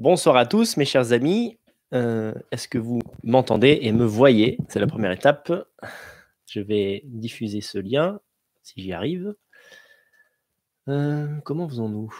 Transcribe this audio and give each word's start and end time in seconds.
Bonsoir 0.00 0.36
à 0.36 0.46
tous, 0.46 0.76
mes 0.76 0.84
chers 0.84 1.10
amis. 1.10 1.58
Euh, 1.92 2.32
est-ce 2.52 2.68
que 2.68 2.78
vous 2.78 3.00
m'entendez 3.24 3.80
et 3.82 3.90
me 3.90 4.04
voyez? 4.04 4.56
C'est 4.68 4.78
la 4.78 4.86
première 4.86 5.10
étape. 5.10 5.52
Je 6.46 6.60
vais 6.60 7.02
diffuser 7.06 7.60
ce 7.60 7.78
lien, 7.78 8.20
si 8.62 8.80
j'y 8.80 8.92
arrive. 8.92 9.34
Euh, 10.86 11.26
comment 11.40 11.68
faisons-nous? 11.68 12.14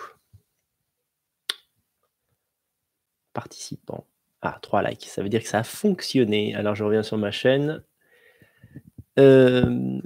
Participants. 3.32 4.04
Ah, 4.42 4.58
trois 4.60 4.82
likes. 4.82 5.06
Ça 5.06 5.22
veut 5.22 5.28
dire 5.28 5.42
que 5.42 5.48
ça 5.48 5.60
a 5.60 5.64
fonctionné. 5.64 6.56
Alors, 6.56 6.74
je 6.74 6.82
reviens 6.82 7.04
sur 7.04 7.16
ma 7.16 7.30
chaîne. 7.30 7.84
Euh, 9.20 10.00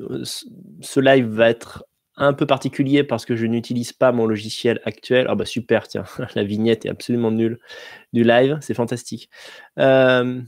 ce 0.82 1.00
live 1.00 1.24
va 1.24 1.48
être 1.48 1.86
un 2.16 2.32
peu 2.32 2.46
particulier 2.46 3.04
parce 3.04 3.24
que 3.24 3.36
je 3.36 3.46
n'utilise 3.46 3.92
pas 3.92 4.12
mon 4.12 4.26
logiciel 4.26 4.80
actuel. 4.84 5.26
Ah 5.28 5.34
bah 5.34 5.44
super, 5.44 5.88
tiens, 5.88 6.04
la 6.34 6.44
vignette 6.44 6.84
est 6.84 6.90
absolument 6.90 7.30
nulle 7.30 7.58
du 8.12 8.24
live, 8.24 8.58
c'est 8.60 8.74
fantastique. 8.74 9.30
Euh, 9.78 10.40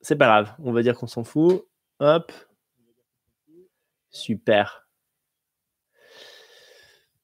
c'est 0.00 0.16
pas 0.16 0.26
grave, 0.26 0.52
on 0.62 0.72
va 0.72 0.82
dire 0.82 0.96
qu'on 0.96 1.06
s'en 1.06 1.24
fout. 1.24 1.66
Hop. 2.00 2.32
Super. 4.10 4.86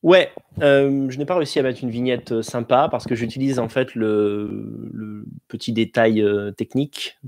Ouais, 0.03 0.31
euh, 0.61 1.09
je 1.09 1.17
n'ai 1.17 1.25
pas 1.25 1.35
réussi 1.35 1.59
à 1.59 1.63
mettre 1.63 1.83
une 1.83 1.89
vignette 1.89 2.33
euh, 2.33 2.43
sympa 2.43 2.89
parce 2.91 3.07
que 3.07 3.15
j'utilise 3.15 3.59
en 3.59 3.71
fait 3.71 3.95
le, 3.95 5.25
petit 5.49 5.73
détail 5.73 6.23
technique. 6.57 7.19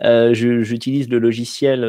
j'utilise 0.00 1.08
le 1.08 1.18
logiciel 1.18 1.84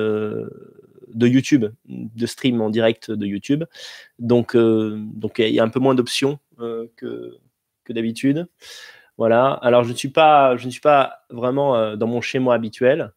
de 1.14 1.28
YouTube, 1.28 1.66
de 1.86 2.26
stream 2.26 2.62
en 2.62 2.70
direct 2.70 3.12
de 3.12 3.26
YouTube. 3.26 3.64
Donc, 4.20 4.56
euh, 4.56 4.98
donc 4.98 5.40
il 5.40 5.50
y 5.50 5.60
a 5.60 5.64
un 5.64 5.70
peu 5.70 5.80
moins 5.80 5.96
d'options 5.96 6.40
euh, 6.60 6.88
que, 6.96 7.38
que 7.84 7.94
d'habitude. 7.94 8.48
Voilà. 9.18 9.52
Alors, 9.62 9.84
je 9.84 9.92
ne 9.92 9.96
suis 9.96 10.10
pas, 10.10 10.58
je 10.58 10.66
ne 10.66 10.72
suis 10.72 10.82
pas 10.82 11.26
vraiment 11.30 11.76
euh, 11.76 11.96
dans 11.96 12.08
mon 12.08 12.22
schéma 12.22 12.54
habituel, 12.54 13.14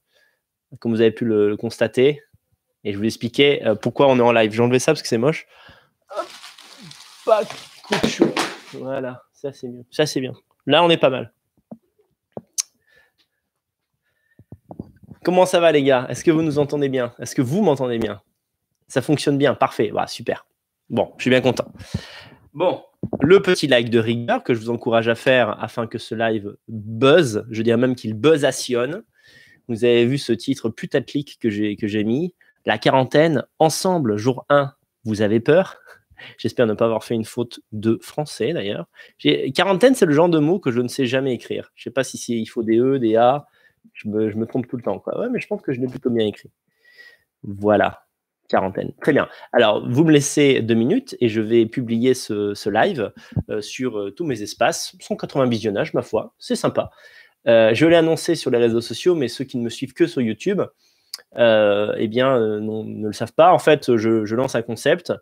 comme 0.79 0.93
vous 0.93 1.01
avez 1.01 1.13
pu 1.13 1.25
le, 1.25 1.57
constater. 1.57 2.23
Et 2.85 2.93
je 2.93 2.99
vous 2.99 3.05
expliquer 3.05 3.65
pourquoi 3.83 4.07
on 4.07 4.17
est 4.19 4.23
en 4.23 4.31
live. 4.31 4.53
J'ai 4.53 4.63
enlevé 4.63 4.79
ça 4.79 4.93
parce 4.93 5.03
que 5.03 5.09
c'est 5.09 5.19
moche. 5.19 5.49
Voilà. 8.75 9.25
Ça 9.91 10.07
c'est 10.07 10.21
bien. 10.21 10.35
Là, 10.67 10.85
on 10.85 10.91
est 10.91 10.97
pas 10.97 11.11
mal. 11.11 11.33
Comment 15.27 15.45
ça 15.45 15.59
va 15.59 15.73
les 15.73 15.83
gars? 15.83 16.07
Est-ce 16.09 16.23
que 16.23 16.31
vous 16.31 16.43
nous 16.43 16.61
entendez 16.61 16.89
bien? 16.89 17.13
Est-ce 17.19 17.35
que 17.35 17.43
vous 17.43 17.61
m'entendez 17.61 17.99
bien? 17.99 18.23
Ça 18.87 19.03
fonctionne 19.03 19.37
bien, 19.37 19.57
parfait, 19.57 19.89
voilà, 19.91 20.07
super. 20.07 20.47
Bon, 20.89 21.15
je 21.17 21.23
suis 21.25 21.31
bien 21.31 21.41
content. 21.41 21.67
Bon, 22.55 22.85
le 23.23 23.43
petit 23.43 23.67
like 23.67 23.91
de 23.91 23.99
rigueur 23.99 24.45
que 24.45 24.55
je 24.55 24.61
vous 24.61 24.71
encourage 24.71 25.09
à 25.09 25.17
faire 25.17 25.61
afin 25.61 25.89
que 25.89 25.99
ce 25.99 26.15
live 26.15 26.55
buzz, 26.69 27.45
je 27.51 27.63
dirais 27.63 27.77
même 27.77 27.97
qu'il 27.97 28.15
buzzationne. 28.15 29.03
Vous 29.67 29.85
avez 29.85 30.07
vu 30.07 30.17
ce 30.17 30.33
titre 30.33 30.69
putaclic 30.69 31.41
que 31.41 31.51
j'ai 31.51 31.75
que 31.75 31.89
j'ai 31.89 32.05
mis, 32.05 32.33
la 32.65 32.79
quarantaine 32.79 33.43
ensemble 33.59 34.19
jour 34.19 34.47
1. 34.49 34.75
Vous 35.03 35.23
avez 35.23 35.41
peur 35.41 35.79
J'espère 36.39 36.69
ne 36.69 36.75
pas 36.75 36.85
avoir 36.85 37.03
fait 37.03 37.17
une 37.17 37.25
faute 37.25 37.59
de 37.73 37.99
français 38.01 38.53
d'ailleurs. 38.53 38.87
Quarantaine, 39.57 39.97
c'est 39.97 40.07
le 40.07 40.15
genre 40.15 40.29
de 40.29 40.39
mot 40.39 40.61
que 40.61 40.71
je 40.71 40.81
ne 40.81 40.89
sais 40.89 41.07
jamais 41.07 41.35
écrire. 41.35 41.73
Je 41.75 41.81
ne 41.81 41.91
sais 41.91 41.95
pas 41.95 42.09
il 42.29 42.47
faut 42.47 42.63
des 42.63 42.79
e, 42.79 43.01
des 43.01 43.17
a. 43.17 43.49
Je 43.93 44.09
me, 44.09 44.47
trompe 44.47 44.69
tout 44.69 44.77
le 44.77 44.83
temps. 44.83 44.99
Quoi. 44.99 45.29
Mais 45.31 45.41
je 45.41 45.47
pense 45.47 45.63
que 45.63 45.73
je 45.73 45.81
l'ai 45.81 45.87
plutôt 45.87 46.11
bien 46.11 46.27
écrit. 46.27 46.51
Voilà. 47.43 48.07
Quarantaine. 48.49 48.93
Très 49.01 49.13
bien. 49.13 49.29
Alors, 49.53 49.89
vous 49.89 50.05
me 50.05 50.13
laissez 50.13 50.63
deux 50.63 50.75
minutes 50.75 51.17
et 51.21 51.29
je 51.29 51.41
vais 51.41 51.67
publier 51.67 52.15
ce, 52.15 52.69
live 52.69 53.13
euh, 53.51 53.61
sur 53.61 53.99
euh, 53.99 54.11
tous 54.13 54.25
mes 54.25 54.43
espaces. 54.43 54.97
180 55.01 55.47
visionnages, 55.47 55.95
ma 55.95 56.03
foi. 56.03 56.35
C'est 56.39 56.55
sympa. 56.55 56.91
Euh, 57.49 57.75
je 57.75 57.87
l'ai 57.87 57.97
annoncé 57.97 58.35
sur 58.35 58.51
les 58.51 58.59
réseaux 58.59 58.81
sociaux, 58.81 59.15
mais 59.15 59.29
ceux 59.29 59.45
qui 59.45 59.59
ne 59.59 59.65
me 59.65 59.69
suivent 59.69 59.95
que 59.95 60.07
sur 60.07 60.21
YouTube, 60.21 60.63
eh 61.37 62.09
bien, 62.09 62.39
ne 62.39 63.07
le 63.07 63.13
savent 63.13 63.33
pas. 63.33 63.53
En 63.53 63.59
fait, 63.59 63.97
je 63.97 64.35
lance 64.35 64.55
un 64.55 64.63
concept. 64.63 65.13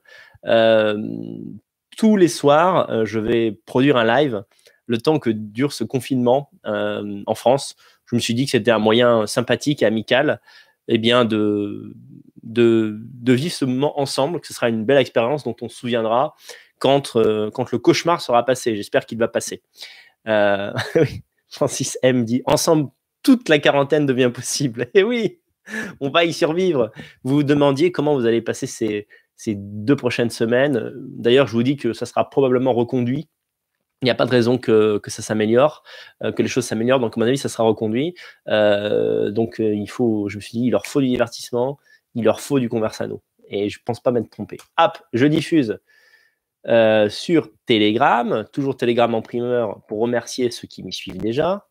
tous 1.96 2.16
les 2.16 2.28
soirs, 2.28 3.04
je 3.04 3.18
vais 3.18 3.52
produire 3.66 3.96
un 3.96 4.04
live 4.04 4.42
le 4.86 4.98
temps 4.98 5.18
que 5.18 5.30
dure 5.30 5.72
ce 5.72 5.84
confinement 5.84 6.50
en 6.64 7.34
France 7.34 7.76
je 8.06 8.16
me 8.16 8.20
suis 8.20 8.34
dit 8.34 8.44
que 8.44 8.52
c'était 8.52 8.70
un 8.70 8.78
moyen 8.78 9.26
sympathique 9.26 9.82
et 9.82 9.86
amical 9.86 10.40
eh 10.88 10.98
bien 10.98 11.24
de, 11.24 11.94
de, 12.42 13.32
vivre 13.32 13.54
ce 13.54 13.64
moment 13.64 13.98
ensemble, 13.98 14.40
que 14.40 14.46
ce 14.46 14.54
sera 14.54 14.68
une 14.68 14.84
belle 14.84 14.98
expérience 14.98 15.44
dont 15.44 15.56
on 15.62 15.68
se 15.68 15.76
souviendra 15.76 16.34
quand, 16.78 17.16
euh, 17.16 17.50
quand 17.50 17.72
le 17.72 17.78
cauchemar 17.78 18.20
sera 18.20 18.44
passé. 18.44 18.76
J'espère 18.76 19.06
qu'il 19.06 19.18
va 19.18 19.28
passer. 19.28 19.62
Euh, 20.28 20.72
Francis 21.48 21.98
M 22.02 22.24
dit 22.24 22.42
Ensemble, 22.46 22.90
toute 23.22 23.48
la 23.48 23.58
quarantaine 23.58 24.06
devient 24.06 24.30
possible. 24.32 24.82
Et 24.82 24.88
eh 25.00 25.02
oui, 25.02 25.38
on 26.00 26.10
va 26.10 26.24
y 26.24 26.32
survivre. 26.32 26.90
Vous 27.22 27.36
vous 27.36 27.42
demandiez 27.42 27.92
comment 27.92 28.14
vous 28.14 28.26
allez 28.26 28.42
passer 28.42 28.66
ces, 28.66 29.08
ces 29.36 29.54
deux 29.56 29.96
prochaines 29.96 30.30
semaines. 30.30 30.92
D'ailleurs, 30.96 31.46
je 31.46 31.52
vous 31.52 31.62
dis 31.62 31.76
que 31.76 31.92
ça 31.92 32.06
sera 32.06 32.28
probablement 32.28 32.74
reconduit 32.74 33.28
il 34.04 34.08
n'y 34.08 34.10
a 34.10 34.14
pas 34.14 34.26
de 34.26 34.30
raison 34.30 34.58
que, 34.58 35.00
ça 35.06 35.22
s'améliore, 35.22 35.82
euh, 36.22 36.30
que 36.30 36.42
les 36.42 36.48
choses 36.48 36.66
s'améliorent. 36.66 37.00
Donc, 37.00 37.16
à 37.16 37.20
mon 37.20 37.26
avis, 37.26 37.38
ça 37.38 37.48
sera 37.48 37.64
reconduit. 37.64 38.14
Euh, 38.48 39.30
donc, 39.30 39.60
euh, 39.60 39.74
il 39.74 39.88
faut, 39.88 40.28
je 40.28 40.36
me 40.36 40.42
suis 40.42 40.58
dit, 40.58 40.66
il 40.66 40.70
leur 40.70 40.84
faut 40.84 41.00
du 41.00 41.08
divertissement, 41.08 41.78
il 42.14 42.24
leur 42.24 42.40
faut 42.40 42.58
du 42.58 42.68
conversano. 42.68 43.22
Et 43.48 43.70
je 43.70 43.78
ne 43.78 43.84
pense 43.84 44.00
pas 44.00 44.10
m'être 44.10 44.28
trompé. 44.28 44.58
Hop, 44.78 44.98
je 45.14 45.26
diffuse 45.26 45.78
sur 47.08 47.50
Telegram, 47.66 48.46
toujours 48.52 48.76
Telegram 48.76 49.14
en 49.14 49.22
primeur 49.22 49.82
pour 49.86 50.00
remercier 50.00 50.50
ceux 50.50 50.66
qui 50.68 50.82
m'y 50.82 50.92
suivent 50.92 51.18
déjà. 51.18 51.66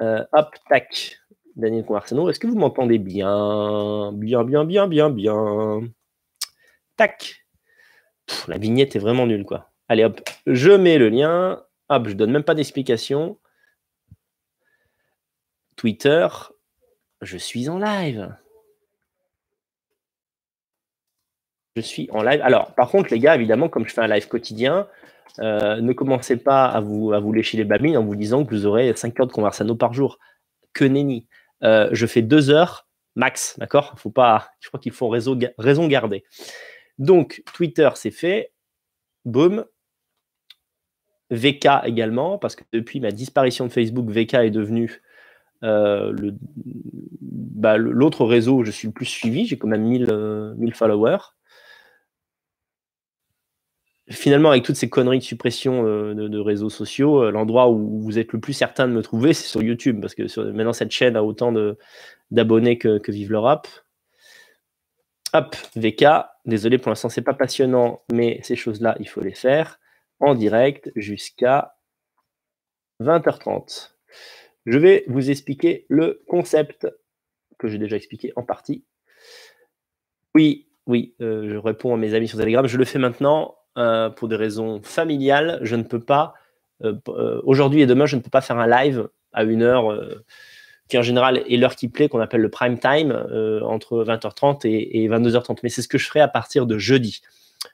hop, 0.00 0.54
tac, 0.68 1.18
Daniel 1.56 1.84
Conversano. 1.84 2.28
Est-ce 2.28 2.40
que 2.40 2.46
vous 2.46 2.58
m'entendez 2.58 2.98
bien? 2.98 4.12
Bien, 4.12 4.44
bien, 4.44 4.64
bien, 4.64 4.86
bien, 4.86 5.10
bien. 5.10 5.82
Tac. 6.96 7.46
la 8.48 8.58
vignette 8.58 8.96
est 8.96 9.00
vraiment 9.00 9.26
nulle, 9.26 9.44
quoi. 9.44 9.73
Allez 9.88 10.04
hop, 10.04 10.20
je 10.46 10.70
mets 10.70 10.98
le 10.98 11.08
lien. 11.08 11.62
Hop, 11.88 12.08
je 12.08 12.14
donne 12.14 12.30
même 12.30 12.44
pas 12.44 12.54
d'explication. 12.54 13.38
Twitter, 15.76 16.26
je 17.20 17.36
suis 17.36 17.68
en 17.68 17.78
live. 17.78 18.34
Je 21.76 21.82
suis 21.82 22.08
en 22.12 22.22
live. 22.22 22.40
Alors, 22.42 22.74
par 22.74 22.88
contre, 22.88 23.10
les 23.10 23.18
gars, 23.18 23.34
évidemment, 23.34 23.68
comme 23.68 23.86
je 23.86 23.92
fais 23.92 24.00
un 24.00 24.06
live 24.06 24.28
quotidien, 24.28 24.88
euh, 25.40 25.80
ne 25.80 25.92
commencez 25.92 26.36
pas 26.36 26.66
à 26.66 26.80
vous, 26.80 27.12
à 27.12 27.20
lécher 27.20 27.56
les 27.56 27.64
babines 27.64 27.96
en 27.96 28.04
vous 28.04 28.14
disant 28.14 28.44
que 28.44 28.54
vous 28.54 28.66
aurez 28.66 28.94
5 28.94 29.18
heures 29.18 29.26
de 29.26 29.32
conversano 29.32 29.74
par 29.74 29.92
jour. 29.92 30.18
Que 30.72 30.84
nenni. 30.84 31.26
Euh, 31.62 31.88
je 31.92 32.06
fais 32.06 32.22
2 32.22 32.50
heures 32.50 32.86
max, 33.16 33.58
d'accord? 33.58 33.94
Faut 33.96 34.10
pas. 34.10 34.48
Je 34.60 34.68
crois 34.68 34.80
qu'il 34.80 34.92
faut 34.92 35.08
raison, 35.08 35.38
raison 35.58 35.88
garder. 35.88 36.24
Donc, 36.98 37.42
Twitter, 37.52 37.90
c'est 37.94 38.10
fait. 38.10 38.52
Boum. 39.24 39.64
VK 41.34 41.84
également, 41.84 42.38
parce 42.38 42.56
que 42.56 42.64
depuis 42.72 43.00
ma 43.00 43.10
disparition 43.10 43.66
de 43.66 43.72
Facebook, 43.72 44.08
VK 44.08 44.34
est 44.34 44.50
devenu 44.50 45.02
euh, 45.62 46.12
bah, 47.20 47.76
l'autre 47.78 48.24
réseau 48.24 48.56
où 48.56 48.64
je 48.64 48.70
suis 48.70 48.88
le 48.88 48.92
plus 48.92 49.06
suivi. 49.06 49.46
J'ai 49.46 49.56
quand 49.56 49.68
même 49.68 49.82
1000, 49.82 50.06
euh, 50.10 50.70
followers. 50.72 51.18
Finalement, 54.10 54.50
avec 54.50 54.64
toutes 54.64 54.76
ces 54.76 54.90
conneries 54.90 55.18
de 55.18 55.24
suppression 55.24 55.86
euh, 55.86 56.14
de, 56.14 56.38
réseaux 56.38 56.68
sociaux, 56.68 57.30
l'endroit 57.30 57.70
où 57.70 58.00
vous 58.02 58.18
êtes 58.18 58.32
le 58.32 58.40
plus 58.40 58.52
certain 58.52 58.86
de 58.86 58.92
me 58.92 59.00
trouver, 59.00 59.32
c'est 59.32 59.46
sur 59.46 59.62
YouTube, 59.62 60.00
parce 60.02 60.14
que 60.14 60.50
maintenant 60.50 60.74
cette 60.74 60.90
chaîne 60.90 61.16
a 61.16 61.24
autant 61.24 61.54
d'abonnés 62.30 62.76
que, 62.76 63.00
Vive 63.10 63.30
l'Europe. 63.30 63.66
Hop, 65.32 65.56
VK. 65.74 66.04
Désolé, 66.44 66.76
pour 66.76 66.90
l'instant, 66.90 67.08
c'est 67.08 67.22
pas 67.22 67.32
passionnant, 67.32 68.02
mais 68.12 68.40
ces 68.42 68.56
choses-là, 68.56 68.94
il 69.00 69.08
faut 69.08 69.22
les 69.22 69.34
faire 69.34 69.80
direct 70.32 70.90
jusqu'à 70.96 71.74
20h30. 73.02 73.90
Je 74.64 74.78
vais 74.78 75.04
vous 75.08 75.30
expliquer 75.30 75.84
le 75.88 76.22
concept 76.26 76.88
que 77.58 77.68
j'ai 77.68 77.78
déjà 77.78 77.96
expliqué 77.96 78.32
en 78.36 78.42
partie. 78.42 78.84
Oui, 80.34 80.68
oui, 80.86 81.14
euh, 81.20 81.50
je 81.50 81.56
réponds 81.56 81.94
à 81.94 81.96
mes 81.96 82.14
amis 82.14 82.28
sur 82.28 82.38
Telegram. 82.38 82.66
Je 82.66 82.78
le 82.78 82.84
fais 82.84 82.98
maintenant 82.98 83.56
euh, 83.76 84.08
pour 84.10 84.28
des 84.28 84.36
raisons 84.36 84.80
familiales. 84.82 85.58
Je 85.62 85.76
ne 85.76 85.82
peux 85.82 86.00
pas, 86.00 86.34
euh, 86.82 87.40
aujourd'hui 87.44 87.82
et 87.82 87.86
demain, 87.86 88.06
je 88.06 88.16
ne 88.16 88.22
peux 88.22 88.30
pas 88.30 88.40
faire 88.40 88.58
un 88.58 88.66
live 88.66 89.08
à 89.32 89.44
une 89.44 89.62
heure 89.62 89.98
qui 90.88 90.96
en 90.96 91.02
général 91.02 91.38
est 91.38 91.56
l'heure 91.56 91.76
qui 91.76 91.88
plaît, 91.88 92.08
qu'on 92.08 92.20
appelle 92.20 92.40
le 92.40 92.50
prime 92.50 92.78
time, 92.78 93.10
entre 93.62 94.04
20h30 94.04 94.66
et 94.66 95.08
22h30. 95.08 95.58
Mais 95.64 95.68
c'est 95.68 95.82
ce 95.82 95.88
que 95.88 95.98
je 95.98 96.06
ferai 96.06 96.20
à 96.20 96.28
partir 96.28 96.66
de 96.66 96.78
jeudi 96.78 97.20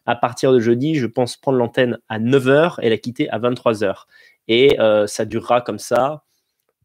à 0.06 0.16
partir 0.16 0.52
de 0.52 0.60
jeudi, 0.60 0.94
je 0.94 1.06
pense 1.06 1.36
prendre 1.36 1.58
l'antenne 1.58 1.98
à 2.08 2.18
9h 2.18 2.76
et 2.82 2.90
la 2.90 2.98
quitter 2.98 3.28
à 3.30 3.38
23h. 3.38 4.04
Et 4.48 4.80
euh, 4.80 5.06
ça 5.06 5.24
durera 5.24 5.60
comme 5.60 5.78
ça 5.78 6.24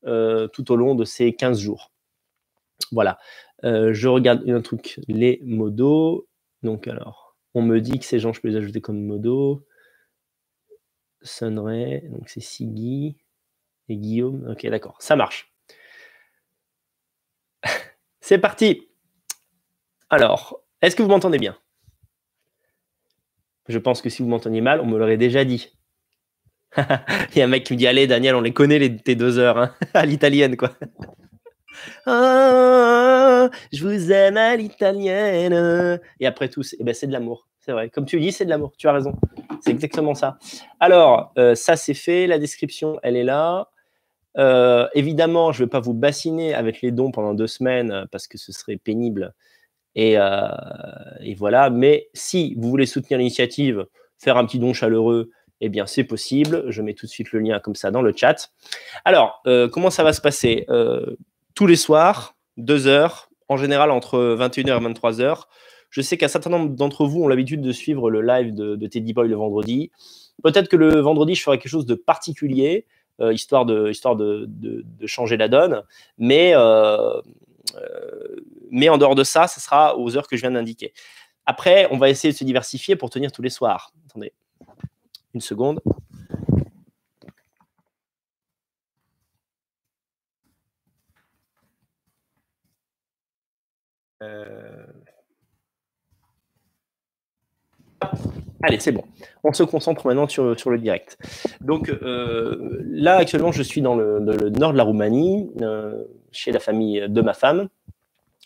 euh, 0.06 0.48
tout 0.48 0.72
au 0.72 0.76
long 0.76 0.96
de 0.96 1.04
ces 1.04 1.34
15 1.34 1.60
jours. 1.60 1.92
Voilà. 2.92 3.18
Euh, 3.64 3.94
je 3.94 4.08
regarde 4.08 4.48
un 4.48 4.62
truc, 4.62 5.00
les 5.08 5.42
modos. 5.44 6.28
Donc 6.64 6.88
alors, 6.88 7.36
on 7.54 7.62
me 7.62 7.80
dit 7.80 8.00
que 8.00 8.06
ces 8.06 8.20
gens, 8.20 8.34
je 8.34 8.42
peux 8.42 8.50
les 8.50 8.58
ajouter 8.58 8.82
comme 8.82 9.02
modos. 9.02 9.66
Sunray, 11.22 12.08
donc 12.10 12.30
c'est 12.30 12.42
Siggy. 12.42 13.18
Et 13.90 13.98
Guillaume, 13.98 14.48
ok, 14.50 14.66
d'accord, 14.68 14.98
ça 15.00 15.16
marche. 15.16 15.54
C'est 18.20 18.40
parti. 18.40 18.88
Alors, 20.10 20.64
est-ce 20.82 20.96
que 20.96 21.04
vous 21.04 21.10
m'entendez 21.10 21.38
bien? 21.38 21.56
Je 23.68 23.80
pense 23.80 24.02
que 24.02 24.10
si 24.10 24.22
vous 24.22 24.30
m'entendiez 24.30 24.62
mal, 24.62 24.80
on 24.82 24.86
me 24.86 24.98
l'aurait 24.98 25.18
déjà 25.18 25.44
dit. 25.44 25.72
Il 26.78 27.38
y 27.38 27.42
a 27.42 27.46
un 27.46 27.48
mec 27.48 27.64
qui 27.64 27.74
me 27.74 27.78
dit 27.78 27.88
Allez, 27.88 28.08
Daniel, 28.08 28.36
on 28.36 28.42
les 28.42 28.54
connaît, 28.54 28.80
les, 28.80 28.96
tes 28.96 29.16
deux 29.16 29.40
heures, 29.40 29.58
hein, 29.58 29.74
à 29.94 30.06
l'italienne, 30.06 30.58
quoi. 30.58 30.72
Ah, 32.06 33.50
je 33.74 33.86
vous 33.86 34.12
aime 34.12 34.38
à 34.38 34.56
l'italienne. 34.56 36.00
Et 36.22 36.26
après 36.26 36.48
tout, 36.48 36.62
eh 36.80 36.84
ben, 36.84 36.94
c'est 36.94 37.06
de 37.06 37.12
l'amour. 37.12 37.50
C'est 37.60 37.74
vrai. 37.74 37.90
Comme 37.90 38.06
tu 38.06 38.20
dis, 38.20 38.32
c'est 38.32 38.46
de 38.46 38.50
l'amour. 38.50 38.72
Tu 38.78 38.88
as 38.88 38.94
raison. 38.94 39.14
C'est 39.60 39.72
exactement 39.72 40.16
ça. 40.16 40.38
Alors, 40.80 41.34
euh, 41.38 41.54
ça, 41.54 41.76
c'est 41.76 41.94
fait. 41.94 42.28
La 42.28 42.40
description, 42.40 42.98
elle 43.04 43.18
est 43.18 43.26
là. 43.26 43.70
Euh, 44.38 44.88
évidemment, 44.94 45.52
je 45.52 45.62
ne 45.62 45.66
vais 45.66 45.70
pas 45.70 45.80
vous 45.80 45.94
bassiner 45.94 46.54
avec 46.54 46.82
les 46.82 46.92
dons 46.92 47.12
pendant 47.12 47.34
deux 47.34 47.48
semaines 47.48 48.06
parce 48.12 48.28
que 48.28 48.38
ce 48.38 48.52
serait 48.52 48.78
pénible. 48.78 49.34
Et, 49.96 50.16
et 50.16 51.36
voilà. 51.36 51.70
Mais 51.70 52.10
si 52.14 52.54
vous 52.56 52.70
voulez 52.70 52.86
soutenir 52.86 53.18
l'initiative, 53.20 53.86
faire 54.18 54.38
un 54.38 54.46
petit 54.46 54.60
don 54.60 54.74
chaleureux, 54.74 55.32
eh 55.62 55.70
bien, 55.70 55.86
c'est 55.86 56.04
possible. 56.04 56.66
Je 56.70 56.82
mets 56.82 56.94
tout 56.94 57.06
de 57.06 57.12
suite 57.12 57.32
le 57.32 57.40
lien 57.40 57.60
comme 57.60 57.76
ça 57.76 57.92
dans 57.92 58.02
le 58.02 58.14
chat. 58.16 58.52
Alors, 59.06 59.42
comment 59.72 59.90
ça 59.90 60.04
va 60.04 60.12
se 60.12 60.22
passer? 60.22 60.68
Tous 61.56 61.68
les 61.68 61.78
soirs, 61.78 62.36
deux 62.58 62.88
heures, 62.88 63.30
en 63.50 63.58
général 63.58 63.92
entre 63.92 64.36
21h 64.38 64.82
et 64.82 64.94
23h. 64.94 65.44
Je 65.90 66.02
sais 66.02 66.18
qu'un 66.18 66.28
certain 66.28 66.50
nombre 66.50 66.76
d'entre 66.76 67.06
vous 67.06 67.24
ont 67.24 67.28
l'habitude 67.28 67.62
de 67.62 67.72
suivre 67.72 68.10
le 68.10 68.22
live 68.22 68.54
de, 68.54 68.88
Teddy 68.88 69.14
Boy 69.14 69.30
le 69.30 69.36
vendredi. 69.36 69.92
Peut-être 70.44 70.68
que 70.68 70.76
le 70.76 71.00
vendredi, 71.00 71.36
je 71.36 71.42
ferai 71.42 71.58
quelque 71.58 71.70
chose 71.70 71.86
de 71.86 71.96
particulier, 71.96 72.86
euh, 73.22 73.32
histoire, 73.34 73.66
de, 73.66 73.90
histoire 73.90 74.16
de, 74.16 74.50
changer 75.06 75.38
la 75.38 75.48
donne. 75.48 75.84
Mais, 76.18 76.54
euh, 76.54 77.22
euh, 77.76 78.36
mais 78.72 78.90
en 78.90 78.98
dehors 78.98 79.16
de 79.16 79.24
ça, 79.24 79.48
ce 79.48 79.60
sera 79.60 79.98
aux 79.98 80.16
heures 80.18 80.28
que 80.28 80.36
je 80.38 80.42
viens 80.42 80.52
d'indiquer. 80.52 80.94
Après, 81.46 81.88
on 81.92 81.98
va 81.98 82.10
essayer 82.10 82.34
de 82.34 82.38
se 82.38 82.44
diversifier 82.44 82.96
pour 82.96 83.10
tenir 83.10 83.32
tous 83.32 83.42
les 83.42 83.50
soirs. 83.50 83.92
Attendez 84.10 84.34
une 85.36 85.42
seconde. 85.42 85.80
Euh, 94.24 94.86
allez, 98.64 98.80
c'est 98.80 98.92
bon. 98.92 99.04
On 99.44 99.54
se 99.54 99.64
concentre 99.64 100.08
maintenant 100.08 100.28
sur, 100.28 100.58
sur 100.60 100.72
le 100.72 100.80
direct. 100.80 101.18
Donc 101.62 101.90
euh, 101.90 102.80
là, 102.86 103.18
actuellement, 103.18 103.52
je 103.52 103.62
suis 103.62 103.82
dans 103.82 103.96
le, 103.96 104.20
nord 104.50 104.72
de 104.72 104.78
la 104.78 104.84
Roumanie, 104.84 105.52
euh, 105.62 106.04
chez 106.32 106.52
la 106.52 106.60
famille 106.60 107.06
de 107.08 107.22
ma 107.22 107.34
femme 107.34 107.70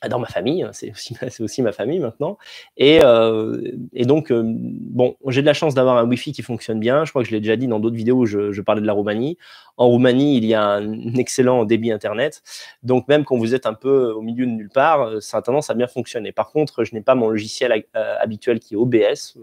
dans 0.07 0.19
ma 0.19 0.28
famille, 0.28 0.63
hein, 0.63 0.72
c'est 0.72 0.94
aussi, 1.42 1.62
ma 1.62 1.72
famille 1.74 2.00
maintenant. 2.00 2.38
Et, 2.78 3.01
euh, 3.04 3.60
donc, 4.06 4.31
euh, 4.31 4.44
bon, 4.46 5.18
j'ai 5.28 5.42
de 5.42 5.46
la 5.46 5.54
chance 5.54 5.74
d'avoir 5.74 5.98
un 5.98 6.06
Wi-Fi 6.06 6.31
qui 6.31 6.42
fonctionne 6.42 6.80
bien. 6.80 7.04
Je 7.04 7.10
crois 7.10 7.22
que 7.22 7.28
je 7.28 7.34
l'ai 7.34 7.42
déjà 7.42 7.57
dit 7.57 7.68
dans 7.68 7.80
d'autres 7.80 7.98
vidéos 7.98 8.19
où 8.19 8.25
je, 8.25 8.62
parlais 8.62 8.81
de 8.81 8.88
la 8.88 8.94
Roumanie. 8.94 9.38
En 9.75 9.88
Roumanie, 9.88 10.38
il 10.38 10.46
y 10.46 10.54
a 10.54 10.63
un 10.63 11.16
excellent 11.16 11.66
débit 11.66 11.92
Internet. 11.92 12.44
Donc, 12.81 13.10
même 13.10 13.25
quand 13.25 13.38
vous 13.38 13.54
êtes 13.56 13.66
un 13.66 13.74
peu 13.74 14.12
au 14.12 14.22
milieu 14.22 14.46
de 14.46 14.51
nulle 14.51 14.69
part, 14.69 15.01
euh, 15.01 15.19
ça 15.19 15.38
a 15.38 15.42
tendance 15.42 15.69
à 15.69 15.74
bien 15.74 15.88
fonctionner. 15.88 16.31
Par 16.31 16.51
contre, 16.51 16.86
je 16.86 16.94
n'ai 16.94 17.01
pas 17.01 17.16
mon 17.16 17.30
logiciel 17.30 17.84
habituel 17.94 18.60
qui 18.60 18.75
est 18.75 18.78
OBS. 18.78 19.38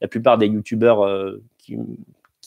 La 0.00 0.08
plupart 0.08 0.36
des 0.36 0.46
YouTubeurs 0.46 1.06
qui, 1.58 1.78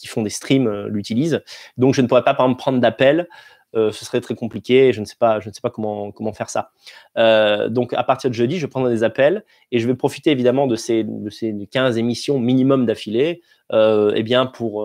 font 0.07 0.21
des 0.21 0.29
streams 0.29 0.87
l'utilisent. 0.87 1.41
Donc, 1.77 1.93
je 1.93 2.01
ne 2.01 2.07
pourrais 2.07 2.23
pas, 2.23 2.33
par 2.33 2.53
prendre 2.57 2.79
d'appels. 2.79 3.27
Euh, 3.75 3.91
ce 3.91 4.05
serait 4.05 4.21
très 4.21 4.35
compliqué. 4.35 4.93
Je 4.93 5.01
ne 5.01 5.05
sais 5.05 5.15
pas, 5.17 5.39
je 5.39 5.49
ne 5.49 5.53
sais 5.53 5.61
pas 5.61 5.69
comment, 5.69 6.11
comment 6.11 6.33
faire 6.33 6.49
ça. 6.49 6.71
Euh, 7.17 7.67
donc, 7.69 7.93
à 7.93 8.03
partir 8.03 8.29
de 8.29 8.35
jeudi, 8.35 8.57
je 8.57 8.67
prendre 8.67 8.89
des 8.89 9.03
appels 9.03 9.43
et 9.71 9.79
je 9.79 9.87
vais 9.87 9.95
profiter 9.95 10.31
évidemment 10.31 10.67
de 10.67 10.75
ces, 10.75 11.03
de 11.03 11.29
ces 11.29 11.53
15 11.71 11.97
émissions 11.97 12.39
minimum 12.39 12.85
d'affilée. 12.85 13.41
Euh, 13.71 14.13
eh 14.15 14.23
bien, 14.23 14.45
pour. 14.45 14.81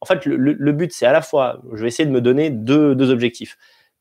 en 0.00 0.06
fait, 0.06 0.24
le, 0.24 0.72
but, 0.72 0.92
c'est 0.92 1.06
à 1.06 1.12
la 1.12 1.22
fois, 1.22 1.60
je 1.74 1.82
vais 1.82 1.88
essayer 1.88 2.06
de 2.06 2.12
me 2.12 2.20
donner 2.20 2.50
deux, 2.50 2.94
deux 2.94 3.10
objectifs. 3.10 3.58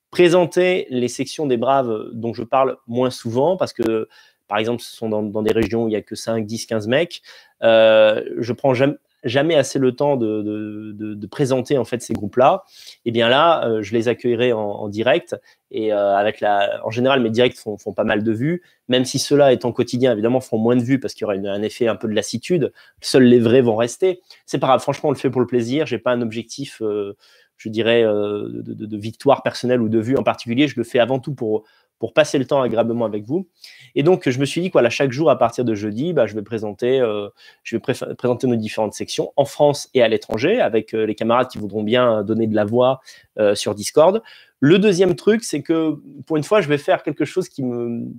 Présenter 0.09 0.87
les 0.89 1.07
sections 1.07 1.47
des 1.47 1.57
Braves 1.57 2.11
dont 2.13 2.33
je 2.33 2.43
parle 2.43 2.77
moins 2.87 3.09
souvent 3.09 3.57
parce 3.57 3.73
que 3.73 4.07
par 4.47 4.59
exemple, 4.59 4.83
ce 4.83 4.95
sont 4.95 5.09
dans, 5.09 5.23
dans, 5.23 5.41
des 5.41 5.53
régions 5.53 5.85
où 5.85 5.87
il 5.87 5.91
n'y 5.91 5.95
a 5.95 6.01
que 6.01 6.15
5, 6.15 6.45
10, 6.45 6.67
15 6.67 6.87
mecs. 6.87 7.23
je 7.61 8.51
prends 8.51 8.75
jamais, 8.75 8.97
jamais 9.23 9.55
assez 9.55 9.79
le 9.79 9.95
temps 9.95 10.17
de, 10.17 11.25
présenter 11.31 11.77
en 11.77 11.85
fait 11.85 12.01
ces 12.01 12.13
groupes-là, 12.13 12.63
eh 13.05 13.11
bien 13.11 13.29
là, 13.29 13.65
euh, 13.67 13.81
je 13.81 13.93
les 13.93 14.07
accueillerai 14.07 14.53
en, 14.53 14.87
direct. 14.89 15.35
Et 15.71 15.91
euh, 15.91 16.15
avec 16.15 16.39
la, 16.39 16.81
en 16.85 16.91
général, 16.91 17.21
mes 17.21 17.31
directs 17.31 17.57
font, 17.57 17.77
pas 17.93 18.03
mal 18.03 18.23
de 18.23 18.31
vues, 18.31 18.61
même 18.87 19.05
si 19.05 19.17
ceux-là, 19.17 19.51
étant 19.53 19.71
quotidien, 19.71 20.11
évidemment, 20.11 20.41
font 20.41 20.57
moins 20.57 20.75
de 20.75 20.83
vues 20.83 20.99
parce 20.99 21.13
qu'il 21.13 21.21
y 21.21 21.25
aura 21.25 21.33
un 21.33 21.61
effet 21.63 21.87
un 21.87 21.95
peu 21.95 22.07
de 22.07 22.13
lassitude. 22.13 22.71
Seuls 23.01 23.23
les 23.23 23.39
vrais 23.39 23.61
vont 23.61 23.75
rester. 23.75 24.21
C'est 24.45 24.59
pas 24.59 24.67
grave. 24.67 24.81
Franchement, 24.81 25.09
on 25.09 25.13
le 25.13 25.17
fait 25.17 25.31
pour 25.31 25.41
le 25.41 25.47
plaisir. 25.47 25.87
J'ai 25.87 25.97
pas 25.97 26.11
un 26.11 26.21
objectif. 26.21 26.81
Euh, 26.81 27.17
je 27.57 27.69
dirais, 27.69 28.03
de, 28.03 28.61
de, 28.61 28.97
victoire 28.97 29.41
personnelle 29.41 29.81
ou 29.81 29.87
de 29.87 29.99
vue 29.99 30.17
en 30.17 30.23
particulier. 30.23 30.67
Je 30.67 30.75
le 30.75 30.83
fais 30.83 30.99
avant 30.99 31.19
tout 31.19 31.33
pour, 31.33 31.63
pour 32.03 32.13
passer 32.13 32.37
le 32.37 32.43
temps 32.43 32.61
agréablement 32.61 33.05
avec 33.05 33.23
vous. 33.23 33.47
Et 33.95 34.03
donc, 34.03 34.27
je 34.27 34.37
me 34.37 34.43
suis 34.43 34.59
dit, 34.59 34.67
voilà, 34.67 34.89
chaque 34.89 35.13
jour, 35.13 35.29
à 35.29 35.37
partir 35.37 35.63
de 35.63 35.73
jeudi, 35.73 36.11
bah, 36.11 36.27
je 36.27 36.35
vais, 36.35 36.41
présenter, 36.41 36.99
euh, 36.99 37.29
je 37.63 37.77
vais 37.77 37.79
présenter 37.79 38.45
nos 38.45 38.57
différentes 38.57 38.93
sections 38.93 39.31
en 39.37 39.45
France 39.45 39.89
et 39.93 40.03
à 40.03 40.09
l'étranger, 40.09 40.59
avec 40.59 40.93
euh, 40.93 41.05
les 41.05 41.15
camarades 41.15 41.47
qui 41.47 41.59
voudront 41.59 41.81
bien 41.81 42.21
donner 42.23 42.45
de 42.45 42.55
la 42.55 42.65
voix 42.65 42.99
euh, 43.39 43.55
sur 43.55 43.73
Discord. 43.73 44.21
Le 44.59 44.79
deuxième 44.79 45.15
truc, 45.15 45.45
c'est 45.45 45.61
que 45.61 45.95
pour 46.25 46.35
une 46.35 46.43
fois, 46.43 46.59
je 46.59 46.67
vais 46.67 46.77
faire 46.77 47.03
quelque 47.03 47.23
chose 47.23 47.47
qui 47.47 47.63
me 47.63 48.11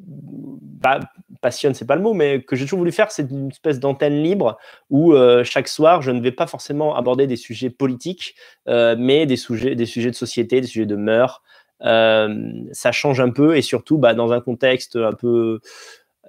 bah, 0.00 0.98
passionne, 1.40 1.74
c'est 1.74 1.86
pas 1.86 1.94
le 1.94 2.02
mot, 2.02 2.14
mais 2.14 2.42
que 2.42 2.56
j'ai 2.56 2.64
toujours 2.64 2.80
voulu 2.80 2.90
faire, 2.90 3.12
c'est 3.12 3.30
une 3.30 3.50
espèce 3.50 3.78
d'antenne 3.78 4.20
libre 4.24 4.58
où 4.90 5.14
chaque 5.44 5.68
soir, 5.68 6.02
je 6.02 6.10
ne 6.10 6.20
vais 6.20 6.32
pas 6.32 6.48
forcément 6.48 6.96
aborder 6.96 7.28
des 7.28 7.36
sujets 7.36 7.70
politiques, 7.70 8.34
mais 8.66 9.24
des 9.24 9.36
sujets, 9.36 9.76
des 9.76 9.86
sujets 9.86 10.10
de 10.10 10.16
société, 10.16 10.60
des 10.60 10.66
sujets 10.66 10.84
de 10.84 10.96
mœurs, 10.96 11.42
ça 11.80 12.92
change 12.92 13.20
un 13.20 13.30
peu 13.30 13.56
et 13.56 13.62
surtout 13.62 13.98
bah, 13.98 14.14
dans 14.14 14.32
un 14.32 14.40
contexte 14.40 14.96
un 14.96 15.12
peu 15.12 15.60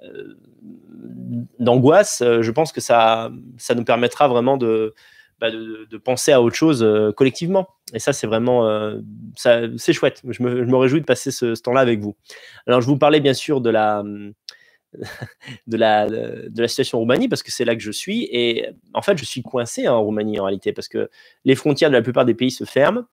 euh, 0.02 0.34
d'angoisse, 1.58 2.22
euh, 2.22 2.42
je 2.42 2.50
pense 2.50 2.72
que 2.72 2.80
ça, 2.80 3.30
ça 3.56 3.74
nous 3.74 3.84
permettra 3.84 4.28
vraiment 4.28 4.56
de, 4.56 4.94
bah, 5.40 5.48
penser 6.04 6.32
à 6.32 6.40
autre 6.40 6.56
chose 6.56 6.86
collectivement. 7.16 7.68
Et 7.94 7.98
ça, 7.98 8.12
c'est 8.12 8.26
vraiment, 8.26 8.92
c'est 9.36 9.92
chouette. 9.92 10.20
Je 10.28 10.42
me, 10.42 10.64
je 10.64 10.70
me, 10.70 10.76
réjouis 10.76 11.00
de 11.00 11.06
passer 11.06 11.30
ce, 11.30 11.60
temps-là 11.60 11.80
avec 11.80 12.00
vous. 12.00 12.16
Alors, 12.66 12.80
je 12.80 12.86
vous 12.86 12.98
parlais 12.98 13.20
bien 13.20 13.34
sûr 13.34 13.60
de 13.60 13.70
la, 13.70 14.02
de 15.66 15.76
la, 15.76 16.08
de 16.08 16.60
la 16.62 16.68
situation 16.68 16.98
en 16.98 17.00
Roumanie 17.02 17.28
parce 17.28 17.42
que 17.42 17.50
c'est 17.50 17.64
là 17.64 17.74
que 17.74 17.82
je 17.82 17.90
suis. 17.90 18.28
Et 18.30 18.66
en 18.94 19.02
fait, 19.02 19.16
je 19.16 19.24
suis 19.24 19.42
coincé 19.42 19.86
hein, 19.86 19.92
en 19.92 20.02
Roumanie 20.02 20.38
en 20.40 20.44
réalité 20.44 20.72
parce 20.72 20.88
que 20.88 21.08
les 21.44 21.54
frontières 21.54 21.90
de 21.90 21.96
la 21.96 22.02
plupart 22.02 22.24
des 22.24 22.34
pays 22.34 22.50
se 22.50 22.64
ferment 22.64 23.04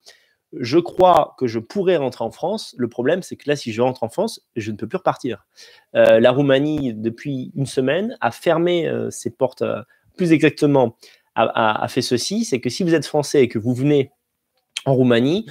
je 0.52 0.78
crois 0.78 1.34
que 1.38 1.46
je 1.46 1.58
pourrais 1.58 1.96
rentrer 1.96 2.24
en 2.24 2.30
France. 2.30 2.74
Le 2.78 2.88
problème, 2.88 3.22
c'est 3.22 3.36
que 3.36 3.48
là, 3.48 3.56
si 3.56 3.72
je 3.72 3.82
rentre 3.82 4.02
en 4.02 4.08
France, 4.08 4.46
je 4.54 4.70
ne 4.70 4.76
peux 4.76 4.86
plus 4.86 4.98
repartir. 4.98 5.46
Euh, 5.94 6.20
la 6.20 6.30
Roumanie, 6.30 6.94
depuis 6.94 7.52
une 7.56 7.66
semaine, 7.66 8.16
a 8.20 8.30
fermé 8.30 8.86
euh, 8.86 9.10
ses 9.10 9.30
portes, 9.30 9.62
euh, 9.62 9.82
plus 10.16 10.32
exactement, 10.32 10.96
a, 11.34 11.86
fait 11.88 12.00
ceci, 12.00 12.46
c'est 12.46 12.60
que 12.60 12.70
si 12.70 12.82
vous 12.82 12.94
êtes 12.94 13.04
français 13.04 13.42
et 13.42 13.48
que 13.48 13.58
vous 13.58 13.74
venez 13.74 14.10
en 14.86 14.94
Roumanie, 14.94 15.44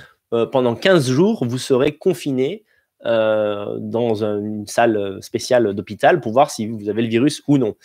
pendant 0.51 0.73
15 0.73 1.11
jours, 1.11 1.45
vous 1.45 1.59
serez 1.59 1.95
confiné 1.95 2.65
dans 3.03 4.23
une 4.23 4.65
salle 4.65 5.19
spéciale 5.21 5.75
d'hôpital 5.75 6.21
pour 6.21 6.31
voir 6.31 6.49
si 6.49 6.65
vous 6.65 6.89
avez 6.89 7.03
le 7.03 7.07
virus 7.07 7.43
ou 7.47 7.59
non. 7.59 7.75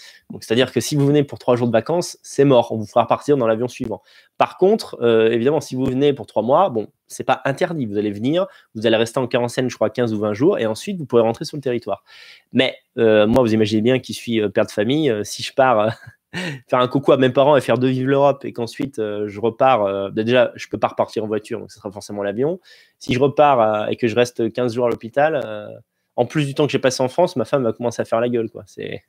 C'est-à-dire 0.40 0.73
que 0.73 0.81
si 0.81 0.97
vous 0.97 1.07
venez 1.07 1.25
pour 1.25 1.38
trois 1.38 1.57
jours 1.57 1.67
de 1.67 1.73
vacances, 1.73 2.17
c'est 2.23 2.47
mort. 2.47 2.73
On 2.73 2.79
vous 2.79 2.87
fera 2.87 3.07
partir 3.07 3.37
dans 3.37 3.47
l'avion 3.47 3.69
suivant. 3.69 4.00
Par 4.38 4.57
contre, 4.57 4.99
évidemment, 5.31 5.61
si 5.61 5.75
vous 5.75 5.85
venez 5.85 6.14
pour 6.14 6.25
trois 6.25 6.43
mois, 6.43 6.71
bon, 6.71 6.87
c'est 7.11 7.25
pas 7.25 7.43
interdit. 7.45 7.87
Vous 7.87 7.99
allez 7.99 8.11
venir, 8.11 8.47
vous 8.75 8.87
allez 8.87 8.97
rester 8.97 9.19
en 9.19 9.26
quarantaine, 9.26 9.69
je 9.69 9.75
crois, 9.75 9.90
15 9.90 10.14
ou 10.14 10.19
20 10.19 10.33
jours, 10.33 10.59
et 10.59 10.67
ensuite 10.67 10.99
vous 10.99 11.07
pourrez 11.07 11.23
rentrer 11.23 11.45
sur 11.45 11.57
le 11.57 11.62
territoire. 11.62 12.05
Mais 12.52 12.76
euh, 12.99 13.26
moi, 13.26 13.43
vous 13.43 13.52
imaginez 13.52 13.83
bien 13.83 13.99
qui 13.99 14.14
suis 14.14 14.40
père 14.50 14.67
de 14.67 14.71
famille, 14.71 15.12
si 15.25 15.43
je 15.43 15.52
pars 15.52 15.93
faire 16.69 16.79
un 16.79 16.88
coucou 16.88 17.12
à 17.12 17.17
mes 17.17 17.31
parents 17.31 17.57
et 17.57 17.61
faire 17.61 17.79
deux 17.79 17.88
vivre 17.88 18.09
l'Europe 18.09 18.45
et 18.45 18.52
qu'ensuite 18.52 18.99
euh, 18.99 19.26
je 19.29 19.40
repars, 19.40 19.85
euh, 19.85 20.11
bah, 20.11 20.23
déjà 20.23 20.52
je 20.55 20.69
peux 20.69 20.79
pas 20.79 20.88
repartir 20.88 21.25
en 21.25 21.26
voiture 21.26 21.59
donc 21.59 21.71
ce 21.71 21.79
sera 21.79 21.90
forcément 21.90 22.23
l'avion. 22.23 22.61
Si 22.99 23.14
je 23.14 23.19
repars 23.19 23.61
euh, 23.61 23.87
et 23.87 23.97
que 23.97 24.07
je 24.07 24.14
reste 24.14 24.52
15 24.52 24.75
jours 24.75 24.87
à 24.87 24.90
l'hôpital, 24.90 25.81
en 26.17 26.26
plus 26.26 26.47
du 26.47 26.55
temps 26.55 26.67
que 26.67 26.73
j'ai 26.73 26.79
passé 26.79 27.02
en 27.02 27.09
France, 27.09 27.37
ma 27.37 27.45
femme 27.45 27.64
va 27.64 27.73
commencer 27.73 28.02
à 28.02 28.05
faire 28.05 28.21
la 28.21 28.29
gueule 28.29 28.50
quoi. 28.50 28.62
C'est 28.67 29.02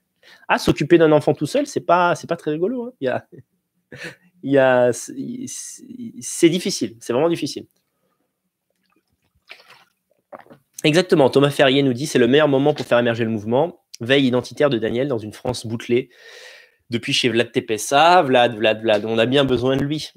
ah 0.48 0.58
s'occuper 0.58 0.98
d'un 0.98 1.12
enfant 1.12 1.34
tout 1.34 1.46
seul, 1.46 1.68
c'est 1.68 1.82
pas 1.82 2.14
pas 2.28 2.36
très 2.36 2.52
rigolo. 2.52 2.86
Hein. 2.86 2.92
Il 3.02 3.06
y 3.06 3.10
a 3.10 3.26
il 4.44 4.52
y 4.52 4.58
a 4.58 4.92
c'est 4.94 6.50
difficile, 6.50 6.96
c'est 7.00 7.14
vraiment 7.14 7.30
difficile. 7.30 7.68
Exactement, 10.84 11.30
Thomas 11.30 11.52
Ferrier 11.52 11.84
nous 11.84 11.94
dit 11.94 12.08
c'est 12.08 12.20
le 12.20 12.28
meilleur 12.28 12.48
moment 12.48 12.74
pour 12.74 12.86
faire 12.86 12.98
émerger 12.98 13.24
le 13.24 13.30
mouvement. 13.30 13.84
Veille 14.00 14.26
identitaire 14.26 14.70
de 14.70 14.80
Daniel 14.80 15.08
dans 15.08 15.20
une 15.20 15.34
France 15.34 15.68
bouclée 15.68 16.10
depuis 16.90 17.14
chez 17.14 17.30
Vlad 17.30 17.52
Tepessa. 17.52 18.24
Vlad, 18.24 18.56
Vlad, 18.56 18.82
Vlad, 18.82 19.06
on 19.06 19.20
a 19.20 19.28
bien 19.28 19.46
besoin 19.46 19.78
de 19.78 19.84
lui. 19.84 20.12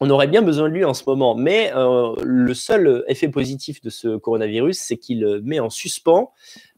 on 0.00 0.08
aurait 0.08 0.26
bien 0.26 0.40
besoin 0.40 0.68
de 0.68 0.74
lui 0.74 0.84
en 0.84 0.94
ce 0.94 1.04
moment. 1.06 1.34
Mais 1.34 1.70
le 1.74 2.54
seul 2.54 3.04
effet 3.08 3.28
positif 3.28 3.82
de 3.82 3.90
ce 3.90 4.16
coronavirus, 4.16 4.78
c'est 4.78 4.96
qu'il 4.96 5.40
met 5.44 5.60
en 5.60 5.68
suspens 5.68 6.32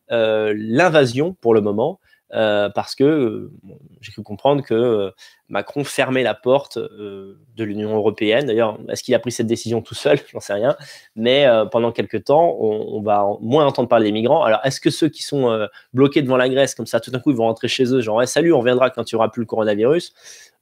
l'invasion 0.09 1.35
pour 1.41 1.55
le 1.55 1.61
moment. 1.61 2.01
Euh, 2.35 2.71
parce 2.71 2.95
que 2.95 3.05
euh, 3.05 3.53
j'ai 4.01 4.11
cru 4.11 4.23
comprendre 4.23 4.63
que 4.63 4.73
euh, 4.73 5.11
Macron 5.51 5.85
fermait 5.85 6.23
la 6.23 6.33
porte 6.33 6.79
de 6.79 7.37
l'Union 7.59 7.95
européenne. 7.95 8.47
D'ailleurs, 8.47 8.79
est-ce 8.89 9.03
qu'il 9.03 9.15
a 9.15 9.19
pris 9.19 9.33
cette 9.33 9.47
décision 9.47 9.83
tout 9.83 9.95
seul? 9.95 10.19
J'en 10.33 10.41
sais 10.41 10.55
rien. 10.55 10.77
Mais 11.15 11.47
pendant 11.71 11.93
quelques 11.93 12.25
temps, 12.25 12.57
on, 12.59 13.03
va 13.03 13.27
moins 13.41 13.67
entendre 13.67 13.89
parler 13.89 14.07
des 14.07 14.13
migrants. 14.13 14.45
Alors, 14.45 14.61
est-ce 14.65 14.81
que 14.81 14.89
ceux 14.89 15.09
qui 15.09 15.23
sont 15.23 15.69
bloqués 15.93 16.23
devant 16.23 16.39
la 16.39 16.49
Grèce, 16.49 16.75
comme 16.75 16.87
ça, 16.87 17.01
tout 17.01 17.11
d'un 17.11 17.21
coup, 17.21 17.33
ils 17.33 17.37
vont 17.37 17.45
rentrer 17.45 17.69
chez 17.69 17.85
eux, 17.93 18.01
genre, 18.01 18.27
salut, 18.27 18.53
on 18.55 18.61
reviendra 18.61 18.89
quand 18.89 19.11
il 19.11 19.15
n'y 19.15 19.17
aura 19.17 19.31
plus 19.31 19.41
le 19.41 19.47
coronavirus? 19.47 20.15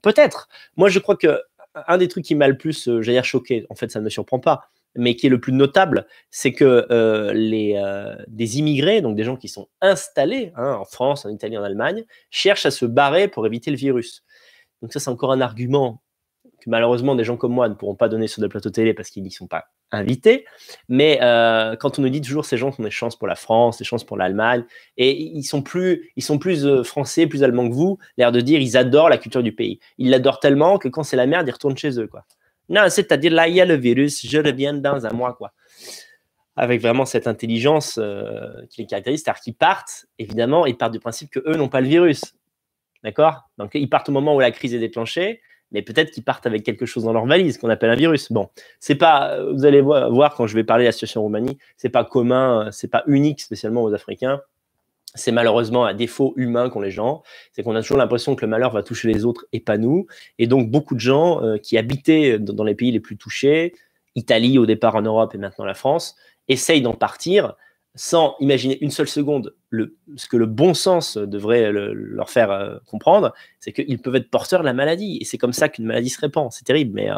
Peut-être. 0.02 0.48
Moi, 0.76 0.88
je 0.88 0.98
crois 0.98 1.16
que 1.16 1.40
un 1.86 1.98
des 1.98 2.08
trucs 2.08 2.24
qui 2.24 2.34
m'a 2.34 2.48
le 2.48 2.56
plus, 2.56 2.86
j'allais 3.00 3.18
dire, 3.18 3.24
choqué, 3.24 3.66
en 3.70 3.76
fait, 3.76 3.92
ça 3.92 4.00
ne 4.00 4.04
me 4.04 4.10
surprend 4.10 4.40
pas, 4.40 4.70
mais 4.96 5.14
qui 5.14 5.26
est 5.26 5.30
le 5.30 5.40
plus 5.40 5.52
notable, 5.52 6.06
c'est 6.30 6.52
que 6.52 6.86
euh, 6.90 7.32
les, 7.32 7.74
euh, 7.76 8.16
des 8.28 8.58
immigrés, 8.58 9.00
donc 9.00 9.16
des 9.16 9.24
gens 9.24 9.36
qui 9.36 9.48
sont 9.48 9.68
installés 9.80 10.52
hein, 10.56 10.74
en 10.80 10.84
France, 10.84 11.24
en 11.24 11.30
Italie, 11.30 11.56
en 11.56 11.62
Allemagne, 11.62 12.04
cherchent 12.30 12.66
à 12.66 12.70
se 12.70 12.86
barrer 12.86 13.28
pour 13.28 13.46
éviter 13.46 13.70
le 13.70 13.76
virus. 13.76 14.24
Donc 14.82 14.92
ça, 14.92 15.00
c'est 15.00 15.10
encore 15.10 15.32
un 15.32 15.40
argument 15.40 16.02
que 16.60 16.68
malheureusement 16.68 17.14
des 17.14 17.24
gens 17.24 17.36
comme 17.36 17.52
moi 17.52 17.68
ne 17.68 17.74
pourront 17.74 17.94
pas 17.94 18.08
donner 18.08 18.26
sur 18.26 18.42
des 18.42 18.48
plateaux 18.48 18.70
télé 18.70 18.92
parce 18.92 19.10
qu'ils 19.10 19.22
n'y 19.22 19.30
sont 19.30 19.46
pas 19.46 19.66
invités. 19.92 20.44
Mais 20.88 21.18
euh, 21.22 21.74
quand 21.76 21.98
on 21.98 22.02
nous 22.02 22.10
dit 22.10 22.20
toujours 22.20 22.44
ces 22.44 22.56
gens 22.56 22.70
ont 22.78 22.82
des 22.82 22.90
chances 22.90 23.16
pour 23.16 23.26
la 23.26 23.34
France, 23.34 23.78
des 23.78 23.84
chances 23.84 24.04
pour 24.04 24.16
l'Allemagne, 24.16 24.64
et 24.96 25.10
ils 25.10 25.44
sont 25.44 25.62
plus, 25.62 26.12
ils 26.16 26.22
sont 26.22 26.38
plus 26.38 26.82
français, 26.82 27.26
plus 27.26 27.42
allemands 27.42 27.68
que 27.68 27.74
vous, 27.74 27.98
l'air 28.18 28.32
de 28.32 28.40
dire 28.40 28.60
ils 28.60 28.76
adorent 28.76 29.08
la 29.08 29.18
culture 29.18 29.42
du 29.42 29.52
pays. 29.52 29.80
Ils 29.98 30.10
l'adorent 30.10 30.40
tellement 30.40 30.78
que 30.78 30.88
quand 30.88 31.02
c'est 31.02 31.16
la 31.16 31.26
merde, 31.26 31.48
ils 31.48 31.52
retournent 31.52 31.78
chez 31.78 31.98
eux, 31.98 32.06
quoi. 32.06 32.24
Non, 32.70 32.88
c'est-à-dire 32.88 33.32
là, 33.32 33.48
il 33.48 33.54
y 33.56 33.60
a 33.60 33.66
le 33.66 33.74
virus, 33.74 34.24
je 34.24 34.38
reviens 34.38 34.72
dans 34.72 35.04
un 35.04 35.10
mois, 35.10 35.34
quoi. 35.34 35.52
Avec 36.54 36.80
vraiment 36.80 37.04
cette 37.04 37.26
intelligence 37.26 37.98
euh, 37.98 38.64
qui 38.70 38.82
les 38.82 38.86
caractérise, 38.86 39.22
c'est-à-dire 39.22 39.42
qu'ils 39.42 39.54
partent, 39.54 40.06
évidemment, 40.18 40.66
ils 40.66 40.76
partent 40.76 40.92
du 40.92 41.00
principe 41.00 41.30
qu'eux 41.30 41.56
n'ont 41.56 41.68
pas 41.68 41.80
le 41.80 41.88
virus. 41.88 42.22
D'accord? 43.02 43.50
Donc, 43.58 43.72
ils 43.74 43.88
partent 43.88 44.08
au 44.08 44.12
moment 44.12 44.36
où 44.36 44.40
la 44.40 44.52
crise 44.52 44.72
est 44.72 44.78
déclenchée, 44.78 45.40
mais 45.72 45.82
peut-être 45.82 46.12
qu'ils 46.12 46.22
partent 46.22 46.46
avec 46.46 46.62
quelque 46.62 46.86
chose 46.86 47.04
dans 47.04 47.12
leur 47.12 47.26
valise 47.26 47.58
qu'on 47.58 47.70
appelle 47.70 47.90
un 47.90 47.96
virus. 47.96 48.30
Bon, 48.30 48.48
c'est 48.78 48.94
pas, 48.94 49.42
vous 49.52 49.64
allez 49.64 49.80
voir 49.80 50.34
quand 50.36 50.46
je 50.46 50.54
vais 50.54 50.64
parler 50.64 50.84
de 50.84 50.88
la 50.88 50.92
situation 50.92 51.22
en 51.22 51.24
Roumanie, 51.24 51.58
c'est 51.76 51.88
pas 51.88 52.04
commun, 52.04 52.68
c'est 52.70 52.90
pas 52.90 53.02
unique 53.06 53.40
spécialement 53.40 53.82
aux 53.82 53.94
Africains 53.94 54.40
c'est 55.14 55.32
malheureusement 55.32 55.86
un 55.86 55.94
défaut 55.94 56.34
humain 56.36 56.70
qu'ont 56.70 56.80
les 56.80 56.90
gens, 56.90 57.22
c'est 57.52 57.62
qu'on 57.62 57.74
a 57.74 57.82
toujours 57.82 57.98
l'impression 57.98 58.36
que 58.36 58.44
le 58.44 58.50
malheur 58.50 58.72
va 58.72 58.82
toucher 58.82 59.12
les 59.12 59.24
autres 59.24 59.46
et 59.52 59.60
pas 59.60 59.76
nous. 59.76 60.06
Et 60.38 60.46
donc 60.46 60.70
beaucoup 60.70 60.94
de 60.94 61.00
gens 61.00 61.42
euh, 61.42 61.56
qui 61.56 61.76
habitaient 61.76 62.38
dans, 62.38 62.64
les 62.64 62.74
pays 62.74 62.92
les 62.92 63.00
plus 63.00 63.16
touchés, 63.16 63.74
Italie 64.14 64.58
au 64.58 64.66
départ 64.66 64.94
en 64.94 65.02
Europe 65.02 65.34
et 65.34 65.38
maintenant 65.38 65.64
la 65.64 65.74
France, 65.74 66.16
essayent 66.48 66.82
d'en 66.82 66.94
partir 66.94 67.54
sans 67.96 68.36
imaginer 68.38 68.78
une 68.82 68.92
seule 68.92 69.08
seconde 69.08 69.54
ce 70.16 70.28
que 70.28 70.36
le 70.36 70.46
bon 70.46 70.74
sens 70.74 71.16
devrait 71.16 71.72
leur 71.72 72.30
faire 72.30 72.52
euh, 72.52 72.76
comprendre, 72.86 73.32
c'est 73.58 73.72
qu'ils 73.72 74.00
peuvent 74.00 74.14
être 74.14 74.30
porteurs 74.30 74.60
de 74.60 74.64
la 74.64 74.72
maladie. 74.72 75.18
Et 75.20 75.24
c'est 75.24 75.38
comme 75.38 75.52
ça 75.52 75.68
qu'une 75.68 75.86
maladie 75.86 76.08
se 76.08 76.20
répand. 76.20 76.52
C'est 76.52 76.64
terrible, 76.64 76.92
mais 76.94 77.10
euh, 77.10 77.16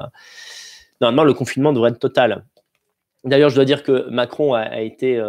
normalement 1.03 1.25
le 1.25 1.35
confinement 1.35 1.75
devrait 1.75 1.91
être 1.91 1.99
total. 1.99 2.47
D'ailleurs, 3.25 3.51
je 3.51 3.55
dois 3.55 3.67
dire 3.67 3.83
que 3.83 4.09
Macron 4.09 4.55
a, 4.55 4.81
été 4.81 5.21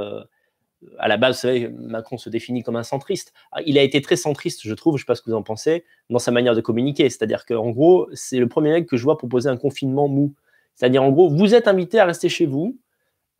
à 1.00 1.08
la 1.08 1.18
base, 1.18 1.36
vous 1.36 1.42
savez, 1.42 1.70
Macron 1.70 2.18
se 2.18 2.30
définit 2.30 2.64
comme 2.64 2.76
un 2.76 2.84
centriste. 2.84 3.34
Ah, 3.52 3.62
il 3.66 3.78
a 3.78 3.82
été 3.82 4.02
très 4.02 4.16
centriste, 4.16 4.62
je 4.64 4.74
trouve, 4.74 4.98
je 4.98 4.98
ne 4.98 5.00
sais 5.02 5.06
pas 5.06 5.16
ce 5.16 5.22
que 5.22 5.30
vous 5.30 5.36
en 5.36 5.44
pensez, 5.44 5.86
dans 6.10 6.20
sa 6.20 6.32
manière 6.32 6.56
de 6.56 6.62
communiquer. 6.62 7.10
C'est-à-dire 7.10 7.46
qu'en 7.46 7.70
gros, 7.70 8.08
c'est 8.14 8.40
le 8.40 8.48
premier 8.48 8.72
mec 8.72 8.88
que 8.88 8.98
je 8.98 9.04
vois 9.04 9.18
proposer 9.18 9.50
un 9.50 9.58
confinement 9.58 10.08
mou. 10.08 10.34
C'est-à-dire, 10.76 11.04
en 11.04 11.12
gros, 11.12 11.30
vous 11.30 11.56
êtes 11.56 11.68
invité 11.68 12.00
à 12.00 12.06
rester 12.06 12.30
chez 12.30 12.46
vous. 12.46 12.78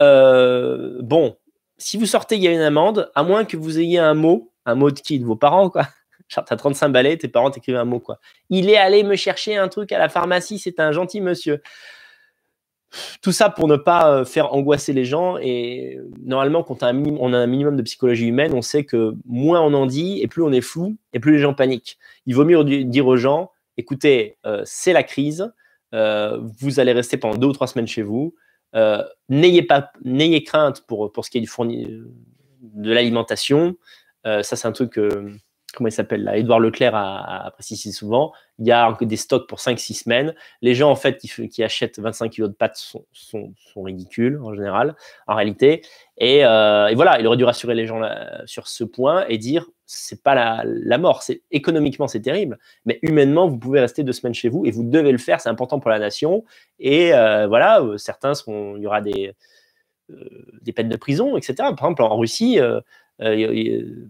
Euh, 0.02 1.00
bon, 1.02 1.38
si 1.78 1.98
vous 1.98 2.06
sortez, 2.06 2.36
il 2.36 2.44
y 2.44 2.48
a 2.48 2.52
une 2.52 2.62
amende, 2.62 3.12
à 3.16 3.24
moins 3.24 3.46
que 3.46 3.58
vous 3.58 3.80
ayez 3.80 4.00
un 4.00 4.14
mot, 4.14 4.52
un 4.66 4.76
mot 4.76 4.92
de 4.92 5.00
qui 5.00 5.20
De 5.20 5.26
vos 5.26 5.36
parents, 5.36 5.70
quoi. 5.70 5.88
Genre, 6.30 6.46
t'as 6.46 6.56
35 6.56 6.90
balais, 6.90 7.18
tes 7.18 7.28
parents 7.28 7.52
t'écrivent 7.52 7.76
un 7.76 7.86
mot, 7.86 8.00
quoi. 8.00 8.20
Il 8.50 8.70
est 8.70 8.78
allé 8.78 9.04
me 9.04 9.16
chercher 9.16 9.58
un 9.58 9.68
truc 9.68 9.92
à 9.92 10.00
la 10.00 10.10
pharmacie, 10.10 10.60
c'est 10.60 10.80
un 10.80 10.92
gentil 10.92 11.22
monsieur 11.22 11.62
tout 13.22 13.32
ça 13.32 13.50
pour 13.50 13.68
ne 13.68 13.76
pas 13.76 14.10
euh, 14.10 14.26
faire 14.26 14.54
angoisser 14.54 14.94
les 14.94 15.06
gens. 15.06 15.38
Et 15.38 16.00
normalement, 16.24 16.64
quand 16.64 16.84
on 16.84 17.34
a 17.34 17.38
un 17.38 17.48
minimum 17.48 17.76
de 17.76 17.82
psychologie 17.82 18.28
humaine, 18.28 18.54
on 18.54 18.62
sait 18.62 18.84
que 18.84 19.14
moins 19.26 19.62
on 19.62 19.74
en 19.74 19.86
dit 19.86 20.22
et 20.22 20.28
plus 20.28 20.44
on 20.44 20.52
est 20.52 20.62
flou 20.62 20.96
et 21.14 21.20
plus 21.20 21.34
les 21.34 21.40
gens 21.40 21.54
paniquent. 21.54 21.98
Il 22.26 22.36
vaut 22.36 22.46
mieux 22.46 22.64
dire 22.64 23.08
aux 23.08 23.18
gens 23.18 23.52
écoutez, 23.78 24.38
euh, 24.46 24.62
c'est 24.66 24.94
la 24.94 25.04
crise, 25.04 25.52
euh, 25.94 26.40
vous 26.60 26.80
allez 26.80 26.92
rester 26.92 27.18
pendant 27.18 27.38
deux 27.38 27.48
ou 27.48 27.54
trois 27.54 27.68
semaines 27.68 27.88
chez 27.88 28.04
vous. 28.04 28.36
n'ayez 29.30 29.64
pas, 29.64 29.92
n'ayez 30.04 30.44
crainte 30.44 30.86
pour, 30.88 31.12
pour 31.12 31.26
ce 31.26 31.32
qui 31.32 31.38
est 31.38 31.42
du 31.42 31.50
de 32.62 32.92
l'alimentation. 32.92 33.76
ça, 34.24 34.44
c'est 34.44 34.68
un 34.68 34.72
truc 34.72 35.00
comment 35.74 35.88
il 35.88 35.92
s'appelle 35.92 36.24
là, 36.24 36.38
Edouard 36.38 36.60
Leclerc 36.60 36.96
a, 36.96 37.52
précisé 37.54 37.92
souvent, 37.92 38.32
il 38.60 38.68
y 38.68 38.72
a 38.72 38.96
des 39.02 39.18
stocks 39.18 39.48
pour 39.48 39.58
5-6 39.58 40.04
semaines. 40.04 40.36
Les 40.62 40.76
gens, 40.76 40.92
en 40.92 40.96
fait, 40.96 41.18
qui, 41.18 41.64
achètent 41.64 42.00
25 42.00 42.30
kilos 42.30 42.50
de 42.50 42.56
pâtes 42.56 42.78
sont, 42.78 43.54
ridicules, 43.76 44.40
en 44.44 44.54
général, 44.54 44.96
en 45.28 45.36
réalité. 45.36 45.82
Euh, 46.22 46.88
et, 46.88 46.96
voilà, 46.96 47.20
il 47.20 47.28
aurait 47.28 47.38
dû 47.38 47.44
rassurer 47.44 47.76
les 47.76 47.88
gens 47.88 48.02
sur 48.46 48.68
ce 48.68 48.84
point 48.84 49.26
et 49.28 49.38
dire, 49.38 49.68
c'est 49.86 50.22
pas 50.24 50.64
la, 50.64 50.98
mort, 50.98 51.24
c'est 51.24 51.42
économiquement, 51.52 52.08
c'est 52.08 52.22
terrible, 52.22 52.58
mais 52.86 53.00
humainement, 53.02 53.48
vous 53.48 53.58
pouvez 53.58 53.80
rester 53.80 54.04
deux 54.04 54.14
semaines 54.14 54.34
chez 54.34 54.50
vous 54.50 54.66
et 54.66 54.72
vous 54.72 54.84
devez 54.84 55.12
le 55.12 55.18
faire, 55.18 55.42
c'est 55.42 55.50
important 55.50 55.80
pour 55.80 55.90
la 55.90 56.00
nation. 56.00 56.46
Et 56.80 57.14
euh, 57.14 57.48
voilà, 57.48 57.82
euh, 57.82 57.98
certains 57.98 58.36
seront, 58.36 58.78
il 58.78 58.84
y 58.84 58.88
aura 58.88 59.02
des, 59.02 59.34
des 60.62 60.72
peines 60.72 60.90
de 60.90 60.98
prison, 60.98 61.36
etc. 61.36 61.56
Par 61.58 61.72
exemple, 61.72 62.04
en 62.04 62.18
Russie, 62.18 62.60
il 63.20 64.06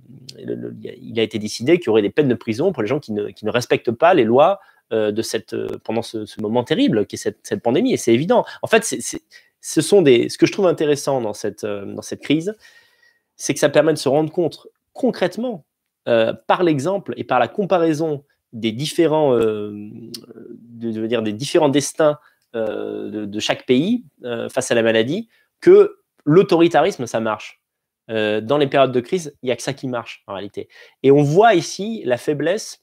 a 1.18 1.24
été 1.24 1.40
décidé 1.40 1.78
qu'il 1.78 1.88
y 1.88 1.90
aurait 1.90 2.02
des 2.02 2.10
peines 2.10 2.28
de 2.28 2.36
prison 2.36 2.72
pour 2.72 2.84
les 2.84 2.88
gens 2.88 3.00
qui 3.00 3.12
ne, 3.12 3.50
respectent 3.50 3.92
pas 3.92 4.14
les 4.14 4.24
lois 4.24 4.60
euh, 4.92 5.12
de 5.12 5.22
cette, 5.22 5.54
euh, 5.54 5.68
pendant 5.84 6.02
ce, 6.02 6.26
moment 6.42 6.64
terrible 6.64 7.06
qui 7.06 7.16
est 7.16 7.36
cette, 7.44 7.64
pandémie. 7.64 7.94
Et 7.94 7.98
c'est 7.98 8.14
évident. 8.14 8.46
En 8.62 8.68
fait, 8.68 8.84
ce 9.62 9.82
sont 9.82 10.02
des, 10.02 10.30
ce 10.30 10.38
que 10.38 10.46
je 10.46 10.52
trouve 10.52 10.68
intéressant 10.68 11.22
dans 11.22 11.34
cette, 11.34 11.66
dans 11.66 12.02
cette 12.02 12.22
crise, 12.22 12.56
c'est 13.36 13.54
que 13.54 13.60
ça 13.60 13.70
permet 13.70 13.94
de 13.94 13.98
se 13.98 14.10
rendre 14.10 14.32
compte 14.32 14.68
concrètement, 14.94 15.66
par 16.06 16.64
l'exemple 16.64 17.14
et 17.16 17.24
par 17.24 17.40
la 17.40 17.48
comparaison 17.48 18.26
des 18.52 18.74
différents, 18.74 19.36
de, 19.38 21.08
dire, 21.08 21.24
des 21.24 21.32
différents 21.32 21.70
destins 21.70 22.20
de, 22.54 23.26
de, 23.26 23.40
chaque 23.40 23.66
pays 23.66 24.04
face 24.50 24.70
à 24.70 24.76
la 24.76 24.84
maladie, 24.84 25.30
que 25.62 25.96
l'autoritarisme, 26.26 27.08
ça 27.08 27.22
marche. 27.22 27.63
Euh, 28.10 28.42
dans 28.42 28.58
les 28.58 28.68
périodes 28.68 28.92
de 28.92 29.00
crise, 29.00 29.36
il 29.42 29.48
n'y 29.48 29.52
a 29.52 29.56
que 29.56 29.62
ça 29.62 29.74
qui 29.74 29.88
marche 29.88 30.24
en 30.28 30.34
réalité. 30.34 30.68
Et 31.04 31.12
on 31.12 31.24
voit 31.24 31.54
ici 31.54 32.02
la 32.06 32.18
faiblesse 32.18 32.82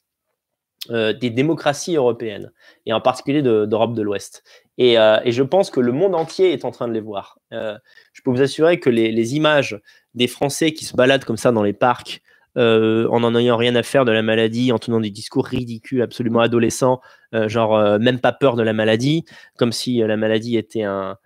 euh, 0.90 1.12
des 1.12 1.28
démocraties 1.28 1.96
européennes, 1.96 2.52
et 2.86 2.92
en 2.92 3.00
particulier 3.00 3.42
d'Europe 3.42 3.94
de, 3.94 4.02
l'Ouest. 4.02 4.42
Euh, 4.80 5.20
et, 5.24 5.32
je 5.32 5.42
pense 5.42 5.70
que 5.70 5.80
le 5.80 5.92
monde 5.92 6.14
entier 6.14 6.52
est 6.52 6.64
en 6.64 6.70
train 6.70 6.88
de 6.88 6.94
les 6.94 7.00
voir. 7.00 7.38
je 7.50 8.22
peux 8.24 8.30
vous 8.30 8.40
assurer 8.40 8.80
que 8.80 8.88
les, 8.88 9.34
images 9.34 9.78
des 10.14 10.26
Français 10.26 10.72
qui 10.72 10.86
se 10.86 10.96
baladent 10.96 11.24
comme 11.24 11.36
ça 11.36 11.52
dans 11.52 11.62
les 11.62 11.74
parcs, 11.74 12.22
en 12.56 13.20
n'en 13.20 13.34
ayant 13.36 13.58
rien 13.58 13.74
à 13.76 13.82
faire 13.82 14.06
de 14.06 14.12
la 14.12 14.22
maladie, 14.22 14.72
en 14.72 14.78
tenant 14.78 15.00
des 15.00 15.10
discours 15.10 15.46
ridicules, 15.46 16.00
absolument 16.00 16.40
adolescents, 16.40 17.00
genre 17.46 17.98
même 17.98 18.18
pas 18.18 18.32
peur 18.32 18.56
de 18.56 18.62
la 18.62 18.72
maladie, 18.72 19.26
comme 19.58 19.72
si 19.72 19.98
la 19.98 20.16
maladie 20.16 20.56
était 20.56 20.82
un 20.82 21.16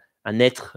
être 0.40 0.76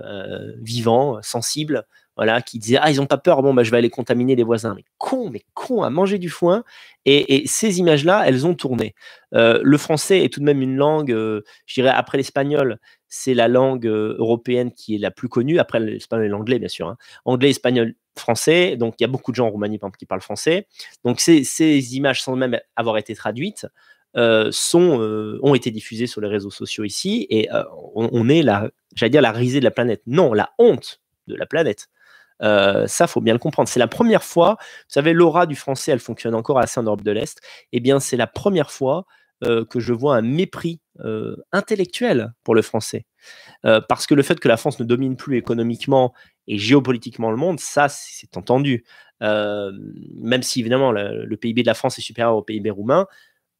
vivant, 0.61 1.19
sensible, 1.23 1.87
voilà, 2.17 2.41
qui 2.41 2.57
disait 2.57 2.77
ah 2.81 2.89
ils 2.89 2.99
ont 2.99 3.05
pas 3.05 3.17
peur, 3.17 3.43
bon 3.43 3.53
bah 3.53 3.63
je 3.63 3.69
vais 3.71 3.77
aller 3.77 3.91
contaminer 3.91 4.35
les 4.35 4.43
voisins. 4.43 4.73
Mais 4.75 4.83
con, 4.97 5.29
mais 5.29 5.45
con 5.53 5.83
à 5.83 5.89
manger 5.89 6.17
du 6.17 6.29
foin. 6.29 6.63
Et, 7.05 7.43
ces 7.47 7.79
images-là, 7.79 8.27
elles 8.27 8.45
ont 8.45 8.53
tourné. 8.53 8.93
Euh, 9.33 9.61
le 9.63 9.77
français 9.77 10.25
est 10.25 10.33
tout 10.33 10.41
de 10.41 10.45
même 10.45 10.61
une 10.61 10.75
langue, 10.75 11.11
euh, 11.11 11.41
je 11.65 11.75
dirais 11.75 11.93
après 11.93 12.17
l'espagnol, 12.17 12.79
c'est 13.07 13.33
la 13.33 13.47
langue 13.47 13.87
euh, 13.87 14.15
européenne 14.17 14.73
qui 14.73 14.95
est 14.95 14.97
la 14.97 15.11
plus 15.11 15.29
connue. 15.29 15.59
Après 15.59 15.79
l'espagnol 15.79 16.25
et 16.25 16.29
l'anglais 16.29 16.59
bien 16.59 16.67
sûr, 16.67 16.87
hein. 16.87 16.97
anglais, 17.23 17.51
espagnol, 17.51 17.93
français. 18.17 18.75
Donc 18.75 18.95
il 18.99 19.03
y 19.03 19.05
a 19.05 19.07
beaucoup 19.07 19.31
de 19.31 19.37
gens 19.37 19.47
en 19.47 19.51
Roumanie 19.51 19.79
qui 19.97 20.05
parlent 20.05 20.21
français. 20.21 20.67
Donc 21.05 21.21
ces, 21.21 21.95
images 21.95 22.23
sans 22.23 22.35
même 22.35 22.59
avoir 22.75 22.97
été 22.97 23.15
traduites. 23.15 23.67
ont 24.15 25.55
été 25.55 25.71
diffusées 25.71 26.07
sur 26.07 26.19
les 26.19 26.27
réseaux 26.27 26.49
sociaux 26.49 26.83
ici 26.83 27.27
et 27.29 27.47
on, 27.93 28.09
on, 28.11 28.27
est 28.27 28.41
la, 28.41 28.71
j'allais 28.95 29.11
dire 29.11 29.21
la 29.21 29.31
risée 29.31 29.59
de 29.59 29.65
la 29.65 29.71
planète. 29.71 30.01
Non, 30.07 30.33
la 30.33 30.49
honte 30.57 30.99
de 31.27 31.35
la 31.35 31.45
planète. 31.45 31.87
Euh, 32.43 32.87
ça, 32.87 33.07
faut 33.07 33.21
bien 33.21 33.33
le 33.33 33.39
comprendre. 33.39 33.69
C'est 33.69 33.79
la 33.79 33.87
première 33.87 34.23
fois, 34.23 34.57
vous 34.59 34.93
savez, 34.93 35.13
l'aura 35.13 35.45
du 35.45 35.55
français, 35.55 35.91
elle 35.91 35.99
fonctionne 35.99 36.35
encore 36.35 36.59
assez 36.59 36.79
en 36.79 36.83
Europe 36.83 37.03
de 37.03 37.11
l'Est. 37.11 37.41
Eh 37.71 37.79
bien, 37.79 37.99
c'est 37.99 38.17
la 38.17 38.27
première 38.27 38.71
fois 38.71 39.05
euh, 39.43 39.65
que 39.65 39.79
je 39.79 39.93
vois 39.93 40.15
un 40.15 40.21
mépris 40.21 40.81
euh, 40.99 41.35
intellectuel 41.51 42.33
pour 42.43 42.55
le 42.55 42.61
français. 42.61 43.05
parce 43.63 44.07
que 44.07 44.15
le 44.15 44.23
fait 44.23 44.39
que 44.39 44.47
la 44.47 44.57
France 44.57 44.79
ne 44.79 44.85
domine 44.85 45.15
plus 45.15 45.37
économiquement 45.37 46.13
et 46.47 46.57
géopolitiquement 46.57 47.31
le 47.31 47.37
monde, 47.37 47.59
ça, 47.59 47.89
c'est 47.89 48.37
entendu. 48.37 48.85
même 49.21 50.43
si 50.43 50.59
évidemment 50.61 50.91
le, 50.91 51.35
PIB 51.35 51.63
de 51.63 51.67
la 51.67 51.73
France 51.73 51.97
est 51.99 52.01
supérieur 52.01 52.35
au 52.35 52.43
PIB 52.43 52.69
roumain, 52.71 53.07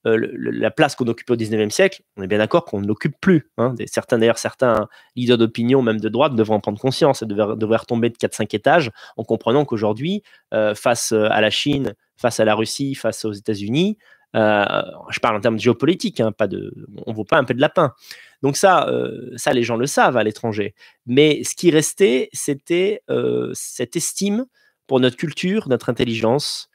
la 0.06 0.72
place 0.72 0.96
qu'on 0.96 1.08
occupait 1.08 1.34
au 1.34 1.36
19e 1.36 1.70
siècle, 1.70 2.02
on 2.16 2.24
est 2.24 2.28
bien 2.28 2.38
d'accord 2.38 2.66
qu'on 2.66 2.80
ne 2.80 2.88
l'occupe 2.88 3.20
plus. 3.20 3.52
Hein. 3.58 3.76
certains, 3.88 4.18
d'ailleurs, 4.18 4.38
certains 4.38 4.88
leaders 5.16 5.38
d'opinion, 5.38 5.82
même 5.82 6.00
de 6.00 6.10
droite, 6.10 6.36
devraient 6.36 6.56
en 6.56 6.60
prendre 6.60 6.80
conscience 6.80 7.22
et 7.22 7.26
devraient, 7.26 7.78
retomber 7.78 8.10
de 8.10 8.16
4-5 8.16 8.56
étages 8.56 8.92
en 9.18 9.24
comprenant 9.24 9.66
qu'aujourd'hui, 9.66 10.24
face 10.76 11.12
à 11.12 11.42
la 11.42 11.50
Chine, 11.50 11.94
face 12.16 12.40
à 12.40 12.46
la 12.46 12.56
Russie, 12.56 12.96
face 12.96 13.26
aux 13.26 13.34
États-Unis, 13.34 13.98
je 14.34 15.20
parle 15.20 15.36
en 15.36 15.42
termes 15.42 15.60
géopolitiques, 15.60 16.20
hein, 16.20 16.32
pas 16.32 16.48
de, 16.48 16.74
on 17.06 17.12
ne 17.12 17.16
vaut 17.16 17.26
pas 17.26 17.38
un 17.38 17.44
peu 17.44 17.54
de 17.54 17.62
lapin. 17.62 17.94
Donc 18.42 18.56
ça, 18.56 18.90
ça, 19.36 19.52
les 19.52 19.64
gens 19.64 19.78
le 19.78 19.88
savent 19.88 20.16
à 20.16 20.24
l'étranger. 20.24 20.74
Mais 21.06 21.44
ce 21.44 21.56
qui 21.56 21.72
restait, 21.72 22.30
c'était 22.34 23.04
cette 23.54 23.96
estime 23.96 24.46
pour 24.86 25.00
notre 25.00 25.18
culture, 25.18 25.68
notre 25.68 25.90
intelligence, 25.90 26.70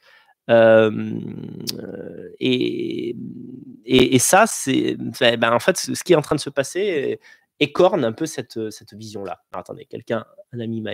et, 2.39 3.15
et, 3.85 4.19
ça, 4.19 4.45
c'est 4.47 4.95
ben, 4.97 5.53
en 5.53 5.59
fait 5.59 5.77
ce 5.77 6.03
qui 6.03 6.13
est 6.13 6.15
en 6.15 6.21
train 6.21 6.35
de 6.35 6.41
se 6.41 6.49
passer 6.49 7.19
écorne 7.59 8.03
un 8.03 8.11
peu 8.11 8.25
cette, 8.25 8.57
vision-là. 8.93 9.41
Attendez, 9.53 9.85
quelqu'un, 9.85 10.25
un 10.51 10.59
ami 10.59 10.81
m'a 10.81 10.93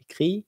écrit. 0.00 0.46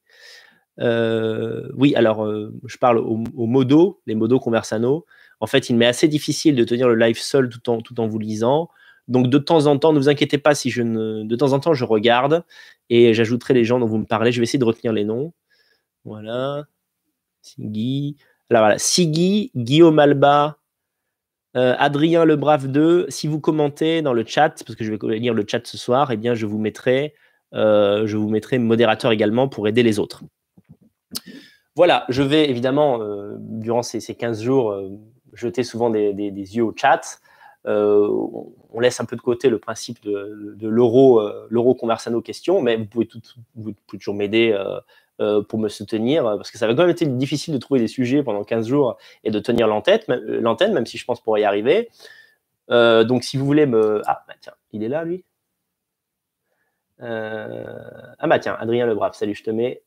oui, 0.78 1.94
alors 1.94 2.26
je 2.64 2.78
parle 2.78 2.99
aux 2.99 3.25
au 3.37 3.47
modos, 3.47 4.00
les 4.06 4.14
modos 4.14 4.40
conversano. 4.40 5.06
En 5.40 5.47
fait, 5.47 5.70
il 5.70 5.76
m'est 5.76 5.87
assez 5.87 6.09
difficile 6.09 6.54
de 6.54 6.64
tenir 6.64 6.88
le 6.88 6.94
live 6.94 7.18
seul 7.18 7.49
tout 7.49 7.68
en, 7.70 7.80
tout 7.80 7.99
en 8.00 8.06
vous 8.06 8.18
lisant. 8.18 8.68
Donc 9.09 9.28
de 9.28 9.38
temps 9.38 9.66
en 9.66 9.78
temps, 9.78 9.92
ne 9.92 9.99
vous 9.99 10.09
inquiétez 10.09 10.38
pas 10.38 10.54
si 10.54 10.70
je 10.70 10.82
ne. 10.82 11.25
De 11.25 11.37
temps 11.37 11.52
en 11.52 11.61
temps, 11.61 11.75
je 11.75 11.85
regarde 11.85 12.44
et 12.90 13.14
j'ajouterai 13.14 13.54
les 13.54 13.64
gens 13.64 13.80
dont 13.80 13.87
vous 13.87 13.99
me 13.99 14.04
parlez. 14.04 14.32
Je 14.32 14.38
vais 14.40 14.44
essayer 14.44 14.59
de 14.59 14.64
retenir 14.64 14.92
les 14.92 15.04
noms. 15.04 15.32
Voilà. 16.04 16.64
Siggy. 17.42 18.16
Alors 18.50 18.62
voilà, 18.62 18.78
Siggy, 18.78 19.52
Guillaume 19.54 20.00
Alba, 20.00 20.59
euh, 21.57 21.76
Adrien 21.78 22.25
Le 22.25 22.35
Brave 22.35 22.66
2. 22.66 23.07
Si 23.09 23.28
vous 23.28 23.38
commentez 23.38 24.02
dans 24.02 24.12
le 24.12 24.25
chat, 24.26 24.50
parce 24.66 24.75
que 24.75 24.85
je 24.85 24.92
vais 24.92 25.19
lire 25.19 25.35
le 25.35 25.45
chat 25.47 25.64
ce 25.64 25.78
soir, 25.78 26.11
eh 26.11 26.16
bien 26.16 26.35
je 26.35 26.47
vous 26.47 26.59
mettrai, 26.59 27.14
euh, 27.54 28.09
modérateur 28.59 29.12
également 29.12 29.47
pour 29.47 29.69
aider 29.69 29.85
les 29.85 30.00
autres. 30.00 30.25
Voilà, 31.76 32.04
je 32.09 32.25
vais 32.25 32.50
évidemment, 32.50 33.00
euh, 33.00 33.37
durant 33.38 33.85
ces, 33.85 34.00
15 34.00 34.42
jours, 34.42 34.76
jeter 35.33 35.62
souvent 35.62 35.88
des, 35.88 36.12
yeux 36.12 36.64
au 36.64 36.75
chat. 36.76 37.21
on 37.66 38.80
laisse 38.80 38.99
un 38.99 39.04
peu 39.04 39.14
de 39.14 39.23
côté 39.23 39.49
le 39.49 39.61
principe 39.61 40.02
de, 40.02 40.57
l'euro, 40.66 41.23
l'euro 41.50 41.76
conversano 41.76 42.21
question, 42.21 42.62
mais 42.62 42.76
vous 42.76 42.87
pouvez, 42.87 43.09
vous 43.54 43.75
pouvez 43.87 43.99
toujours 43.99 44.16
m'aider 44.16 44.59
pour 45.48 45.58
me 45.58 45.68
soutenir, 45.68 46.26
euh, 46.26 46.36
parce 46.36 46.50
que 46.50 46.58
ça 46.58 46.66
va 46.66 46.74
quand 46.74 46.82
même 46.82 46.90
été 46.90 47.06
difficile 47.06 47.54
de 47.54 47.58
trouver 47.58 47.80
des 47.80 47.88
sujets 47.88 48.22
pendant 48.22 48.44
15 48.44 48.66
jours 48.66 48.96
et 49.24 49.30
de 49.30 49.38
tenir 49.38 49.66
euh, 49.66 50.40
l'antenne, 50.40 50.72
même 50.72 50.86
si 50.86 50.98
je 50.98 51.04
pense 51.04 51.20
pour 51.20 51.38
y 51.38 51.44
arriver. 51.44 51.90
donc 52.68 53.24
si 53.24 53.36
vous 53.36 53.44
voulez 53.44 53.66
me... 53.66 54.02
Ah, 54.06 54.24
bah 54.26 54.34
tiens, 54.40 54.54
il 54.72 54.82
est 54.82 54.88
là, 54.88 55.04
lui 55.04 55.24
Ah 57.00 58.26
bah 58.26 58.38
tiens, 58.38 58.56
Adrien 58.58 58.86
Lebrave, 58.86 59.14
salut, 59.14 59.34
je 59.34 59.44
te 59.44 59.50
mets... 59.50 59.82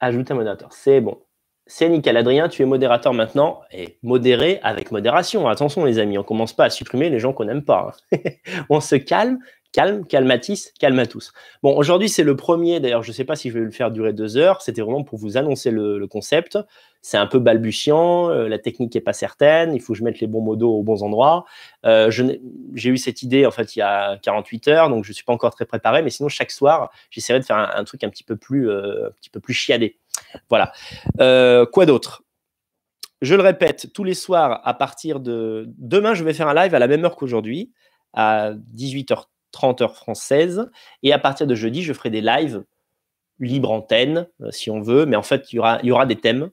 Ajouter 0.00 0.32
un 0.32 0.36
modérateur, 0.36 0.72
c'est 0.72 1.00
bon. 1.00 1.22
C'est 1.66 1.88
nickel. 1.88 2.16
Adrien, 2.16 2.48
tu 2.48 2.62
es 2.62 2.64
modérateur 2.64 3.14
maintenant 3.14 3.62
et 3.70 3.98
modéré 4.02 4.58
avec 4.64 4.90
modération. 4.90 5.48
Attention 5.48 5.84
les 5.84 6.00
amis, 6.00 6.18
on 6.18 6.24
commence 6.24 6.52
pas 6.52 6.64
à 6.64 6.70
supprimer 6.70 7.08
les 7.08 7.20
gens 7.20 7.32
qu'on 7.32 7.44
n'aime 7.44 7.64
pas. 7.64 7.94
Hein. 8.12 8.18
on 8.68 8.80
se 8.80 8.96
calme 8.96 9.38
calme, 9.72 10.06
calmatis, 10.06 10.72
tous. 11.10 11.32
Bon, 11.62 11.76
aujourd'hui, 11.76 12.08
c'est 12.08 12.22
le 12.22 12.36
premier. 12.36 12.78
D'ailleurs, 12.78 13.02
je 13.02 13.10
ne 13.10 13.14
sais 13.14 13.24
pas 13.24 13.36
si 13.36 13.48
je 13.48 13.54
vais 13.54 13.64
le 13.64 13.70
faire 13.70 13.90
durer 13.90 14.12
deux 14.12 14.36
heures. 14.36 14.60
C'était 14.60 14.82
vraiment 14.82 15.02
pour 15.02 15.18
vous 15.18 15.36
annoncer 15.36 15.70
le, 15.70 16.06
concept. 16.06 16.58
C'est 17.00 17.16
un 17.16 17.26
peu 17.26 17.38
balbutiant. 17.38 18.30
Euh, 18.30 18.48
la 18.48 18.58
technique 18.58 18.94
n'est 18.94 19.00
pas 19.00 19.14
certaine. 19.14 19.74
Il 19.74 19.80
faut 19.80 19.94
que 19.94 19.98
je 19.98 20.04
mette 20.04 20.20
les 20.20 20.26
bons 20.26 20.42
modos 20.42 20.70
aux 20.70 20.82
bons 20.82 21.02
endroits. 21.02 21.46
Euh, 21.86 22.10
j'ai 22.10 22.90
eu 22.90 22.98
cette 22.98 23.22
idée, 23.22 23.46
en 23.46 23.50
fait, 23.50 23.74
il 23.74 23.80
y 23.80 23.82
a 23.82 24.18
48 24.18 24.68
heures. 24.68 24.88
Donc, 24.90 25.04
je 25.04 25.10
ne 25.10 25.14
suis 25.14 25.24
pas 25.24 25.32
encore 25.32 25.54
très 25.54 25.64
préparé. 25.64 26.02
Mais 26.02 26.10
sinon, 26.10 26.28
chaque 26.28 26.50
soir, 26.50 26.90
j'essaierai 27.10 27.40
de 27.40 27.44
faire 27.44 27.56
un, 27.56 27.84
truc 27.84 28.04
un 28.04 28.10
petit 28.10 28.24
peu 28.24 28.36
plus, 28.36 28.68
euh, 28.68 29.08
un 29.08 29.10
petit 29.12 29.30
peu 29.30 29.40
plus 29.40 29.54
chiadé. 29.54 29.98
Voilà. 30.50 30.72
quoi 31.72 31.86
d'autre? 31.86 32.22
Je 33.22 33.36
le 33.36 33.42
répète, 33.42 33.92
tous 33.94 34.02
les 34.02 34.14
soirs, 34.14 34.60
à 34.64 34.74
partir 34.74 35.20
de 35.20 35.66
demain, 35.78 36.12
je 36.12 36.24
vais 36.24 36.34
faire 36.34 36.48
un 36.48 36.54
live 36.54 36.74
à 36.74 36.80
la 36.80 36.88
même 36.88 37.04
heure 37.04 37.14
qu'aujourd'hui, 37.14 37.72
à 38.12 38.50
18h 38.74 39.26
30 39.52 39.82
heures 39.82 39.96
françaises. 39.96 40.70
Et 41.02 41.12
à 41.12 41.18
partir 41.18 41.46
de 41.46 41.54
jeudi, 41.54 41.82
je 41.82 41.92
ferai 41.92 42.10
des 42.10 42.20
lives 42.20 42.64
libre 43.42 43.70
antenne, 43.70 44.26
euh, 44.40 44.50
si 44.50 44.70
on 44.70 44.80
veut, 44.80 45.04
mais 45.06 45.16
en 45.16 45.22
fait, 45.22 45.52
il 45.52 45.56
y 45.56 45.58
aura, 45.58 45.80
y 45.82 45.90
aura 45.90 46.06
des 46.06 46.16
thèmes, 46.16 46.50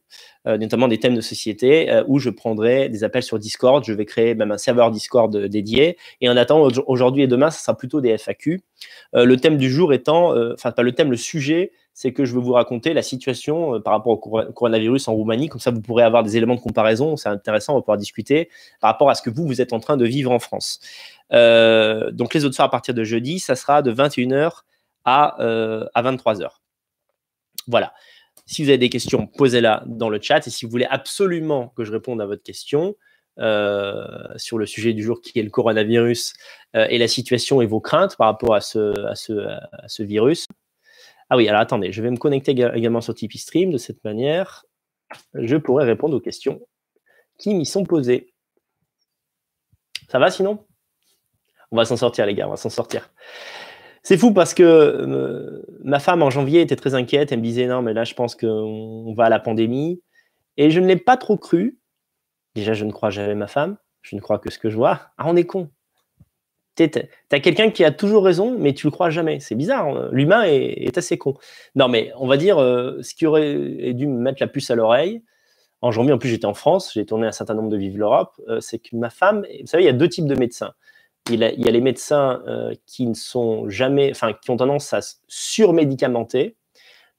euh, 0.48 0.58
notamment 0.58 0.88
des 0.88 0.98
thèmes 0.98 1.16
de 1.16 1.22
société, 1.22 1.92
euh, 1.92 2.04
où 2.08 2.20
je 2.20 2.30
prendrai 2.30 2.90
des 2.90 3.04
appels 3.04 3.24
sur 3.24 3.38
Discord. 3.40 3.84
Je 3.86 3.94
vais 3.94 4.06
créer 4.06 4.36
même 4.36 4.52
un 4.52 4.58
serveur 4.58 4.92
Discord 4.92 5.36
dédié. 5.36 5.98
Et 6.22 6.30
en 6.30 6.36
attendant, 6.36 6.68
aujourd'hui 6.88 7.24
et 7.24 7.28
demain, 7.28 7.52
ça 7.52 7.60
sera 7.60 7.78
plutôt 7.78 8.02
des 8.02 8.18
FAQ. 8.18 8.62
le 9.14 9.36
thème 9.36 9.58
du 9.58 9.70
jour 9.70 9.94
étant, 9.94 10.34
enfin, 10.54 10.72
pas 10.72 10.84
le 10.84 10.94
thème, 10.94 11.12
le 11.12 11.18
sujet, 11.18 11.72
c'est 11.94 12.14
que 12.14 12.24
je 12.24 12.34
veux 12.34 12.40
vous 12.40 12.54
raconter 12.54 12.94
la 12.94 13.02
situation 13.02 13.82
par 13.82 13.94
rapport 13.94 14.14
au 14.14 14.18
coronavirus 14.54 15.08
en 15.10 15.14
Roumanie. 15.14 15.50
Comme 15.50 15.60
ça, 15.60 15.72
vous 15.72 15.82
pourrez 15.82 16.04
avoir 16.04 16.24
des 16.24 16.38
éléments 16.38 16.56
de 16.56 16.62
comparaison. 16.62 17.18
C'est 17.18 17.30
intéressant, 17.30 17.74
on 17.74 17.78
va 17.78 17.82
pouvoir 17.82 17.98
discuter 17.98 18.50
par 18.80 18.92
rapport 18.92 19.10
à 19.10 19.16
ce 19.16 19.22
que 19.22 19.30
vous, 19.30 19.46
vous 19.46 19.62
êtes 19.62 19.74
en 19.74 19.80
train 19.80 19.98
de 19.98 20.06
vivre 20.06 20.32
en 20.32 20.40
France. 20.40 20.80
Donc, 21.32 22.34
les 22.34 22.46
autres 22.46 22.56
soirs, 22.56 22.68
à 22.68 22.72
partir 22.72 22.94
de 22.94 23.04
jeudi, 23.04 23.40
ça 23.40 23.56
sera 23.56 23.82
de 23.82 23.94
21h 23.94 24.62
à, 25.06 25.36
à 25.94 26.04
23h. 26.04 26.50
Voilà. 27.68 27.94
Si 28.46 28.64
vous 28.64 28.70
avez 28.70 28.80
des 28.80 28.90
questions, 28.90 29.28
posez-la 29.28 29.84
dans 29.86 30.10
le 30.10 30.20
chat. 30.20 30.48
Et 30.48 30.50
si 30.50 30.66
vous 30.66 30.72
voulez 30.72 30.88
absolument 30.90 31.70
que 31.78 31.84
je 31.84 31.92
réponde 31.92 32.20
à 32.20 32.26
votre 32.26 32.42
question 32.42 32.96
euh, 33.40 34.04
sur 34.36 34.58
le 34.58 34.66
sujet 34.66 34.92
du 34.92 35.02
jour 35.02 35.22
qui 35.22 35.40
est 35.40 35.44
le 35.44 35.50
coronavirus 35.50 36.34
euh, 36.76 36.88
et 36.90 36.98
la 36.98 37.08
situation 37.08 37.62
et 37.62 37.66
vos 37.66 37.80
craintes 37.80 38.18
par 38.18 38.28
rapport 38.28 38.54
à 38.54 38.60
ce, 38.60 39.06
à 39.06 39.16
ce, 39.88 40.04
virus. 40.04 40.46
Ah 41.30 41.38
oui, 41.38 41.48
alors 41.48 41.62
attendez, 41.62 41.94
je 41.94 42.02
vais 42.02 42.10
me 42.10 42.18
connecter 42.18 42.52
également 42.52 43.00
sur 43.00 43.14
Tipeee 43.14 43.38
Stream. 43.38 43.72
De 43.72 43.78
cette 43.78 44.04
manière, 44.04 44.66
je 45.36 45.56
pourrai 45.56 45.86
répondre 45.86 46.18
aux 46.18 46.20
questions 46.20 46.60
qui 47.38 47.54
m'y 47.54 47.66
sont 47.66 47.86
posées. 47.86 48.34
Ça 50.10 50.20
va 50.20 50.32
sinon? 50.32 50.66
On 51.72 51.78
va 51.78 51.86
s'en 51.86 51.98
sortir, 51.98 52.26
les 52.26 52.34
gars, 52.34 52.48
on 52.48 52.52
va 52.52 52.58
s'en 52.58 52.70
sortir. 52.70 53.10
C'est 54.04 54.18
fou 54.18 54.34
parce 54.34 54.54
que 54.54 54.64
euh, 54.64 55.62
ma 55.84 56.00
femme 56.00 56.24
en 56.24 56.30
janvier 56.30 56.62
était 56.62 56.76
très 56.76 56.96
inquiète. 56.96 57.32
Elle 57.32 57.40
me 57.40 57.44
disait 57.44 57.68
non, 57.68 57.82
mais 57.82 57.94
là, 57.94 58.04
je 58.04 58.14
pense 58.14 58.36
qu'on 58.36 59.14
va 59.16 59.26
à 59.26 59.30
la 59.30 59.40
pandémie. 59.40 60.02
Et 60.58 60.72
je 60.72 60.80
ne 60.80 60.88
l'ai 60.88 60.96
pas 60.96 61.18
trop 61.18 61.38
cru. 61.38 61.80
Déjà, 62.56 62.74
je 62.74 62.86
ne 62.86 62.92
crois 62.92 63.10
jamais 63.10 63.36
ma 63.36 63.48
femme. 63.48 63.78
Je 64.02 64.16
ne 64.16 64.22
crois 64.22 64.40
que 64.40 64.50
ce 64.52 64.58
que 64.58 64.70
je 64.70 64.78
vois. 64.78 65.12
Ah, 65.18 65.26
on 65.28 65.36
est 65.36 65.46
con. 65.46 65.70
Tu 66.76 66.90
as 67.32 67.40
quelqu'un 67.42 67.72
qui 67.72 67.84
a 67.84 67.92
toujours 67.92 68.24
raison, 68.24 68.58
mais 68.58 68.74
tu 68.74 68.88
le 68.88 68.92
crois 68.92 69.10
jamais. 69.10 69.42
C'est 69.42 69.56
bizarre. 69.56 69.88
Hein. 69.88 70.10
L'humain 70.14 70.44
est, 70.44 70.98
assez 70.98 71.18
con. 71.18 71.36
Non, 71.76 71.90
mais 71.90 72.12
on 72.16 72.26
va 72.26 72.38
dire 72.38 72.58
euh, 72.58 73.02
ce 73.02 73.14
qui 73.14 73.26
aurait 73.26 73.94
dû 73.94 74.08
me 74.08 74.20
mettre 74.20 74.42
la 74.42 74.48
puce 74.48 74.72
à 74.72 74.76
l'oreille. 74.76 75.22
En 75.82 75.92
janvier, 75.92 76.14
en 76.14 76.18
plus, 76.18 76.30
j'étais 76.30 76.46
en 76.46 76.54
France. 76.54 76.94
J'ai 76.94 77.06
tourné 77.06 77.28
un 77.28 77.32
certain 77.32 77.54
nombre 77.54 77.70
de 77.70 77.78
Vive 77.78 77.98
l'Europe. 77.98 78.32
Euh, 78.48 78.62
c'est 78.62 78.80
que 78.80 78.96
ma 78.96 79.10
femme, 79.10 79.46
vous 79.60 79.68
savez, 79.68 79.84
il 79.84 79.88
y 79.88 79.90
a 79.90 79.94
deux 79.94 80.10
types 80.10 80.28
de 80.28 80.36
médecins 80.36 80.74
il, 81.30 81.40
y 81.40 81.68
a 81.68 81.72
les 81.72 81.82
médecins 81.82 82.42
euh, 82.48 82.74
qui 82.86 83.06
ne 83.06 83.14
sont 83.14 83.70
jamais, 83.70 84.12
enfin, 84.12 84.34
qui 84.34 84.50
ont 84.52 84.58
tendance 84.58 84.94
à 84.94 85.00
surmédicamenter, 85.28 86.56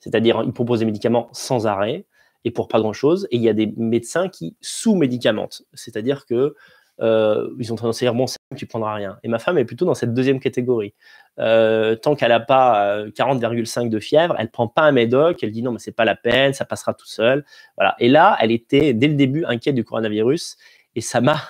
c'est-à-dire 0.00 0.42
ils 0.44 0.52
proposent 0.52 0.80
des 0.80 0.86
médicaments 0.86 1.28
sans 1.32 1.66
arrêt 1.66 2.06
et 2.44 2.50
pour 2.50 2.68
pas 2.68 2.80
grand-chose. 2.80 3.28
Et 3.30 3.36
il 3.36 3.42
y 3.42 3.48
a 3.48 3.52
des 3.52 3.72
médecins 3.76 4.28
qui 4.28 4.56
sous-médicamentent, 4.60 5.62
c'est-à-dire 5.74 6.26
que 6.26 6.54
euh, 7.00 7.48
ils 7.58 7.72
ont 7.72 7.76
tendance 7.76 8.02
à 8.02 8.06
dire 8.06 8.14
bon, 8.14 8.26
tu 8.56 8.66
prendras 8.66 8.94
rien. 8.94 9.18
Et 9.22 9.28
ma 9.28 9.38
femme 9.38 9.56
est 9.58 9.64
plutôt 9.64 9.86
dans 9.86 9.94
cette 9.94 10.12
deuxième 10.12 10.40
catégorie. 10.40 10.94
Euh, 11.38 11.96
tant 11.96 12.14
qu'elle 12.14 12.28
n'a 12.30 12.40
pas 12.40 13.04
40,5 13.06 13.88
de 13.88 14.00
fièvre, 14.00 14.34
elle 14.38 14.50
prend 14.50 14.68
pas 14.68 14.82
un 14.82 14.92
médoc, 14.92 15.42
elle 15.42 15.52
dit 15.52 15.62
non, 15.62 15.72
mais 15.72 15.78
c'est 15.78 15.92
pas 15.92 16.04
la 16.04 16.16
peine, 16.16 16.52
ça 16.52 16.64
passera 16.64 16.92
tout 16.92 17.06
seul. 17.06 17.44
Voilà. 17.76 17.94
Et 18.00 18.08
là, 18.08 18.36
elle 18.40 18.50
était 18.50 18.92
dès 18.92 19.08
le 19.08 19.14
début 19.14 19.44
inquiète 19.44 19.74
du 19.74 19.84
coronavirus 19.84 20.56
et 20.94 21.00
ça 21.00 21.20
m'a 21.20 21.40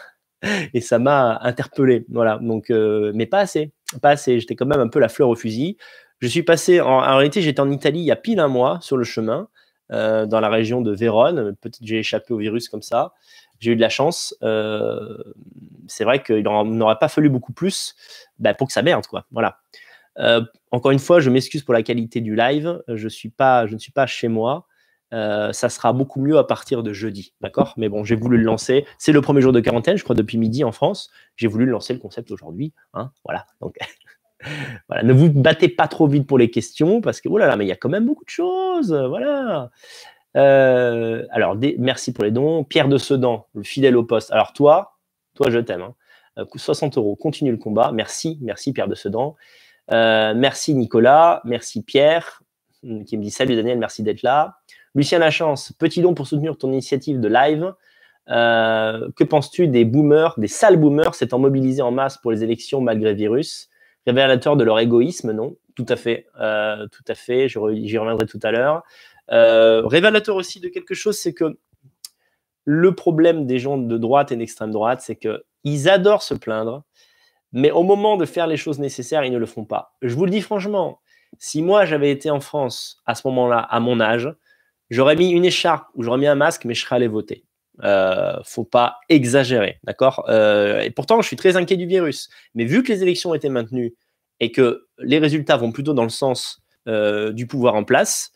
et 0.75 0.81
ça 0.81 0.99
m'a 0.99 1.39
interpellé. 1.43 2.05
Voilà. 2.11 2.39
Donc, 2.41 2.71
euh, 2.71 3.13
mais 3.15 3.27
pas 3.27 3.41
assez, 3.41 3.73
pas. 4.01 4.17
J'étais 4.17 4.57
quand 4.57 4.67
même 4.67 4.81
un 4.81 4.89
peu 4.89 4.99
la 4.99 5.09
fleur 5.09 5.29
au 5.29 5.37
fusil. 5.37 5.77
Je 6.21 6.29
suis 6.29 6.43
passé, 6.43 6.81
en, 6.81 7.01
réalité, 7.17 7.41
j'étais 7.41 7.61
en 7.61 7.71
Italie 7.71 8.01
il 8.01 8.05
y 8.05 8.11
a 8.11 8.17
pile 8.17 8.41
un 8.41 8.49
mois 8.49 8.79
sur 8.83 8.97
le 8.97 9.05
chemin, 9.05 9.49
euh, 9.91 10.27
dans 10.27 10.41
la 10.41 10.51
région 10.51 10.83
de 10.83 10.95
Vérone. 10.95 11.57
Peut-être 11.57 11.79
j'ai 11.81 11.99
échappé 12.01 12.35
au 12.35 12.39
virus 12.39 12.69
comme 12.69 12.83
ça. 12.83 13.15
J'ai 13.59 13.73
eu 13.73 13.77
de 13.77 13.81
la 13.81 13.89
chance. 13.89 14.35
Euh, 14.43 15.17
c'est 15.87 16.05
vrai 16.05 16.23
qu'il 16.23 16.43
n'aurait 16.43 16.99
pas 16.99 17.09
fallu 17.09 17.31
beaucoup 17.31 17.53
plus 17.53 17.95
bah, 18.39 18.55
pour 18.55 18.67
que 18.67 18.73
ça 18.73 18.83
merde, 18.83 19.07
quoi. 19.07 19.27
Voilà. 19.31 19.59
encore 20.71 20.91
une 20.91 20.99
fois, 20.99 21.21
je 21.21 21.31
m'excuse 21.31 21.63
pour 21.63 21.75
la 21.75 21.83
qualité 21.83 22.21
du 22.21 22.37
live. 22.37 22.83
Je 22.89 23.05
ne 23.05 23.09
suis 23.09 23.31
pas 23.31 23.67
chez 24.07 24.29
moi. 24.29 24.67
Euh, 25.13 25.53
ça 25.53 25.69
sera 25.69 25.93
beaucoup 25.93 26.21
mieux 26.21 26.39
à 26.39 26.45
partir 26.45 26.83
de 26.83 26.93
jeudi, 26.93 27.35
d'accord? 27.41 27.75
Mais 27.77 27.89
bon, 27.89 28.05
j'ai 28.05 28.15
voulu 28.15 28.37
le 28.37 28.45
lancer. 28.45 28.87
C'est 28.99 29.13
le 29.13 29.21
premier 29.21 29.41
jour 29.41 29.53
de 29.53 29.61
quarantaine, 29.61 29.97
je 29.97 30.05
crois, 30.05 30.15
depuis 30.15 30.39
midi 30.39 30.63
en 30.63 30.73
France. 30.73 31.11
J'ai 31.37 31.49
voulu 31.49 31.67
lancer 31.67 31.93
le 31.93 31.99
concept 31.99 32.31
aujourd'hui. 32.31 32.73
Hein, 32.95 33.11
voilà. 33.25 33.47
Donc, 33.61 33.77
voilà. 34.89 35.03
Ne 35.03 35.13
vous 35.13 35.31
battez 35.31 35.69
pas 35.69 35.89
trop 35.89 36.07
vite 36.07 36.27
pour 36.27 36.39
les 36.39 36.51
questions 36.51 37.01
parce 37.01 37.21
que, 37.21 37.29
oh 37.29 37.39
là 37.39 37.47
là, 37.47 37.57
mais 37.57 37.65
il 37.65 37.69
y 37.69 37.73
a 37.73 37.77
quand 37.77 37.89
même 37.89 38.07
beaucoup 38.07 38.25
de 38.25 38.31
choses. 38.31 38.93
Voilà. 38.93 39.71
alors, 40.35 41.57
merci 41.79 42.13
pour 42.13 42.25
les 42.25 42.31
dons. 42.31 42.63
Pierre 42.63 42.89
de 42.89 42.99
Sedan, 42.99 43.47
le 43.55 43.65
fidèle 43.65 43.97
au 43.97 44.05
poste. 44.05 44.31
Alors, 44.31 44.53
toi, 44.53 44.97
toi, 45.35 45.51
je 45.51 45.59
t'aime. 45.59 45.89
60 46.55 46.97
hein. 46.97 47.01
euros, 47.01 47.17
continue 47.17 47.51
le 47.51 47.59
combat. 47.59 47.91
Merci, 47.93 48.39
merci 48.43 48.73
Pierre 48.73 48.89
de 48.89 48.95
Sedan. 48.95 49.35
merci 49.91 50.75
Nicolas, 50.75 51.41
merci 51.45 51.83
Pierre, 51.83 52.43
qui 52.83 53.19
me 53.19 53.23
dit 53.23 53.33
Salut 53.33 53.57
Daniel, 53.57 53.79
merci 53.79 54.05
d'être 54.05 54.23
là. 54.23 54.61
Lucien 54.95 55.19
Lachance, 55.19 55.73
petit 55.73 56.03
don 56.03 56.15
pour 56.15 56.27
soutenir 56.27 56.57
ton 56.57 56.73
initiative 56.73 57.21
de 57.21 57.29
live. 57.29 57.73
Euh, 58.29 59.09
que 59.17 59.25
penses-tu 59.25 59.69
des 59.69 59.85
boomers, 59.85 60.35
des 60.39 60.49
sales 60.49 60.77
boomers 60.77 61.15
s'étant 61.15 61.39
mobilisés 61.39 61.83
en 61.83 61.91
masse 61.91 62.19
pour 62.19 62.31
les 62.31 62.45
élections 62.45 62.81
malgré 62.81 63.15
virus? 63.15 63.69
Révélateur 64.07 64.57
de 64.57 64.65
leur 64.65 64.79
égoïsme, 64.79 65.33
non 65.33 65.57
Tout 65.75 65.87
à 65.89 65.97
fait, 65.97 66.27
euh, 66.41 66.87
tout 66.89 67.05
à 67.09 67.15
fait. 67.15 67.49
J'y 67.49 67.59
reviendrai 67.59 68.27
tout 68.27 68.41
à 68.43 68.51
l'heure. 68.51 68.83
Euh, 69.31 69.87
révélateur 69.87 70.37
aussi 70.37 70.61
de 70.61 70.69
quelque 70.69 70.95
chose, 70.95 71.17
c'est 71.19 71.35
que 71.35 71.59
le 72.65 72.95
problème 72.95 73.47
des 73.47 73.59
gens 73.59 73.79
de 73.79 73.99
droite 73.99 74.33
et 74.33 74.37
d'extrême 74.37 74.71
droite, 74.71 75.01
c'est 75.03 75.17
qu'ils 75.17 75.89
adorent 75.89 76.23
se 76.23 76.35
plaindre, 76.35 76.85
mais 77.53 77.71
au 77.71 77.83
moment 77.83 78.17
de 78.17 78.27
faire 78.27 78.47
les 78.47 78.57
choses 78.57 78.79
nécessaires, 78.79 79.25
ils 79.25 79.33
ne 79.33 79.39
le 79.39 79.47
font 79.47 79.65
pas. 79.65 79.95
Je 80.03 80.15
vous 80.15 80.25
le 80.25 80.31
dis 80.31 80.41
franchement, 80.41 81.01
si 81.39 81.63
moi 81.63 81.85
j'avais 81.85 82.11
été 82.11 82.31
en 82.31 82.41
France 82.41 83.03
à 83.07 83.15
ce 83.15 83.27
moment-là, 83.29 83.59
à 83.59 83.81
mon 83.81 84.01
âge, 84.01 84.33
j'aurais 84.91 85.17
mis 85.17 85.31
une 85.31 85.45
écharpe 85.45 85.89
ou 85.95 86.03
j'aurais 86.03 86.19
mis 86.19 86.27
un 86.27 86.35
masque, 86.35 86.65
mais 86.65 86.75
je 86.75 86.83
serais 86.83 86.97
allé 86.97 87.09
voter. 87.09 87.45
Euh, 87.83 88.37
faut 88.45 88.65
pas 88.65 88.99
exagérer, 89.09 89.79
d'accord? 89.85 90.27
Euh, 90.29 90.81
Et 90.81 90.91
pourtant, 90.91 91.23
je 91.23 91.27
suis 91.27 91.37
très 91.37 91.57
inquiet 91.57 91.77
du 91.77 91.87
virus. 91.87 92.29
Mais 92.55 92.65
vu 92.65 92.83
que 92.83 92.93
les 92.93 93.03
élections 93.03 93.35
étaient 93.35 93.49
maintenues 93.49 93.95
et 94.41 94.53
que 94.53 94.87
les 94.99 95.19
résultats 95.19 95.57
vont 95.57 95.73
plutôt 95.73 95.95
dans 95.95 96.03
le 96.03 96.11
sens 96.11 96.61
euh, 96.89 97.33
du 97.33 97.47
pouvoir 97.47 97.75
en 97.75 97.85
place, 97.85 98.33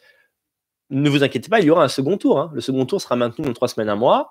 ne 0.90 1.08
vous 1.10 1.24
inquiétez 1.24 1.48
pas, 1.48 1.60
il 1.60 1.66
y 1.66 1.70
aura 1.70 1.84
un 1.84 1.88
second 1.88 2.16
tour. 2.16 2.38
Hein. 2.38 2.50
Le 2.54 2.60
second 2.60 2.86
tour 2.86 3.00
sera 3.00 3.16
maintenu 3.16 3.44
dans 3.44 3.52
trois 3.52 3.68
semaines, 3.68 3.88
un 3.88 3.96
mois. 3.96 4.30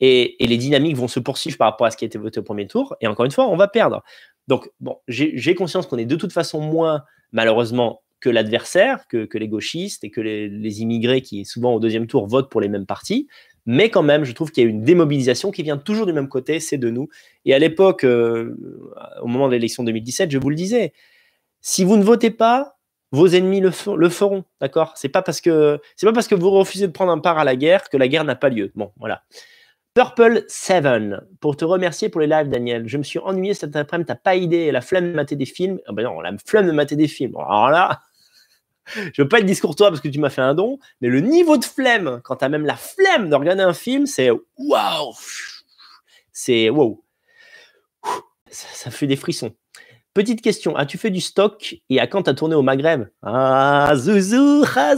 Et, 0.00 0.36
les 0.40 0.56
dynamiques 0.56 0.96
vont 0.96 1.08
se 1.08 1.20
poursuivre 1.20 1.58
par 1.58 1.70
rapport 1.70 1.86
à 1.86 1.90
ce 1.90 1.96
qui 1.96 2.04
a 2.04 2.06
été 2.06 2.18
voté 2.18 2.40
au 2.40 2.44
premier 2.44 2.66
tour. 2.66 2.96
Et 3.00 3.06
encore 3.06 3.26
une 3.26 3.32
fois, 3.32 3.48
on 3.48 3.56
va 3.56 3.68
perdre. 3.68 4.02
Donc, 4.46 4.70
bon, 4.80 4.96
j'ai 5.08 5.54
conscience 5.54 5.86
qu'on 5.86 5.98
est 5.98 6.06
de 6.06 6.16
toute 6.16 6.32
façon 6.32 6.60
moins, 6.60 7.04
malheureusement, 7.32 8.02
que 8.20 8.28
l'adversaire, 8.28 9.06
que, 9.08 9.28
les 9.38 9.48
gauchistes 9.48 10.04
et 10.04 10.10
que 10.10 10.20
les, 10.20 10.82
immigrés 10.82 11.22
qui, 11.22 11.44
souvent 11.44 11.74
au 11.74 11.80
deuxième 11.80 12.06
tour, 12.06 12.26
votent 12.26 12.50
pour 12.50 12.60
les 12.60 12.68
mêmes 12.68 12.86
partis. 12.86 13.28
Mais 13.66 13.90
quand 13.90 14.02
même, 14.02 14.24
je 14.24 14.32
trouve 14.32 14.50
qu'il 14.50 14.64
y 14.64 14.66
a 14.66 14.70
une 14.70 14.82
démobilisation 14.82 15.50
qui 15.50 15.62
vient 15.62 15.76
toujours 15.76 16.06
du 16.06 16.12
même 16.12 16.28
côté, 16.28 16.58
c'est 16.58 16.78
de 16.78 16.90
nous. 16.90 17.08
Et 17.44 17.54
à 17.54 17.58
l'époque, 17.58 18.04
euh, 18.04 18.56
au 19.22 19.26
moment 19.26 19.46
de 19.46 19.52
l'élection 19.52 19.84
2017, 19.84 20.30
je 20.30 20.38
vous 20.38 20.50
le 20.50 20.56
disais, 20.56 20.92
si 21.60 21.84
vous 21.84 21.96
ne 21.96 22.02
votez 22.02 22.30
pas, 22.30 22.78
vos 23.12 23.26
ennemis 23.28 23.60
le, 23.60 23.70
feront, 23.70 24.44
d'accord? 24.60 24.92
C'est 24.96 25.08
pas 25.08 25.22
parce 25.22 25.40
que 25.40 25.80
c'est 25.96 26.06
pas 26.06 26.12
parce 26.12 26.28
que 26.28 26.34
vous 26.34 26.50
refusez 26.50 26.86
de 26.86 26.92
prendre 26.92 27.12
un 27.12 27.18
part 27.18 27.38
à 27.38 27.44
la 27.44 27.56
guerre 27.56 27.88
que 27.88 27.96
la 27.96 28.08
guerre 28.08 28.24
n'a 28.24 28.36
pas 28.36 28.48
lieu. 28.48 28.70
Bon, 28.74 28.92
voilà. 28.98 29.22
Purple 29.94 30.44
7, 30.46 30.84
pour 31.40 31.56
te 31.56 31.64
remercier 31.64 32.08
pour 32.08 32.20
les 32.20 32.26
lives, 32.26 32.48
Daniel. 32.48 32.86
Je 32.86 32.98
me 32.98 33.02
suis 33.02 33.18
ennuyé 33.18 33.54
cet 33.54 33.74
après-midi, 33.74 34.06
t'as 34.06 34.14
pas 34.14 34.36
idée, 34.36 34.70
la 34.70 34.80
flemme 34.80 35.10
de 35.10 35.16
mater 35.16 35.34
des 35.34 35.46
films. 35.46 35.80
Ah 35.86 35.92
ben 35.92 36.04
non, 36.04 36.20
la 36.20 36.32
flemme 36.46 36.66
de 36.66 36.72
mater 36.72 36.94
des 36.94 37.08
films. 37.08 37.34
Alors 37.36 37.70
là, 37.70 38.00
je 39.12 39.22
veux 39.22 39.28
pas 39.28 39.38
être 39.40 39.46
discourtois 39.46 39.88
parce 39.88 40.00
que 40.00 40.08
tu 40.08 40.18
m'as 40.18 40.30
fait 40.30 40.42
un 40.42 40.54
don, 40.54 40.78
mais 41.00 41.08
le 41.08 41.20
niveau 41.20 41.56
de 41.56 41.64
flemme, 41.64 42.20
quand 42.24 42.36
tu 42.36 42.44
as 42.44 42.48
même 42.48 42.66
la 42.66 42.76
flemme 42.76 43.30
de 43.30 43.34
regarder 43.34 43.62
un 43.62 43.74
film, 43.74 44.06
c'est 44.06 44.30
waouh! 44.30 45.14
C'est 46.32 46.70
waouh! 46.70 47.02
Ça, 48.50 48.90
fait 48.90 49.06
des 49.06 49.16
frissons. 49.16 49.52
Petite 50.14 50.40
question, 50.40 50.74
as-tu 50.74 50.98
fait 50.98 51.10
du 51.10 51.20
stock 51.20 51.76
et 51.90 52.00
à 52.00 52.06
quand 52.06 52.24
tu 52.24 52.30
as 52.30 52.34
tourné 52.34 52.54
au 52.54 52.62
Maghreb? 52.62 53.08
Ah, 53.22 53.92
zouzou, 53.94 54.64
ah, 54.74 54.94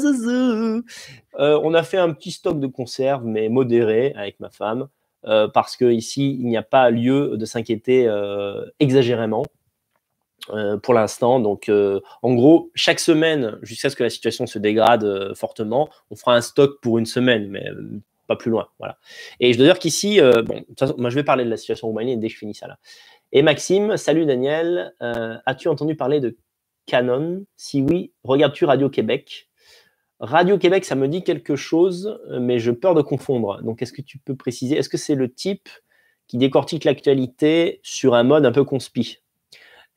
euh, 1.38 1.60
On 1.62 1.74
a 1.74 1.82
fait 1.82 1.98
un 1.98 2.12
petit 2.12 2.30
stock 2.30 2.58
de 2.60 2.66
conserves, 2.66 3.24
mais 3.24 3.48
modéré 3.48 4.14
avec 4.16 4.40
ma 4.40 4.50
femme, 4.50 4.88
euh, 5.26 5.48
parce 5.48 5.76
que 5.76 5.84
ici, 5.84 6.38
il 6.40 6.46
n'y 6.46 6.56
a 6.56 6.62
pas 6.62 6.90
lieu 6.90 7.36
de 7.36 7.44
s'inquiéter 7.44 8.06
euh, 8.06 8.64
exagérément. 8.78 9.44
Euh, 10.48 10.78
pour 10.78 10.94
l'instant. 10.94 11.38
Donc, 11.38 11.68
euh, 11.68 12.00
en 12.22 12.34
gros, 12.34 12.70
chaque 12.74 13.00
semaine, 13.00 13.58
jusqu'à 13.62 13.90
ce 13.90 13.96
que 13.96 14.02
la 14.02 14.10
situation 14.10 14.46
se 14.46 14.58
dégrade 14.58 15.04
euh, 15.04 15.34
fortement, 15.34 15.88
on 16.10 16.16
fera 16.16 16.34
un 16.34 16.40
stock 16.40 16.80
pour 16.80 16.98
une 16.98 17.06
semaine, 17.06 17.48
mais 17.48 17.64
pas 18.26 18.36
plus 18.36 18.50
loin. 18.50 18.68
Voilà. 18.78 18.98
Et 19.38 19.52
je 19.52 19.58
dois 19.58 19.66
dire 19.66 19.78
qu'ici, 19.78 20.20
bon, 20.20 20.64
moi 20.96 21.10
je 21.10 21.16
vais 21.16 21.24
parler 21.24 21.44
de 21.44 21.50
la 21.50 21.56
situation 21.56 21.88
roumaine 21.88 22.20
dès 22.20 22.28
que 22.28 22.32
je 22.32 22.38
finis 22.38 22.54
ça 22.54 22.68
là. 22.68 22.78
Et 23.32 23.42
Maxime, 23.42 23.96
salut 23.96 24.24
Daniel, 24.24 24.94
as-tu 25.46 25.66
entendu 25.66 25.96
parler 25.96 26.20
de 26.20 26.36
Canon? 26.86 27.44
Si 27.56 27.82
oui, 27.82 28.12
regardes-tu 28.22 28.64
Radio-Québec 28.64 29.48
Radio-Québec, 30.20 30.84
ça 30.84 30.94
me 30.94 31.08
dit 31.08 31.24
quelque 31.24 31.56
chose, 31.56 32.20
mais 32.28 32.60
je 32.60 32.70
peur 32.70 32.94
de 32.94 33.02
confondre. 33.02 33.62
Donc, 33.62 33.82
est-ce 33.82 33.92
que 33.92 34.02
tu 34.02 34.18
peux 34.18 34.36
préciser 34.36 34.76
Est-ce 34.76 34.90
que 34.90 34.98
c'est 34.98 35.14
le 35.14 35.32
type 35.32 35.68
qui 36.28 36.36
décortique 36.36 36.84
l'actualité 36.84 37.80
sur 37.82 38.14
un 38.14 38.22
mode 38.22 38.46
un 38.46 38.52
peu 38.52 38.62
conspi? 38.62 39.18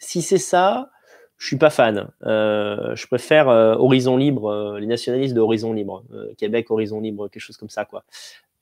Si 0.04 0.22
c'est 0.22 0.38
ça, 0.38 0.90
je 1.38 1.48
suis 1.48 1.58
pas 1.58 1.70
fan. 1.70 2.10
Euh, 2.26 2.96
je 2.96 3.08
préfère 3.08 3.50
euh, 3.50 3.76
Horizon 3.76 4.18
Libre, 4.18 4.48
euh, 4.50 4.80
les 4.80 4.88
nationalistes 4.88 5.34
de 5.34 5.40
Horizon 5.40 5.74
Libre, 5.74 6.04
Québec 6.38 6.70
Horizon 6.70 7.00
Libre, 7.00 7.28
quelque 7.30 7.42
chose 7.42 7.58
comme 7.58 7.70
ça, 7.70 7.86
quoi. 7.86 8.04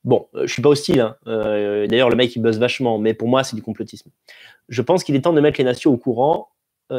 Bon, 0.03 0.27
je 0.33 0.47
suis 0.47 0.63
pas 0.63 0.69
hostile. 0.69 0.99
Hein. 0.99 1.15
D'ailleurs, 1.25 2.09
le 2.09 2.15
mec 2.15 2.35
il 2.35 2.41
bosse 2.41 2.57
vachement, 2.57 2.97
mais 2.97 3.13
pour 3.13 3.27
moi, 3.27 3.43
c'est 3.43 3.55
du 3.55 3.61
complotisme. 3.61 4.09
Je 4.67 4.81
pense 4.81 5.03
qu'il 5.03 5.15
est 5.15 5.21
temps 5.21 5.33
de 5.33 5.41
mettre 5.41 5.59
les 5.59 5.63
nations 5.63 5.91
au 5.91 5.97
courant. 5.97 6.49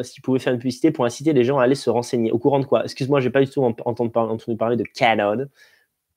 S'ils 0.02 0.22
pouvaient 0.22 0.38
faire 0.38 0.54
une 0.54 0.58
publicité 0.58 0.90
pour 0.90 1.04
inciter 1.04 1.34
les 1.34 1.44
gens 1.44 1.58
à 1.58 1.64
aller 1.64 1.74
se 1.74 1.90
renseigner. 1.90 2.30
Au 2.30 2.38
courant 2.38 2.60
de 2.60 2.64
quoi? 2.64 2.84
Excuse-moi, 2.84 3.20
j'ai 3.20 3.28
pas 3.28 3.40
du 3.40 3.50
tout 3.50 3.62
entendu, 3.62 4.10
parler 4.56 4.76
de 4.76 4.84
Canon. 4.84 5.48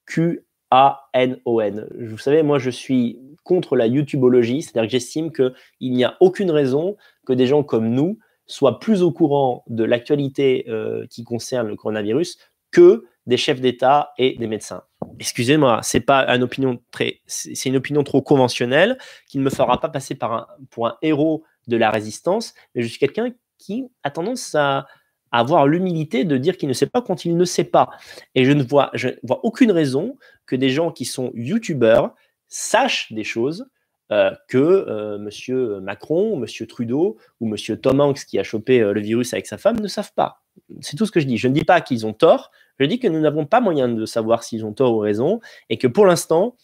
Q-A-N-O-N. 0.05 1.88
Vous 1.99 2.17
savez, 2.19 2.43
moi, 2.43 2.59
je 2.59 2.69
suis 2.69 3.19
contre 3.43 3.75
la 3.75 3.88
YouTubeologie, 3.88 4.61
c'est-à-dire 4.61 4.88
que 4.88 4.91
j'estime 4.91 5.31
qu'il 5.31 5.53
n'y 5.81 6.03
a 6.03 6.15
aucune 6.19 6.51
raison 6.51 6.95
que 7.25 7.33
des 7.33 7.47
gens 7.47 7.63
comme 7.63 7.89
nous 7.89 8.19
soient 8.47 8.79
plus 8.79 9.01
au 9.01 9.11
courant 9.11 9.63
de 9.67 9.83
l'actualité 9.83 10.65
euh, 10.69 11.05
qui 11.09 11.23
concerne 11.23 11.67
le 11.67 11.75
coronavirus 11.75 12.38
que 12.71 13.05
des 13.25 13.38
chefs 13.38 13.61
d'État 13.61 14.11
et 14.17 14.38
des 14.38 14.47
médecins. 14.47 14.83
Excusez-moi, 15.19 15.79
c'est 15.81 16.01
pas 16.01 16.27
une 16.27 16.43
opinion 16.43 16.79
très, 16.91 17.21
c'est 17.25 17.69
une 17.69 17.77
opinion 17.77 18.03
trop 18.03 18.21
conventionnelle 18.21 18.97
qui 19.27 19.39
ne 19.39 19.43
me 19.43 19.49
fera 19.49 19.79
pas 19.79 19.89
passer 19.89 20.15
par 20.15 20.33
un, 20.33 20.47
pour 20.69 20.88
un 20.88 20.97
héros 21.01 21.43
de 21.67 21.77
la 21.77 21.89
résistance, 21.89 22.53
mais 22.73 22.83
je 22.83 22.88
suis 22.88 22.99
quelqu'un 22.99 23.31
qui 23.57 23.88
a 24.03 24.11
tendance 24.11 24.53
à, 24.55 24.88
avoir 25.31 25.67
l'humilité 25.67 26.23
de 26.23 26.38
dire 26.38 26.55
qu'il 26.55 26.69
ne 26.69 26.73
sait 26.73 26.85
pas 26.85 27.01
quand 27.01 27.25
il 27.25 27.35
ne 27.35 27.43
sait 27.43 27.65
pas. 27.65 27.89
Et 28.35 28.45
je 28.45 28.53
ne 28.53 28.63
vois, 28.63 28.91
vois 29.23 29.43
aucune 29.43 29.71
raison 29.71 30.17
que 30.45 30.55
des 30.55 30.69
gens 30.69 30.91
qui 30.91 31.03
sont 31.03 31.31
youtubeurs 31.33 32.15
sachent 32.47 33.11
des 33.11 33.25
choses 33.25 33.65
euh, 34.11 34.31
que 34.47 34.57
euh, 34.57 35.17
M. 35.17 35.79
Macron, 35.81 36.41
M. 36.41 36.67
Trudeau 36.67 37.17
ou 37.39 37.47
M. 37.47 37.77
Tom 37.77 37.99
Hanks 37.99 38.25
qui 38.25 38.37
a 38.37 38.43
chopé 38.43 38.81
euh, 38.81 38.93
le 38.93 39.01
virus 39.01 39.33
avec 39.33 39.47
sa 39.47 39.57
femme 39.57 39.79
ne 39.79 39.87
savent 39.87 40.13
pas. 40.13 40.43
C'est 40.81 40.95
tout 40.95 41.05
ce 41.05 41.11
que 41.11 41.19
je 41.19 41.25
dis. 41.25 41.37
Je 41.37 41.47
ne 41.47 41.53
dis 41.53 41.63
pas 41.63 41.81
qu'ils 41.81 42.05
ont 42.05 42.13
tort, 42.13 42.51
je 42.79 42.85
dis 42.85 42.99
que 42.99 43.07
nous 43.07 43.19
n'avons 43.19 43.45
pas 43.45 43.61
moyen 43.61 43.87
de 43.87 44.05
savoir 44.05 44.43
s'ils 44.43 44.63
ont 44.63 44.73
tort 44.73 44.93
ou 44.93 44.99
raison, 44.99 45.39
et 45.69 45.77
que 45.77 45.87
pour 45.87 46.05
l'instant, 46.05 46.55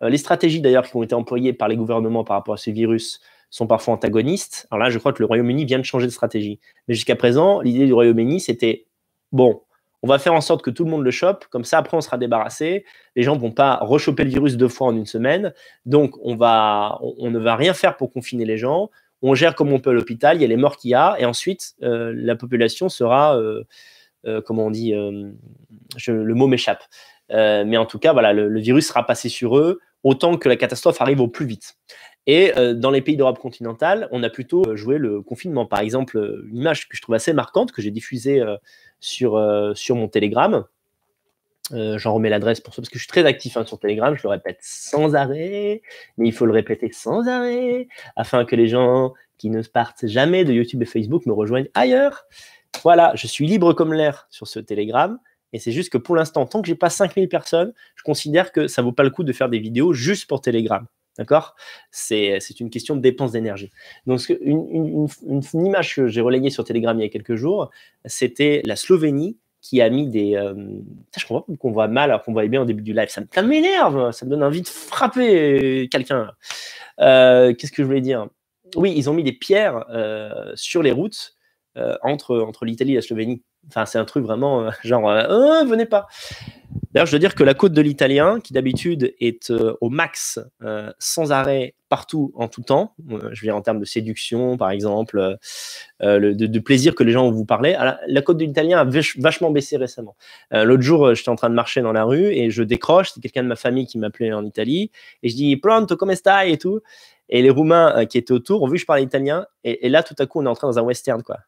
les 0.00 0.18
stratégies 0.18 0.60
d'ailleurs 0.60 0.86
qui 0.86 0.96
ont 0.96 1.02
été 1.02 1.14
employées 1.14 1.52
par 1.52 1.68
les 1.68 1.76
gouvernements 1.76 2.24
par 2.24 2.36
rapport 2.36 2.54
à 2.54 2.58
ce 2.58 2.70
virus 2.70 3.20
sont 3.50 3.66
parfois 3.66 3.94
antagonistes. 3.94 4.66
Alors 4.70 4.84
là, 4.84 4.90
je 4.90 4.98
crois 4.98 5.12
que 5.12 5.20
le 5.20 5.26
Royaume-Uni 5.26 5.64
vient 5.64 5.78
de 5.78 5.84
changer 5.84 6.06
de 6.06 6.12
stratégie. 6.12 6.58
Mais 6.88 6.94
jusqu'à 6.94 7.16
présent, 7.16 7.60
l'idée 7.60 7.86
du 7.86 7.92
Royaume-Uni, 7.92 8.40
c'était, 8.40 8.86
bon, 9.32 9.62
on 10.04 10.06
va 10.06 10.18
faire 10.18 10.34
en 10.34 10.42
sorte 10.42 10.60
que 10.60 10.68
tout 10.68 10.84
le 10.84 10.90
monde 10.90 11.02
le 11.02 11.10
chope, 11.10 11.46
comme 11.46 11.64
ça 11.64 11.78
après 11.78 11.96
on 11.96 12.02
sera 12.02 12.18
débarrassé. 12.18 12.84
Les 13.16 13.22
gens 13.22 13.36
ne 13.36 13.40
vont 13.40 13.52
pas 13.52 13.78
rechoper 13.80 14.24
le 14.24 14.28
virus 14.28 14.58
deux 14.58 14.68
fois 14.68 14.88
en 14.88 14.94
une 14.94 15.06
semaine. 15.06 15.54
Donc 15.86 16.18
on, 16.22 16.36
va, 16.36 16.98
on, 17.00 17.30
ne 17.30 17.38
va 17.38 17.56
rien 17.56 17.72
faire 17.72 17.96
pour 17.96 18.12
confiner 18.12 18.44
les 18.44 18.58
gens. 18.58 18.90
On 19.22 19.34
gère 19.34 19.54
comme 19.54 19.72
on 19.72 19.78
peut 19.78 19.94
l'hôpital, 19.94 20.36
il 20.36 20.42
y 20.42 20.44
a 20.44 20.48
les 20.48 20.58
morts 20.58 20.76
qu'il 20.76 20.90
y 20.90 20.94
a, 20.94 21.16
et 21.18 21.24
ensuite 21.24 21.72
euh, 21.82 22.12
la 22.14 22.36
population 22.36 22.90
sera, 22.90 23.38
euh, 23.38 23.64
euh, 24.26 24.42
comment 24.42 24.66
on 24.66 24.70
dit, 24.70 24.92
le 24.92 26.34
mot 26.34 26.48
m'échappe. 26.48 26.82
mais 27.30 27.78
en 27.78 27.86
tout 27.86 27.98
cas, 27.98 28.12
voilà, 28.12 28.34
le, 28.34 28.60
virus 28.60 28.88
sera 28.88 29.06
passé 29.06 29.30
sur 29.30 29.56
eux 29.56 29.80
autant 30.02 30.36
que 30.36 30.50
la 30.50 30.56
catastrophe 30.56 31.00
arrive 31.00 31.22
au 31.22 31.28
plus 31.28 31.46
vite. 31.46 31.78
Et 32.26 32.52
dans 32.74 32.90
les 32.90 33.02
pays 33.02 33.18
d'Europe 33.18 33.38
continentale, 33.38 34.08
on 34.10 34.22
a 34.22 34.30
plutôt 34.30 34.74
joué 34.76 34.96
le 34.96 35.20
confinement. 35.20 35.66
Par 35.66 35.80
exemple, 35.80 36.42
une 36.50 36.56
image 36.56 36.88
que 36.88 36.96
je 36.96 37.02
trouve 37.02 37.14
assez 37.14 37.34
marquante, 37.34 37.70
que 37.70 37.82
j'ai 37.82 37.90
diffusée 37.90 38.42
sur, 39.04 39.36
euh, 39.36 39.74
sur 39.74 39.96
mon 39.96 40.08
Telegram. 40.08 40.64
Euh, 41.72 41.98
j'en 41.98 42.14
remets 42.14 42.30
l'adresse 42.30 42.60
pour 42.60 42.74
ça 42.74 42.82
parce 42.82 42.90
que 42.90 42.98
je 42.98 43.04
suis 43.04 43.08
très 43.08 43.24
actif 43.24 43.56
hein, 43.56 43.64
sur 43.64 43.78
Telegram, 43.78 44.14
je 44.14 44.22
le 44.22 44.28
répète 44.28 44.58
sans 44.60 45.14
arrêt, 45.14 45.80
mais 46.18 46.28
il 46.28 46.32
faut 46.32 46.44
le 46.44 46.52
répéter 46.52 46.90
sans 46.92 47.26
arrêt 47.26 47.88
afin 48.16 48.44
que 48.44 48.54
les 48.54 48.68
gens 48.68 49.14
qui 49.38 49.48
ne 49.48 49.62
partent 49.62 50.06
jamais 50.06 50.44
de 50.44 50.52
YouTube 50.52 50.82
et 50.82 50.86
Facebook 50.86 51.24
me 51.24 51.32
rejoignent 51.32 51.68
ailleurs. 51.72 52.26
Voilà, 52.82 53.12
je 53.14 53.26
suis 53.26 53.46
libre 53.46 53.72
comme 53.72 53.94
l'air 53.94 54.26
sur 54.30 54.46
ce 54.46 54.58
Telegram 54.58 55.18
et 55.54 55.58
c'est 55.58 55.72
juste 55.72 55.90
que 55.90 55.98
pour 55.98 56.16
l'instant, 56.16 56.44
tant 56.44 56.60
que 56.60 56.68
j'ai 56.68 56.74
pas 56.74 56.90
5000 56.90 57.28
personnes, 57.30 57.72
je 57.96 58.02
considère 58.02 58.52
que 58.52 58.66
ça 58.68 58.82
vaut 58.82 58.92
pas 58.92 59.04
le 59.04 59.10
coup 59.10 59.24
de 59.24 59.32
faire 59.32 59.48
des 59.48 59.58
vidéos 59.58 59.94
juste 59.94 60.28
pour 60.28 60.42
Telegram. 60.42 60.86
D'accord? 61.18 61.54
C'est, 61.90 62.38
une 62.58 62.70
question 62.70 62.96
de 62.96 63.00
dépense 63.00 63.32
d'énergie. 63.32 63.70
Donc, 64.06 64.20
une, 64.40 65.08
une, 65.26 65.66
image 65.66 65.94
que 65.94 66.08
j'ai 66.08 66.20
relayée 66.20 66.50
sur 66.50 66.64
Telegram 66.64 66.98
il 66.98 67.02
y 67.02 67.06
a 67.06 67.08
quelques 67.08 67.36
jours, 67.36 67.70
c'était 68.04 68.62
la 68.64 68.76
Slovénie 68.76 69.36
qui 69.64 69.80
a 69.80 69.88
mis 69.88 70.08
des. 70.08 70.36
Euh, 70.36 70.54
je 71.16 71.26
comprends 71.26 71.46
qu'on 71.56 71.72
voit 71.72 71.88
mal 71.88 72.10
alors 72.10 72.22
qu'on 72.22 72.32
voyait 72.32 72.50
bien 72.50 72.60
au 72.60 72.66
début 72.66 72.82
du 72.82 72.92
live. 72.92 73.08
Ça, 73.08 73.42
m'énerve, 73.42 74.12
ça 74.12 74.26
me 74.26 74.30
donne 74.30 74.42
envie 74.42 74.60
de 74.60 74.68
frapper 74.68 75.88
quelqu'un. 75.90 76.32
Euh, 77.00 77.54
qu'est-ce 77.54 77.72
que 77.72 77.82
je 77.82 77.86
voulais 77.86 78.02
dire? 78.02 78.28
Oui, 78.76 78.92
ils 78.94 79.08
ont 79.08 79.14
mis 79.14 79.24
des 79.24 79.32
pierres 79.32 79.86
euh, 79.88 80.52
sur 80.54 80.82
les 80.82 80.92
routes 80.92 81.34
entre, 82.02 82.38
entre 82.38 82.66
l'Italie 82.66 82.92
et 82.92 82.96
la 82.96 83.02
Slovénie. 83.02 83.42
Enfin, 83.68 83.84
c'est 83.84 83.98
un 83.98 84.04
truc 84.04 84.22
vraiment 84.24 84.70
genre, 84.84 85.10
oh, 85.28 85.66
venez 85.66 85.86
pas. 85.86 86.06
D'ailleurs, 86.94 87.06
je 87.06 87.10
dois 87.10 87.18
dire 87.18 87.34
que 87.34 87.42
la 87.42 87.54
côte 87.54 87.72
de 87.72 87.82
l'italien, 87.82 88.38
qui 88.38 88.52
d'habitude 88.52 89.14
est 89.18 89.50
euh, 89.50 89.74
au 89.80 89.90
max, 89.90 90.38
euh, 90.62 90.92
sans 91.00 91.32
arrêt, 91.32 91.74
partout, 91.88 92.30
en 92.36 92.46
tout 92.46 92.62
temps, 92.62 92.94
euh, 93.10 93.30
je 93.32 93.40
veux 93.40 93.46
dire 93.46 93.56
en 93.56 93.62
termes 93.62 93.80
de 93.80 93.84
séduction, 93.84 94.56
par 94.56 94.70
exemple, 94.70 95.38
de, 96.00 96.58
plaisir 96.60 96.94
que 96.94 97.02
les 97.02 97.10
gens 97.10 97.28
vous 97.32 97.44
parler, 97.44 97.76
la 98.06 98.22
côte 98.22 98.38
de 98.38 98.44
l'italien 98.44 98.78
a 98.78 98.84
vachement 99.18 99.50
baissé 99.50 99.76
récemment. 99.76 100.16
L'autre 100.52 100.82
jour, 100.82 101.14
j'étais 101.14 101.30
en 101.30 101.36
train 101.36 101.50
de 101.50 101.54
marcher 101.54 101.82
dans 101.82 101.92
la 101.92 102.04
rue 102.04 102.26
et 102.26 102.50
je 102.50 102.62
décroche, 102.62 103.10
c'est 103.12 103.20
quelqu'un 103.20 103.42
de 103.42 103.48
ma 103.48 103.56
famille 103.56 103.86
qui 103.86 103.98
m'appelait 103.98 104.32
en 104.32 104.44
Italie, 104.44 104.90
et 105.22 105.28
je 105.28 105.34
dis 105.34 105.56
Pronto, 105.56 105.96
come 105.96 106.14
stai? 106.14 106.52
et 106.52 106.58
tout. 106.58 106.80
Et 107.28 107.42
les 107.42 107.50
Roumains 107.50 108.06
qui 108.06 108.18
étaient 108.18 108.32
autour 108.32 108.62
ont 108.62 108.66
vu 108.66 108.74
que 108.74 108.80
je 108.80 108.86
parlais 108.86 109.02
italien, 109.02 109.46
et, 109.64 109.86
et 109.86 109.88
là, 109.88 110.02
tout 110.02 110.14
à 110.18 110.26
coup, 110.26 110.40
on 110.40 110.46
est 110.46 110.48
entré 110.48 110.66
dans 110.66 110.78
un 110.78 110.82
western, 110.82 111.22
quoi 111.22 111.38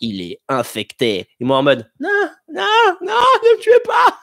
il 0.00 0.22
est 0.22 0.40
infecté. 0.48 1.28
Et 1.38 1.44
moi 1.44 1.58
en 1.58 1.62
mode, 1.62 1.90
non, 2.00 2.08
non, 2.48 2.96
non, 3.00 3.08
ne 3.08 3.56
me 3.56 3.60
tuez 3.60 3.80
pas. 3.84 4.18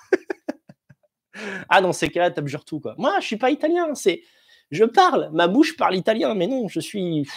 ah, 1.70 1.82
dans 1.82 1.94
ces 1.94 2.10
cas-là, 2.10 2.32
t'abjures 2.32 2.66
tout, 2.66 2.80
quoi. 2.80 2.96
Moi, 2.98 3.20
je 3.20 3.26
suis 3.26 3.38
pas 3.38 3.52
italien, 3.52 3.94
c'est, 3.96 4.22
je 4.72 4.84
parle, 4.84 5.30
ma 5.34 5.48
bouche 5.48 5.78
parle 5.78 5.96
italien, 5.96 6.34
mais 6.34 6.48
non, 6.48 6.68
je 6.68 6.80
suis 6.80 7.28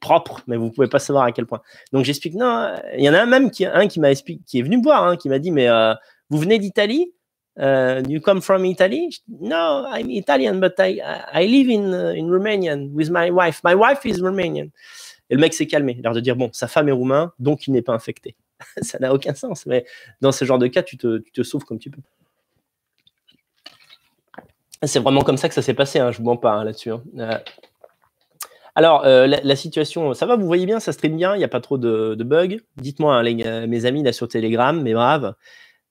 propre, 0.00 0.42
mais 0.46 0.56
vous 0.56 0.70
pouvez 0.70 0.88
pas 0.88 0.98
savoir 0.98 1.24
à 1.24 1.32
quel 1.32 1.46
point. 1.46 1.60
Donc 1.92 2.04
j'explique, 2.04 2.34
non, 2.34 2.74
il 2.96 3.04
y 3.04 3.08
en 3.08 3.14
a 3.14 3.20
un 3.20 3.26
même 3.26 3.50
qui, 3.50 3.66
un 3.66 3.86
qui 3.86 4.00
m'a 4.00 4.10
expliqué, 4.10 4.42
qui 4.46 4.58
est 4.58 4.62
venu 4.62 4.78
me 4.78 4.82
voir, 4.82 5.04
hein, 5.04 5.16
qui 5.16 5.28
m'a 5.28 5.38
dit, 5.38 5.50
mais 5.50 5.68
euh, 5.68 5.94
vous 6.30 6.38
venez 6.38 6.58
d'Italie? 6.58 7.12
Uh, 7.58 8.00
you 8.08 8.20
come 8.20 8.40
from 8.40 8.64
Italy? 8.64 9.10
No, 9.28 9.84
I'm 9.86 10.08
Italian, 10.08 10.60
but 10.60 10.74
I, 10.78 11.00
I 11.32 11.46
live 11.46 11.68
in, 11.68 11.92
uh, 11.92 12.14
in 12.16 12.30
Romanian 12.30 12.90
with 12.92 13.10
my 13.10 13.30
wife. 13.30 13.60
My 13.64 13.74
wife 13.74 14.06
is 14.06 14.22
Romanian. 14.22 14.70
Et 15.30 15.34
le 15.36 15.40
mec 15.40 15.54
s'est 15.54 15.66
calmé, 15.66 15.98
l'air 16.02 16.12
de 16.12 16.20
dire 16.20 16.36
bon, 16.36 16.50
sa 16.52 16.66
femme 16.66 16.88
est 16.88 16.92
roumain, 16.92 17.32
donc 17.38 17.66
il 17.68 17.72
n'est 17.72 17.82
pas 17.82 17.94
infecté. 17.94 18.36
ça 18.82 18.98
n'a 18.98 19.14
aucun 19.14 19.34
sens, 19.34 19.64
mais 19.64 19.86
dans 20.20 20.32
ce 20.32 20.44
genre 20.44 20.58
de 20.58 20.66
cas, 20.66 20.82
tu 20.82 20.98
te, 20.98 21.42
sauves 21.42 21.64
comme 21.64 21.78
tu 21.78 21.90
peux. 21.90 22.02
C'est 24.82 24.98
vraiment 24.98 25.22
comme 25.22 25.36
ça 25.36 25.48
que 25.48 25.54
ça 25.54 25.62
s'est 25.62 25.74
passé, 25.74 25.98
hein, 25.98 26.10
je 26.10 26.18
ne 26.18 26.24
vous 26.24 26.30
mens 26.30 26.36
pas 26.36 26.52
hein, 26.52 26.64
là-dessus. 26.64 26.90
Hein. 26.90 27.02
Euh, 27.18 27.38
alors, 28.74 29.04
euh, 29.04 29.26
la, 29.26 29.56
situation, 29.56 30.14
ça 30.14 30.26
va, 30.26 30.36
vous 30.36 30.46
voyez 30.46 30.66
bien, 30.66 30.80
ça 30.80 30.92
stream 30.92 31.16
bien, 31.16 31.34
il 31.34 31.38
n'y 31.38 31.44
a 31.44 31.48
pas 31.48 31.60
trop 31.60 31.76
de, 31.76 32.16
bugs. 32.18 32.56
Dites-moi, 32.76 33.22
mes 33.22 33.84
amis 33.84 34.02
là 34.02 34.12
sur 34.12 34.26
Telegram, 34.26 34.80
mes 34.80 34.94
braves, 34.94 35.34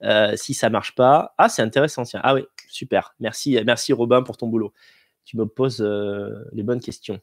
euh, 0.03 0.35
si 0.35 0.53
ça 0.53 0.69
marche 0.69 0.95
pas. 0.95 1.33
Ah, 1.37 1.49
c'est 1.49 1.61
intéressant, 1.61 2.03
tiens. 2.03 2.21
Ah 2.23 2.33
oui, 2.33 2.45
super. 2.67 3.13
Merci, 3.19 3.59
merci 3.65 3.93
Robin 3.93 4.23
pour 4.23 4.37
ton 4.37 4.47
boulot. 4.47 4.73
Tu 5.23 5.37
me 5.37 5.45
poses 5.45 5.81
les 6.53 6.63
bonnes 6.63 6.79
questions. 6.79 7.21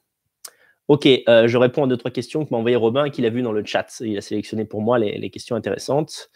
Ok, 0.88 1.06
euh, 1.06 1.48
je 1.48 1.58
réponds 1.58 1.84
à 1.84 1.86
deux, 1.88 1.96
trois 1.96 2.12
questions 2.12 2.44
que 2.44 2.50
m'a 2.50 2.58
envoyé 2.58 2.76
Robin 2.76 3.06
et 3.06 3.10
qu'il 3.10 3.26
a 3.26 3.30
vu 3.30 3.42
dans 3.42 3.52
le 3.52 3.64
chat. 3.64 3.86
Il 4.00 4.16
a 4.16 4.20
sélectionné 4.20 4.64
pour 4.64 4.82
moi 4.82 4.98
les, 4.98 5.30
questions 5.30 5.56
intéressantes. 5.56 6.30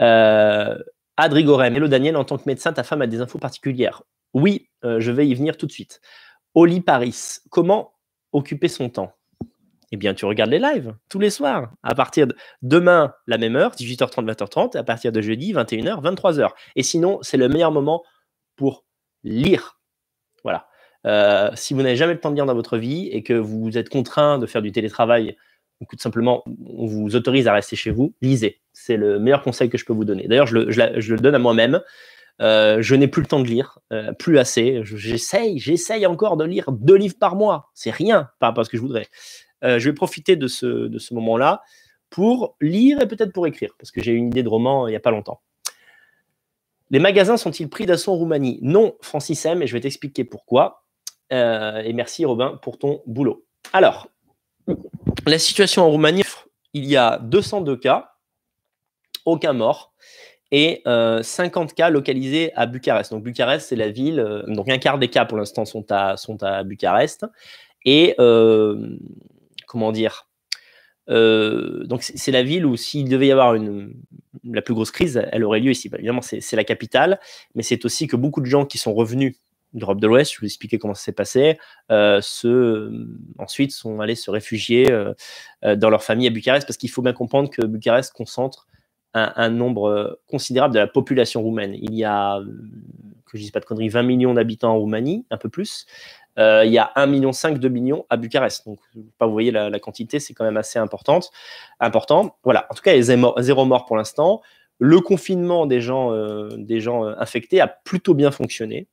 Euh, 0.00 0.76
Adrigorem, 1.16 1.74
hello 1.76 1.88
Daniel, 1.88 2.16
en 2.16 2.24
tant 2.24 2.36
que 2.36 2.44
médecin, 2.46 2.72
ta 2.72 2.82
femme 2.82 3.02
a 3.02 3.06
des 3.06 3.20
infos 3.20 3.38
particulières 3.38 4.02
Oui, 4.34 4.68
euh, 4.84 5.00
je 5.00 5.10
vais 5.10 5.26
y 5.26 5.34
venir 5.34 5.56
tout 5.56 5.66
de 5.66 5.72
suite. 5.72 6.00
Oli 6.54 6.80
Paris, 6.80 7.38
comment 7.50 7.94
occuper 8.32 8.68
son 8.68 8.90
temps? 8.90 9.12
Eh 9.92 9.96
bien, 9.96 10.14
tu 10.14 10.24
regardes 10.24 10.50
les 10.50 10.58
lives 10.58 10.94
tous 11.08 11.18
les 11.18 11.30
soirs, 11.30 11.72
à 11.82 11.94
partir 11.94 12.26
de 12.26 12.36
demain, 12.62 13.14
la 13.26 13.38
même 13.38 13.56
heure, 13.56 13.72
18h30, 13.72 14.24
20h30, 14.24 14.76
et 14.76 14.78
à 14.78 14.84
partir 14.84 15.10
de 15.10 15.20
jeudi, 15.20 15.52
21h, 15.52 16.00
23h. 16.02 16.50
Et 16.76 16.82
sinon, 16.82 17.18
c'est 17.22 17.36
le 17.36 17.48
meilleur 17.48 17.72
moment 17.72 18.04
pour 18.56 18.84
lire. 19.24 19.80
Voilà. 20.44 20.69
Euh, 21.06 21.50
si 21.54 21.74
vous 21.74 21.82
n'avez 21.82 21.96
jamais 21.96 22.14
le 22.14 22.20
temps 22.20 22.30
de 22.30 22.34
lire 22.34 22.46
dans 22.46 22.54
votre 22.54 22.78
vie 22.78 23.08
et 23.08 23.22
que 23.22 23.34
vous 23.34 23.78
êtes 23.78 23.88
contraint 23.88 24.38
de 24.38 24.46
faire 24.46 24.62
du 24.62 24.72
télétravail, 24.72 25.36
ou 25.80 25.86
tout 25.86 25.98
simplement 25.98 26.44
on 26.66 26.86
vous 26.86 27.16
autorise 27.16 27.48
à 27.48 27.52
rester 27.52 27.76
chez 27.76 27.90
vous, 27.90 28.14
lisez. 28.20 28.60
C'est 28.72 28.96
le 28.96 29.18
meilleur 29.18 29.42
conseil 29.42 29.70
que 29.70 29.78
je 29.78 29.84
peux 29.84 29.92
vous 29.92 30.04
donner. 30.04 30.28
D'ailleurs, 30.28 30.46
je, 30.46 30.58
le, 30.58 31.16
donne 31.16 31.34
à 31.34 31.38
moi-même. 31.38 31.80
Euh, 32.40 32.80
je 32.80 32.94
n'ai 32.94 33.08
plus 33.08 33.22
le 33.22 33.28
temps 33.28 33.40
de 33.40 33.46
lire, 33.46 33.78
euh, 33.92 34.12
plus 34.12 34.38
assez. 34.38 34.80
J'essaye, 34.84 35.58
j'essaye 35.58 36.06
encore 36.06 36.36
de 36.36 36.44
lire 36.44 36.72
deux 36.72 36.96
livres 36.96 37.16
par 37.18 37.36
mois. 37.36 37.70
C'est 37.74 37.90
rien 37.90 38.30
par 38.38 38.50
rapport 38.50 38.62
à 38.62 38.64
ce 38.64 38.70
que 38.70 38.76
je 38.76 38.82
voudrais. 38.82 39.08
je 39.62 39.78
vais 39.78 39.92
profiter 39.94 40.36
de 40.36 40.48
ce, 40.48 40.66
de 40.66 40.98
ce 40.98 41.12
moment-là 41.14 41.62
pour 42.08 42.56
lire 42.60 43.00
et 43.00 43.06
peut-être 43.06 43.32
pour 43.32 43.46
écrire, 43.46 43.74
parce 43.78 43.90
que 43.90 44.02
j'ai 44.02 44.12
eu 44.12 44.16
une 44.16 44.28
idée 44.28 44.42
de 44.42 44.48
roman 44.48 44.88
il 44.88 44.90
n'y 44.90 44.96
a 44.96 45.00
pas 45.00 45.12
longtemps. 45.12 45.40
Les 46.90 46.98
magasins 46.98 47.36
sont-ils 47.36 47.68
pris 47.68 47.86
d'assaut 47.86 48.12
en 48.12 48.16
Roumanie? 48.16 48.58
Non, 48.62 48.96
Francis 49.00 49.46
M, 49.46 49.62
et 49.62 49.68
je 49.68 49.72
vais 49.72 49.80
t'expliquer 49.80 50.24
pourquoi. 50.24 50.82
Euh, 51.32 51.82
et 51.82 51.92
merci 51.92 52.24
Robin 52.24 52.58
pour 52.62 52.78
ton 52.78 53.02
boulot. 53.06 53.44
Alors, 53.72 54.08
la 55.26 55.38
situation 55.38 55.82
en 55.82 55.90
Roumanie, 55.90 56.22
il 56.72 56.86
y 56.86 56.96
a 56.96 57.18
202 57.18 57.76
cas, 57.76 58.12
aucun 59.24 59.52
mort, 59.52 59.92
et 60.52 60.82
50 60.84 60.86
euh, 60.86 61.74
cas 61.74 61.90
localisés 61.90 62.52
à 62.56 62.66
Bucarest. 62.66 63.12
Donc 63.12 63.22
Bucarest, 63.22 63.68
c'est 63.68 63.76
la 63.76 63.90
ville, 63.90 64.18
euh, 64.18 64.42
donc 64.48 64.68
un 64.68 64.78
quart 64.78 64.98
des 64.98 65.08
cas 65.08 65.24
pour 65.24 65.38
l'instant 65.38 65.64
sont 65.64 65.86
à, 65.90 66.16
sont 66.16 66.42
à 66.42 66.64
Bucarest. 66.64 67.26
Et 67.84 68.14
comment 69.66 69.92
dire 69.92 70.26
donc 71.08 72.04
c'est 72.04 72.30
la 72.30 72.44
ville 72.44 72.64
où 72.64 72.76
s'il 72.76 73.08
devait 73.08 73.26
y 73.26 73.32
avoir 73.32 73.54
une, 73.54 73.94
la 74.44 74.62
plus 74.62 74.74
grosse 74.74 74.92
crise, 74.92 75.20
elle 75.32 75.44
aurait 75.44 75.60
lieu 75.60 75.72
ici. 75.72 75.88
Bah, 75.88 75.98
évidemment, 75.98 76.22
c'est 76.22 76.54
la 76.54 76.62
capitale, 76.62 77.18
mais 77.54 77.62
c'est 77.62 77.84
aussi 77.84 78.06
que 78.06 78.16
beaucoup 78.16 78.40
de 78.40 78.46
gens 78.46 78.64
qui 78.64 78.78
sont 78.78 78.94
revenus 78.94 79.34
d'Europe 79.72 80.00
de 80.00 80.06
l'Ouest, 80.06 80.34
je 80.34 80.40
vous 80.40 80.46
expliquer 80.46 80.78
comment 80.78 80.94
ça 80.94 81.04
s'est 81.04 81.12
passé, 81.12 81.58
euh, 81.90 82.20
ensuite 83.38 83.72
sont 83.72 84.00
allés 84.00 84.14
se 84.14 84.30
réfugier 84.30 84.90
euh, 84.90 85.14
euh, 85.64 85.76
dans 85.76 85.90
leur 85.90 86.02
famille 86.02 86.26
à 86.26 86.30
Bucarest, 86.30 86.66
parce 86.66 86.76
qu'il 86.76 86.90
faut 86.90 87.02
bien 87.02 87.12
comprendre 87.12 87.50
que 87.50 87.62
Bucarest 87.62 88.12
concentre 88.12 88.66
un, 89.12 89.50
nombre 89.50 90.20
considérable 90.28 90.72
de 90.72 90.78
la 90.78 90.86
population 90.86 91.42
roumaine. 91.42 91.74
Il 91.74 91.94
y 91.94 92.04
a, 92.04 92.40
que 93.26 93.36
je 93.36 93.38
dise 93.38 93.50
pas 93.50 93.58
de 93.58 93.64
conneries, 93.64 93.88
20 93.88 94.04
millions 94.04 94.34
d'habitants 94.34 94.72
en 94.72 94.78
Roumanie, 94.78 95.26
un 95.32 95.36
peu 95.36 95.48
plus. 95.48 95.84
il 96.36 96.70
y 96.70 96.78
a 96.78 96.92
1,5 96.94 97.08
million, 97.08 97.32
2 97.32 97.68
millions 97.68 98.06
à 98.08 98.16
Bucarest. 98.16 98.66
Donc, 98.66 98.78
pas 99.18 99.26
vous 99.26 99.32
voyez 99.32 99.50
la, 99.50 99.80
quantité, 99.80 100.20
c'est 100.20 100.32
quand 100.32 100.44
même 100.44 100.56
assez 100.56 100.78
importante, 100.78 101.32
important. 101.80 102.36
Voilà, 102.44 102.68
en 102.70 102.74
tout 102.74 102.82
cas, 102.82 102.94
il 102.94 103.04
y 103.04 103.12
a 103.12 103.42
zéro 103.42 103.64
mort 103.64 103.84
pour 103.84 103.96
l'instant. 103.96 104.42
Le 104.78 105.00
confinement 105.00 105.66
des 105.66 105.80
gens, 105.80 106.12
des 106.56 106.80
gens 106.80 107.02
infectés 107.02 107.60
a 107.60 107.66
plutôt 107.66 108.14
bien 108.14 108.30
fonctionné. 108.30 108.86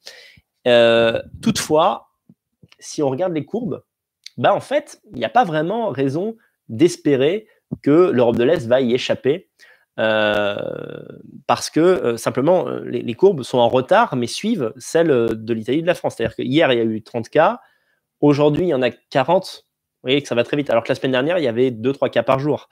Euh, 0.67 1.21
toutefois, 1.41 2.09
si 2.79 3.01
on 3.01 3.09
regarde 3.09 3.33
les 3.33 3.45
courbes, 3.45 3.83
bah 4.37 4.53
en 4.53 4.59
fait, 4.59 5.01
il 5.11 5.17
n'y 5.17 5.25
a 5.25 5.29
pas 5.29 5.45
vraiment 5.45 5.89
raison 5.89 6.35
d'espérer 6.69 7.47
que 7.81 8.11
l'Europe 8.11 8.35
de 8.35 8.43
l'Est 8.43 8.67
va 8.67 8.81
y 8.81 8.93
échapper. 8.93 9.49
Euh, 9.99 10.55
parce 11.47 11.71
que 11.71 11.79
euh, 11.79 12.17
simplement 12.17 12.69
les, 12.85 13.13
courbes 13.15 13.41
sont 13.41 13.57
en 13.57 13.67
retard 13.67 14.15
mais 14.15 14.27
suivent 14.27 14.71
celles 14.77 15.07
de 15.07 15.53
l'Italie 15.53 15.79
et 15.79 15.81
de 15.81 15.87
la 15.87 15.95
France. 15.95 16.15
C'est-à-dire 16.15 16.35
qu'hier 16.35 16.71
il 16.71 16.77
y 16.77 16.81
a 16.81 16.83
eu 16.83 17.01
30 17.01 17.29
cas, 17.29 17.61
aujourd'hui 18.21 18.65
il 18.65 18.69
y 18.69 18.73
en 18.75 18.83
a 18.83 18.91
40. 18.91 19.65
Vous 19.65 20.07
voyez 20.07 20.21
que 20.21 20.27
ça 20.27 20.35
va 20.35 20.43
très 20.43 20.55
vite. 20.55 20.69
Alors 20.69 20.83
que 20.83 20.89
la 20.89 20.95
semaine 20.95 21.13
dernière 21.13 21.39
il 21.39 21.43
y 21.43 21.47
avait 21.47 21.71
2-3 21.71 22.11
cas 22.11 22.21
par 22.21 22.37
jour. 22.37 22.69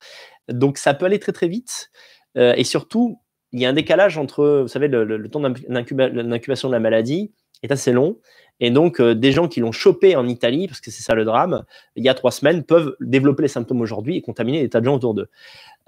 Donc 0.50 0.78
ça 0.78 0.94
peut 0.94 1.08
aller 1.08 1.20
très 1.20 1.32
très 1.32 1.48
vite. 1.48 1.90
et 2.36 2.64
surtout, 2.64 3.20
il 3.54 3.60
y 3.60 3.66
a 3.66 3.70
un 3.70 3.74
décalage 3.74 4.20
entre, 4.20 4.62
vous 4.62 4.68
savez, 4.68 4.88
le 4.88 5.28
temps 5.30 5.40
d'incubation 5.40 6.68
de 6.68 6.74
la 6.74 6.80
maladie 6.80 7.34
est 7.64 7.72
assez 7.72 7.92
long. 7.92 8.18
Et 8.60 8.72
donc, 8.72 9.02
euh, 9.02 9.16
des 9.16 9.32
gens 9.32 9.48
qui 9.48 9.60
l'ont 9.60 9.72
chopé 9.72 10.16
en 10.16 10.28
Italie, 10.28 10.68
parce 10.68 10.80
que 10.80 10.90
c'est 10.90 11.04
ça 11.04 11.14
le 11.14 11.26
drame, 11.26 11.66
il 11.96 12.04
y 12.06 12.10
a 12.10 12.14
trois 12.14 12.32
semaines, 12.32 12.64
peuvent 12.64 12.96
développer 13.02 13.44
les 13.44 13.50
symptômes 13.50 13.82
aujourd'hui 13.82 14.18
et 14.18 14.22
contaminer 14.22 14.62
des 14.62 14.70
tas 14.70 14.80
de 14.80 14.86
gens 14.86 14.96
autour 14.96 15.14
d'eux. 15.14 15.28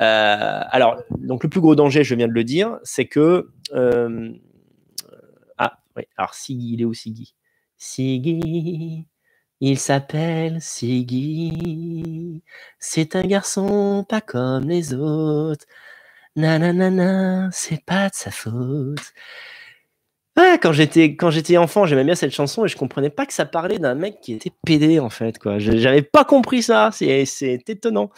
Euh, 0.02 0.62
alors, 0.70 1.02
donc 1.18 1.44
le 1.44 1.50
plus 1.50 1.62
gros 1.62 1.76
danger, 1.76 2.04
je 2.04 2.16
viens 2.16 2.28
de 2.28 2.34
le 2.34 2.44
dire, 2.44 2.78
c'est 2.84 3.06
que... 3.06 3.50
Euh, 3.74 4.32
ah, 5.58 5.80
oui, 5.96 6.04
alors 6.18 6.34
Siggy, 6.34 6.74
il 6.74 6.82
est 6.82 6.86
où 6.86 6.94
Siggy? 6.94 7.36
Siggy, 7.78 9.08
il 9.62 9.80
s'appelle 9.80 10.62
Siggy, 10.62 12.44
c'est 12.80 13.16
un 13.16 13.24
garçon 13.24 14.06
pas 14.08 14.22
comme 14.22 14.68
les 14.68 14.94
autres. 14.94 15.66
Nanana, 16.36 17.50
c'est 17.52 17.84
pas 17.84 18.10
de 18.10 18.16
sa 18.16 18.30
faute 18.30 19.14
quand 20.62 20.72
j'étais 20.72 21.16
quand 21.16 21.30
j'étais 21.30 21.58
enfant, 21.58 21.86
j'aimais 21.86 22.04
bien 22.04 22.16
cette 22.16 22.34
chanson 22.34 22.66
et 22.66 22.68
je 22.68 22.78
comprenais 22.78 23.10
pas 23.10 23.26
que 23.26 23.34
ça 23.34 23.46
parlait 23.46 23.80
d'un 23.80 23.96
mec 23.96 24.22
qui 24.22 24.34
était 24.34 24.52
pédé 24.66 25.00
en 25.00 25.10
fait 25.10 25.40
quoi. 25.40 25.60
J'avais 25.60 26.02
pas 26.02 26.26
compris 26.26 26.64
ça, 26.64 26.90
c'est 26.92 27.24
étonnant. 27.68 28.12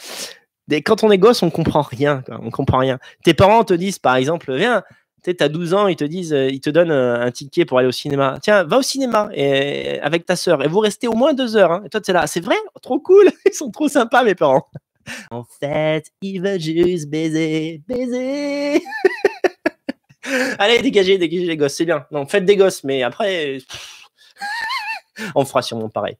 quand 0.85 1.03
on 1.03 1.11
est 1.11 1.17
gosse, 1.17 1.43
on 1.43 1.49
comprend 1.49 1.81
rien, 1.81 2.23
on 2.29 2.51
comprend 2.51 2.79
rien. 2.79 2.99
Tes 3.23 3.33
parents 3.33 3.63
te 3.63 3.73
disent 3.73 3.99
par 3.99 4.15
exemple, 4.15 4.53
viens, 4.55 4.83
tu 5.23 5.35
as 5.39 5.49
12 5.49 5.73
ans, 5.73 5.87
ils 5.87 5.95
te 5.95 6.03
disent, 6.03 6.33
euh, 6.33 6.49
ils 6.49 6.61
te 6.61 6.69
donnent 6.69 6.91
euh, 6.91 7.21
un 7.21 7.31
ticket 7.31 7.65
pour 7.65 7.77
aller 7.77 7.87
au 7.87 7.91
cinéma. 7.91 8.37
Tiens, 8.41 8.63
va 8.63 8.77
au 8.77 8.81
cinéma 8.81 9.29
et, 9.33 9.99
avec 10.01 10.25
ta 10.25 10.35
sœur 10.35 10.63
et 10.63 10.67
vous 10.67 10.79
restez 10.79 11.07
au 11.07 11.13
moins 11.13 11.33
deux 11.33 11.57
heures. 11.57 11.71
Hein. 11.71 11.83
Et 11.85 11.89
toi, 11.89 12.01
tu 12.01 12.11
es 12.11 12.13
là, 12.13 12.27
c'est 12.27 12.39
vrai, 12.39 12.55
trop 12.81 12.99
cool, 12.99 13.29
ils 13.45 13.53
sont 13.53 13.71
trop 13.71 13.87
sympas 13.87 14.23
mes 14.23 14.35
parents. 14.35 14.67
En 15.31 15.43
fait, 15.43 16.05
il 16.21 16.39
veut 16.41 16.59
juste 16.59 17.09
baiser, 17.09 17.81
baiser. 17.87 18.83
Allez, 20.59 20.81
dégagez, 20.81 21.17
dégagez 21.17 21.45
les 21.45 21.57
gosses, 21.57 21.75
c'est 21.75 21.85
bien. 21.85 22.05
Non, 22.11 22.25
faites 22.25 22.45
des 22.45 22.55
gosses, 22.55 22.83
mais 22.83 23.03
après, 23.03 23.59
on 25.35 25.45
fera 25.45 25.61
sûrement 25.61 25.89
pareil. 25.89 26.17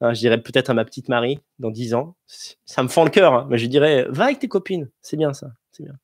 Hein, 0.00 0.14
je 0.14 0.20
dirais 0.20 0.40
peut-être 0.40 0.70
à 0.70 0.74
ma 0.74 0.84
petite 0.84 1.08
Marie 1.08 1.40
dans 1.58 1.70
10 1.70 1.94
ans. 1.94 2.16
Ça 2.64 2.82
me 2.82 2.88
fend 2.88 3.04
le 3.04 3.10
cœur, 3.10 3.34
hein, 3.34 3.46
mais 3.50 3.58
je 3.58 3.66
dirais 3.66 4.06
va 4.08 4.24
avec 4.24 4.38
tes 4.38 4.48
copines. 4.48 4.88
C'est 5.02 5.16
bien 5.16 5.32
ça. 5.34 5.48
C'est 5.72 5.84
bien. 5.84 5.94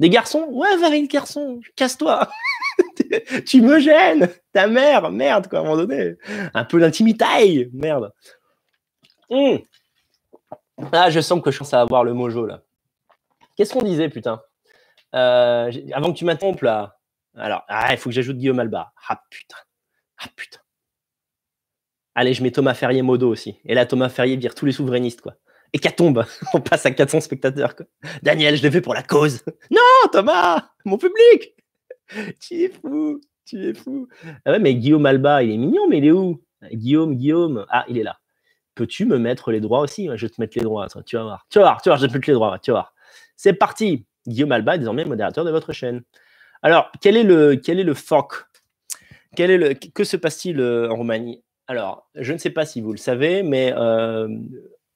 Des 0.00 0.10
garçons? 0.10 0.46
Ouais, 0.50 0.76
va 0.76 0.86
avec 0.86 1.02
les 1.02 1.08
garçons. 1.08 1.60
Casse-toi. 1.76 2.28
tu 3.46 3.62
me 3.62 3.78
gênes. 3.80 4.28
Ta 4.52 4.66
mère, 4.66 5.10
merde, 5.10 5.48
quoi, 5.48 5.60
à 5.60 5.62
un 5.62 5.64
moment 5.64 5.76
donné. 5.76 6.14
Un 6.54 6.64
peu 6.64 6.80
d'intimité. 6.80 7.68
Merde. 7.72 8.12
Hum. 9.30 9.60
Ah, 10.92 11.10
je 11.10 11.20
sens 11.20 11.40
que 11.42 11.50
je 11.50 11.58
commence 11.58 11.74
à 11.74 11.80
avoir 11.80 12.04
le 12.04 12.14
mojo 12.14 12.46
là. 12.46 12.62
Qu'est-ce 13.56 13.72
qu'on 13.72 13.82
disait, 13.82 14.08
putain? 14.08 14.40
Euh, 15.14 15.72
Avant 15.92 16.12
que 16.12 16.18
tu 16.18 16.24
m'interrompes 16.24 16.62
là. 16.62 16.96
Alors, 17.36 17.64
ah, 17.68 17.88
il 17.92 17.98
faut 17.98 18.10
que 18.10 18.14
j'ajoute 18.14 18.36
Guillaume 18.36 18.58
Alba. 18.58 18.92
Ah 19.08 19.22
putain. 19.30 19.56
Ah 20.18 20.26
putain. 20.34 20.60
Allez, 22.14 22.34
je 22.34 22.42
mets 22.42 22.50
Thomas 22.50 22.74
Ferrier 22.74 23.02
modo 23.02 23.30
aussi. 23.30 23.58
Et 23.64 23.74
là, 23.74 23.86
Thomas 23.86 24.08
Ferrier 24.08 24.36
vire 24.36 24.54
tous 24.54 24.66
les 24.66 24.72
souverainistes, 24.72 25.20
quoi. 25.20 25.34
Et 25.72 25.78
tombe 25.78 26.24
on 26.54 26.60
passe 26.60 26.86
à 26.86 26.90
400 26.90 27.20
spectateurs, 27.20 27.76
quoi. 27.76 27.86
Daniel, 28.22 28.56
je 28.56 28.62
l'ai 28.62 28.70
fait 28.70 28.80
pour 28.80 28.94
la 28.94 29.02
cause. 29.02 29.42
Non, 29.70 30.08
Thomas, 30.10 30.70
mon 30.84 30.98
public. 30.98 31.54
Tu 32.40 32.64
es 32.64 32.70
fou, 32.70 33.20
tu 33.44 33.68
es 33.68 33.74
fou. 33.74 34.08
Ah 34.44 34.52
ouais, 34.52 34.58
mais 34.58 34.74
Guillaume 34.74 35.04
Alba, 35.06 35.42
il 35.42 35.52
est 35.52 35.58
mignon, 35.58 35.86
mais 35.88 35.98
il 35.98 36.06
est 36.06 36.10
où? 36.10 36.42
Guillaume, 36.72 37.14
Guillaume. 37.14 37.66
Ah, 37.68 37.84
il 37.88 37.98
est 37.98 38.02
là. 38.02 38.18
Peux-tu 38.74 39.04
me 39.04 39.18
mettre 39.18 39.52
les 39.52 39.60
droits 39.60 39.80
aussi? 39.80 40.08
Je 40.14 40.26
vais 40.26 40.30
te 40.30 40.40
mettre 40.40 40.56
les 40.56 40.64
droits. 40.64 40.86
tu 41.04 41.16
vas 41.16 41.22
voir. 41.22 41.46
Tu 41.50 41.58
vas 41.58 41.64
voir, 41.64 41.82
tu 41.82 41.88
vas 41.88 41.94
voir, 41.94 41.98
je 41.98 42.06
vais 42.06 42.08
te 42.08 42.14
mettre 42.16 42.28
les 42.30 42.34
droits. 42.34 42.58
Tu 42.60 42.70
vas 42.70 42.76
voir. 42.76 42.94
C'est 43.36 43.52
parti. 43.52 44.06
Guillaume 44.26 44.52
Alba 44.52 44.74
est 44.74 44.78
désormais 44.78 45.04
modérateur 45.04 45.44
de 45.44 45.50
votre 45.50 45.72
chaîne. 45.72 46.02
Alors, 46.62 46.90
quel 47.00 47.16
est 47.16 47.22
le, 47.22 47.56
quel 47.56 47.78
est 47.78 47.84
le 47.84 47.94
FOC 47.94 48.48
quel 49.36 49.50
est 49.50 49.58
le, 49.58 49.74
Que 49.74 50.04
se 50.04 50.16
passe-t-il 50.16 50.60
euh, 50.60 50.90
en 50.90 50.96
Roumanie? 50.96 51.42
Alors, 51.66 52.08
je 52.14 52.32
ne 52.32 52.38
sais 52.38 52.50
pas 52.50 52.64
si 52.64 52.80
vous 52.80 52.92
le 52.92 52.98
savez, 52.98 53.42
mais 53.42 53.72
euh, 53.76 54.28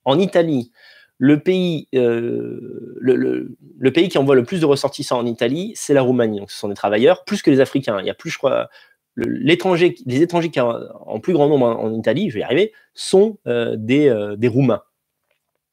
en 0.05 0.19
Italie, 0.19 0.73
le 1.19 1.41
pays, 1.41 1.89
euh, 1.95 2.97
le, 2.99 3.93
pays 3.93 4.09
qui 4.09 4.19
envoie 4.19 4.35
le 4.35 4.45
plus 4.45 4.61
de 4.61 4.67
ressortissants 4.67 5.19
en 5.19 5.27
Italie, 5.27 5.73
c'est 5.77 5.95
la 5.95 6.03
Roumanie. 6.03 6.41
Donc, 6.41 6.51
ce 6.51 6.59
sont 6.59 6.69
des 6.69 6.75
travailleurs, 6.75 7.25
plus 7.25 7.43
que 7.43 7.51
les 7.51 7.61
Africains. 7.61 8.01
Il 8.01 8.07
y 8.07 8.11
a 8.11 8.15
plus, 8.15 8.31
je 8.31 8.39
crois, 8.39 8.69
les 9.17 9.53
étrangers 9.53 9.95
qui 9.95 10.61
en, 10.61 10.81
en, 11.07 11.21
plus 11.21 11.35
grand 11.35 11.49
nombre 11.49 11.67
en, 11.67 11.93
Italie, 11.93 12.31
je 12.31 12.35
vais 12.35 12.41
y 12.41 12.45
arriver, 12.45 12.73
sont 12.95 13.39
des, 13.45 14.35
des, 14.39 14.49
Roumains. 14.49 14.83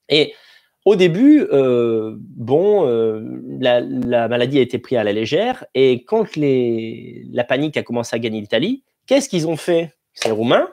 Et 0.09 0.33
au 0.85 0.95
début, 0.95 1.45
bon, 1.51 2.83
la, 3.59 4.27
maladie 4.27 4.59
a 4.59 4.61
été 4.61 4.79
prise 4.79 4.97
à 4.97 5.03
la 5.03 5.13
légère, 5.13 5.65
et 5.75 6.03
quand 6.03 6.35
la 6.35 7.43
panique 7.43 7.77
a 7.77 7.83
commencé 7.83 8.15
à 8.15 8.19
gagner 8.19 8.41
l'Italie, 8.41 8.83
qu'est-ce 9.05 9.29
qu'ils 9.29 9.47
ont 9.47 9.57
fait? 9.57 9.93
Ces 10.13 10.31
Roumains 10.31 10.69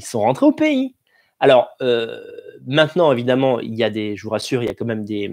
ils 0.00 0.04
sont 0.04 0.20
rentrés 0.20 0.46
au 0.46 0.52
pays. 0.52 0.94
Alors, 1.40 1.68
euh, 1.82 2.20
maintenant, 2.66 3.12
évidemment, 3.12 3.60
il 3.60 3.74
y 3.74 3.84
a 3.84 3.90
des, 3.90 4.16
je 4.16 4.22
vous 4.24 4.30
rassure, 4.30 4.62
il 4.62 4.66
y 4.66 4.70
a 4.70 4.74
quand 4.74 4.84
même 4.84 5.04
des, 5.04 5.30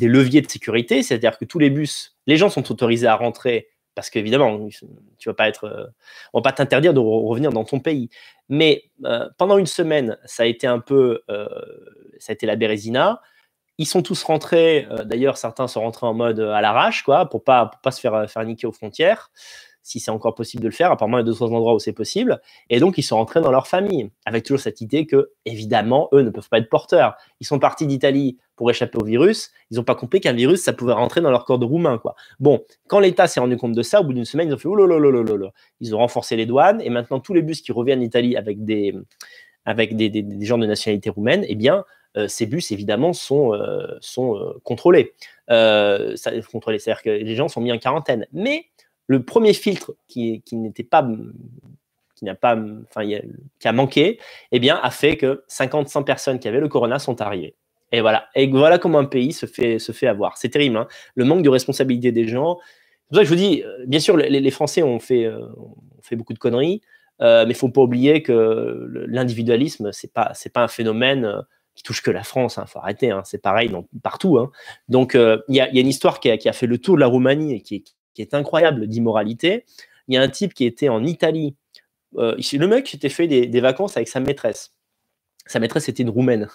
leviers 0.00 0.42
de 0.42 0.50
sécurité, 0.50 1.02
c'est-à-dire 1.02 1.38
que 1.38 1.44
tous 1.44 1.58
les 1.58 1.70
bus, 1.70 2.16
les 2.26 2.36
gens 2.36 2.50
sont 2.50 2.70
autorisés 2.70 3.06
à 3.06 3.16
rentrer 3.16 3.68
parce 3.96 4.10
qu'évidemment, 4.10 4.68
tu 5.18 5.28
vas 5.28 5.34
pas 5.34 5.48
être, 5.48 5.64
euh, 5.64 5.86
on 6.32 6.38
va 6.38 6.42
pas 6.42 6.52
t'interdire 6.52 6.94
de 6.94 7.00
revenir 7.00 7.52
dans 7.52 7.64
ton 7.64 7.80
pays. 7.80 8.08
Mais 8.48 8.84
euh, 9.04 9.28
pendant 9.36 9.58
une 9.58 9.66
semaine, 9.66 10.16
ça 10.24 10.44
a 10.44 10.46
été 10.46 10.66
un 10.66 10.78
peu, 10.78 11.20
ça 12.20 12.32
a 12.32 12.34
été 12.34 12.46
la 12.46 12.56
bérésina. 12.56 13.20
Ils 13.78 13.86
sont 13.86 14.02
tous 14.02 14.22
rentrés. 14.22 14.86
D'ailleurs, 15.04 15.38
certains 15.38 15.66
sont 15.66 15.80
rentrés 15.80 16.06
en 16.06 16.14
mode 16.14 16.40
à 16.40 16.60
l'arrache, 16.60 17.02
quoi, 17.02 17.26
pour 17.26 17.44
pas, 17.44 17.66
pour 17.66 17.80
pas 17.80 17.90
se 17.90 18.00
faire, 18.00 18.30
faire 18.30 18.44
niquer 18.44 18.66
aux 18.66 18.72
frontières 18.72 19.30
si 19.82 20.00
c'est 20.00 20.10
encore 20.10 20.34
possible 20.34 20.62
de 20.62 20.68
le 20.68 20.74
faire. 20.74 20.92
Apparemment, 20.92 21.18
il 21.18 21.20
y 21.20 21.24
a 21.24 21.26
deux, 21.26 21.34
trois 21.34 21.48
endroits 21.48 21.74
où 21.74 21.78
c'est 21.78 21.92
possible. 21.92 22.40
Et 22.68 22.80
donc, 22.80 22.98
ils 22.98 23.02
sont 23.02 23.16
rentrés 23.16 23.40
dans 23.40 23.50
leur 23.50 23.66
famille, 23.66 24.10
avec 24.24 24.44
toujours 24.44 24.60
cette 24.60 24.80
idée 24.80 25.06
que, 25.06 25.30
évidemment, 25.46 26.08
eux 26.12 26.22
ne 26.22 26.30
peuvent 26.30 26.48
pas 26.48 26.58
être 26.58 26.68
porteurs. 26.68 27.16
Ils 27.40 27.46
sont 27.46 27.58
partis 27.58 27.86
d'Italie 27.86 28.38
pour 28.56 28.70
échapper 28.70 28.98
au 28.98 29.04
virus. 29.04 29.50
Ils 29.70 29.78
n'ont 29.78 29.84
pas 29.84 29.94
compris 29.94 30.20
qu'un 30.20 30.32
virus, 30.32 30.62
ça 30.62 30.72
pouvait 30.72 30.92
rentrer 30.92 31.20
dans 31.20 31.30
leur 31.30 31.44
corps 31.44 31.58
de 31.58 31.64
roumain. 31.64 31.98
Quoi. 31.98 32.14
Bon, 32.38 32.62
quand 32.88 33.00
l'État 33.00 33.26
s'est 33.26 33.40
rendu 33.40 33.56
compte 33.56 33.72
de 33.72 33.82
ça, 33.82 34.00
au 34.00 34.04
bout 34.04 34.12
d'une 34.12 34.24
semaine, 34.24 34.48
ils 34.48 34.54
ont 34.54 34.58
fait 34.58 34.68
oh 34.68 35.50
Ils 35.80 35.94
ont 35.94 35.98
renforcé 35.98 36.36
les 36.36 36.46
douanes. 36.46 36.80
Et 36.82 36.90
maintenant, 36.90 37.20
tous 37.20 37.34
les 37.34 37.42
bus 37.42 37.62
qui 37.62 37.72
reviennent 37.72 38.00
d'Italie 38.00 38.36
avec 38.36 38.64
des, 38.64 38.94
gens 40.40 40.58
de 40.58 40.66
nationalité 40.66 41.10
roumaine, 41.10 41.44
eh 41.48 41.54
bien, 41.54 41.76
euh, 41.78 41.82
ces 42.28 42.46
bus, 42.46 42.72
évidemment, 42.72 43.12
sont, 43.12 43.54
euh, 43.54 43.96
sont 44.00 44.36
euh, 44.36 44.60
contrôlés. 44.64 45.14
contrôlés. 45.48 46.78
C'est-à-dire 46.78 47.02
que 47.02 47.10
les 47.10 47.34
gens 47.34 47.48
sont 47.48 47.60
mis 47.60 47.72
en 47.72 47.78
quarantaine. 47.78 48.26
Mais 48.32 48.66
le 49.06 49.22
premier 49.22 49.52
filtre 49.52 49.94
qui, 50.08 50.42
n'était 50.52 50.84
pas 50.84 51.08
qui 52.14 52.26
n'a 52.26 52.34
pas, 52.34 52.54
enfin, 52.88 53.06
qui 53.58 53.68
a 53.68 53.72
manqué, 53.72 54.18
eh 54.52 54.58
bien, 54.60 54.78
a 54.82 54.90
fait 54.90 55.16
que 55.16 55.42
50-100 55.48 56.04
personnes 56.04 56.38
qui 56.38 56.48
avaient 56.48 56.60
le 56.60 56.68
corona 56.68 56.98
sont 56.98 57.20
arrivées. 57.22 57.54
Et 57.92 58.00
voilà. 58.00 58.28
Et 58.34 58.46
voilà 58.46 58.78
comment 58.78 58.98
un 58.98 59.04
pays 59.04 59.32
se 59.32 59.46
fait, 59.46 59.78
se 59.78 59.92
fait 59.92 60.06
avoir. 60.06 60.36
C'est 60.36 60.50
terrible. 60.50 60.76
Hein. 60.76 60.86
le 61.14 61.24
manque 61.24 61.42
de 61.42 61.48
responsabilité 61.48 62.12
des 62.12 62.28
gens. 62.28 62.58
C'est 62.58 63.08
pour 63.08 63.16
ça 63.16 63.22
que 63.22 63.24
je 63.24 63.30
vous 63.30 63.40
dis, 63.40 63.62
euh, 63.64 63.84
bien 63.86 63.98
sûr, 63.98 64.16
les, 64.16 64.50
Français 64.50 64.82
ont 64.82 65.00
fait, 65.00 65.24
euh, 65.24 65.40
fait 66.02 66.14
beaucoup 66.14 66.32
de 66.32 66.38
conneries, 66.38 66.80
euh, 67.20 67.44
mais 67.44 67.52
il 67.52 67.54
ne 67.54 67.58
faut 67.58 67.68
pas 67.68 67.80
oublier 67.80 68.22
que 68.22 68.86
l'individualisme, 69.08 69.90
ce 69.92 70.06
n'est 70.06 70.10
pas, 70.12 70.32
pas 70.54 70.62
un 70.62 70.68
phénomène 70.68 71.42
touche 71.82 72.02
que 72.02 72.10
la 72.10 72.22
France. 72.22 72.58
Hein. 72.58 72.66
faut 72.66 72.78
arrêter. 72.78 73.10
Hein. 73.10 73.22
c'est 73.24 73.42
pareil 73.42 73.70
partout. 74.02 74.38
Donc, 74.88 75.14
il 75.14 75.54
y, 75.54 75.60
a 75.60 75.68
une 75.68 75.88
histoire 75.88 76.20
qui 76.20 76.30
a, 76.30 76.52
fait 76.52 76.66
le 76.66 76.78
tour 76.78 76.96
de 76.96 77.00
la 77.00 77.06
Roumanie 77.06 77.54
et 77.54 77.60
qui 77.60 77.84
est, 78.18 78.34
incroyable 78.34 78.86
d'immoralité. 78.86 79.64
Il 80.08 80.14
y 80.14 80.18
a 80.18 80.22
un 80.22 80.28
type 80.28 80.54
qui 80.54 80.64
était 80.64 80.88
en 80.88 81.04
Italie. 81.04 81.56
Euh, 82.16 82.36
le 82.52 82.66
mec 82.66 82.88
s'était 82.88 83.08
fait 83.08 83.26
des, 83.26 83.60
vacances 83.60 83.96
avec 83.96 84.08
sa 84.08 84.20
maîtresse. 84.20 84.72
Sa 85.46 85.58
maîtresse 85.58 85.88
était 85.88 86.02
une 86.02 86.10
roumaine. 86.10 86.48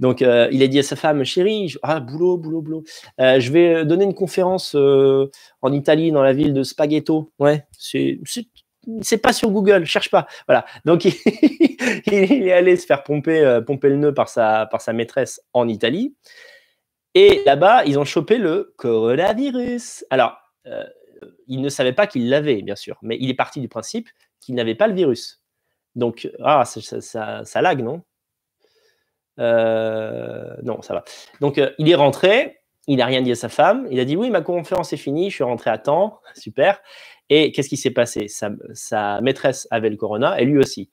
Donc, 0.00 0.22
euh, 0.22 0.48
il 0.52 0.62
a 0.62 0.68
dit 0.68 0.78
à 0.78 0.82
sa 0.82 0.96
femme, 0.96 1.24
chérie, 1.24 1.74
ah, 1.82 2.00
boulot, 2.00 2.38
boulot, 2.38 2.62
boulot. 2.62 2.84
Euh, 3.20 3.40
je 3.40 3.50
vais 3.52 3.84
donner 3.84 4.04
une 4.04 4.14
conférence 4.14 4.74
en 4.74 5.72
Italie, 5.72 6.12
dans 6.12 6.22
la 6.22 6.32
ville 6.32 6.54
de 6.54 6.62
Spaghetto. 6.62 7.32
Ouais, 7.38 7.66
c'est 7.72 8.20
pas 9.22 9.32
sur 9.32 9.50
Google, 9.50 9.84
cherche 9.84 10.10
pas. 10.10 10.26
Voilà. 10.46 10.64
Donc 10.84 11.04
il, 12.06 12.48
est 12.48 12.52
allé 12.52 12.76
se 12.76 12.86
faire 12.86 13.02
pomper, 13.02 13.60
pomper 13.66 13.88
le 13.88 13.96
nœud 13.96 14.14
par 14.14 14.28
sa, 14.28 14.66
par 14.66 14.80
sa 14.80 14.92
maîtresse 14.92 15.40
en 15.52 15.68
Italie. 15.68 16.14
Et 17.14 17.42
là-bas, 17.46 17.84
ils 17.84 17.98
ont 17.98 18.04
chopé 18.04 18.38
le 18.38 18.74
coronavirus. 18.76 20.04
Alors, 20.10 20.38
il 21.46 21.60
ne 21.60 21.68
savait 21.68 21.92
pas 21.92 22.06
qu'il 22.06 22.28
l'avait, 22.28 22.62
bien 22.62 22.76
sûr, 22.76 22.98
mais 23.02 23.16
il 23.20 23.30
est 23.30 23.34
parti 23.34 23.60
du 23.60 23.68
principe 23.68 24.08
qu'il 24.40 24.54
n'avait 24.54 24.74
pas 24.74 24.86
le 24.86 24.94
virus. 24.94 25.42
Donc, 25.94 26.30
ah, 26.42 26.64
ça, 26.64 27.44
ça, 27.44 27.62
lag, 27.62 27.82
non? 27.82 28.02
Euh, 29.40 30.54
Non, 30.62 30.82
ça 30.82 30.94
va. 30.94 31.04
Donc, 31.40 31.58
euh, 31.58 31.72
il 31.78 31.90
est 31.90 31.94
rentré, 31.94 32.57
il 32.88 32.96
n'a 32.96 33.06
rien 33.06 33.20
dit 33.22 33.30
à 33.30 33.36
sa 33.36 33.48
femme, 33.48 33.86
il 33.90 34.00
a 34.00 34.04
dit 34.04 34.16
oui, 34.16 34.30
ma 34.30 34.40
conférence 34.40 34.92
est 34.92 34.96
finie, 34.96 35.30
je 35.30 35.36
suis 35.36 35.44
rentré 35.44 35.70
à 35.70 35.78
temps, 35.78 36.20
super. 36.34 36.80
Et 37.30 37.52
qu'est-ce 37.52 37.68
qui 37.68 37.76
s'est 37.76 37.90
passé? 37.90 38.26
Sa, 38.28 39.20
maîtresse 39.20 39.68
avait 39.70 39.90
le 39.90 39.96
corona, 39.96 40.40
et 40.40 40.44
lui 40.44 40.58
aussi. 40.58 40.90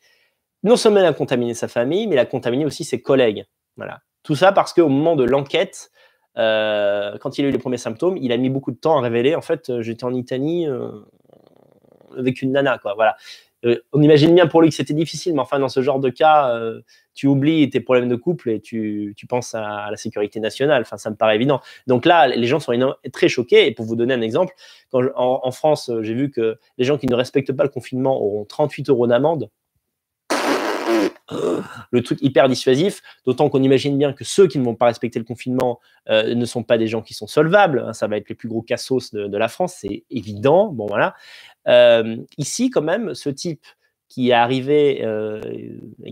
Non 0.64 0.76
seulement 0.76 1.00
il 1.00 1.06
a 1.06 1.14
contaminé 1.14 1.54
sa 1.54 1.70
famille, 1.70 2.06
mais 2.08 2.16
il 2.16 2.20
a 2.20 2.26
contaminé 2.26 2.66
aussi 2.66 2.84
ses 2.84 3.02
collègues. 3.02 3.46
Voilà. 3.78 4.02
Tout 4.24 4.36
ça 4.36 4.52
parce 4.52 4.74
qu'au 4.74 4.90
moment 4.90 5.16
de 5.16 5.24
l'enquête, 5.24 5.92
euh, 6.38 7.18
quand 7.20 7.38
il 7.38 7.46
a 7.46 7.48
eu 7.48 7.52
les 7.52 7.58
premiers 7.58 7.78
symptômes, 7.78 8.18
il 8.18 8.32
a 8.34 8.38
mis 8.38 8.50
beaucoup 8.50 8.72
de 8.72 8.78
temps 8.78 8.98
à 8.98 9.02
révéler. 9.02 9.36
En 9.36 9.42
fait, 9.42 9.70
euh, 9.70 9.82
j'étais 9.82 10.04
en 10.04 10.14
Italie 10.14 10.68
euh, 10.68 10.92
avec 12.18 12.42
une 12.42 12.52
nana, 12.52 12.78
quoi. 12.80 12.96
Voilà. 12.96 13.16
On 13.94 14.02
imagine 14.02 14.36
bien 14.36 14.48
pour 14.48 14.62
lui 14.62 14.70
que 14.70 14.76
c'était 14.76 14.94
difficile, 14.94 15.34
mais 15.34 15.40
enfin, 15.40 15.60
dans 15.60 15.70
ce 15.70 15.82
genre 15.82 16.00
de 16.00 16.10
cas, 16.10 16.60
tu 17.14 17.28
oublies 17.28 17.70
tes 17.70 17.80
problèmes 17.80 18.10
de 18.10 18.16
couple 18.16 18.52
et 18.52 18.60
tu, 18.60 19.14
tu 19.18 19.26
penses 19.26 19.56
à, 19.56 19.88
la 19.90 19.98
sécurité 19.98 20.40
nationale. 20.40 20.82
Enfin, 20.84 20.98
ça 20.98 21.10
me 21.10 21.16
paraît 21.16 21.36
évident. 21.36 21.62
Donc 21.88 22.06
là, 22.06 22.28
les 22.28 22.48
gens 22.48 22.60
sont 22.60 22.74
très 23.12 23.30
choqués. 23.30 23.68
Et 23.68 23.72
pour 23.72 23.86
vous 23.86 23.96
donner 23.96 24.14
un 24.14 24.22
exemple, 24.22 24.54
en, 24.94 25.52
France, 25.52 25.92
j'ai 26.02 26.14
vu 26.14 26.30
que 26.30 26.58
les 26.78 26.86
gens 26.86 26.98
qui 26.98 27.08
ne 27.08 27.16
respectent 27.16 27.54
pas 27.54 27.64
le 27.64 27.70
confinement 27.70 28.22
auront 28.22 28.46
38 28.46 28.90
euros 28.90 29.08
d'amende 29.08 29.50
le 31.92 32.04
truc 32.04 32.20
hyper 32.22 32.48
dissuasif, 32.48 33.02
d'autant 33.26 33.50
qu'on 33.50 33.64
imagine 33.64 33.98
bien 33.98 34.14
que 34.14 34.24
ceux 34.24 34.48
qui 34.48 34.60
ne 34.60 34.64
vont 34.64 34.76
pas 34.76 34.86
respecter 34.86 35.20
le 35.20 35.26
confinement 35.26 35.80
euh, 36.10 36.36
ne 36.36 36.46
sont 36.46 36.64
pas 36.64 36.78
des 36.78 36.88
gens 36.88 37.02
qui 37.02 37.14
sont 37.14 37.28
solvables, 37.28 37.84
hein, 37.88 37.94
ça 37.94 38.08
va 38.08 38.18
être 38.18 38.30
les 38.30 38.36
plus 38.36 38.48
gros 38.48 38.62
cassos 38.62 39.14
de, 39.14 39.38
la 39.38 39.48
France, 39.48 39.78
c'est 39.80 40.04
évident. 40.10 40.68
Bon 40.68 40.86
voilà. 40.86 41.16
Euh, 41.68 42.18
ici, 42.38 42.70
quand 42.70 42.82
même, 42.82 43.14
ce 43.14 43.30
type 43.30 43.66
qui 44.08 44.30
est 44.30 44.34
arrivé 44.34 45.04
euh, 45.04 45.42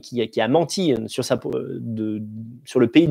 qui, 0.01 0.41
a 0.41 0.47
menti 0.47 0.93
de, 0.93 2.21
sur 2.65 2.79
le 2.79 2.87
pays. 2.87 3.07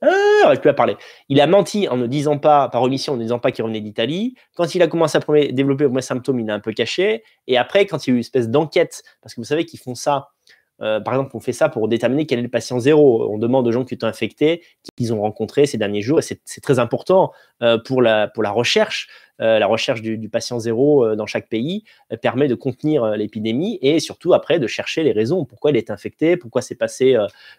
Ah, 0.00 0.54
plus 0.56 0.70
à 0.70 0.74
parler. 0.74 0.96
Il 1.28 1.40
a 1.40 1.46
menti 1.46 1.88
en 1.88 1.96
ne 1.96 2.06
disant 2.06 2.38
pas, 2.38 2.68
par 2.68 2.82
omission, 2.82 3.14
en 3.14 3.16
ne 3.16 3.22
disant 3.22 3.38
pas 3.38 3.50
qu'il 3.52 3.64
revenait 3.64 3.80
d'Italie. 3.80 4.34
Quand 4.54 4.74
il 4.74 4.82
a 4.82 4.86
commencé 4.86 5.16
à 5.16 5.20
développer 5.52 5.84
les 5.84 5.88
premiers 5.88 6.02
symptômes, 6.02 6.40
il 6.40 6.50
a 6.50 6.54
un 6.54 6.60
peu 6.60 6.72
caché. 6.72 7.24
Et 7.46 7.56
après, 7.56 7.86
quand 7.86 8.06
il 8.06 8.10
y 8.10 8.12
a 8.12 8.12
eu 8.12 8.16
une 8.16 8.20
espèce 8.20 8.48
d'enquête, 8.48 9.02
parce 9.22 9.34
que 9.34 9.40
vous 9.40 9.46
savez 9.46 9.64
qu'ils 9.64 9.80
font 9.80 9.94
ça 9.94 10.33
Euh, 10.80 11.00
par 11.00 11.14
exemple, 11.14 11.36
on 11.36 11.40
fait 11.40 11.52
ça 11.52 11.68
pour 11.68 11.88
déterminer 11.88 12.26
quel 12.26 12.38
est 12.40 12.42
le 12.42 12.48
patient 12.48 12.78
zéro. 12.78 13.30
On 13.32 13.38
demande 13.38 13.66
aux 13.66 13.72
gens 13.72 13.84
qui 13.84 13.96
sont 14.00 14.06
infectés, 14.06 14.62
qu'ils 14.96 15.12
ont 15.12 15.20
rencontrés 15.20 15.66
ces 15.66 15.78
derniers 15.78 16.02
jours, 16.02 16.18
et 16.18 16.22
c'est 16.22 16.60
très 16.60 16.78
important 16.78 17.32
euh, 17.62 17.78
pour, 17.78 18.02
la, 18.02 18.30
recherche. 18.50 19.08
Euh, 19.40 19.58
la 19.58 19.66
recherche 19.66 20.02
du, 20.02 20.28
patient 20.28 20.58
zéro 20.58 21.14
dans 21.16 21.26
chaque 21.26 21.48
pays 21.48 21.84
permet 22.22 22.48
de 22.48 22.54
contenir 22.54 23.16
l'épidémie 23.16 23.78
et 23.82 24.00
surtout 24.00 24.32
après 24.32 24.58
de 24.58 24.66
chercher 24.66 25.02
les 25.02 25.12
raisons 25.12 25.44
pourquoi 25.44 25.70
il 25.70 25.76
est 25.76 25.90
infecté, 25.90 26.36
pourquoi 26.36 26.62
c'est 26.62 26.74
passé 26.74 27.16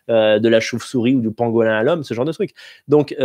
de 0.08 0.48
la 0.48 0.60
chauve-souris 0.60 1.16
ou 1.16 1.22
du 1.22 1.32
pangolin 1.32 1.78
à 1.78 1.84
l'homme, 1.84 2.04
ce 2.04 2.14
genre 2.14 2.26
de 2.26 2.32
truc. 2.32 2.52
Donc, 2.88 3.16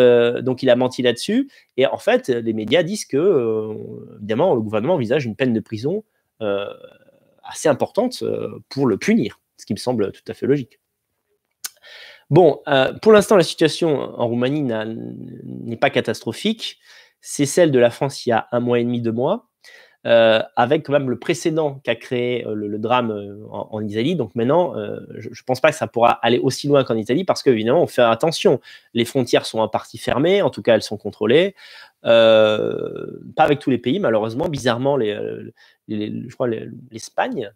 donc 0.43 0.63
il 0.63 0.71
a 0.71 0.77
menti 0.77 1.03
là-dessus. 1.03 1.49
Et 1.77 1.87
en 1.87 1.99
fait, 1.99 2.29
les 2.29 2.53
médias 2.53 2.83
disent 2.83 3.07
que, 3.07 3.77
évidemment, 4.19 4.55
le 4.55 4.61
gouvernement 4.61 4.95
envisage 4.95 5.27
une 5.27 5.37
peine 5.37 5.53
de 5.53 5.61
prison 5.61 6.05
assez 6.41 7.69
importante 7.69 8.23
pour 8.69 8.87
le 8.87 8.97
punir 8.97 9.40
ce 9.61 9.67
qui 9.67 9.75
me 9.75 9.79
semble 9.79 10.13
tout 10.13 10.23
à 10.27 10.35
fait 10.35 10.47
logique. 10.47 10.81
Bon, 12.31 12.61
euh, 12.69 12.93
pour 13.03 13.13
l'instant, 13.13 13.37
la 13.37 13.43
situation 13.43 14.19
en 14.19 14.29
Roumanie 14.29 14.63
n'est 14.63 15.77
pas 15.77 15.91
catastrophique. 15.91 16.79
C'est 17.21 17.47
celle 17.47 17.73
de 17.73 17.79
la 17.79 17.91
France 17.91 18.25
il 18.25 18.31
y 18.31 18.33
a 18.33 18.47
un 18.53 18.61
mois 18.61 18.79
et 18.79 18.85
demi, 18.85 19.01
deux 19.01 19.13
mois, 19.13 19.49
euh, 20.07 20.41
avec 20.57 20.87
quand 20.87 20.93
même 20.93 21.11
le 21.11 21.19
précédent 21.19 21.81
qu'a 21.83 21.97
créé 21.97 22.47
euh, 22.47 22.55
le, 22.55 22.79
drame 22.79 23.11
en, 23.51 23.81
Italie. 23.85 24.15
Donc 24.15 24.37
maintenant, 24.37 24.75
je 25.19 25.29
ne 25.29 25.45
pense 25.45 25.61
pas 25.61 25.71
que 25.71 25.77
ça 25.77 25.89
pourra 25.89 26.13
aller 26.23 26.39
aussi 26.39 26.69
loin 26.69 26.85
qu'en 26.85 26.97
Italie, 26.97 27.25
parce 27.25 27.43
qu'évidemment, 27.43 27.83
on 27.83 27.89
fait 27.89 28.01
attention. 28.01 28.61
Les 28.95 29.05
frontières 29.05 29.45
sont 29.45 29.59
en 29.59 29.69
partie 29.69 29.99
fermées, 29.99 30.41
en 30.41 30.51
tout 30.51 30.63
cas, 30.63 30.77
elles 30.77 30.83
sont 30.83 30.97
contrôlées. 30.97 31.57
pas 32.03 32.13
avec 33.39 33.59
tous 33.59 33.71
les 33.71 33.79
pays, 33.79 33.99
malheureusement. 33.99 34.49
Bizarrement, 34.49 34.99
je 35.01 36.33
crois 36.33 36.49
l'Espagne 36.49 37.51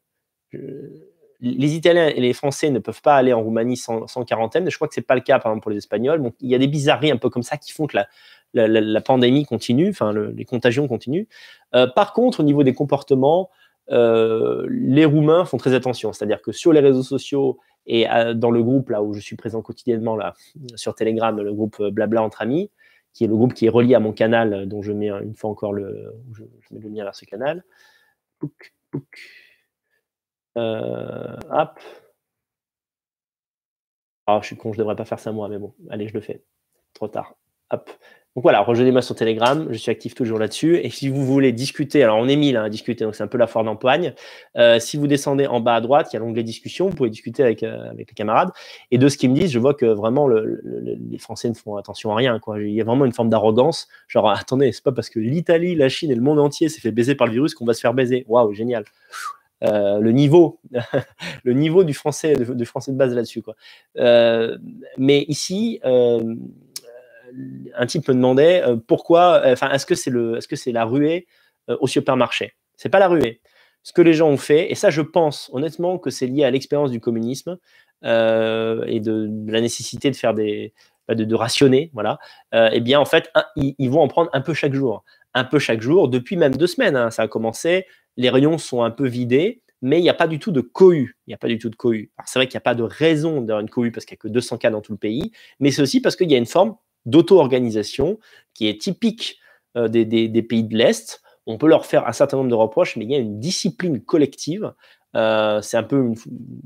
les 0.52 1.13
Italiens 1.40 2.08
et 2.08 2.20
les 2.20 2.32
Français 2.32 2.70
ne 2.70 2.78
peuvent 2.78 3.02
pas 3.02 3.16
aller 3.16 3.32
en 3.32 3.42
Roumanie 3.42 3.76
sans, 3.76 4.06
quarantaine. 4.26 4.68
Je 4.70 4.76
crois 4.76 4.88
que 4.88 4.94
c'est 4.94 5.02
pas 5.02 5.14
le 5.14 5.20
cas, 5.20 5.38
par 5.38 5.52
exemple, 5.52 5.62
pour 5.62 5.70
les 5.70 5.78
Espagnols. 5.78 6.22
il 6.40 6.50
y 6.50 6.54
a 6.54 6.58
des 6.58 6.66
bizarreries 6.66 7.10
un 7.10 7.16
peu 7.16 7.30
comme 7.30 7.42
ça 7.42 7.56
qui 7.56 7.72
font 7.72 7.86
que 7.86 7.98
la, 8.54 9.00
pandémie 9.00 9.44
continue, 9.44 9.90
enfin, 9.90 10.12
les 10.12 10.44
contagions 10.44 10.86
continuent. 10.88 11.26
Euh, 11.74 11.86
par 11.86 12.12
contre, 12.12 12.40
au 12.40 12.42
niveau 12.42 12.62
des 12.62 12.74
comportements, 12.74 13.50
euh, 13.90 14.66
les 14.70 15.04
Roumains 15.04 15.44
font 15.44 15.56
très 15.56 15.74
attention. 15.74 16.12
C'est-à-dire 16.12 16.40
que 16.40 16.52
sur 16.52 16.72
les 16.72 16.80
réseaux 16.80 17.02
sociaux 17.02 17.58
et 17.86 18.08
euh, 18.10 18.32
dans 18.32 18.50
le 18.50 18.62
groupe 18.62 18.88
là 18.88 19.02
où 19.02 19.12
je 19.12 19.20
suis 19.20 19.36
présent 19.36 19.60
quotidiennement 19.60 20.16
là 20.16 20.34
sur 20.74 20.94
Telegram, 20.94 21.38
le 21.38 21.52
groupe 21.52 21.82
Blabla 21.82 22.22
entre 22.22 22.40
amis, 22.40 22.70
qui 23.12 23.24
est 23.24 23.26
le 23.26 23.36
groupe 23.36 23.52
qui 23.52 23.66
est 23.66 23.70
relié 23.70 23.94
à 23.94 24.00
mon 24.00 24.12
canal, 24.12 24.66
dont 24.66 24.82
je 24.82 24.92
mets 24.92 25.10
une 25.10 25.34
fois 25.34 25.50
encore 25.50 25.72
le, 25.72 26.14
je, 26.32 26.42
mets 26.74 26.80
le 26.80 26.88
lien 26.88 27.04
vers 27.04 27.14
ce 27.14 27.26
canal. 27.26 27.62
Euh, 30.56 31.36
hop. 31.50 31.78
Ah, 34.26 34.38
je 34.40 34.46
suis 34.46 34.56
con, 34.56 34.72
je 34.72 34.78
devrais 34.78 34.96
pas 34.96 35.04
faire 35.04 35.18
ça 35.18 35.32
moi, 35.32 35.48
mais 35.48 35.58
bon, 35.58 35.74
allez, 35.90 36.08
je 36.08 36.14
le 36.14 36.20
fais. 36.20 36.42
Trop 36.94 37.08
tard. 37.08 37.34
Hop. 37.70 37.90
Donc 38.36 38.42
voilà, 38.42 38.62
rejoignez-moi 38.62 39.00
sur 39.00 39.14
Telegram, 39.14 39.68
je 39.70 39.76
suis 39.76 39.92
actif 39.92 40.14
toujours 40.16 40.40
là-dessus. 40.40 40.78
Et 40.78 40.90
si 40.90 41.08
vous 41.08 41.24
voulez 41.24 41.52
discuter, 41.52 42.02
alors 42.02 42.18
on 42.18 42.26
est 42.26 42.34
mille 42.34 42.56
à 42.56 42.68
discuter, 42.68 43.04
donc 43.04 43.14
c'est 43.14 43.22
un 43.22 43.28
peu 43.28 43.38
la 43.38 43.46
foire 43.46 43.62
d'empoigne. 43.62 44.12
Euh, 44.56 44.80
si 44.80 44.96
vous 44.96 45.06
descendez 45.06 45.46
en 45.46 45.60
bas 45.60 45.76
à 45.76 45.80
droite, 45.80 46.08
il 46.12 46.14
y 46.14 46.16
a 46.16 46.20
l'onglet 46.20 46.42
discussion, 46.42 46.88
vous 46.88 46.96
pouvez 46.96 47.10
discuter 47.10 47.44
avec, 47.44 47.62
euh, 47.62 47.90
avec 47.90 48.08
les 48.08 48.14
camarades. 48.14 48.50
Et 48.90 48.98
de 48.98 49.08
ce 49.08 49.16
qu'ils 49.18 49.30
me 49.30 49.36
disent, 49.36 49.52
je 49.52 49.60
vois 49.60 49.74
que 49.74 49.86
vraiment 49.86 50.26
les 50.26 51.18
Français 51.18 51.48
ne 51.48 51.54
font 51.54 51.76
attention 51.76 52.10
à 52.10 52.16
rien. 52.16 52.40
Il 52.56 52.72
y 52.72 52.80
a 52.80 52.84
vraiment 52.84 53.04
une 53.04 53.12
forme 53.12 53.28
d'arrogance. 53.28 53.86
Genre, 54.08 54.28
attendez, 54.28 54.72
c'est 54.72 54.82
pas 54.82 54.90
parce 54.90 55.10
que 55.10 55.20
l'Italie, 55.20 55.76
la 55.76 55.88
Chine 55.88 56.10
et 56.10 56.16
le 56.16 56.22
monde 56.22 56.40
entier 56.40 56.68
s'est 56.68 56.80
fait 56.80 56.90
baiser 56.90 57.14
par 57.14 57.28
le 57.28 57.34
virus 57.34 57.54
qu'on 57.54 57.64
va 57.64 57.72
se 57.72 57.80
faire 57.80 57.94
baiser. 57.94 58.24
Waouh, 58.26 58.52
génial. 58.52 58.84
Euh, 59.64 59.98
le 59.98 60.12
niveau, 60.12 60.60
le 61.44 61.52
niveau 61.52 61.84
du 61.84 61.94
français, 61.94 62.34
de, 62.34 62.64
français 62.64 62.92
de 62.92 62.96
base 62.96 63.14
là-dessus. 63.14 63.42
Quoi. 63.42 63.54
Euh, 63.98 64.58
mais 64.98 65.24
ici, 65.28 65.80
euh, 65.84 66.34
un 67.74 67.86
type 67.86 68.08
me 68.08 68.14
demandait 68.14 68.62
pourquoi, 68.86 69.42
enfin, 69.46 69.70
est-ce 69.70 69.86
que 69.86 69.94
c'est 69.94 70.10
le, 70.10 70.36
est-ce 70.36 70.48
que 70.48 70.56
c'est 70.56 70.72
la 70.72 70.84
ruée 70.84 71.26
au 71.68 71.86
supermarché? 71.86 72.54
C'est 72.76 72.90
pas 72.90 72.98
la 72.98 73.08
ruée. 73.08 73.40
Ce 73.82 73.92
que 73.92 74.02
les 74.02 74.14
gens 74.14 74.28
ont 74.28 74.36
fait, 74.36 74.70
et 74.70 74.74
ça, 74.74 74.90
je 74.90 75.02
pense 75.02 75.50
honnêtement 75.52 75.98
que 75.98 76.10
c'est 76.10 76.26
lié 76.26 76.44
à 76.44 76.50
l'expérience 76.50 76.90
du 76.90 77.00
communisme 77.00 77.58
et 78.02 78.06
de, 79.00 79.30
la 79.46 79.60
nécessité 79.60 80.10
de 80.10 80.16
faire 80.16 80.34
des, 80.34 80.72
bah, 81.08 81.14
de, 81.14 81.34
rationner, 81.34 81.90
voilà. 81.92 82.18
eh 82.52 82.80
bien, 82.80 83.00
en 83.00 83.04
fait, 83.04 83.30
ils, 83.56 83.90
vont 83.90 84.00
en 84.00 84.08
prendre 84.08 84.30
un 84.32 84.40
peu 84.40 84.54
chaque 84.54 84.74
jour 84.74 85.04
un 85.34 85.44
peu 85.44 85.58
chaque 85.58 85.80
jour, 85.80 86.08
depuis 86.08 86.36
même 86.36 86.54
deux 86.54 86.68
semaines. 86.68 86.96
Hein. 86.96 87.10
ça 87.10 87.22
a 87.22 87.28
commencé 87.28 87.86
les 88.16 88.30
rayons 88.30 88.58
sont 88.58 88.82
un 88.82 88.90
peu 88.90 89.06
vidés, 89.06 89.62
mais 89.82 89.98
il 89.98 90.02
n'y 90.02 90.10
a 90.10 90.14
pas 90.14 90.26
du 90.26 90.38
tout 90.38 90.50
de 90.50 90.60
cohue. 90.60 91.18
Il 91.26 91.30
n'y 91.30 91.34
a 91.34 91.38
pas 91.38 91.48
du 91.48 91.58
tout 91.58 91.68
de 91.68 91.76
cohue. 91.76 92.10
c'est 92.24 92.38
vrai 92.38 92.46
qu'il 92.46 92.56
n'y 92.56 92.62
a 92.62 92.62
pas 92.62 92.74
de 92.74 92.82
raison 92.82 93.40
d'avoir 93.40 93.60
une 93.60 93.68
cohue 93.68 93.92
parce 93.92 94.06
qu'il 94.06 94.14
n'y 94.14 94.18
a 94.18 94.22
que 94.22 94.28
200 94.28 94.58
cas 94.58 94.70
dans 94.70 94.80
tout 94.80 94.92
le 94.92 94.98
pays, 94.98 95.32
mais 95.60 95.70
c'est 95.70 95.82
aussi 95.82 96.00
parce 96.00 96.16
qu'il 96.16 96.30
y 96.30 96.34
a 96.34 96.38
une 96.38 96.46
forme 96.46 96.76
d'auto-organisation 97.06 98.18
qui 98.54 98.68
est 98.68 98.80
typique 98.80 99.38
euh, 99.76 99.88
des, 99.88 100.42
pays 100.42 100.64
de 100.64 100.76
l'Est. 100.76 101.20
On 101.46 101.58
peut 101.58 101.66
leur 101.68 101.84
faire 101.84 102.08
un 102.08 102.12
certain 102.12 102.38
nombre 102.38 102.48
de 102.48 102.54
reproches, 102.54 102.96
mais 102.96 103.04
il 103.04 103.10
y 103.10 103.14
a 103.14 103.18
une 103.18 103.40
discipline 103.40 104.00
collective. 104.00 104.72
Euh, 105.16 105.60
c'est 105.60 105.76
un 105.76 105.82
peu, 105.82 106.12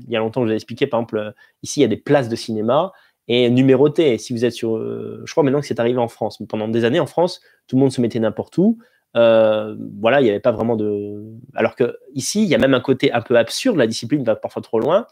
il 0.07 0.09
y 0.09 0.15
a 0.15 0.19
longtemps, 0.19 0.41
je 0.41 0.47
vous 0.47 0.51
ai 0.53 0.55
expliqué, 0.55 0.87
par 0.87 1.01
exemple, 1.01 1.17
euh, 1.17 1.31
ici, 1.61 1.81
il 1.81 1.83
y 1.83 1.85
a 1.85 1.89
des 1.89 1.97
places 1.97 2.29
de 2.29 2.35
cinéma 2.35 2.93
et 3.27 3.49
numérotées. 3.49 4.17
Si 4.17 4.31
vous 4.33 4.45
êtes 4.45 4.53
sur, 4.53 4.77
je 4.77 5.31
crois 5.31 5.43
maintenant 5.43 5.59
que 5.59 5.67
c'est 5.67 5.79
arrivé 5.79 5.99
en 5.99 6.07
France, 6.07 6.39
mais 6.39 6.47
pendant 6.47 6.67
des 6.67 6.85
années 6.85 6.99
en 6.99 7.05
France, 7.05 7.41
tout 7.67 7.75
le 7.75 7.81
monde 7.81 7.91
se 7.91 8.01
mettait 8.01 8.19
n'importe 8.19 8.57
où. 8.57 8.79
Euh, 9.15 9.75
voilà, 9.99 10.21
il 10.21 10.25
n'y 10.25 10.29
avait 10.29 10.39
pas 10.39 10.51
vraiment 10.51 10.75
de. 10.75 11.23
Alors 11.55 11.75
que 11.75 11.97
ici, 12.13 12.43
il 12.43 12.49
y 12.49 12.55
a 12.55 12.57
même 12.57 12.73
un 12.73 12.79
côté 12.79 13.11
un 13.11 13.21
peu 13.21 13.37
absurde. 13.37 13.77
La 13.77 13.87
discipline 13.87 14.23
va 14.23 14.35
parfois 14.35 14.61
trop 14.61 14.79
loin. 14.79 15.07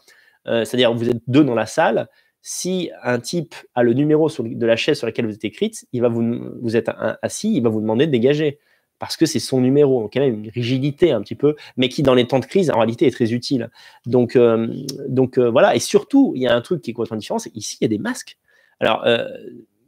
Euh, 0.46 0.64
c'est-à-dire, 0.64 0.94
vous 0.94 1.08
êtes 1.10 1.22
deux 1.26 1.44
dans 1.44 1.54
la 1.54 1.66
salle. 1.66 2.08
Si 2.40 2.90
un 3.02 3.18
type 3.18 3.54
a 3.74 3.82
le 3.82 3.92
numéro 3.92 4.28
de 4.28 4.66
la 4.66 4.76
chaise 4.76 4.98
sur 4.98 5.06
laquelle 5.06 5.26
vous 5.26 5.34
êtes 5.34 5.44
écrite, 5.44 5.86
il 5.92 6.00
va 6.00 6.08
vous, 6.08 6.22
vous 6.62 6.76
êtes 6.76 6.90
assis, 7.22 7.54
il 7.54 7.62
va 7.62 7.68
vous 7.68 7.80
demander 7.80 8.06
de 8.06 8.12
dégager 8.12 8.60
parce 9.00 9.16
que 9.16 9.26
c'est 9.26 9.40
son 9.40 9.60
numéro. 9.60 10.02
Donc, 10.02 10.14
il 10.14 10.22
y 10.22 10.24
a 10.24 10.30
même 10.30 10.44
une 10.44 10.50
rigidité 10.50 11.10
un 11.10 11.20
petit 11.20 11.34
peu, 11.34 11.56
mais 11.76 11.88
qui, 11.88 12.02
dans 12.02 12.14
les 12.14 12.26
temps 12.26 12.38
de 12.38 12.46
crise, 12.46 12.70
en 12.70 12.78
réalité, 12.78 13.06
est 13.06 13.10
très 13.10 13.32
utile. 13.32 13.70
Donc, 14.06 14.36
euh, 14.36 14.68
donc 15.08 15.38
voilà. 15.38 15.74
Et 15.74 15.80
surtout, 15.80 16.32
il 16.36 16.42
y 16.42 16.46
a 16.46 16.54
un 16.54 16.60
truc 16.60 16.82
qui 16.82 16.92
est 16.92 16.94
complètement 16.94 17.18
différent 17.18 17.38
c'est 17.38 17.54
ici, 17.56 17.76
il 17.80 17.84
y 17.84 17.86
a 17.86 17.88
des 17.88 17.98
masques. 17.98 18.38
Alors, 18.80 19.04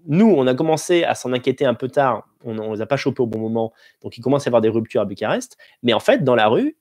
nous, 0.06 0.26
on 0.26 0.46
a 0.46 0.54
commencé 0.54 1.04
à 1.04 1.14
s'en 1.14 1.32
inquiéter 1.32 1.64
un 1.64 1.74
peu 1.74 1.88
tard. 1.88 2.28
On 2.44 2.54
ne 2.54 2.74
les 2.74 2.80
a 2.80 2.86
pas 2.86 2.96
chopés 2.96 3.22
au 3.22 3.26
bon 3.26 3.38
moment. 3.38 3.72
Donc, 4.02 4.16
il 4.16 4.20
commence 4.20 4.42
à 4.42 4.46
y 4.46 4.48
avoir 4.48 4.62
des 4.62 4.68
ruptures 4.68 5.00
à 5.00 5.04
Bucarest. 5.04 5.56
Mais 5.82 5.92
en 5.92 6.00
fait, 6.00 6.24
dans 6.24 6.34
la 6.34 6.48
rue, 6.48 6.76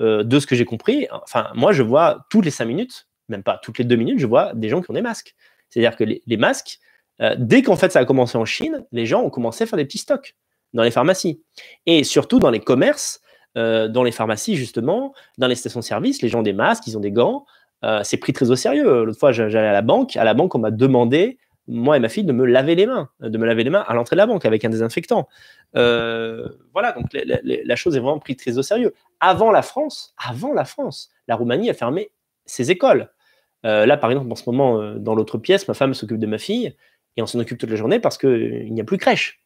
euh, 0.00 0.22
de 0.22 0.38
ce 0.38 0.46
que 0.46 0.54
j'ai 0.54 0.64
compris, 0.64 1.08
enfin, 1.10 1.48
moi, 1.54 1.72
je 1.72 1.82
vois 1.82 2.26
toutes 2.30 2.44
les 2.44 2.52
cinq 2.52 2.66
minutes, 2.66 3.08
même 3.28 3.42
pas 3.42 3.58
toutes 3.58 3.78
les 3.78 3.84
deux 3.84 3.96
minutes, 3.96 4.20
je 4.20 4.26
vois 4.26 4.52
des 4.54 4.68
gens 4.68 4.80
qui 4.80 4.90
ont 4.90 4.94
des 4.94 5.02
masques. 5.02 5.34
C'est-à-dire 5.70 5.96
que 5.96 6.04
les, 6.04 6.36
masques, 6.36 6.78
euh, 7.20 7.34
dès 7.36 7.62
qu'en 7.62 7.74
fait 7.74 7.90
ça 7.90 7.98
a 7.98 8.04
commencé 8.04 8.38
en 8.38 8.44
Chine, 8.44 8.86
les 8.92 9.06
gens 9.06 9.22
ont 9.22 9.30
commencé 9.30 9.64
à 9.64 9.66
faire 9.66 9.76
des 9.76 9.84
petits 9.84 9.98
stocks 9.98 10.36
dans 10.72 10.84
les 10.84 10.92
pharmacies. 10.92 11.42
Et 11.86 12.04
surtout 12.04 12.38
dans 12.38 12.50
les 12.50 12.60
commerces, 12.60 13.22
euh, 13.56 13.88
dans 13.88 14.04
les 14.04 14.12
pharmacies, 14.12 14.54
justement, 14.54 15.14
dans 15.36 15.48
les 15.48 15.56
stations-service, 15.56 16.22
les 16.22 16.28
gens 16.28 16.40
ont 16.40 16.44
des 16.44 16.52
masques, 16.52 16.86
ils 16.86 16.96
ont 16.96 17.00
des 17.00 17.12
gants. 17.12 17.44
c'est 18.04 18.18
pris 18.18 18.32
très 18.32 18.50
au 18.50 18.56
sérieux. 18.56 19.04
L'autre 19.04 19.18
fois, 19.18 19.32
j'allais 19.32 19.58
à 19.58 19.72
la 19.72 19.82
banque. 19.82 20.16
À 20.16 20.24
la 20.24 20.34
banque, 20.34 20.54
on 20.54 20.58
m'a 20.60 20.70
demandé 20.70 21.38
moi 21.68 21.96
et 21.96 22.00
ma 22.00 22.08
fille 22.08 22.24
de 22.24 22.32
me 22.32 22.46
laver 22.46 22.74
les 22.74 22.86
mains, 22.86 23.10
de 23.20 23.36
me 23.38 23.46
laver 23.46 23.62
les 23.62 23.70
mains 23.70 23.84
à 23.86 23.94
l'entrée 23.94 24.16
de 24.16 24.18
la 24.18 24.26
banque 24.26 24.44
avec 24.44 24.64
un 24.64 24.70
désinfectant. 24.70 25.28
Euh, 25.76 26.48
voilà, 26.72 26.92
donc 26.92 27.06
la, 27.12 27.76
chose 27.76 27.96
est 27.96 28.00
vraiment 28.00 28.18
prise 28.18 28.36
très 28.36 28.58
au 28.58 28.62
sérieux. 28.62 28.94
Avant 29.20 29.50
la 29.50 29.62
France, 29.62 30.14
avant 30.16 30.52
la 30.52 30.64
France, 30.64 31.10
la 31.28 31.36
Roumanie 31.36 31.70
a 31.70 31.74
fermé 31.74 32.10
ses 32.46 32.70
écoles. 32.70 33.10
Euh, 33.66 33.86
là, 33.86 33.96
par 33.96 34.10
exemple, 34.10 34.32
en 34.32 34.34
ce 34.34 34.44
moment, 34.46 34.80
euh, 34.80 34.94
dans 34.94 35.14
l'autre 35.14 35.36
pièce, 35.36 35.68
ma 35.68 35.74
femme 35.74 35.92
s'occupe 35.92 36.18
de 36.18 36.26
ma 36.26 36.38
fille 36.38 36.74
et 37.16 37.22
on 37.22 37.26
s'en 37.26 37.38
occupe 37.38 37.58
toute 37.58 37.70
la 37.70 37.76
journée 37.76 38.00
parce 38.00 38.16
qu'il 38.16 38.72
n'y 38.72 38.80
a 38.80 38.84
plus 38.84 38.98
crèche. 38.98 39.40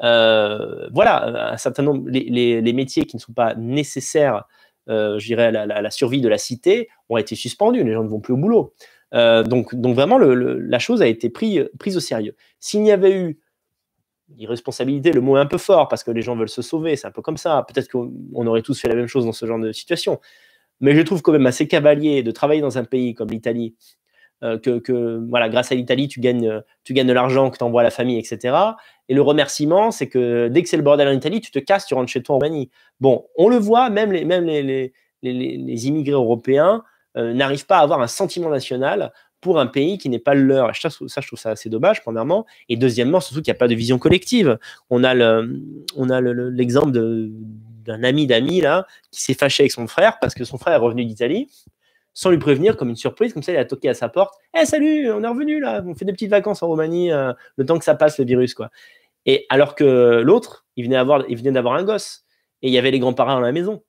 voilà, 0.00 1.52
un 1.52 1.56
certain 1.58 1.84
nombre, 1.84 2.08
les, 2.08 2.60
les, 2.60 2.72
métiers 2.72 3.04
qui 3.04 3.16
ne 3.16 3.20
sont 3.20 3.32
pas 3.32 3.54
nécessaires, 3.54 4.44
je 4.88 5.24
dirais, 5.24 5.54
à 5.54 5.82
la, 5.82 5.90
survie 5.90 6.20
de 6.20 6.28
la 6.28 6.38
cité 6.38 6.88
ont 7.08 7.18
été 7.18 7.36
suspendus. 7.36 7.84
Les 7.84 7.92
gens 7.92 8.02
ne 8.02 8.08
vont 8.08 8.20
plus 8.20 8.34
au 8.34 8.38
boulot. 8.38 8.74
Euh, 9.14 9.42
donc, 9.42 9.74
donc 9.74 9.94
vraiment, 9.94 10.18
la 10.18 10.78
chose 10.78 11.02
a 11.02 11.06
été 11.06 11.30
prise 11.30 11.96
au 11.96 12.00
sérieux. 12.00 12.34
S'il 12.60 12.82
n'y 12.82 12.92
avait 12.92 13.12
eu 13.12 13.38
irresponsabilité, 14.36 15.12
le 15.12 15.20
mot 15.20 15.36
est 15.36 15.40
un 15.40 15.46
peu 15.46 15.58
fort 15.58 15.88
parce 15.88 16.04
que 16.04 16.10
les 16.10 16.22
gens 16.22 16.36
veulent 16.36 16.48
se 16.48 16.62
sauver, 16.62 16.96
c'est 16.96 17.06
un 17.06 17.10
peu 17.10 17.22
comme 17.22 17.38
ça. 17.38 17.64
Peut-être 17.66 17.88
qu'on 17.90 18.46
aurait 18.46 18.62
tous 18.62 18.78
fait 18.80 18.88
la 18.88 18.94
même 18.94 19.06
chose 19.06 19.24
dans 19.24 19.32
ce 19.32 19.46
genre 19.46 19.58
de 19.58 19.72
situation. 19.72 20.20
Mais 20.80 20.94
je 20.94 21.00
trouve 21.02 21.22
quand 21.22 21.32
même 21.32 21.46
assez 21.46 21.66
cavalier 21.66 22.22
de 22.22 22.30
travailler 22.30 22.60
dans 22.60 22.78
un 22.78 22.84
pays 22.84 23.14
comme 23.14 23.30
l'Italie, 23.30 23.74
euh, 24.44 24.58
que, 24.58 25.18
voilà, 25.28 25.48
grâce 25.48 25.72
à 25.72 25.74
l'Italie, 25.74 26.08
tu 26.08 26.20
gagnes, 26.20 26.62
tu 26.84 26.92
gagnes 26.92 27.08
de 27.08 27.12
l'argent 27.12 27.50
que 27.50 27.58
tu 27.58 27.64
envoies 27.64 27.80
à 27.80 27.84
la 27.84 27.90
famille, 27.90 28.18
etc. 28.18 28.54
Et 29.08 29.14
le 29.14 29.22
remerciement, 29.22 29.90
c'est 29.90 30.08
que 30.08 30.48
dès 30.48 30.62
que 30.62 30.68
c'est 30.68 30.76
le 30.76 30.82
bordel 30.82 31.08
en 31.08 31.12
Italie, 31.12 31.40
tu 31.40 31.50
te 31.50 31.58
casses, 31.58 31.86
tu 31.86 31.94
rentres 31.94 32.10
chez 32.12 32.22
toi 32.22 32.36
en 32.36 32.38
Roumanie. 32.38 32.70
Bon, 33.00 33.26
on 33.36 33.48
le 33.48 33.56
voit, 33.56 33.90
même 33.90 34.12
les, 34.12 34.24
même 34.24 34.44
les, 34.44 34.62
les, 34.62 34.92
les 35.22 35.88
immigrés 35.88 36.12
européens 36.12 36.84
n'arrivent 37.18 37.66
pas 37.66 37.78
à 37.78 37.82
avoir 37.82 38.00
un 38.00 38.06
sentiment 38.06 38.48
national 38.48 39.12
pour 39.40 39.60
un 39.60 39.66
pays 39.66 39.98
qui 39.98 40.08
n'est 40.08 40.18
pas 40.18 40.34
le 40.34 40.42
leur. 40.42 40.74
ça, 40.76 40.88
je 40.90 41.26
trouve 41.26 41.38
ça 41.38 41.50
assez 41.50 41.68
dommage, 41.68 42.02
premièrement. 42.02 42.46
Et 42.68 42.76
deuxièmement, 42.76 43.20
surtout 43.20 43.42
qu'il 43.42 43.52
n'y 43.52 43.56
a 43.56 43.58
pas 43.58 43.68
de 43.68 43.74
vision 43.74 43.98
collective. 43.98 44.58
On 44.90 45.04
a 45.04 45.14
l'exemple 45.14 46.92
d'un 46.92 48.02
ami 48.02 48.26
d'ami 48.26 48.60
là 48.60 48.86
qui 49.10 49.22
s'est 49.22 49.34
fâché 49.34 49.62
avec 49.62 49.72
son 49.72 49.86
frère 49.86 50.18
parce 50.20 50.34
que 50.34 50.44
son 50.44 50.58
frère 50.58 50.74
est 50.74 50.78
revenu 50.78 51.04
d'Italie. 51.04 51.48
sans 52.14 52.30
lui 52.30 52.38
prévenir, 52.38 52.76
comme 52.76 52.88
une 52.88 52.96
surprise. 52.96 53.32
Comme 53.32 53.44
ça, 53.44 53.52
il 53.52 53.58
a 53.58 53.64
toqué 53.64 53.88
à 53.88 53.94
sa 53.94 54.08
porte. 54.08 54.34
Eh, 54.60 54.66
salut, 54.66 55.08
on 55.12 55.22
est 55.22 55.28
revenu 55.28 55.60
là, 55.60 55.84
on 55.86 55.94
fait 55.94 56.04
des 56.04 56.12
petites 56.12 56.30
vacances 56.30 56.64
en 56.64 56.66
Roumanie, 56.66 57.12
euh, 57.12 57.32
le 57.56 57.64
temps 57.64 57.78
que 57.78 57.84
ça 57.84 57.94
passe 57.94 58.18
le 58.18 58.24
virus, 58.24 58.54
quoi. 58.54 58.70
Et 59.24 59.46
alors 59.50 59.76
que 59.76 60.20
l'autre, 60.24 60.66
il 60.74 60.86
venait 60.86 61.52
d'avoir 61.52 61.74
un 61.74 61.84
gosse 61.84 62.24
et 62.62 62.68
il 62.68 62.74
y 62.74 62.78
avait 62.78 62.90
les 62.90 62.98
grands-parents 62.98 63.34
dans 63.34 63.40
la 63.40 63.52
maison. 63.52 63.82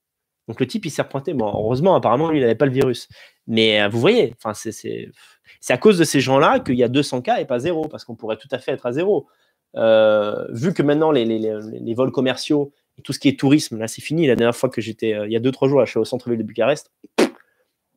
Donc 0.49 0.59
le 0.59 0.67
type, 0.67 0.85
il 0.85 0.89
s'est 0.89 1.01
repointé. 1.01 1.33
Heureusement, 1.39 1.95
apparemment, 1.95 2.29
lui, 2.29 2.39
il 2.39 2.41
n'avait 2.41 2.55
pas 2.55 2.65
le 2.65 2.73
virus. 2.73 3.07
Mais 3.47 3.87
vous 3.87 3.99
voyez, 3.99 4.35
c'est 4.53 5.73
à 5.73 5.77
cause 5.77 5.97
de 5.97 6.03
ces 6.03 6.19
gens-là 6.19 6.59
qu'il 6.59 6.75
y 6.75 6.83
a 6.83 6.89
200 6.89 7.21
cas 7.21 7.39
et 7.39 7.45
pas 7.45 7.59
zéro, 7.59 7.87
parce 7.87 8.03
qu'on 8.03 8.15
pourrait 8.15 8.37
tout 8.37 8.49
à 8.51 8.59
fait 8.59 8.73
être 8.73 8.85
à 8.85 8.91
zéro. 8.91 9.27
vu 9.75 10.73
que 10.73 10.81
maintenant 10.83 11.11
les, 11.11 11.93
vols 11.95 12.11
commerciaux 12.11 12.73
tout 13.03 13.13
ce 13.13 13.19
qui 13.19 13.27
est 13.27 13.39
tourisme, 13.39 13.77
là, 13.77 13.87
c'est 13.87 14.01
fini. 14.01 14.27
La 14.27 14.35
dernière 14.35 14.55
fois 14.55 14.69
que 14.69 14.81
j'étais, 14.81 15.13
euh, 15.13 15.27
il 15.27 15.31
y 15.31 15.35
a 15.35 15.39
deux, 15.39 15.51
trois 15.51 15.67
jours, 15.67 15.79
là, 15.79 15.85
je 15.85 15.91
suis 15.91 15.99
au 15.99 16.05
centre-ville 16.05 16.39
de 16.39 16.43
Bucarest. 16.43 16.91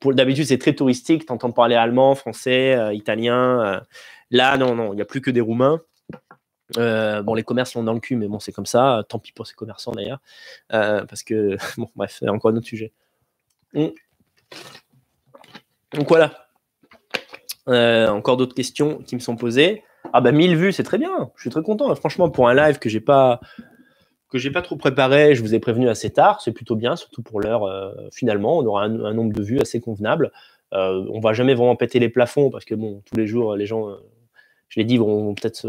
D'habitude, 0.05 0.46
c'est 0.46 0.59
très 0.59 0.74
touristique. 0.74 1.26
Tu 1.26 1.32
entends 1.32 1.53
parler 1.53 1.76
allemand, 1.76 2.14
français, 2.14 2.74
euh, 2.74 2.92
italien. 2.92 3.62
Euh. 3.64 3.80
là, 4.30 4.57
non, 4.57 4.74
non, 4.74 4.92
il 4.92 4.96
n'y 4.96 5.03
a 5.03 5.05
plus 5.05 5.20
que 5.20 5.30
des 5.30 5.40
Roumains. 5.40 5.80
Bon, 6.77 7.35
les 7.35 7.43
commerces 7.43 7.73
sont 7.73 7.83
dans 7.83 7.93
le 7.93 8.01
cul, 8.01 8.16
mais 8.16 8.29
bon, 8.29 8.41
c'est 8.41 8.53
comme 8.53 8.66
ça. 8.66 9.05
Tant 9.09 9.18
pis 9.18 9.33
pour 9.33 9.47
ces 9.47 9.55
commerçants 9.55 9.93
d'ailleurs. 9.93 10.20
parce 10.68 11.23
que, 11.23 11.57
bon, 11.77 11.89
bref, 11.97 12.16
c'est 12.20 12.29
encore 12.29 12.51
un 12.51 12.57
autre 12.57 12.66
sujet. 12.66 12.93
Hum. 13.75 13.91
Donc 15.95 16.09
voilà. 16.09 16.49
encore 17.66 18.37
d'autres 18.37 18.55
questions 18.55 18.99
qui 18.99 19.14
me 19.14 19.20
sont 19.20 19.37
posées. 19.37 19.83
Ah 20.12 20.20
bah 20.20 20.33
1000 20.33 20.57
vues, 20.57 20.73
c'est 20.73 20.83
très 20.83 20.99
bien. 20.99 21.31
Je 21.37 21.43
suis 21.43 21.51
très 21.51 21.62
content. 21.62 21.95
Franchement, 21.95 22.29
pour 22.29 22.49
un 22.49 22.55
live 22.55 22.79
que 22.79 22.89
j'ai 22.89 23.01
pas 23.01 23.41
que 24.33 24.39
j'ai 24.39 24.51
pas 24.51 24.62
trop 24.62 24.77
préparé, 24.77 25.35
je 25.35 25.43
vous 25.43 25.55
ai 25.55 25.59
prévenu 25.61 25.91
assez 25.91 26.11
tard, 26.11 26.41
c'est 26.41 26.53
plutôt 26.53 26.75
bien, 26.75 26.97
surtout 26.97 27.23
pour 27.23 27.43
l'heure. 27.43 27.64
Euh, 27.64 27.93
finalement, 28.11 28.59
on 28.59 28.64
aura 28.64 28.85
un, 28.85 29.12
nombre 29.12 29.35
de 29.35 29.43
vues 29.43 29.61
assez 29.61 29.79
convenable. 29.79 30.33
Euh, 30.73 31.05
on 31.12 31.20
va 31.20 31.35
jamais 31.35 31.53
vraiment 31.53 31.77
péter 31.77 31.99
les 31.99 32.09
plafonds 32.09 32.49
parce 32.51 32.64
que 32.64 32.75
bon, 32.75 33.03
tous 33.05 33.14
les 33.14 33.27
jours, 33.27 33.57
les 33.57 33.66
gens, 33.66 33.91
euh, 33.91 33.97
je 34.70 34.81
l'ai 34.81 34.87
dit, 34.87 34.97
vont 34.97 35.35
peut-être 35.35 35.68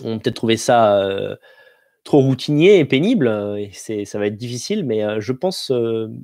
peut-être 0.00 0.34
trouver 0.34 0.56
ça 0.56 1.38
trop 2.04 2.20
routinier 2.20 2.78
et 2.78 2.84
pénible. 2.84 3.28
Et 3.58 3.70
c'est, 3.72 4.04
ça 4.04 4.18
va 4.18 4.26
être 4.26 4.36
difficile, 4.36 4.84
mais 4.84 5.20
je 5.20 5.32
pense, 5.32 5.72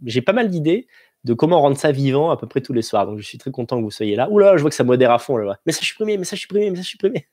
j'ai 0.04 0.22
pas 0.22 0.32
mal 0.32 0.48
d'idées 0.48 0.86
de 1.24 1.34
comment 1.34 1.60
rendre 1.60 1.76
ça 1.76 1.92
vivant 1.92 2.30
à 2.30 2.36
peu 2.36 2.46
près 2.46 2.60
tous 2.60 2.72
les 2.72 2.82
soirs. 2.82 3.06
Donc 3.06 3.18
je 3.18 3.26
suis 3.26 3.38
très 3.38 3.50
content 3.50 3.78
que 3.78 3.82
vous 3.82 3.90
soyez 3.90 4.16
là. 4.16 4.28
Oula, 4.30 4.56
je 4.56 4.62
vois 4.62 4.70
que 4.70 4.76
ça 4.76 4.84
modère 4.84 5.10
à 5.10 5.18
fond. 5.18 5.38
Mais 5.66 5.72
ça 5.72 5.82
supprimé, 5.82 6.16
mais 6.16 6.24
ça 6.24 6.36
supprimé, 6.36 6.70
mais 6.70 6.76
ça 6.76 6.82
supprimé. 6.82 7.28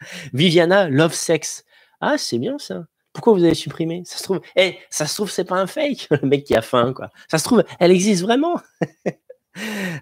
Viviana, 0.32 0.88
love 0.88 1.12
sex. 1.12 1.64
Ah, 2.00 2.18
c'est 2.18 2.38
bien 2.38 2.58
ça. 2.58 2.86
Pourquoi 3.12 3.34
vous 3.34 3.44
avez 3.44 3.54
supprimé? 3.54 4.02
Ça 4.06 4.18
se 4.18 4.22
trouve, 4.22 4.40
eh, 4.56 4.78
ça 4.90 5.06
se 5.06 5.14
trouve, 5.14 5.30
c'est 5.30 5.44
pas 5.44 5.56
un 5.56 5.66
fake, 5.66 6.08
le 6.22 6.28
mec 6.28 6.44
qui 6.44 6.54
a 6.54 6.62
faim, 6.62 6.92
quoi. 6.94 7.10
Ça 7.30 7.38
se 7.38 7.44
trouve, 7.44 7.64
elle 7.78 7.90
existe 7.90 8.22
vraiment. 8.22 8.60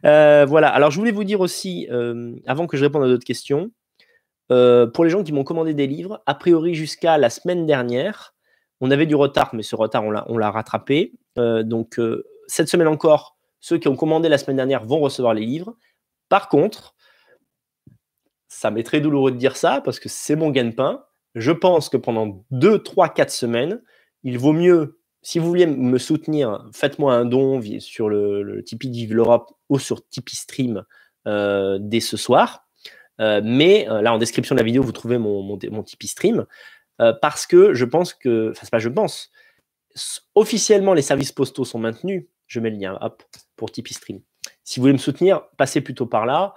Euh, 0.06 0.46
voilà. 0.48 0.68
Alors, 0.68 0.92
je 0.92 0.98
voulais 1.00 1.10
vous 1.10 1.24
dire 1.24 1.40
aussi, 1.40 1.88
euh, 1.90 2.36
avant 2.46 2.68
que 2.68 2.76
je 2.76 2.84
réponde 2.84 3.02
à 3.02 3.08
d'autres 3.08 3.24
questions, 3.24 3.72
euh, 4.50 4.86
pour 4.86 5.04
les 5.04 5.10
gens 5.10 5.22
qui 5.22 5.32
m'ont 5.32 5.44
commandé 5.44 5.74
des 5.74 5.86
livres, 5.86 6.22
a 6.26 6.34
priori 6.34 6.74
jusqu'à 6.74 7.18
la 7.18 7.30
semaine 7.30 7.66
dernière, 7.66 8.34
on 8.80 8.90
avait 8.90 9.06
du 9.06 9.14
retard, 9.14 9.50
mais 9.52 9.62
ce 9.62 9.76
retard, 9.76 10.04
on 10.04 10.38
l'a 10.38 10.50
rattrapé. 10.50 11.12
donc, 11.36 12.00
cette 12.46 12.68
semaine 12.68 12.88
encore, 12.88 13.36
ceux 13.60 13.76
qui 13.76 13.88
ont 13.88 13.96
commandé 13.96 14.30
la 14.30 14.38
semaine 14.38 14.56
dernière 14.56 14.86
vont 14.86 15.00
recevoir 15.00 15.34
les 15.34 15.44
livres. 15.44 15.76
Par 16.30 16.48
contre, 16.48 16.94
ça 18.48 18.70
m'est 18.70 18.82
très 18.82 19.02
douloureux 19.02 19.32
de 19.32 19.36
dire 19.36 19.56
ça 19.56 19.82
parce 19.82 20.00
que 20.00 20.08
c'est 20.08 20.34
mon 20.34 20.50
gagne-pain 20.50 21.04
je 21.34 21.52
pense 21.52 21.88
que 21.88 21.96
pendant 21.96 22.44
2, 22.50 22.82
3, 22.82 23.10
4 23.10 23.30
semaines, 23.30 23.82
il 24.22 24.38
vaut 24.38 24.52
mieux, 24.52 25.00
si 25.22 25.38
vous 25.38 25.46
voulez 25.46 25.66
me 25.66 25.98
soutenir, 25.98 26.66
faites-moi 26.72 27.14
un 27.14 27.24
don 27.24 27.60
sur 27.78 28.08
le, 28.08 28.42
le 28.42 28.62
Tipeee 28.64 28.90
Vive 28.90 29.14
l'Europe 29.14 29.52
ou 29.68 29.78
sur 29.78 30.06
Tipeee 30.08 30.36
Stream 30.36 30.84
euh, 31.26 31.78
dès 31.80 32.00
ce 32.00 32.16
soir. 32.16 32.66
Euh, 33.20 33.40
mais 33.44 33.88
euh, 33.88 34.02
là, 34.02 34.14
en 34.14 34.18
description 34.18 34.54
de 34.54 34.60
la 34.60 34.64
vidéo, 34.64 34.82
vous 34.82 34.92
trouvez 34.92 35.18
mon, 35.18 35.42
mon, 35.42 35.82
Tipeee 35.82 36.08
Stream. 36.08 36.46
parce 37.20 37.46
que 37.46 37.74
je 37.74 37.84
pense 37.84 38.14
que, 38.14 38.50
enfin, 38.50 38.66
pas 38.70 38.78
je 38.78 38.88
pense, 38.88 39.30
officiellement, 40.34 40.94
les 40.94 41.02
services 41.02 41.32
postaux 41.32 41.64
sont 41.64 41.78
maintenus. 41.78 42.24
Je 42.46 42.60
mets 42.60 42.70
le 42.70 42.76
lien, 42.76 42.98
pour 43.56 43.70
Tipeee 43.70 43.94
Stream. 43.94 44.20
Si 44.64 44.80
vous 44.80 44.84
voulez 44.84 44.92
me 44.92 44.98
soutenir, 44.98 45.42
passez 45.56 45.80
plutôt 45.80 46.06
par 46.06 46.26
là. 46.26 46.54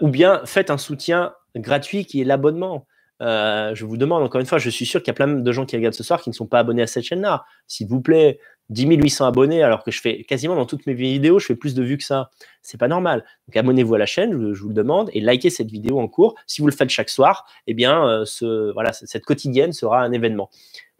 ou 0.00 0.08
bien 0.08 0.42
faites 0.44 0.70
un 0.70 0.78
soutien 0.78 1.34
gratuit 1.56 2.04
qui 2.04 2.20
est 2.20 2.24
l'abonnement. 2.24 2.86
Euh, 3.22 3.74
je 3.74 3.84
vous 3.84 3.96
demande 3.96 4.22
encore 4.22 4.40
une 4.40 4.46
fois, 4.46 4.58
je 4.58 4.70
suis 4.70 4.86
sûr 4.86 5.00
qu'il 5.02 5.08
y 5.08 5.10
a 5.10 5.14
plein 5.14 5.28
de 5.28 5.52
gens 5.52 5.66
qui 5.66 5.76
regardent 5.76 5.94
ce 5.94 6.02
soir 6.02 6.22
qui 6.22 6.30
ne 6.30 6.34
sont 6.34 6.46
pas 6.46 6.60
abonnés 6.60 6.82
à 6.82 6.86
cette 6.86 7.04
chaîne-là. 7.04 7.44
S'il 7.66 7.86
vous 7.86 8.00
plaît, 8.00 8.40
10 8.70 8.86
800 8.86 9.26
abonnés, 9.26 9.62
alors 9.62 9.84
que 9.84 9.90
je 9.90 10.00
fais 10.00 10.24
quasiment 10.24 10.54
dans 10.54 10.64
toutes 10.64 10.86
mes 10.86 10.94
vidéos, 10.94 11.38
je 11.38 11.46
fais 11.46 11.54
plus 11.54 11.74
de 11.74 11.82
vues 11.82 11.98
que 11.98 12.04
ça. 12.04 12.30
C'est 12.62 12.78
pas 12.78 12.88
normal. 12.88 13.24
Donc 13.46 13.56
abonnez-vous 13.56 13.94
à 13.94 13.98
la 13.98 14.06
chaîne, 14.06 14.32
je, 14.54 14.62
vous 14.62 14.68
le 14.68 14.74
demande, 14.74 15.10
et 15.12 15.20
likez 15.20 15.50
cette 15.50 15.70
vidéo 15.70 16.00
en 16.00 16.08
cours. 16.08 16.34
Si 16.46 16.62
vous 16.62 16.68
le 16.68 16.72
faites 16.72 16.88
chaque 16.88 17.10
soir, 17.10 17.46
eh 17.66 17.74
bien, 17.74 18.06
euh, 18.06 18.24
ce, 18.24 18.72
voilà, 18.72 18.92
cette 18.92 19.24
quotidienne 19.24 19.72
sera 19.72 20.00
un 20.00 20.12
événement. 20.12 20.50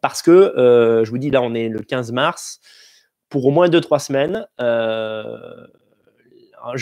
Parce 0.03 0.23
que, 0.23 0.31
euh, 0.31 1.05
je 1.05 1.11
vous 1.11 1.19
dis, 1.19 1.31
là, 1.31 1.43
on 1.43 1.55
est 1.55 1.69
le 1.69 1.81
15 1.81 2.13
mars. 2.13 2.61
Pour 3.29 3.47
au 3.47 3.51
moins 3.51 3.69
2-3 3.69 4.01
semaines, 4.01 4.47
je 4.59 5.67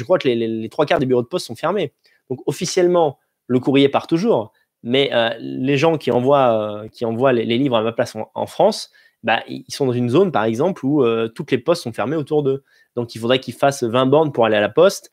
crois 0.05 0.19
que 0.19 0.27
les, 0.27 0.35
les 0.35 0.69
trois 0.71 0.87
quarts 0.87 0.99
des 0.99 1.07
bureaux 1.07 1.23
de 1.23 1.29
poste 1.29 1.47
sont 1.47 1.57
fermés. 1.57 1.93
Donc 2.31 2.41
officiellement, 2.47 3.19
le 3.47 3.61
courrier 3.61 3.89
part 3.91 4.07
toujours 4.07 4.53
mais 4.83 5.11
euh, 5.13 5.31
les 5.41 5.77
gens 5.77 5.99
qui 5.99 6.11
envoient, 6.11 6.83
euh, 6.83 6.89
qui 6.89 7.05
envoient 7.05 7.33
les, 7.33 7.45
livres 7.45 7.77
à 7.77 7.83
ma 7.83 7.93
place 7.93 8.17
en, 8.35 8.47
France, 8.47 8.91
bah, 9.23 9.43
ils 9.49 9.65
sont 9.69 9.87
dans 9.87 9.93
une 9.93 10.09
zone, 10.09 10.33
par 10.33 10.45
exemple, 10.45 10.85
où 10.85 11.03
euh, 11.03 11.29
toutes 11.29 11.51
les 11.51 11.59
postes 11.59 11.83
sont 11.83 11.93
fermées 11.93 12.17
autour 12.17 12.43
d'eux. 12.43 12.65
Donc, 12.97 13.15
il 13.15 13.21
faudrait 13.21 13.41
qu'ils 13.41 13.55
fassent 13.55 13.83
20 13.83 14.07
bornes 14.07 14.33
pour 14.33 14.45
aller 14.45 14.57
à 14.57 14.61
la 14.61 14.69
poste. 14.69 15.11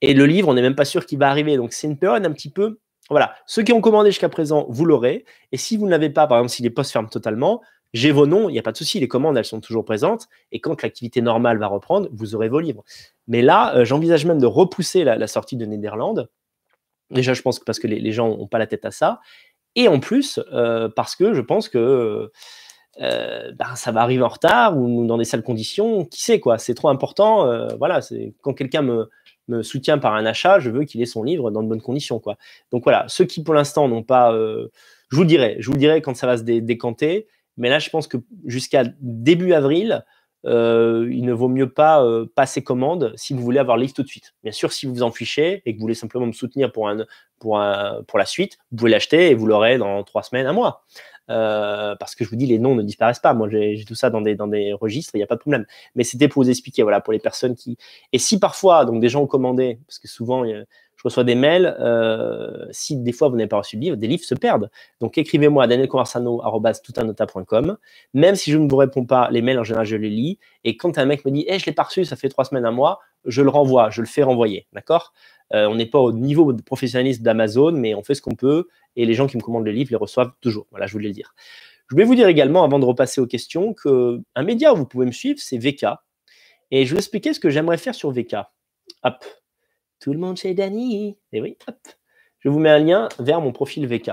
Et 0.00 0.14
le 0.14 0.26
livre, 0.26 0.48
on 0.48 0.54
n'est 0.54 0.62
même 0.62 0.74
pas 0.74 0.84
sûr 0.84 1.06
qu'il 1.06 1.18
va 1.18 1.28
arriver. 1.28 1.56
Donc, 1.56 1.72
c'est 1.72 1.86
une 1.86 1.98
période 1.98 2.24
un 2.24 2.32
petit 2.32 2.50
peu. 2.50 2.78
Voilà. 3.10 3.34
Ceux 3.46 3.62
qui 3.62 3.72
ont 3.72 3.80
commandé 3.80 4.10
jusqu'à 4.10 4.28
présent, 4.28 4.66
vous 4.68 4.84
l'aurez. 4.84 5.24
Et 5.52 5.56
si 5.56 5.76
vous 5.76 5.86
ne 5.86 5.90
l'avez 5.90 6.10
pas, 6.10 6.26
par 6.26 6.38
exemple, 6.38 6.52
si 6.52 6.62
les 6.62 6.70
postes 6.70 6.92
ferment 6.92 7.08
totalement, 7.08 7.60
j'ai 7.92 8.12
vos 8.12 8.26
noms, 8.26 8.48
il 8.48 8.52
n'y 8.52 8.58
a 8.58 8.62
pas 8.62 8.72
de 8.72 8.76
souci. 8.76 9.00
Les 9.00 9.08
commandes, 9.08 9.36
elles 9.36 9.44
sont 9.44 9.60
toujours 9.60 9.84
présentes. 9.84 10.28
Et 10.52 10.60
quand 10.60 10.82
l'activité 10.82 11.20
normale 11.20 11.58
va 11.58 11.66
reprendre, 11.66 12.08
vous 12.12 12.34
aurez 12.34 12.48
vos 12.48 12.60
livres. 12.60 12.84
Mais 13.26 13.42
là, 13.42 13.84
j'envisage 13.84 14.24
même 14.26 14.38
de 14.38 14.46
repousser 14.46 15.04
la, 15.04 15.16
la 15.16 15.26
sortie 15.26 15.56
de 15.56 15.66
Néderlande 15.66 16.28
Déjà, 17.10 17.34
je 17.34 17.42
pense 17.42 17.58
que 17.58 17.64
parce 17.64 17.78
que 17.78 17.86
les, 17.86 18.12
gens 18.12 18.36
n'ont 18.36 18.46
pas 18.46 18.58
la 18.58 18.66
tête 18.66 18.84
à 18.84 18.90
ça. 18.90 19.20
Et 19.74 19.88
en 19.88 20.00
plus, 20.00 20.40
euh, 20.52 20.88
parce 20.88 21.16
que 21.16 21.34
je 21.34 21.40
pense 21.40 21.68
que 21.68 22.30
euh, 23.00 23.52
ben, 23.52 23.74
ça 23.76 23.92
va 23.92 24.02
arriver 24.02 24.22
en 24.22 24.28
retard 24.28 24.76
ou 24.76 25.06
dans 25.06 25.18
des 25.18 25.24
sales 25.24 25.42
conditions. 25.42 26.04
Qui 26.04 26.22
sait, 26.22 26.40
quoi 26.40 26.58
C'est 26.58 26.74
trop 26.74 26.88
important. 26.88 27.46
Euh, 27.46 27.68
voilà, 27.78 28.00
c'est 28.02 28.34
quand 28.42 28.52
quelqu'un 28.52 28.82
me, 28.82 29.08
soutient 29.62 29.98
par 29.98 30.14
un 30.14 30.24
achat, 30.26 30.60
je 30.60 30.70
veux 30.70 30.84
qu'il 30.84 31.02
ait 31.02 31.06
son 31.06 31.24
livre 31.24 31.50
dans 31.50 31.62
de 31.62 31.68
bonnes 31.68 31.82
conditions, 31.82 32.20
quoi. 32.20 32.36
Donc 32.70 32.84
voilà, 32.84 33.04
ceux 33.08 33.24
qui 33.24 33.42
pour 33.42 33.52
l'instant 33.52 33.88
n'ont 33.88 34.04
pas. 34.04 34.32
je 34.32 35.16
vous 35.16 35.24
dirai, 35.24 35.56
je 35.58 35.70
vous 35.70 35.76
dirai 35.76 36.02
quand 36.02 36.14
ça 36.14 36.28
va 36.28 36.36
se 36.36 36.42
décanter. 36.42 37.26
Mais 37.56 37.68
là, 37.68 37.80
je 37.80 37.90
pense 37.90 38.06
que 38.06 38.16
jusqu'à 38.46 38.84
début 39.00 39.52
avril, 39.52 40.04
euh, 40.46 41.06
il 41.10 41.24
ne 41.24 41.32
vaut 41.32 41.48
mieux 41.48 41.68
pas 41.68 42.02
euh, 42.02 42.26
passer 42.34 42.62
commande 42.62 43.12
si 43.16 43.34
vous 43.34 43.42
voulez 43.42 43.58
avoir 43.58 43.76
le 43.76 43.82
livre 43.82 43.94
tout 43.94 44.02
de 44.02 44.08
suite. 44.08 44.34
Bien 44.42 44.52
sûr, 44.52 44.72
si 44.72 44.86
vous 44.86 44.94
vous 44.94 45.02
en 45.02 45.10
fichez 45.10 45.62
et 45.66 45.72
que 45.72 45.78
vous 45.78 45.82
voulez 45.82 45.94
simplement 45.94 46.26
me 46.26 46.32
soutenir 46.32 46.72
pour, 46.72 46.88
un, 46.88 47.04
pour, 47.38 47.60
pour 48.06 48.18
la 48.18 48.24
suite, 48.24 48.58
vous 48.70 48.78
pouvez 48.78 48.90
l'acheter 48.90 49.30
et 49.30 49.34
vous 49.34 49.46
l'aurez 49.46 49.78
dans 49.78 50.02
trois 50.04 50.22
semaines, 50.22 50.46
un 50.46 50.52
mois. 50.52 50.84
Euh, 51.30 51.94
parce 51.96 52.14
que 52.14 52.24
je 52.24 52.30
vous 52.30 52.36
dis, 52.36 52.46
les 52.46 52.58
noms 52.58 52.74
ne 52.74 52.82
disparaissent 52.82 53.20
pas. 53.20 53.34
Moi, 53.34 53.48
j'ai 53.48 53.84
tout 53.86 53.94
ça 53.94 54.10
dans 54.10 54.20
des, 54.20 54.34
dans 54.34 54.48
des 54.48 54.72
registres, 54.72 55.14
il 55.14 55.18
n'y 55.18 55.22
a 55.22 55.26
pas 55.26 55.36
de 55.36 55.40
problème. 55.40 55.64
Mais 55.94 56.04
c'était 56.04 56.28
pour 56.28 56.42
vous 56.42 56.50
expliquer, 56.50 56.82
voilà, 56.82 57.00
pour 57.00 57.12
les 57.12 57.18
personnes 57.18 57.54
qui. 57.54 57.76
Et 58.12 58.18
si 58.18 58.38
parfois, 58.38 58.84
donc 58.84 59.00
des 59.00 59.08
gens 59.08 59.22
ont 59.22 59.26
commandé, 59.26 59.78
parce 59.86 59.98
que 59.98 60.08
souvent, 60.08 60.44
je 61.00 61.02
reçois 61.02 61.24
des 61.24 61.34
mails, 61.34 61.74
euh, 61.80 62.66
si 62.72 62.94
des 62.94 63.12
fois 63.12 63.30
vous 63.30 63.36
n'avez 63.36 63.48
pas 63.48 63.56
reçu 63.56 63.76
le 63.76 63.80
livre, 63.80 63.96
des 63.96 64.06
livres 64.06 64.22
se 64.22 64.34
perdent. 64.34 64.70
Donc 65.00 65.16
écrivez-moi 65.16 65.64
à 65.64 65.66
danielconversano.com. 65.66 67.78
Même 68.12 68.34
si 68.34 68.52
je 68.52 68.58
ne 68.58 68.68
vous 68.68 68.76
réponds 68.76 69.06
pas, 69.06 69.30
les 69.30 69.40
mails 69.40 69.58
en 69.58 69.64
général, 69.64 69.86
je 69.86 69.96
les 69.96 70.10
lis. 70.10 70.38
Et 70.64 70.76
quand 70.76 70.98
un 70.98 71.06
mec 71.06 71.24
me 71.24 71.30
dit, 71.30 71.46
hey, 71.48 71.58
je 71.58 71.64
l'ai 71.64 71.72
pas 71.72 71.84
reçu, 71.84 72.04
ça 72.04 72.16
fait 72.16 72.28
trois 72.28 72.44
semaines, 72.44 72.66
un 72.66 72.70
mois, 72.70 73.00
je 73.24 73.40
le 73.40 73.48
renvoie, 73.48 73.88
je 73.88 74.02
le 74.02 74.06
fais 74.06 74.22
renvoyer. 74.22 74.66
D'accord? 74.74 75.14
Euh, 75.52 75.66
On 75.68 75.74
n'est 75.74 75.86
pas 75.86 75.98
au 75.98 76.12
niveau 76.12 76.52
de 76.52 76.62
d'Amazon, 77.22 77.72
mais 77.72 77.94
on 77.94 78.02
fait 78.02 78.14
ce 78.14 78.22
qu'on 78.22 78.34
peut. 78.34 78.68
Et 78.96 79.06
les 79.06 79.14
gens 79.14 79.26
qui 79.26 79.36
me 79.36 79.42
commandent 79.42 79.64
le 79.64 79.72
livre 79.72 79.90
les 79.90 79.96
reçoivent 79.96 80.32
toujours. 80.40 80.66
Voilà, 80.70 80.86
je 80.86 80.92
voulais 80.92 81.08
le 81.08 81.14
dire. 81.14 81.34
Je 81.90 81.96
vais 81.96 82.04
vous 82.04 82.14
dire 82.14 82.28
également, 82.28 82.64
avant 82.64 82.78
de 82.78 82.84
repasser 82.84 83.20
aux 83.20 83.26
questions, 83.26 83.74
qu'un 83.74 84.42
média 84.42 84.72
où 84.72 84.76
vous 84.76 84.86
pouvez 84.86 85.06
me 85.06 85.12
suivre, 85.12 85.40
c'est 85.40 85.58
VK. 85.58 85.86
Et 86.70 86.86
je 86.86 86.90
vais 86.90 86.96
vous 86.96 87.00
expliquer 87.00 87.32
ce 87.34 87.40
que 87.40 87.50
j'aimerais 87.50 87.78
faire 87.78 87.94
sur 87.94 88.12
VK. 88.12 88.36
Hop, 89.02 89.24
tout 89.98 90.12
le 90.12 90.18
monde 90.18 90.36
chez 90.36 90.54
Dany. 90.54 91.18
Et 91.32 91.40
oui, 91.40 91.56
hop. 91.66 91.76
Je 92.38 92.48
vous 92.48 92.58
mets 92.58 92.70
un 92.70 92.78
lien 92.78 93.08
vers 93.18 93.40
mon 93.40 93.52
profil 93.52 93.86
VK. 93.86 94.08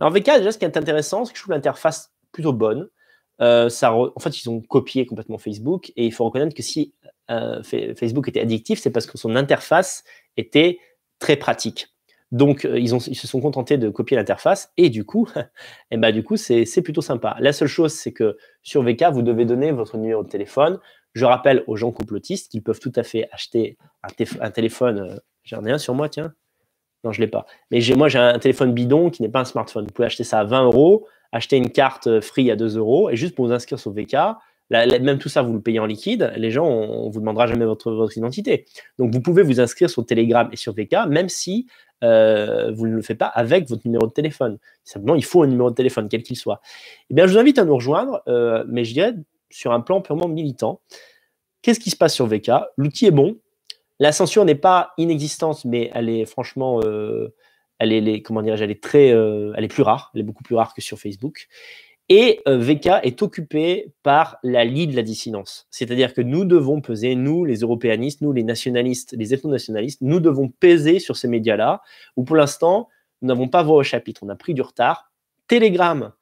Alors 0.00 0.12
VK, 0.12 0.38
déjà, 0.38 0.52
ce 0.52 0.58
qui 0.58 0.64
est 0.64 0.76
intéressant, 0.76 1.24
c'est 1.24 1.32
que 1.32 1.38
je 1.38 1.42
trouve 1.42 1.54
l'interface 1.54 2.12
plutôt 2.30 2.52
bonne. 2.52 2.88
Euh, 3.40 3.68
ça 3.68 3.92
En 3.94 4.20
fait, 4.20 4.40
ils 4.40 4.48
ont 4.48 4.60
copié 4.60 5.06
complètement 5.06 5.38
Facebook 5.38 5.92
et 5.96 6.06
il 6.06 6.12
faut 6.12 6.24
reconnaître 6.24 6.54
que 6.54 6.62
si 6.62 6.94
euh, 7.30 7.62
Facebook 7.62 8.28
était 8.28 8.40
addictif, 8.40 8.78
c'est 8.78 8.90
parce 8.90 9.06
que 9.06 9.18
son 9.18 9.36
interface 9.36 10.04
était 10.36 10.78
très 11.18 11.36
pratique. 11.36 11.88
Donc, 12.32 12.66
ils, 12.74 12.94
ont, 12.94 12.98
ils 12.98 13.14
se 13.14 13.28
sont 13.28 13.40
contentés 13.40 13.78
de 13.78 13.88
copier 13.88 14.16
l'interface 14.16 14.72
et 14.76 14.90
du 14.90 15.04
coup, 15.04 15.28
et 15.36 15.40
eh 15.92 15.96
ben, 15.96 16.10
du 16.10 16.24
coup, 16.24 16.36
c'est 16.36 16.82
plutôt 16.82 17.00
sympa. 17.00 17.36
La 17.38 17.52
seule 17.52 17.68
chose, 17.68 17.92
c'est 17.92 18.12
que 18.12 18.36
sur 18.62 18.82
VK, 18.82 19.04
vous 19.12 19.22
devez 19.22 19.44
donner 19.44 19.70
votre 19.70 19.96
numéro 19.96 20.24
de 20.24 20.28
téléphone. 20.28 20.80
Je 21.12 21.24
rappelle 21.24 21.62
aux 21.68 21.76
gens 21.76 21.92
complotistes 21.92 22.50
qu'ils 22.50 22.62
peuvent 22.62 22.80
tout 22.80 22.92
à 22.96 23.04
fait 23.04 23.28
acheter 23.30 23.78
un, 24.40 24.50
téléphone. 24.50 25.20
J'en 25.44 25.64
ai 25.64 25.70
un 25.70 25.78
sur 25.78 25.94
moi, 25.94 26.08
tiens. 26.08 26.34
Non, 27.04 27.12
je 27.12 27.20
ne 27.20 27.26
l'ai 27.26 27.30
pas. 27.30 27.46
Mais 27.70 27.78
moi, 27.96 28.08
j'ai 28.08 28.18
un 28.18 28.38
téléphone 28.38 28.72
bidon 28.72 29.10
qui 29.10 29.22
n'est 29.22 29.28
pas 29.28 29.40
un 29.40 29.44
smartphone. 29.44 29.84
Vous 29.84 29.92
pouvez 29.92 30.06
acheter 30.06 30.24
ça 30.24 30.40
à 30.40 30.44
20 30.44 30.64
euros, 30.64 31.06
acheter 31.30 31.56
une 31.56 31.70
carte 31.70 32.08
euh, 32.08 32.20
free 32.20 32.50
à 32.50 32.56
2 32.56 32.78
euros, 32.78 33.10
et 33.10 33.16
juste 33.16 33.36
pour 33.36 33.46
vous 33.46 33.52
inscrire 33.52 33.78
sur 33.78 33.92
VK, 33.92 34.16
même 34.74 35.18
tout 35.18 35.28
ça, 35.28 35.42
vous 35.42 35.52
le 35.52 35.60
payez 35.60 35.78
en 35.78 35.86
liquide, 35.86 36.32
les 36.36 36.50
gens, 36.50 36.66
on 36.66 37.06
ne 37.06 37.12
vous 37.12 37.20
demandera 37.20 37.46
jamais 37.46 37.64
votre, 37.64 38.10
identité. 38.16 38.66
Donc, 38.98 39.12
vous 39.12 39.20
pouvez 39.20 39.42
vous 39.42 39.60
inscrire 39.60 39.88
sur 39.88 40.04
Telegram 40.04 40.48
et 40.52 40.56
sur 40.56 40.72
VK, 40.74 41.08
même 41.08 41.28
si 41.28 41.66
euh, 42.02 42.72
vous 42.72 42.86
ne 42.86 42.96
le 42.96 43.02
faites 43.02 43.18
pas 43.18 43.26
avec 43.26 43.68
votre 43.68 43.82
numéro 43.84 44.06
de 44.06 44.12
téléphone. 44.12 44.58
Simplement, 44.82 45.14
il 45.14 45.24
faut 45.24 45.42
un 45.42 45.46
numéro 45.46 45.70
de 45.70 45.74
téléphone, 45.74 46.08
quel 46.08 46.22
qu'il 46.22 46.36
soit. 46.36 46.60
Eh 47.10 47.14
bien, 47.14 47.26
je 47.26 47.32
vous 47.32 47.38
invite 47.38 47.58
à 47.58 47.64
nous 47.64 47.74
rejoindre, 47.74 48.22
euh, 48.28 48.64
mais 48.68 48.84
je 48.84 48.92
dirais 48.92 49.14
sur 49.50 49.72
un 49.72 49.80
plan 49.80 50.00
purement 50.00 50.28
militant. 50.28 50.80
Qu'est-ce 51.62 51.80
qui 51.80 51.90
se 51.90 51.96
passe 51.96 52.14
sur 52.14 52.26
VK? 52.26 52.50
L'outil 52.76 53.06
est 53.06 53.10
bon, 53.10 53.36
la 54.00 54.12
censure 54.12 54.44
n'est 54.44 54.54
pas 54.54 54.92
inexistante, 54.98 55.64
mais 55.64 55.90
elle 55.94 56.08
est 56.08 56.26
franchement, 56.26 56.80
euh, 56.84 57.32
elle 57.78 57.92
est, 57.92 58.22
comment 58.22 58.42
elle 58.42 58.70
est 58.70 58.82
très, 58.82 59.08
elle 59.08 59.64
est 59.64 59.68
plus 59.68 59.82
rare, 59.82 60.10
elle 60.14 60.22
est 60.22 60.24
beaucoup 60.24 60.42
plus 60.42 60.56
rare 60.56 60.74
que 60.74 60.82
sur 60.82 60.98
Facebook. 60.98 61.48
Et 62.10 62.42
euh, 62.46 62.58
VK 62.58 63.00
est 63.02 63.22
occupé 63.22 63.94
par 64.02 64.36
la 64.42 64.64
lie 64.64 64.86
de 64.86 64.94
la 64.94 65.02
dissidence. 65.02 65.66
C'est-à-dire 65.70 66.12
que 66.12 66.20
nous 66.20 66.44
devons 66.44 66.80
peser, 66.82 67.14
nous, 67.14 67.44
les 67.44 67.60
européanistes, 67.60 68.20
nous, 68.20 68.32
les 68.32 68.42
nationalistes, 68.42 69.14
les 69.16 69.32
ethno-nationalistes, 69.32 70.02
nous 70.02 70.20
devons 70.20 70.48
peser 70.48 70.98
sur 70.98 71.16
ces 71.16 71.28
médias-là, 71.28 71.80
où 72.16 72.24
pour 72.24 72.36
l'instant, 72.36 72.88
nous 73.22 73.28
n'avons 73.28 73.48
pas 73.48 73.62
voix 73.62 73.76
au 73.76 73.82
chapitre. 73.82 74.22
On 74.22 74.28
a 74.28 74.36
pris 74.36 74.52
du 74.52 74.60
retard. 74.60 75.10
Telegram, 75.48 76.12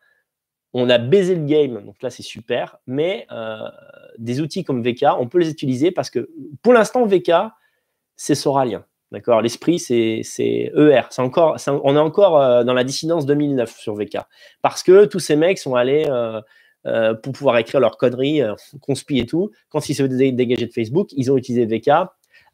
on 0.73 0.89
a 0.89 0.99
baisé 0.99 1.35
le 1.35 1.45
game, 1.45 1.85
donc 1.85 2.01
là 2.03 2.11
c'est 2.11 2.23
super, 2.23 2.79
mais 2.87 3.27
des 4.19 4.41
outils 4.41 4.65
comme 4.65 4.83
VK, 4.83 5.07
on 5.19 5.29
peut 5.29 5.39
les 5.39 5.51
utiliser 5.51 5.91
parce 5.91 6.11
que 6.11 6.31
pour 6.63 6.73
l'instant, 6.73 7.07
VK, 7.07 7.33
c'est 8.17 8.35
soralien. 8.35 8.85
D'accord 9.13 9.43
L'esprit, 9.43 9.79
c'est 9.79 10.23
ER. 10.75 11.03
C'est 11.11 11.21
encore, 11.21 11.59
on 11.85 11.95
est 11.95 11.99
encore 11.99 12.41
euh, 12.41 12.65
dans 12.65 12.73
la 12.73 12.83
dissidence 12.83 13.27
2009 13.27 13.77
sur 13.77 13.95
VK. 13.95 14.17
Parce 14.63 14.83
que 14.83 15.05
tous 15.05 15.19
ces 15.19 15.37
mecs 15.37 15.59
sont 15.59 15.75
allés 15.75 16.07
euh, 16.09 16.41
euh, 16.87 17.13
pour 17.13 17.35
pouvoir 17.35 17.59
écrire 17.59 17.79
leurs 17.79 17.99
conneries, 17.99 18.41
conspi 18.81 19.19
et 19.19 19.27
tout. 19.27 19.51
Quand 19.69 19.87
ils 19.91 19.95
se 19.95 20.03
dégager 20.03 20.67
de 20.67 20.73
Facebook, 20.73 21.11
ils 21.13 21.31
ont 21.31 21.37
utilisé 21.37 21.67
VK 21.67 21.91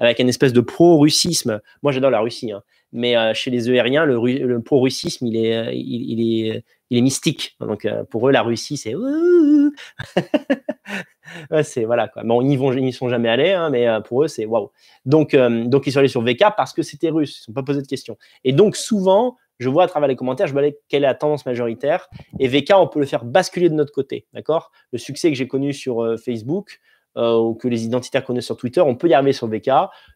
avec 0.00 0.18
une 0.18 0.28
espèce 0.28 0.52
de 0.52 0.60
pro-russisme. 0.60 1.60
Moi, 1.82 1.92
j'adore 1.92 2.10
la 2.10 2.20
Russie, 2.20 2.50
hein. 2.50 2.62
mais 2.92 3.14
chez 3.34 3.52
les 3.52 3.70
ERiens, 3.70 4.04
le, 4.04 4.20
le 4.20 4.60
pro-russisme, 4.60 5.26
il 5.26 5.36
est, 5.36 5.76
il, 5.76 6.20
est, 6.20 6.64
il 6.90 6.98
est 6.98 7.02
mystique. 7.02 7.56
Donc, 7.60 7.86
pour 8.10 8.28
eux, 8.28 8.32
la 8.32 8.42
Russie, 8.42 8.76
c'est 8.76 8.94
c'est 11.62 11.84
voilà 11.84 12.08
quoi. 12.08 12.22
Ils 12.42 12.58
vont, 12.58 12.72
ils 12.72 12.92
sont 12.92 13.08
jamais 13.08 13.28
allés, 13.28 13.52
hein, 13.52 13.70
mais 13.70 13.88
euh, 13.88 14.00
pour 14.00 14.24
eux 14.24 14.28
c'est 14.28 14.46
waouh. 14.46 14.70
Donc, 15.04 15.34
euh, 15.34 15.64
donc 15.64 15.86
ils 15.86 15.92
sont 15.92 15.98
allés 15.98 16.08
sur 16.08 16.22
VK 16.22 16.44
parce 16.56 16.72
que 16.72 16.82
c'était 16.82 17.10
russe. 17.10 17.38
Ils 17.38 17.40
ne 17.42 17.44
sont 17.46 17.52
pas 17.52 17.62
posé 17.62 17.82
de 17.82 17.86
questions. 17.86 18.16
Et 18.44 18.52
donc 18.52 18.76
souvent, 18.76 19.36
je 19.58 19.68
vois 19.68 19.84
à 19.84 19.88
travers 19.88 20.08
les 20.08 20.16
commentaires, 20.16 20.46
je 20.46 20.52
vois 20.52 20.62
quelle 20.88 21.04
est 21.04 21.06
la 21.06 21.14
tendance 21.14 21.46
majoritaire. 21.46 22.08
Et 22.38 22.48
VK, 22.48 22.72
on 22.76 22.86
peut 22.86 23.00
le 23.00 23.06
faire 23.06 23.24
basculer 23.24 23.68
de 23.68 23.74
notre 23.74 23.92
côté, 23.92 24.26
d'accord? 24.32 24.70
Le 24.92 24.98
succès 24.98 25.30
que 25.30 25.36
j'ai 25.36 25.48
connu 25.48 25.72
sur 25.72 26.02
euh, 26.02 26.16
Facebook 26.16 26.80
ou 27.16 27.54
que 27.54 27.66
les 27.66 27.84
identitaires 27.84 28.24
connaissent 28.24 28.46
sur 28.46 28.56
Twitter, 28.56 28.80
on 28.80 28.94
peut 28.94 29.08
y 29.08 29.14
arriver 29.14 29.32
sur 29.32 29.48
VK. 29.48 29.70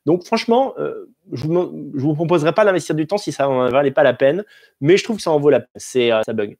Donc 0.06 0.24
franchement, 0.24 0.72
je 1.32 1.48
ne 1.48 1.98
vous, 1.98 2.14
proposerai 2.14 2.52
pas 2.52 2.64
d'investir 2.64 2.94
du 2.94 3.08
temps 3.08 3.18
si 3.18 3.32
ça 3.32 3.48
ne 3.48 3.72
valait 3.72 3.90
pas 3.90 4.04
la 4.04 4.14
peine, 4.14 4.44
mais 4.80 4.96
je 4.96 5.02
trouve 5.02 5.16
que 5.16 5.22
ça 5.22 5.32
en 5.32 5.40
vaut 5.40 5.50
la 5.50 5.58
peine. 5.58 5.80
Ça 5.80 6.32
bug. 6.32 6.56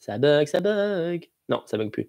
Ça 0.00 0.18
bug, 0.18 0.48
ça 0.48 0.58
bug. 0.58 1.30
Non, 1.48 1.62
ça 1.66 1.78
bug 1.78 1.90
plus. 1.90 2.08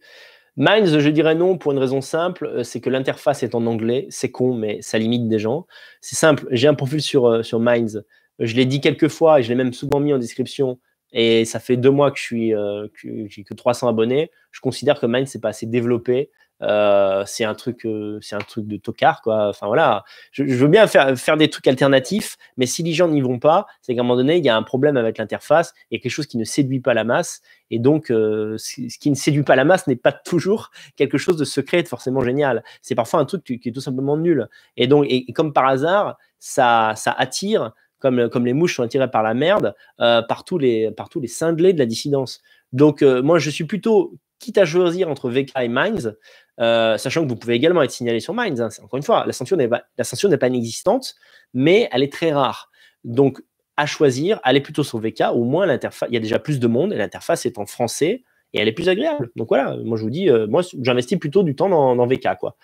Minds, 0.56 1.00
je 1.00 1.10
dirais 1.10 1.34
non 1.34 1.58
pour 1.58 1.72
une 1.72 1.80
raison 1.80 2.02
simple, 2.02 2.46
euh, 2.46 2.64
c'est 2.64 2.80
que 2.80 2.90
l'interface 2.90 3.42
est 3.42 3.56
en 3.56 3.66
anglais. 3.66 4.06
C'est 4.10 4.30
con, 4.30 4.54
mais 4.54 4.82
ça 4.82 5.00
limite 5.00 5.28
des 5.28 5.40
gens. 5.40 5.66
C'est 6.00 6.16
simple. 6.16 6.46
J'ai 6.52 6.68
un 6.68 6.76
profil 6.76 7.02
sur, 7.02 7.26
euh, 7.26 7.44
sur 7.44 7.60
Minds. 7.60 8.04
Je 8.40 8.56
l'ai 8.56 8.66
dit 8.66 8.80
quelques 8.80 9.08
fois 9.08 9.40
et 9.40 9.44
je 9.44 9.50
l'ai 9.50 9.56
même 9.56 9.74
souvent 9.74 10.00
mis 10.00 10.14
en 10.14 10.20
description. 10.20 10.80
Et 11.12 11.46
ça 11.46 11.60
fait 11.60 11.78
deux 11.78 11.90
mois 11.92 12.12
que 12.12 12.18
je 12.18 12.24
suis, 12.24 12.56
euh, 12.56 12.88
que 13.02 13.28
j'ai 13.28 13.44
que 13.44 13.54
300 13.54 13.88
abonnés. 13.88 14.32
Je 14.52 14.62
considère 14.62 15.00
que 15.00 15.06
Minds 15.06 15.28
c'est 15.28 15.42
pas 15.42 15.50
assez 15.50 15.66
développé. 15.66 16.30
Euh, 16.64 17.24
c'est 17.26 17.44
un 17.44 17.56
truc, 17.56 17.86
euh, 17.86 18.20
c'est 18.22 18.36
un 18.36 18.40
truc 18.40 18.68
de 18.68 18.78
tocard, 18.78 19.22
quoi. 19.22 19.50
Enfin 19.50 19.68
voilà, 19.68 20.04
je, 20.32 20.44
veux 20.44 20.68
bien 20.68 20.88
faire, 20.88 21.18
faire 21.18 21.36
des 21.36 21.50
trucs 21.50 21.68
alternatifs, 21.68 22.38
mais 22.58 22.66
si 22.66 22.84
les 22.84 22.94
gens 22.94 23.10
n'y 23.10 23.22
vont 23.22 23.40
pas, 23.40 23.68
c'est 23.82 23.94
qu'à 23.96 24.02
un 24.02 24.04
moment 24.04 24.16
donné, 24.16 24.38
il 24.38 24.46
y 24.46 24.50
a 24.50 24.56
un 24.56 24.64
problème 24.64 24.96
avec 24.96 25.18
l'interface 25.18 25.74
et 25.92 26.00
quelque 26.00 26.12
chose 26.12 26.28
qui 26.28 26.38
ne 26.38 26.46
séduit 26.46 26.80
pas 26.80 26.94
la 26.94 27.04
masse. 27.04 27.42
Et 27.70 27.80
donc, 27.80 28.12
euh, 28.12 28.58
ce 28.58 28.98
qui 28.98 29.10
ne 29.10 29.16
séduit 29.16 29.44
pas 29.44 29.56
la 29.56 29.66
masse 29.66 29.88
n'est 29.88 29.96
pas 29.98 30.14
toujours 30.14 30.72
quelque 30.96 31.18
chose 31.18 31.38
de 31.38 31.46
secret, 31.46 31.84
de 31.84 31.88
forcément 31.88 32.22
génial. 32.22 32.64
C'est 32.82 32.96
parfois 32.96 33.20
un 33.20 33.26
truc 33.26 33.44
qui 33.44 33.60
est 33.66 33.72
tout 33.72 33.82
simplement 33.82 34.16
nul. 34.16 34.48
Et 34.78 34.88
donc, 34.88 35.06
et, 35.10 35.26
comme 35.34 35.52
par 35.52 35.68
hasard, 35.68 36.18
ça, 36.40 36.94
ça 36.96 37.12
attire. 37.12 37.74
Comme, 38.00 38.28
comme, 38.28 38.46
les 38.46 38.52
mouches 38.52 38.76
sont 38.76 38.84
attirées 38.84 39.10
par 39.10 39.24
la 39.24 39.34
merde, 39.34 39.76
par, 39.98 40.44
tous 40.44 40.58
les, 40.58 40.92
par 40.92 41.08
les 41.16 41.30
de 41.54 41.80
la 41.80 41.86
dissidence. 41.86 42.42
Donc, 42.74 43.02
moi, 43.02 43.40
je 43.40 43.50
suis 43.50 43.64
plutôt, 43.64 44.18
quitte 44.44 44.58
à 44.58 44.66
choisir 44.66 45.10
entre 45.10 45.30
VK 45.30 45.52
et 45.62 45.68
Minds, 45.68 46.18
euh, 46.60 46.98
sachant 46.98 47.24
que 47.24 47.30
vous 47.30 47.36
pouvez 47.36 47.56
également 47.56 47.82
être 47.82 47.92
signalé 47.92 48.20
sur 48.20 48.34
Minds. 48.34 48.62
Hein. 48.62 48.70
Encore 48.84 48.98
une 48.98 49.04
fois, 49.04 49.24
la 49.26 49.34
censure 49.34 49.58
n'est 49.58 49.68
pas, 49.68 49.84
pas 49.98 50.48
inexistante, 50.48 51.16
mais 51.54 51.90
elle 51.92 52.04
est 52.04 52.12
très 52.12 52.32
rare. 52.32 52.70
Donc, 53.04 53.42
à 53.78 53.86
choisir, 53.86 54.40
allez 54.44 54.62
plutôt 54.62 54.84
sur 54.84 55.00
VK. 55.00 55.24
Au 55.34 55.44
moins, 55.44 55.66
l'interface, 55.66 56.10
il 56.10 56.14
y 56.14 56.18
a 56.18 56.20
déjà 56.20 56.40
plus 56.40 56.60
de 56.60 56.68
monde 56.68 56.94
et 56.94 56.98
l'interface 56.98 57.46
est 57.46 57.58
en 57.58 57.66
français 57.66 58.24
et 58.54 58.60
elle 58.60 58.68
est 58.68 58.74
plus 58.74 58.90
agréable. 58.90 59.30
Donc 59.36 59.48
voilà, 59.50 59.76
moi 59.84 59.98
je 59.98 60.04
vous 60.04 60.10
dis, 60.10 60.30
euh, 60.30 60.48
moi 60.48 60.62
j'investis 60.82 61.18
plutôt 61.18 61.44
du 61.44 61.56
temps 61.56 61.70
dans, 61.70 62.08
VK 62.08 62.38
quoi. 62.40 62.56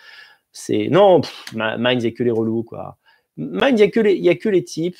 C'est 0.52 0.88
non, 0.88 1.20
Minds 1.54 2.02
il 2.02 2.06
n'y 2.06 2.06
a 2.06 2.12
que 2.12 2.22
les 2.22 2.30
relous 2.30 2.62
quoi. 2.62 2.96
Minds 3.36 3.70
il 3.70 3.74
n'y 3.74 3.82
a 3.82 3.90
que 3.90 4.00
les, 4.00 4.14
il 4.14 4.28
a 4.28 4.36
que 4.36 4.48
les 4.48 4.62
types, 4.62 4.96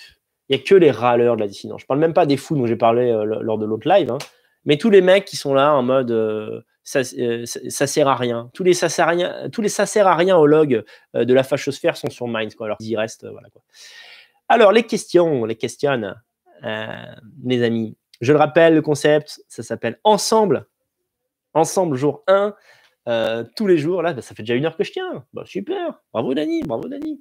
il 0.48 0.56
n'y 0.56 0.62
a 0.62 0.64
que 0.64 0.74
les 0.74 0.90
râleurs 0.90 1.36
de 1.36 1.40
la 1.40 1.48
dissidence. 1.48 1.82
Je 1.82 1.86
parle 1.86 2.00
même 2.00 2.12
pas 2.12 2.26
des 2.26 2.36
fous 2.36 2.56
dont 2.56 2.66
j'ai 2.66 2.76
parlé 2.76 3.10
euh, 3.10 3.24
lors 3.24 3.58
de 3.58 3.66
l'autre 3.66 3.88
live, 3.88 4.10
hein. 4.10 4.18
mais 4.64 4.78
tous 4.78 4.90
les 4.90 5.00
mecs 5.00 5.24
qui 5.24 5.36
sont 5.36 5.54
là 5.54 5.74
en 5.74 5.82
mode 5.82 6.10
ça, 6.82 7.00
euh, 7.18 7.44
ça, 7.44 7.86
sert 7.86 8.08
à 8.08 8.16
rien. 8.16 8.50
Tous 8.54 8.64
les 8.64 8.74
ça 8.74 8.88
sert 8.88 9.06
à 9.06 9.10
rien, 9.10 9.48
tous 9.50 9.62
les 9.62 9.68
ça 9.68 9.86
sert 9.86 10.06
à 10.06 10.16
rien 10.16 10.36
au 10.36 10.46
log 10.46 10.82
euh, 11.14 11.24
de 11.24 11.34
la 11.34 11.42
fachosphère 11.42 11.96
sont 11.96 12.10
sur 12.10 12.26
Minds. 12.26 12.54
Quoi. 12.56 12.66
Alors, 12.66 12.76
ils 12.80 12.88
y 12.88 12.96
restent. 12.96 13.26
voilà, 13.26 13.48
quoi. 13.50 13.62
Alors, 14.48 14.72
les 14.72 14.84
questions, 14.84 15.44
les 15.44 15.56
questions, 15.56 16.14
euh, 16.64 16.86
les 17.44 17.62
amis. 17.62 17.96
Je 18.20 18.32
le 18.32 18.38
rappelle, 18.38 18.74
le 18.74 18.82
concept, 18.82 19.40
ça 19.48 19.62
s'appelle 19.62 19.98
Ensemble. 20.04 20.66
Ensemble, 21.54 21.96
jour 21.96 22.22
1. 22.26 22.54
Euh, 23.08 23.44
tous 23.56 23.66
les 23.66 23.78
jours, 23.78 24.02
là, 24.02 24.12
bah, 24.12 24.22
ça 24.22 24.34
fait 24.34 24.42
déjà 24.42 24.54
une 24.54 24.66
heure 24.66 24.76
que 24.76 24.84
je 24.84 24.92
tiens. 24.92 25.24
Bah, 25.32 25.42
super, 25.46 26.00
bravo 26.12 26.34
Dani, 26.34 26.62
bravo 26.62 26.88
Dani. 26.88 27.20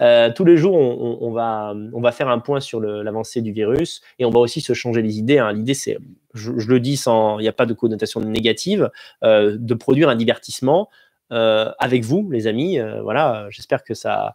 Euh, 0.00 0.30
tous 0.34 0.44
les 0.44 0.56
jours, 0.56 0.74
on, 0.74 1.30
va, 1.30 2.12
faire 2.12 2.28
un 2.28 2.40
point 2.40 2.60
sur 2.60 2.80
l'avancée 2.80 3.40
du 3.40 3.52
virus 3.52 4.00
et 4.18 4.24
on 4.24 4.30
va 4.30 4.40
aussi 4.40 4.60
se 4.60 4.72
changer 4.72 5.02
les 5.02 5.18
idées. 5.18 5.38
Hein. 5.38 5.52
L'idée, 5.52 5.74
c'est, 5.74 5.98
je, 6.34 6.50
le 6.52 6.80
dis 6.80 6.96
sans, 6.96 7.38
il 7.38 7.42
n'y 7.42 7.48
a 7.48 7.52
pas 7.52 7.66
de 7.66 7.74
connotation 7.74 8.20
négative, 8.20 8.90
euh, 9.22 9.56
de 9.58 9.74
produire 9.74 10.08
un 10.08 10.16
divertissement 10.16 10.88
avec 11.32 12.02
vous, 12.02 12.28
les 12.32 12.48
amis. 12.48 12.80
voilà, 13.04 13.46
j'espère 13.50 13.84
que 13.84 13.94
ça 13.94 14.34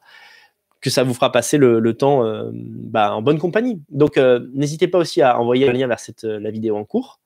que 0.79 0.89
ça 0.89 1.03
vous 1.03 1.13
fera 1.13 1.29
passer 1.29 1.57
le, 1.57 1.93
temps 1.93 2.23
bah, 2.53 3.13
en 3.13 3.21
bonne 3.21 3.37
compagnie. 3.37 3.81
Donc, 3.89 4.17
n'hésitez 4.53 4.87
pas 4.87 4.99
aussi 4.99 5.21
à 5.21 5.37
envoyer 5.37 5.67
un 5.67 5.73
lien 5.73 5.87
vers 5.87 5.99
la 6.23 6.51
vidéo 6.51 6.77
en 6.77 6.85
cours. 6.85 7.19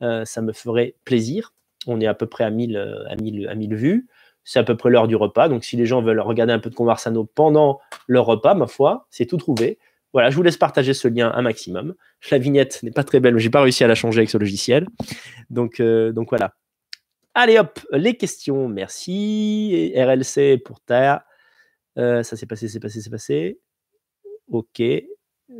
ça 0.00 0.42
me 0.42 0.52
ferait 0.52 0.94
plaisir. 1.04 1.52
On 1.86 2.00
est 2.00 2.06
à 2.06 2.14
peu 2.14 2.26
près 2.26 2.44
à 2.44 2.50
1000, 2.50 2.76
euh, 2.76 3.08
à 3.08 3.16
1000, 3.16 3.48
à 3.48 3.54
1000 3.54 3.74
vues. 3.74 4.08
C'est 4.44 4.58
à 4.58 4.64
peu 4.64 4.76
près 4.76 4.90
l'heure 4.90 5.08
du 5.08 5.16
repas. 5.16 5.48
Donc, 5.48 5.64
si 5.64 5.76
les 5.76 5.86
gens 5.86 6.02
veulent 6.02 6.20
regarder 6.20 6.52
un 6.52 6.58
peu 6.58 6.70
de 6.70 6.74
Conversano 6.74 7.24
pendant 7.24 7.80
leur 8.06 8.26
repas, 8.26 8.54
ma 8.54 8.66
foi, 8.66 9.06
c'est 9.10 9.26
tout 9.26 9.36
trouvé. 9.36 9.78
Voilà, 10.12 10.30
je 10.30 10.36
vous 10.36 10.42
laisse 10.42 10.56
partager 10.56 10.94
ce 10.94 11.08
lien 11.08 11.32
un 11.34 11.42
maximum. 11.42 11.94
La 12.30 12.38
vignette 12.38 12.82
n'est 12.82 12.92
pas 12.92 13.04
très 13.04 13.20
belle, 13.20 13.34
mais 13.34 13.40
j'ai 13.40 13.50
pas 13.50 13.60
réussi 13.60 13.84
à 13.84 13.86
la 13.88 13.94
changer 13.94 14.20
avec 14.20 14.30
ce 14.30 14.38
logiciel. 14.38 14.86
Donc, 15.50 15.80
euh, 15.80 16.12
donc 16.12 16.30
voilà. 16.30 16.54
Allez 17.34 17.58
hop, 17.58 17.80
les 17.92 18.16
questions. 18.16 18.68
Merci. 18.68 19.92
RLC 19.94 20.58
pour 20.64 20.80
ta. 20.80 21.26
Euh, 21.98 22.22
ça 22.22 22.36
s'est 22.36 22.46
passé, 22.46 22.68
c'est 22.68 22.80
passé, 22.80 23.00
c'est 23.00 23.10
passé. 23.10 23.60
Ok. 24.48 24.82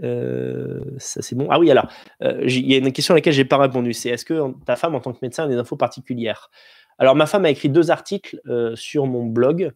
Euh, 0.03 0.80
ça 0.99 1.22
c'est 1.22 1.37
bon. 1.37 1.49
Ah 1.51 1.59
oui, 1.59 1.70
alors, 1.70 1.89
euh, 2.22 2.43
il 2.45 2.70
y 2.70 2.74
a 2.74 2.78
une 2.78 2.93
question 2.93 3.14
à 3.14 3.16
laquelle 3.16 3.32
j'ai 3.32 3.45
pas 3.45 3.59
répondu. 3.59 3.93
C'est 3.93 4.11
est-ce 4.11 4.24
que 4.24 4.53
ta 4.64 4.76
femme, 4.76 4.95
en 4.95 5.01
tant 5.01 5.12
que 5.12 5.18
médecin, 5.22 5.45
a 5.45 5.49
des 5.49 5.57
infos 5.57 5.76
particulières? 5.76 6.51
Alors, 6.99 7.14
ma 7.14 7.26
femme 7.26 7.45
a 7.45 7.51
écrit 7.51 7.68
deux 7.68 7.91
articles 7.91 8.41
euh, 8.47 8.74
sur 8.76 9.07
mon 9.07 9.24
blog 9.24 9.72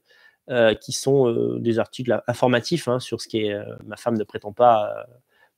qui 0.80 0.90
sont 0.90 1.32
des 1.60 1.78
articles 1.78 2.20
informatifs 2.26 2.88
hein, 2.88 2.98
sur 2.98 3.20
ce 3.20 3.28
qui 3.28 3.46
est. 3.46 3.56
ma 3.86 3.96
femme 3.96 4.18
ne 4.18 4.24
prétend 4.24 4.52
pas, 4.52 5.06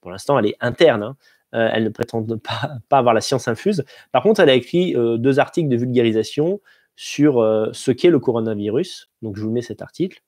pour 0.02 0.10
l'instant, 0.10 0.38
elle 0.38 0.44
est 0.44 0.56
interne. 0.60 1.02
Hein. 1.02 1.16
elle 1.52 1.84
ne 1.84 1.88
prétend 1.88 2.22
pas, 2.22 2.72
pas, 2.90 2.98
avoir 2.98 3.14
la 3.14 3.22
science 3.22 3.48
infuse. 3.48 3.86
Par 4.10 4.22
contre, 4.22 4.40
elle 4.40 4.50
a 4.50 4.54
écrit 4.54 4.92
deux 4.92 5.38
articles 5.38 5.70
de 5.70 5.76
vulgarisation 5.76 6.60
sur 6.94 7.36
ce 7.72 7.90
qu'est 7.90 8.10
le 8.10 8.18
coronavirus. 8.18 9.10
Donc, 9.22 9.36
je 9.36 9.42
vous 9.42 9.50
mets 9.50 9.62
cet 9.62 9.80
article. 9.80 10.22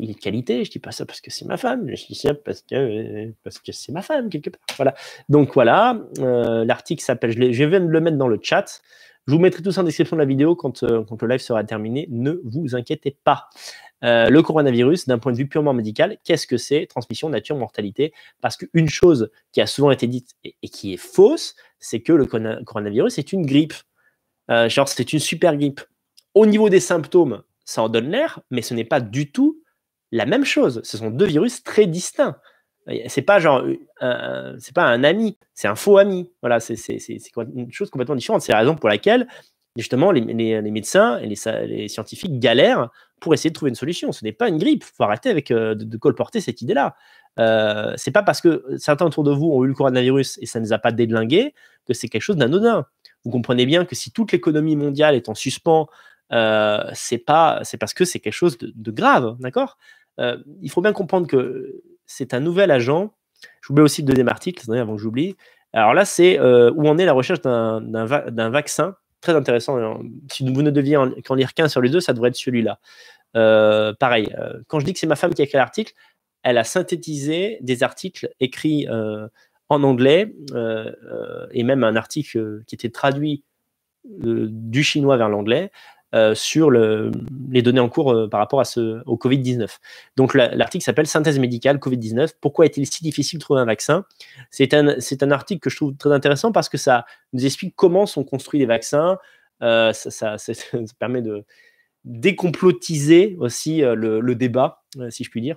Est 0.00 0.06
de 0.06 0.18
qualité. 0.18 0.64
Je 0.64 0.70
dis 0.70 0.78
pas 0.78 0.92
ça 0.92 1.06
parce 1.06 1.20
que 1.20 1.30
c'est 1.30 1.46
ma 1.46 1.56
femme. 1.56 1.88
Je 1.94 2.06
dis 2.06 2.14
ça 2.14 2.34
parce 2.34 2.62
que 2.62 3.72
c'est 3.72 3.92
ma 3.92 4.02
femme 4.02 4.28
quelque 4.28 4.50
part. 4.50 4.60
Voilà. 4.76 4.94
Donc 5.28 5.54
voilà, 5.54 6.00
l'article 6.18 7.02
s'appelle. 7.02 7.32
Je, 7.32 7.52
je 7.52 7.64
viens 7.64 7.80
de 7.80 7.86
le 7.86 8.00
mettre 8.00 8.16
dans 8.16 8.28
le 8.28 8.38
chat. 8.42 8.80
Je 9.26 9.34
vous 9.34 9.38
mettrai 9.40 9.62
tout 9.62 9.72
ça 9.72 9.82
en 9.82 9.84
description 9.84 10.16
de 10.16 10.22
la 10.22 10.26
vidéo 10.26 10.56
quand, 10.56 10.80
quand 10.80 11.22
le 11.22 11.28
live 11.28 11.40
sera 11.40 11.62
terminé. 11.62 12.06
Ne 12.10 12.40
vous 12.44 12.74
inquiétez 12.74 13.16
pas. 13.24 13.50
Euh, 14.04 14.30
le 14.30 14.42
coronavirus, 14.42 15.06
d'un 15.06 15.18
point 15.18 15.32
de 15.32 15.36
vue 15.36 15.48
purement 15.48 15.74
médical, 15.74 16.18
qu'est-ce 16.24 16.46
que 16.46 16.56
c'est? 16.56 16.86
Transmission, 16.86 17.28
nature, 17.28 17.56
mortalité. 17.56 18.12
Parce 18.40 18.56
qu'une 18.56 18.88
chose 18.88 19.30
qui 19.52 19.60
a 19.60 19.66
souvent 19.66 19.90
été 19.90 20.06
dite 20.06 20.30
et, 20.44 20.54
qui 20.68 20.94
est 20.94 20.98
fausse, 20.98 21.56
c'est 21.80 22.00
que 22.00 22.12
le 22.12 22.26
coronavirus 22.26 23.18
est 23.18 23.32
une 23.32 23.44
grippe. 23.44 23.74
Euh, 24.50 24.68
genre, 24.68 24.88
c'est 24.88 25.12
une 25.12 25.18
super 25.18 25.56
grippe. 25.56 25.80
Au 26.34 26.46
niveau 26.46 26.68
des 26.68 26.80
symptômes, 26.80 27.42
ça 27.68 27.82
en 27.82 27.90
donne 27.90 28.10
l'air, 28.10 28.40
mais 28.50 28.62
ce 28.62 28.72
n'est 28.72 28.84
pas 28.84 28.98
du 29.00 29.30
tout 29.30 29.62
la 30.10 30.24
même 30.24 30.44
chose. 30.44 30.80
Ce 30.84 30.96
sont 30.96 31.10
deux 31.10 31.26
virus 31.26 31.62
très 31.62 31.86
distincts. 31.86 32.38
C'est 33.08 33.20
pas 33.20 33.38
genre, 33.38 33.62
c'est 34.58 34.74
pas 34.74 34.84
un 34.84 35.04
ami, 35.04 35.36
c'est 35.52 35.68
un 35.68 35.74
faux 35.74 35.98
ami. 35.98 36.32
Voilà, 36.40 36.60
c'est 36.60 36.74
une 37.36 37.70
chose 37.70 37.90
complètement 37.90 38.14
différente. 38.14 38.40
C'est 38.40 38.52
la 38.52 38.60
raison 38.60 38.74
pour 38.74 38.88
laquelle 38.88 39.28
justement 39.76 40.12
les, 40.12 40.22
médecins 40.62 41.18
et 41.18 41.26
les, 41.26 41.88
scientifiques 41.88 42.38
galèrent 42.38 42.88
pour 43.20 43.34
essayer 43.34 43.50
de 43.50 43.54
trouver 43.54 43.68
une 43.68 43.74
solution. 43.74 44.12
Ce 44.12 44.24
n'est 44.24 44.32
pas 44.32 44.48
une 44.48 44.56
grippe. 44.56 44.82
Il 44.82 44.96
faut 44.96 45.04
arrêter 45.04 45.28
avec, 45.28 45.50
euh, 45.50 45.74
de, 45.74 45.96
colporter 45.98 46.40
cette 46.40 46.62
idée-là. 46.62 46.96
Euh, 47.38 47.92
c'est 47.96 48.10
pas 48.10 48.22
parce 48.22 48.40
que 48.40 48.64
certains 48.78 49.04
autour 49.04 49.24
de 49.24 49.30
vous 49.30 49.46
ont 49.46 49.64
eu 49.64 49.68
le 49.68 49.74
coronavirus 49.74 50.38
et 50.40 50.46
ça 50.46 50.58
ne 50.58 50.64
les 50.64 50.72
a 50.72 50.78
pas 50.78 50.90
délingués 50.90 51.54
que 51.86 51.92
c'est 51.92 52.08
quelque 52.08 52.22
chose 52.22 52.36
d'anodin. 52.36 52.86
Vous 53.24 53.30
comprenez 53.30 53.66
bien 53.66 53.84
que 53.84 53.94
si 53.94 54.10
toute 54.10 54.32
l'économie 54.32 54.76
mondiale 54.76 55.14
est 55.14 55.28
en 55.28 55.34
suspens, 55.34 55.82
euh, 55.82 55.94
c'est 56.30 57.18
pas, 57.18 57.60
c'est 57.62 57.78
parce 57.78 57.94
que 57.94 58.04
c'est 58.04 58.20
quelque 58.20 58.32
chose 58.32 58.58
de, 58.58 58.90
grave, 58.90 59.36
d'accord? 59.40 59.78
Euh, 60.20 60.38
Il 60.62 60.70
faut 60.70 60.80
bien 60.80 60.92
comprendre 60.92 61.26
que 61.26 61.82
c'est 62.06 62.34
un 62.34 62.40
nouvel 62.40 62.70
agent. 62.70 63.12
Mets 63.70 63.82
aussi 63.82 64.02
le 64.02 64.06
deuxième 64.06 64.28
article, 64.28 64.70
avant 64.72 64.96
que 64.96 65.02
j'oublie. 65.02 65.36
Alors 65.72 65.92
là, 65.92 66.04
c'est 66.04 66.40
où 66.40 66.88
on 66.88 66.98
est 66.98 67.04
la 67.04 67.12
recherche 67.12 67.42
d'un 67.42 68.48
vaccin? 68.50 68.96
Très 69.20 69.34
intéressant. 69.34 70.00
Si 70.30 70.48
vous 70.48 70.62
ne 70.62 70.70
deviez 70.70 70.96
qu'en 71.24 71.34
lire 71.34 71.52
qu'un 71.52 71.68
sur 71.68 71.80
les 71.80 71.90
deux, 71.90 72.00
ça 72.00 72.12
devrait 72.12 72.28
être 72.28 72.36
celui-là. 72.36 72.78
Euh, 73.36 73.92
pareil, 73.94 74.28
euh, 74.38 74.60
quand 74.66 74.80
je 74.80 74.86
dis 74.86 74.92
que 74.92 74.98
c'est 74.98 75.06
ma 75.06 75.16
femme 75.16 75.34
qui 75.34 75.42
a 75.42 75.44
écrit 75.44 75.58
l'article, 75.58 75.92
elle 76.42 76.58
a 76.58 76.64
synthétisé 76.64 77.58
des 77.60 77.82
articles 77.82 78.30
écrits 78.40 78.86
euh, 78.88 79.28
en 79.68 79.82
anglais 79.82 80.34
et 81.52 81.62
même 81.62 81.84
un 81.84 81.96
article 81.96 82.62
qui 82.66 82.74
était 82.74 82.88
traduit 82.88 83.44
du 84.04 84.82
chinois 84.82 85.18
vers 85.18 85.28
l'anglais 85.28 85.70
euh, 86.14 86.34
sur 86.34 86.70
les 86.70 87.60
données 87.60 87.80
en 87.80 87.90
cours 87.90 88.12
euh, 88.12 88.28
par 88.28 88.40
rapport 88.40 88.62
à 88.62 88.64
au 89.04 89.16
Covid-19. 89.18 89.68
Donc 90.16 90.32
l'article 90.32 90.82
s'appelle 90.82 91.06
Synthèse 91.06 91.38
médicale 91.38 91.76
Covid-19. 91.76 92.30
Pourquoi 92.40 92.64
est-il 92.64 92.86
si 92.86 93.02
difficile 93.02 93.38
de 93.38 93.44
trouver 93.44 93.60
un 93.60 93.66
vaccin? 93.66 94.06
C'est 94.50 94.72
un, 94.72 95.30
article 95.30 95.60
que 95.60 95.68
je 95.68 95.76
trouve 95.76 95.94
très 95.96 96.10
intéressant 96.10 96.50
parce 96.50 96.70
que 96.70 96.78
ça 96.78 97.04
nous 97.34 97.44
explique 97.44 97.74
comment 97.76 98.06
sont 98.06 98.24
construits 98.24 98.58
les 98.58 98.64
vaccins. 98.64 99.18
Euh, 99.62 99.92
ça, 99.92 100.38
ça, 100.38 100.52
permet 100.98 101.20
de 101.20 101.44
décomplotiser 102.04 103.36
aussi 103.38 103.82
le, 103.82 104.34
débat, 104.34 104.82
si 105.10 105.24
je 105.24 105.30
puis 105.30 105.42
dire. 105.42 105.56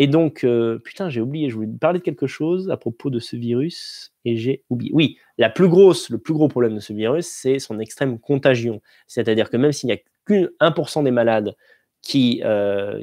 Et 0.00 0.06
donc, 0.06 0.44
euh, 0.44 0.78
putain, 0.78 1.10
j'ai 1.10 1.20
oublié, 1.20 1.50
je 1.50 1.56
voulais 1.56 1.66
parler 1.66 1.98
de 1.98 2.04
quelque 2.04 2.28
chose 2.28 2.70
à 2.70 2.76
propos 2.76 3.10
de 3.10 3.18
ce 3.18 3.34
virus 3.34 4.12
et 4.24 4.36
j'ai 4.36 4.62
oublié. 4.70 4.92
Oui, 4.94 5.18
la 5.38 5.50
plus 5.50 5.66
grosse, 5.66 6.08
le 6.08 6.18
plus 6.18 6.34
gros 6.34 6.46
problème 6.46 6.76
de 6.76 6.80
ce 6.80 6.92
virus, 6.92 7.26
c'est 7.26 7.58
son 7.58 7.80
extrême 7.80 8.20
contagion. 8.20 8.80
C'est-à-dire 9.08 9.50
que 9.50 9.56
même 9.56 9.72
s'il 9.72 9.88
n'y 9.88 9.94
a 9.94 9.98
qu'un 10.24 10.46
1% 10.60 11.02
des 11.02 11.10
malades 11.10 11.56
qui, 12.00 12.42
euh, 12.44 13.02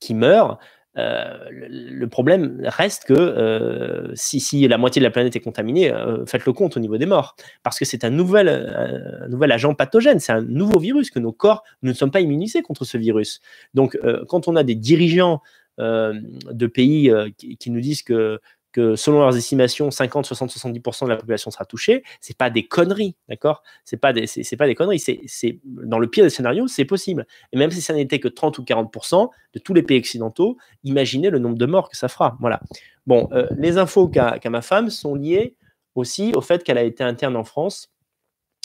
qui 0.00 0.14
meurent, 0.14 0.58
euh, 0.96 1.36
le, 1.50 2.06
problème 2.06 2.58
reste 2.64 3.04
que 3.04 4.10
si, 4.14 4.66
la 4.66 4.78
moitié 4.78 5.00
de 5.00 5.04
la 5.04 5.10
planète 5.10 5.36
est 5.36 5.40
contaminée, 5.40 5.92
faites 6.26 6.46
le 6.46 6.54
compte 6.54 6.78
au 6.78 6.80
niveau 6.80 6.96
des 6.96 7.04
morts. 7.04 7.36
Parce 7.62 7.78
que 7.78 7.84
c'est 7.84 8.02
un 8.04 8.10
nouvel, 8.10 9.28
nouvel 9.28 9.52
agent 9.52 9.74
pathogène, 9.74 10.20
c'est 10.20 10.32
un 10.32 10.40
nouveau 10.40 10.78
virus, 10.78 11.10
que 11.10 11.18
nos 11.18 11.32
corps 11.32 11.64
ne 11.82 11.92
sommes 11.92 12.10
pas 12.10 12.20
immunisés 12.20 12.62
contre 12.62 12.86
ce 12.86 12.96
virus. 12.96 13.42
Donc, 13.74 13.98
quand 14.26 14.48
on 14.48 14.56
a 14.56 14.62
des 14.62 14.74
dirigeants 14.74 15.42
de 15.78 16.66
pays 16.66 17.10
euh, 17.10 17.28
qui, 17.36 17.70
nous 17.70 17.80
disent 17.80 18.02
que, 18.02 18.40
que 18.72 18.96
selon 18.96 19.20
leurs 19.20 19.36
estimations, 19.36 19.90
50, 19.90 20.26
60, 20.26 20.50
70% 20.50 21.04
de 21.04 21.10
la 21.10 21.16
population 21.16 21.50
sera 21.50 21.64
touchée, 21.64 22.02
c'est 22.20 22.36
pas 22.36 22.50
des 22.50 22.66
conneries, 22.66 23.16
d'accord? 23.28 23.62
C'est 23.84 23.96
pas 23.96 24.12
des, 24.12 24.26
c'est, 24.26 24.56
pas 24.56 24.66
des 24.66 24.74
conneries. 24.74 24.98
C'est, 24.98 25.60
dans 25.64 25.98
le 25.98 26.08
pire 26.08 26.24
des 26.24 26.30
scénarios, 26.30 26.66
c'est 26.66 26.84
possible. 26.84 27.26
Et 27.52 27.58
même 27.58 27.70
si 27.70 27.80
ça 27.80 27.94
n'était 27.94 28.18
que 28.18 28.28
30 28.28 28.58
ou 28.58 28.62
40% 28.62 29.28
de 29.54 29.58
tous 29.58 29.74
les 29.74 29.82
pays 29.82 29.98
occidentaux, 29.98 30.56
imaginez 30.84 31.30
le 31.30 31.38
nombre 31.38 31.56
de 31.56 31.66
morts 31.66 31.88
que 31.88 31.96
ça 31.96 32.08
fera. 32.08 32.36
Voilà. 32.40 32.60
Bon, 33.06 33.28
euh, 33.32 33.46
les 33.56 33.78
infos 33.78 34.08
qu'a, 34.08 34.38
qu'a 34.38 34.50
ma 34.50 34.62
femme 34.62 34.90
sont 34.90 35.14
liées 35.14 35.54
aussi 35.94 36.32
au 36.34 36.40
fait 36.40 36.64
qu'elle 36.64 36.78
a 36.78 36.82
été 36.82 37.04
interne 37.04 37.36
en 37.36 37.44
France. 37.44 37.90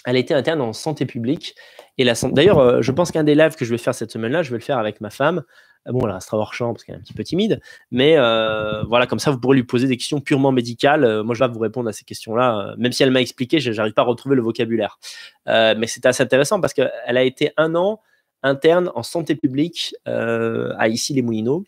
Elle 0.06 0.18
a 0.18 0.20
été 0.20 0.34
interne 0.34 0.60
en 0.62 0.74
santé 0.74 1.06
publique. 1.06 1.56
Et 1.98 2.04
la, 2.04 2.14
d'ailleurs, 2.24 2.82
je 2.82 2.92
pense 2.92 3.12
qu'un 3.12 3.24
des 3.24 3.36
lives 3.36 3.56
que 3.56 3.64
je 3.64 3.70
vais 3.70 3.78
faire 3.78 3.96
cette 3.96 4.12
semaine-là, 4.12 4.44
je 4.44 4.52
vais 4.52 4.58
le 4.58 4.64
faire 4.64 4.78
avec 4.78 5.00
ma 5.00 5.10
femme. 5.10 5.44
Bon, 5.86 6.06
elle 6.06 6.14
restera 6.14 6.38
hors 6.38 6.54
champ 6.54 6.72
parce 6.72 6.86
qu'elle 6.86 6.96
est 6.96 6.98
un 6.98 7.02
petit 7.02 7.14
peu 7.14 7.24
timide, 7.24 7.60
mais 7.92 8.16
euh, 8.18 8.84
voilà, 8.84 9.06
comme 9.06 9.20
ça, 9.20 9.32
vous 9.32 9.40
pourrez 9.40 9.58
lui 9.58 9.66
poser 9.66 9.88
des 9.88 9.98
questions 9.98 10.22
purement 10.22 10.54
médicales. 10.54 11.04
Euh, 11.04 11.24
moi, 11.24 11.36
je 11.36 11.44
vais 11.44 11.52
vous 11.52 11.60
répondre 11.60 11.90
à 11.90 11.94
ces 11.94 12.06
questions-là, 12.06 12.70
euh, 12.70 12.76
même 12.78 12.94
si 12.94 13.04
elle 13.04 13.12
m'a 13.12 13.20
expliqué, 13.20 13.60
je 13.60 13.72
n'arrive 13.72 13.94
pas 13.94 14.04
à 14.04 14.06
retrouver 14.06 14.38
le 14.38 14.42
vocabulaire. 14.42 14.98
mais 15.46 15.88
c'est 15.88 16.06
assez 16.06 16.24
intéressant 16.24 16.62
parce 16.62 16.74
qu'elle 16.74 16.90
a 17.06 17.24
été 17.24 17.52
un 17.58 17.76
an 17.76 18.00
interne 18.44 18.92
en 18.96 19.04
santé 19.04 19.36
publique 19.36 19.96
à 20.06 20.88
ici 20.88 21.14
les 21.14 21.22
Moulineaux. 21.22 21.66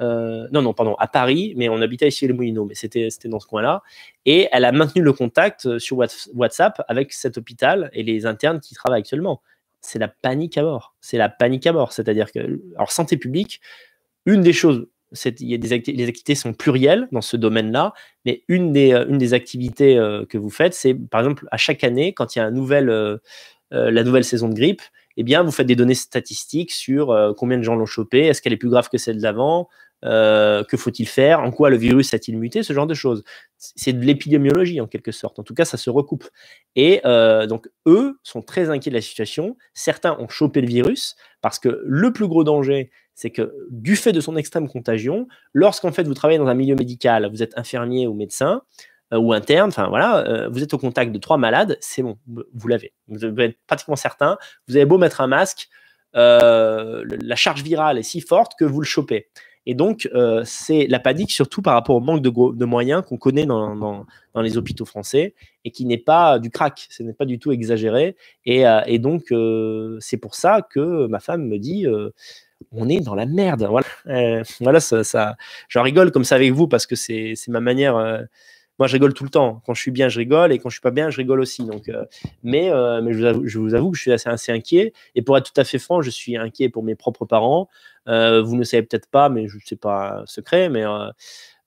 non, 0.00 0.62
non, 0.62 0.72
pardon, 0.72 0.94
à 0.98 1.06
Paris, 1.06 1.52
mais 1.56 1.68
on 1.68 1.82
habitait 1.82 2.08
ici 2.08 2.26
les 2.26 2.32
Moulineaux, 2.32 2.64
mais 2.64 2.74
c'était 2.74 3.08
dans 3.26 3.40
ce 3.40 3.46
coin-là. 3.46 3.82
Et 4.24 4.48
elle 4.50 4.64
a 4.64 4.72
maintenu 4.72 5.02
le 5.02 5.12
contact 5.12 5.78
sur 5.78 5.98
WhatsApp 6.34 6.82
avec 6.88 7.12
cet 7.12 7.36
hôpital 7.36 7.90
et 7.92 8.02
les 8.02 8.24
internes 8.24 8.60
qui 8.60 8.74
travaillent 8.74 9.00
actuellement 9.00 9.42
c'est 9.86 9.98
la 9.98 10.08
panique 10.08 10.58
à 10.58 10.62
bord. 10.62 10.94
C'est 11.00 11.18
la 11.18 11.28
panique 11.28 11.66
à 11.66 11.72
bord. 11.72 11.92
C'est-à-dire 11.92 12.32
que, 12.32 12.60
alors, 12.76 12.92
santé 12.92 13.16
publique, 13.16 13.60
une 14.26 14.42
des 14.42 14.52
choses, 14.52 14.86
il 15.24 15.48
y 15.48 15.54
a 15.54 15.58
des 15.58 15.68
les 15.68 16.08
activités 16.08 16.34
sont 16.34 16.52
plurielles 16.52 17.08
dans 17.12 17.20
ce 17.20 17.36
domaine-là, 17.36 17.92
mais 18.24 18.42
une 18.48 18.72
des, 18.72 18.92
euh, 18.92 19.06
une 19.08 19.18
des 19.18 19.34
activités 19.34 19.96
euh, 19.96 20.26
que 20.26 20.36
vous 20.36 20.50
faites, 20.50 20.74
c'est 20.74 20.94
par 20.94 21.20
exemple 21.20 21.46
à 21.50 21.56
chaque 21.56 21.84
année, 21.84 22.12
quand 22.12 22.34
il 22.34 22.40
y 22.40 22.42
a 22.42 22.46
euh, 22.46 23.18
la 23.70 24.04
nouvelle 24.04 24.24
saison 24.24 24.48
de 24.48 24.54
grippe, 24.54 24.82
eh 25.16 25.22
bien, 25.22 25.42
vous 25.42 25.52
faites 25.52 25.66
des 25.66 25.76
données 25.76 25.94
statistiques 25.94 26.72
sur 26.72 27.34
combien 27.38 27.56
de 27.56 27.62
gens 27.62 27.74
l'ont 27.74 27.86
chopé, 27.86 28.26
est-ce 28.26 28.42
qu'elle 28.42 28.52
est 28.52 28.58
plus 28.58 28.68
grave 28.68 28.90
que 28.90 28.98
celle 28.98 29.18
d'avant, 29.18 29.68
euh, 30.06 30.62
que 30.64 30.76
faut-il 30.76 31.06
faire? 31.06 31.40
En 31.40 31.50
quoi 31.50 31.68
le 31.70 31.76
virus 31.76 32.14
a-t-il 32.14 32.38
muté? 32.38 32.62
Ce 32.62 32.72
genre 32.72 32.86
de 32.86 32.94
choses. 32.94 33.24
C'est 33.58 33.92
de 33.92 34.04
l'épidémiologie 34.04 34.80
en 34.80 34.86
quelque 34.86 35.12
sorte. 35.12 35.38
En 35.38 35.42
tout 35.42 35.54
cas, 35.54 35.64
ça 35.64 35.76
se 35.76 35.90
recoupe. 35.90 36.24
Et 36.76 37.00
euh, 37.04 37.46
donc, 37.46 37.68
eux 37.86 38.18
sont 38.22 38.42
très 38.42 38.70
inquiets 38.70 38.90
de 38.90 38.94
la 38.94 39.00
situation. 39.00 39.56
Certains 39.74 40.16
ont 40.18 40.28
chopé 40.28 40.60
le 40.60 40.68
virus 40.68 41.16
parce 41.42 41.58
que 41.58 41.82
le 41.84 42.12
plus 42.12 42.28
gros 42.28 42.44
danger, 42.44 42.90
c'est 43.14 43.30
que 43.30 43.52
du 43.70 43.96
fait 43.96 44.12
de 44.12 44.20
son 44.20 44.36
extrême 44.36 44.68
contagion, 44.68 45.26
lorsqu'en 45.54 45.90
fait 45.90 46.04
vous 46.04 46.14
travaillez 46.14 46.38
dans 46.38 46.48
un 46.48 46.54
milieu 46.54 46.76
médical, 46.76 47.28
vous 47.30 47.42
êtes 47.42 47.56
infirmier 47.58 48.06
ou 48.06 48.14
médecin, 48.14 48.62
euh, 49.14 49.18
ou 49.18 49.32
interne, 49.32 49.68
enfin 49.68 49.88
voilà, 49.88 50.48
vous 50.50 50.62
êtes 50.62 50.74
au 50.74 50.78
contact 50.78 51.12
de 51.12 51.18
trois 51.18 51.38
malades, 51.38 51.78
c'est 51.80 52.02
bon, 52.02 52.18
vous 52.26 52.68
l'avez. 52.68 52.92
Vous 53.08 53.24
êtes 53.24 53.58
pratiquement 53.66 53.96
certain. 53.96 54.36
Vous 54.68 54.76
avez 54.76 54.84
beau 54.84 54.98
mettre 54.98 55.22
un 55.22 55.28
masque, 55.28 55.68
la 56.12 57.36
charge 57.36 57.62
virale 57.62 57.98
est 57.98 58.02
si 58.02 58.20
forte 58.20 58.52
que 58.58 58.64
vous 58.64 58.80
le 58.80 58.86
chopez. 58.86 59.28
Et 59.66 59.74
donc, 59.74 60.08
euh, 60.14 60.42
c'est 60.44 60.86
la 60.86 61.00
panique 61.00 61.32
surtout 61.32 61.60
par 61.60 61.74
rapport 61.74 61.96
au 61.96 62.00
manque 62.00 62.22
de, 62.22 62.64
moyens 62.64 63.02
qu'on 63.04 63.16
connaît 63.16 63.46
dans, 63.46 64.06
les 64.36 64.56
hôpitaux 64.56 64.84
français 64.84 65.34
et 65.64 65.70
qui 65.70 65.84
n'est 65.86 65.98
pas 65.98 66.38
du 66.38 66.50
crack, 66.50 66.86
ce 66.88 67.02
n'est 67.02 67.12
pas 67.12 67.24
du 67.24 67.40
tout 67.40 67.50
exagéré. 67.50 68.16
Et, 68.44 68.66
euh, 68.66 68.98
donc, 68.98 69.32
euh, 69.32 69.98
c'est 70.00 70.18
pour 70.18 70.36
ça 70.36 70.62
que 70.62 71.06
ma 71.08 71.18
femme 71.18 71.46
me 71.46 71.58
dit 71.58 71.86
on 72.72 72.88
est 72.88 73.00
dans 73.00 73.16
la 73.16 73.26
merde. 73.26 73.68
Voilà, 73.68 74.42
voilà 74.60 74.80
ça, 74.80 75.02
ça 75.02 75.36
j'en 75.68 75.82
rigole 75.82 76.12
comme 76.12 76.24
ça 76.24 76.36
avec 76.36 76.52
vous 76.52 76.68
parce 76.68 76.86
que 76.86 76.94
c'est 76.94 77.34
ma 77.48 77.60
manière 77.60 78.26
moi, 78.78 78.88
je 78.88 78.92
rigole 78.92 79.14
tout 79.14 79.24
le 79.24 79.30
temps. 79.30 79.62
Quand 79.64 79.72
je 79.72 79.80
suis 79.80 79.90
bien, 79.90 80.10
je 80.10 80.18
rigole, 80.18 80.52
et 80.52 80.58
quand 80.58 80.68
je 80.68 80.74
suis 80.74 80.82
pas 80.82 80.90
bien, 80.90 81.08
je 81.08 81.16
rigole 81.16 81.40
aussi. 81.40 81.64
Donc, 81.64 81.90
mais, 82.42 82.70
mais 83.02 83.12
je 83.14 83.58
vous, 83.58 83.74
avoue, 83.74 83.90
que 83.90 83.96
je 83.96 84.02
suis 84.02 84.12
assez, 84.12 84.52
inquiet. 84.52 84.92
Et 85.14 85.22
pour 85.22 85.36
être 85.38 85.50
tout 85.50 85.58
à 85.58 85.64
fait 85.64 85.78
franc, 85.78 86.02
je 86.02 86.10
suis 86.10 86.36
inquiet 86.36 86.68
pour 86.68 86.82
mes 86.82 86.94
propres 86.94 87.24
parents. 87.24 87.70
Euh, 88.08 88.42
vous 88.42 88.56
ne 88.56 88.64
savez 88.64 88.82
peut-être 88.82 89.08
pas, 89.08 89.28
mais 89.28 89.48
je 89.48 89.58
sais 89.64 89.76
pas 89.76 90.22
secret, 90.26 90.68
mais 90.68 90.84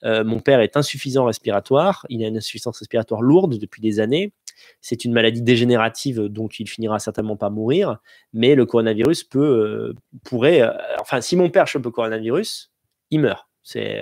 mon 0.03 0.39
père 0.39 0.61
est 0.61 0.77
insuffisant 0.77 1.25
respiratoire. 1.25 2.05
Il 2.09 2.23
a 2.23 2.27
une 2.27 2.37
insuffisance 2.37 2.79
respiratoire 2.79 3.21
lourde 3.21 3.57
depuis 3.57 3.81
des 3.81 3.99
années. 3.99 4.33
C'est 4.81 5.05
une 5.05 5.13
maladie 5.13 5.41
dégénérative 5.41 6.23
dont 6.23 6.47
il 6.47 6.67
finira 6.67 6.99
certainement 6.99 7.37
pas 7.37 7.49
mourir, 7.49 7.97
mais 8.33 8.55
le 8.55 8.65
coronavirus 8.65 9.23
peut, 9.23 9.93
pourrait, 10.23 10.63
enfin, 10.99 11.21
si 11.21 11.35
mon 11.37 11.49
père 11.49 11.67
chope 11.67 11.85
le 11.85 11.91
coronavirus, 11.91 12.71
il 13.09 13.21
meurt. 13.21 13.47
C'est 13.63 14.01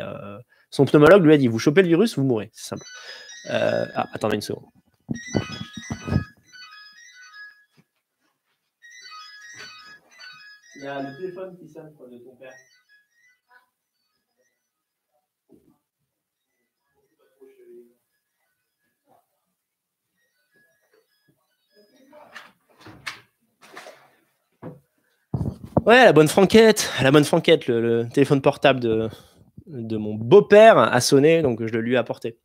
son 0.69 0.85
pneumologue 0.85 1.23
lui 1.23 1.33
a 1.33 1.37
dit 1.37 1.47
Vous 1.47 1.59
chopez 1.59 1.81
le 1.81 1.87
virus, 1.87 2.17
vous 2.17 2.23
mourrez. 2.23 2.49
C'est 2.53 2.69
simple. 2.69 2.85
Euh, 3.49 3.85
ah, 3.95 4.07
attendez 4.13 4.35
une 4.35 4.41
seconde. 4.41 4.65
Le 10.95 11.17
téléphone 11.17 11.57
qui 11.57 11.67
sonne 11.67 11.91
de 12.11 12.17
ton 12.17 12.35
père. 12.35 12.53
Ouais, 25.85 26.03
la 26.03 26.13
bonne 26.13 26.27
franquette, 26.27 26.91
la 27.01 27.11
bonne 27.11 27.23
franquette, 27.23 27.67
le, 27.67 28.07
téléphone 28.13 28.41
portable 28.41 28.79
de 28.79 29.97
mon 29.97 30.15
beau-père 30.15 30.77
a 30.77 31.01
sonné, 31.01 31.41
donc 31.41 31.65
je 31.65 31.71
le 31.71 31.81
lui 31.81 31.93
ai 31.93 31.97
apporté. 31.97 32.37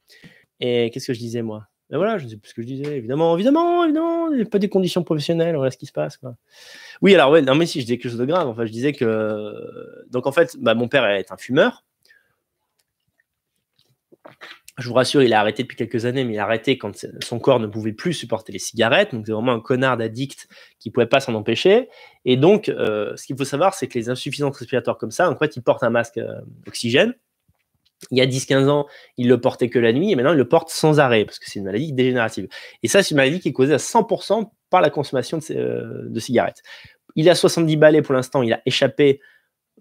Et 0.61 0.91
qu'est-ce 0.91 1.09
que 1.09 1.15
je 1.15 1.19
disais, 1.19 1.43
moi? 1.43 1.72
Ben 1.93 1.99
voilà, 1.99 2.17
je 2.17 2.25
ne 2.25 2.31
sais 2.31 2.37
plus 2.39 2.49
ce 2.49 2.55
que 2.55 2.63
je 2.63 2.67
disais. 2.67 2.97
Évidemment, 2.97 3.35
évidemment, 3.35 3.85
évidemment, 3.85 4.31
il 4.31 4.37
n'y 4.37 4.43
a 4.43 4.47
pas 4.47 4.59
des 4.59 4.71
conditions 4.71 5.05
professionnelles, 5.05 5.57
voilà 5.57 5.71
ce 5.71 5.77
qui 5.77 5.85
se 5.85 5.93
passe. 5.93 6.19
Oui, 7.03 7.15
alors, 7.15 7.31
ouais, 7.31 7.43
non, 7.43 7.55
mais 7.55 7.67
si, 7.67 7.81
je 7.81 7.85
disais 7.85 7.99
quelque 7.99 8.11
chose 8.11 8.19
de 8.19 8.25
grave. 8.25 8.49
Enfin, 8.49 8.65
je 8.65 8.73
disais 8.73 8.95
que. 8.95 9.53
Donc, 10.11 10.27
en 10.27 10.33
fait, 10.33 10.57
bah, 10.59 10.75
mon 10.75 10.89
père 10.89 11.05
est 11.05 11.31
un 11.31 11.37
fumeur. 11.37 11.85
Je 14.79 14.89
vous 14.89 14.95
rassure, 14.95 15.23
il 15.23 15.35
a 15.35 15.41
arrêté 15.41 15.65
depuis 15.65 15.77
quelques 15.77 16.07
années, 16.07 16.25
mais 16.25 16.33
il 16.33 16.39
a 16.39 16.45
arrêté 16.45 16.79
quand 16.79 17.07
son 17.23 17.39
corps 17.39 17.61
ne 17.61 17.67
pouvait 17.67 17.93
plus 17.93 18.15
supporter 18.15 18.53
les 18.53 18.59
cigarettes. 18.59 19.15
Donc, 19.15 19.27
c'est 19.27 19.33
vraiment 19.33 19.53
un 19.53 19.61
connard 19.61 19.99
d'addict 19.99 20.49
qui 20.79 20.89
ne 20.89 20.95
pouvait 20.95 21.05
pas 21.05 21.21
s'en 21.21 21.35
empêcher. 21.35 21.91
Et 22.25 22.39
donc, 22.39 22.71
euh, 22.71 23.15
ce 23.17 23.27
qu'il 23.27 23.37
faut 23.37 23.45
savoir, 23.45 23.75
c'est 23.75 23.87
que 23.87 23.99
les 23.99 24.09
insuffisances 24.09 24.57
respiratoires 24.57 24.97
comme 24.97 25.11
ça, 25.11 25.31
en 25.31 25.37
fait, 25.37 25.57
il 25.57 25.63
porte 25.63 25.83
un 25.83 25.91
masque 25.91 26.17
euh, 26.17 26.41
oxygène 26.67 27.15
il 28.11 28.19
y 28.19 28.21
a 28.21 28.27
10-15 28.27 28.69
ans, 28.69 28.87
il 29.17 29.29
le 29.29 29.41
portait 29.41 29.69
que 29.69 29.79
la 29.79 29.93
nuit 29.93 30.11
et 30.11 30.17
maintenant 30.17 30.33
il 30.33 30.39
le 30.39 30.49
porte 30.49 30.71
sans 30.71 31.01
arrêt 31.01 31.25
parce 31.25 31.39
que 31.39 31.49
c'est 31.49 31.59
une 31.59 31.65
maladie 31.65 31.93
dégénérative. 31.93 32.49
Et 32.83 32.89
ça, 32.89 33.03
c'est 33.03 33.11
une 33.11 33.19
maladie 33.19 33.41
qui 33.41 33.49
est 33.49 33.53
causée 33.53 33.75
à 33.75 33.79
100% 33.79 34.51
par 34.71 34.81
la 34.81 34.91
consommation 34.91 35.39
euh, 35.51 36.09
de, 36.09 36.21
cigarettes. 36.21 36.63
Il 37.15 37.29
a 37.31 37.35
70 37.35 37.77
balais 37.77 38.03
pour 38.03 38.15
l'instant, 38.15 38.43
il 38.43 38.53
a 38.53 38.61
échappé 38.67 39.21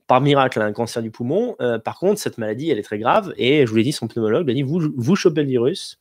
par 0.07 0.21
miracle 0.21 0.61
à 0.61 0.65
un 0.65 0.73
cancer 0.73 1.01
du 1.01 1.11
poumon. 1.11 1.55
Euh, 1.61 1.79
par 1.79 1.97
contre, 1.97 2.19
cette 2.19 2.37
maladie, 2.37 2.69
elle 2.69 2.79
est 2.79 2.83
très 2.83 2.99
grave 2.99 3.33
et 3.37 3.65
je 3.65 3.71
vous 3.71 3.77
l'ai 3.77 3.83
dit, 3.83 3.93
son 3.93 4.07
pneumologue 4.07 4.49
a 4.49 4.53
dit 4.53 4.63
vous, 4.63 4.91
vous 4.95 5.15
chopez 5.15 5.41
le 5.41 5.47
virus, 5.47 5.99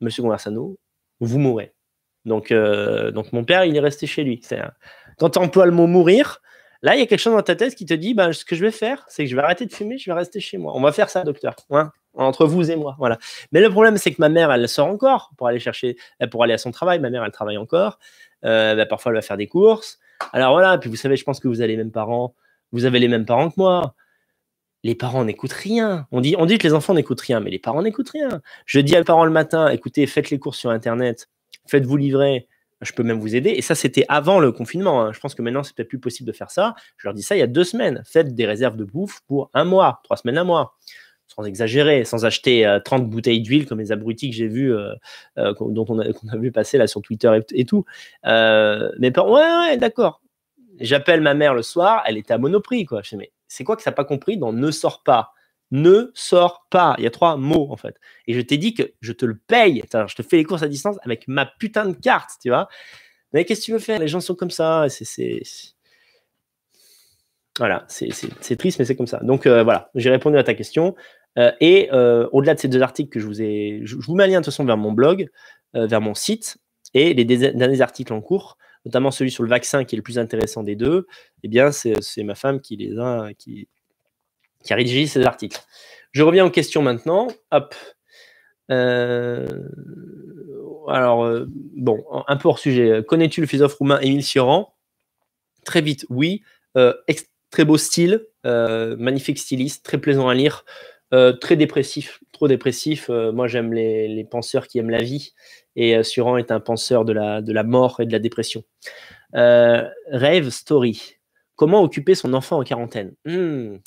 monsieur 0.00 0.22
Conversano, 0.22 0.78
vous 1.20 1.38
mourrez. 1.38 1.72
Donc, 2.24 2.52
euh, 2.52 3.10
donc 3.10 3.32
mon 3.32 3.44
père, 3.44 3.64
il 3.64 3.76
est 3.76 3.80
resté 3.80 4.06
chez 4.06 4.22
lui. 4.22 4.40
Quand 5.18 5.30
tu 5.30 5.38
emploies 5.38 5.66
le 5.66 5.72
mot 5.72 5.86
mourir, 5.86 6.40
Là, 6.82 6.94
il 6.94 7.00
y 7.00 7.02
a 7.02 7.06
quelque 7.06 7.18
chose 7.18 7.34
dans 7.34 7.42
ta 7.42 7.56
tête 7.56 7.74
qui 7.74 7.86
te 7.86 7.94
dit 7.94 8.14
bah, 8.14 8.32
ce 8.32 8.44
que 8.44 8.54
je 8.54 8.64
vais 8.64 8.70
faire, 8.70 9.04
c'est 9.08 9.24
que 9.24 9.30
je 9.30 9.34
vais 9.34 9.42
arrêter 9.42 9.66
de 9.66 9.72
fumer, 9.72 9.98
je 9.98 10.10
vais 10.10 10.16
rester 10.16 10.40
chez 10.40 10.58
moi. 10.58 10.72
On 10.76 10.80
va 10.80 10.92
faire 10.92 11.10
ça, 11.10 11.24
docteur. 11.24 11.56
Hein, 11.70 11.90
entre 12.14 12.46
vous 12.46 12.70
et 12.70 12.76
moi. 12.76 12.94
Voilà. 12.98 13.18
Mais 13.52 13.60
le 13.60 13.70
problème, 13.70 13.96
c'est 13.96 14.12
que 14.12 14.20
ma 14.20 14.28
mère, 14.28 14.52
elle 14.52 14.68
sort 14.68 14.86
encore 14.86 15.32
pour 15.36 15.48
aller 15.48 15.58
chercher, 15.58 15.96
euh, 16.22 16.26
pour 16.26 16.44
aller 16.44 16.54
à 16.54 16.58
son 16.58 16.70
travail. 16.70 17.00
Ma 17.00 17.10
mère, 17.10 17.24
elle 17.24 17.32
travaille 17.32 17.58
encore. 17.58 17.98
Euh, 18.44 18.76
bah, 18.76 18.86
parfois, 18.86 19.10
elle 19.10 19.16
va 19.16 19.22
faire 19.22 19.36
des 19.36 19.48
courses. 19.48 19.98
Alors 20.32 20.52
voilà, 20.52 20.78
puis 20.78 20.90
vous 20.90 20.96
savez, 20.96 21.16
je 21.16 21.24
pense 21.24 21.40
que 21.40 21.48
vous 21.48 21.60
avez 21.60 21.68
les 21.72 21.76
mêmes 21.76 21.92
parents. 21.92 22.34
Vous 22.72 22.84
avez 22.84 22.98
les 23.00 23.08
mêmes 23.08 23.24
parents 23.24 23.50
que 23.50 23.54
moi. 23.56 23.94
Les 24.84 24.94
parents 24.94 25.24
n'écoutent 25.24 25.52
rien. 25.52 26.06
On 26.12 26.20
dit, 26.20 26.36
on 26.38 26.46
dit 26.46 26.58
que 26.58 26.66
les 26.66 26.74
enfants 26.74 26.94
n'écoutent 26.94 27.20
rien, 27.20 27.40
mais 27.40 27.50
les 27.50 27.58
parents 27.58 27.82
n'écoutent 27.82 28.10
rien. 28.10 28.40
Je 28.64 28.78
dis 28.78 28.94
à 28.94 28.98
mes 28.98 29.04
parents 29.04 29.24
le 29.24 29.32
matin, 29.32 29.68
écoutez, 29.68 30.06
faites 30.06 30.30
les 30.30 30.38
courses 30.38 30.58
sur 30.58 30.70
Internet, 30.70 31.28
faites-vous 31.66 31.96
livrer, 31.96 32.46
je 32.80 32.92
peux 32.92 33.02
même 33.02 33.20
vous 33.20 33.34
aider. 33.34 33.50
Et 33.50 33.62
ça, 33.62 33.74
c'était 33.74 34.04
avant 34.08 34.40
le 34.40 34.52
confinement. 34.52 35.02
Hein. 35.02 35.12
Je 35.12 35.20
pense 35.20 35.34
que 35.34 35.42
maintenant, 35.42 35.62
c'est 35.62 35.74
peut-être 35.74 35.88
plus 35.88 35.98
possible 35.98 36.26
de 36.26 36.32
faire 36.32 36.50
ça. 36.50 36.74
Je 36.96 37.06
leur 37.06 37.14
dis 37.14 37.22
ça 37.22 37.36
il 37.36 37.40
y 37.40 37.42
a 37.42 37.46
deux 37.46 37.64
semaines. 37.64 38.02
Faites 38.06 38.34
des 38.34 38.46
réserves 38.46 38.76
de 38.76 38.84
bouffe 38.84 39.20
pour 39.26 39.50
un 39.54 39.64
mois, 39.64 40.00
trois 40.04 40.16
semaines, 40.16 40.38
un 40.38 40.44
mois. 40.44 40.76
Sans 41.26 41.44
exagérer, 41.44 42.04
sans 42.04 42.24
acheter 42.24 42.78
30 42.84 43.02
euh, 43.02 43.04
bouteilles 43.04 43.42
d'huile 43.42 43.66
comme 43.66 43.80
les 43.80 43.92
abrutis 43.92 44.30
que 44.30 44.36
j'ai 44.36 44.48
vus, 44.48 44.72
euh, 44.72 44.94
euh, 45.36 45.52
dont 45.60 45.84
on 45.88 45.98
a, 45.98 46.36
vu 46.36 46.50
passer 46.50 46.78
là 46.78 46.86
sur 46.86 47.02
Twitter 47.02 47.30
et, 47.52 47.64
tout. 47.66 47.84
mais 48.24 49.12
ouais, 49.18 49.24
ouais, 49.24 49.76
d'accord. 49.76 50.22
J'appelle 50.80 51.20
ma 51.20 51.34
mère 51.34 51.54
le 51.54 51.62
soir, 51.62 52.02
elle 52.06 52.16
était 52.16 52.32
à 52.32 52.38
Monoprix, 52.38 52.86
quoi. 52.86 53.02
Je 53.02 53.10
dis, 53.10 53.16
mais 53.16 53.32
c'est 53.46 53.64
quoi 53.64 53.76
que 53.76 53.82
ça 53.82 53.90
n'a 53.90 53.94
pas 53.94 54.04
compris 54.04 54.38
dans 54.38 54.52
ne 54.52 54.70
sort 54.70 55.02
pas? 55.02 55.32
Ne 55.70 56.10
sors 56.14 56.66
pas. 56.70 56.94
Il 56.98 57.04
y 57.04 57.06
a 57.06 57.10
trois 57.10 57.36
mots 57.36 57.68
en 57.70 57.76
fait. 57.76 57.96
Et 58.26 58.34
je 58.34 58.40
t'ai 58.40 58.58
dit 58.58 58.74
que 58.74 58.94
je 59.00 59.12
te 59.12 59.26
le 59.26 59.36
paye. 59.36 59.82
je 59.92 60.14
te 60.14 60.22
fais 60.22 60.36
les 60.36 60.44
courses 60.44 60.62
à 60.62 60.68
distance 60.68 60.96
avec 61.02 61.28
ma 61.28 61.46
putain 61.46 61.86
de 61.86 61.94
carte, 61.94 62.30
tu 62.42 62.48
vois. 62.48 62.68
Mais 63.32 63.44
qu'est-ce 63.44 63.60
que 63.60 63.66
tu 63.66 63.72
veux 63.72 63.78
faire? 63.78 63.98
Les 63.98 64.08
gens 64.08 64.20
sont 64.20 64.34
comme 64.34 64.50
ça. 64.50 64.86
C'est 64.88 65.42
voilà, 67.58 67.84
c'est 67.88 68.56
triste, 68.56 68.78
mais 68.78 68.84
c'est 68.84 68.94
comme 68.94 69.08
ça. 69.08 69.18
Donc 69.18 69.46
euh, 69.46 69.64
voilà, 69.64 69.90
j'ai 69.96 70.10
répondu 70.10 70.38
à 70.38 70.44
ta 70.44 70.54
question. 70.54 70.94
Euh, 71.38 71.52
et 71.60 71.88
euh, 71.92 72.28
au-delà 72.32 72.54
de 72.54 72.60
ces 72.60 72.68
deux 72.68 72.82
articles 72.82 73.10
que 73.10 73.20
je 73.20 73.26
vous 73.26 73.42
ai, 73.42 73.80
je, 73.82 73.96
vous 73.96 74.14
mets 74.14 74.24
un 74.24 74.26
lien 74.28 74.40
de 74.40 74.44
toute 74.44 74.52
façon 74.52 74.64
vers 74.64 74.76
mon 74.76 74.92
blog, 74.92 75.28
vers 75.74 76.00
mon 76.00 76.14
site 76.14 76.56
et 76.94 77.12
les 77.12 77.24
derniers 77.24 77.80
articles 77.82 78.12
en 78.12 78.22
cours, 78.22 78.56
notamment 78.86 79.10
celui 79.10 79.30
sur 79.30 79.42
le 79.42 79.50
vaccin 79.50 79.84
qui 79.84 79.94
est 79.94 79.98
le 79.98 80.02
plus 80.02 80.18
intéressant 80.18 80.62
des 80.62 80.76
deux. 80.76 81.06
Eh 81.42 81.48
bien, 81.48 81.70
c'est 81.72 82.22
ma 82.22 82.34
femme 82.34 82.60
qui 82.60 82.76
les 82.76 82.98
a, 82.98 83.28
qui, 83.36 83.68
qui 84.64 84.72
a 84.72 84.76
rédigé 84.76 85.06
ces 85.06 85.24
articles. 85.24 85.60
Je 86.12 86.22
reviens 86.22 86.44
aux 86.44 86.50
questions 86.50 86.82
maintenant. 86.82 87.28
Hop. 87.50 87.74
Euh, 88.70 89.46
alors, 90.88 91.24
euh, 91.24 91.46
bon, 91.48 92.04
un 92.26 92.36
peu 92.36 92.48
hors 92.48 92.58
sujet. 92.58 93.02
Connais-tu 93.06 93.40
le 93.40 93.46
philosophe 93.46 93.74
roumain 93.74 94.00
Émile 94.00 94.22
Cioran? 94.22 94.74
Très 95.64 95.80
vite, 95.80 96.06
oui. 96.08 96.42
Euh, 96.76 96.94
très 97.50 97.64
beau 97.64 97.76
style, 97.76 98.26
magnifique 98.44 99.38
styliste, 99.38 99.84
très 99.84 99.98
plaisant 99.98 100.28
à 100.28 100.34
lire, 100.34 100.64
très 101.40 101.56
dépressif, 101.56 102.20
trop 102.32 102.48
dépressif. 102.48 103.08
moi, 103.08 103.48
j'aime 103.48 103.72
les, 103.72 104.26
penseurs 104.30 104.66
qui 104.66 104.78
aiment 104.78 104.90
la 104.90 105.02
vie. 105.02 105.32
Et 105.76 106.02
Cioran 106.02 106.36
est 106.36 106.50
un 106.50 106.60
penseur 106.60 107.04
de 107.04 107.12
la, 107.12 107.62
mort 107.62 108.00
et 108.00 108.06
de 108.06 108.12
la 108.12 108.18
dépression. 108.18 108.64
rêve 109.32 110.50
Story. 110.50 111.16
Comment 111.56 111.82
occuper 111.82 112.14
son 112.14 112.34
enfant 112.34 112.58
en 112.58 112.64
quarantaine? 112.64 113.14
Hmm. 113.24 113.78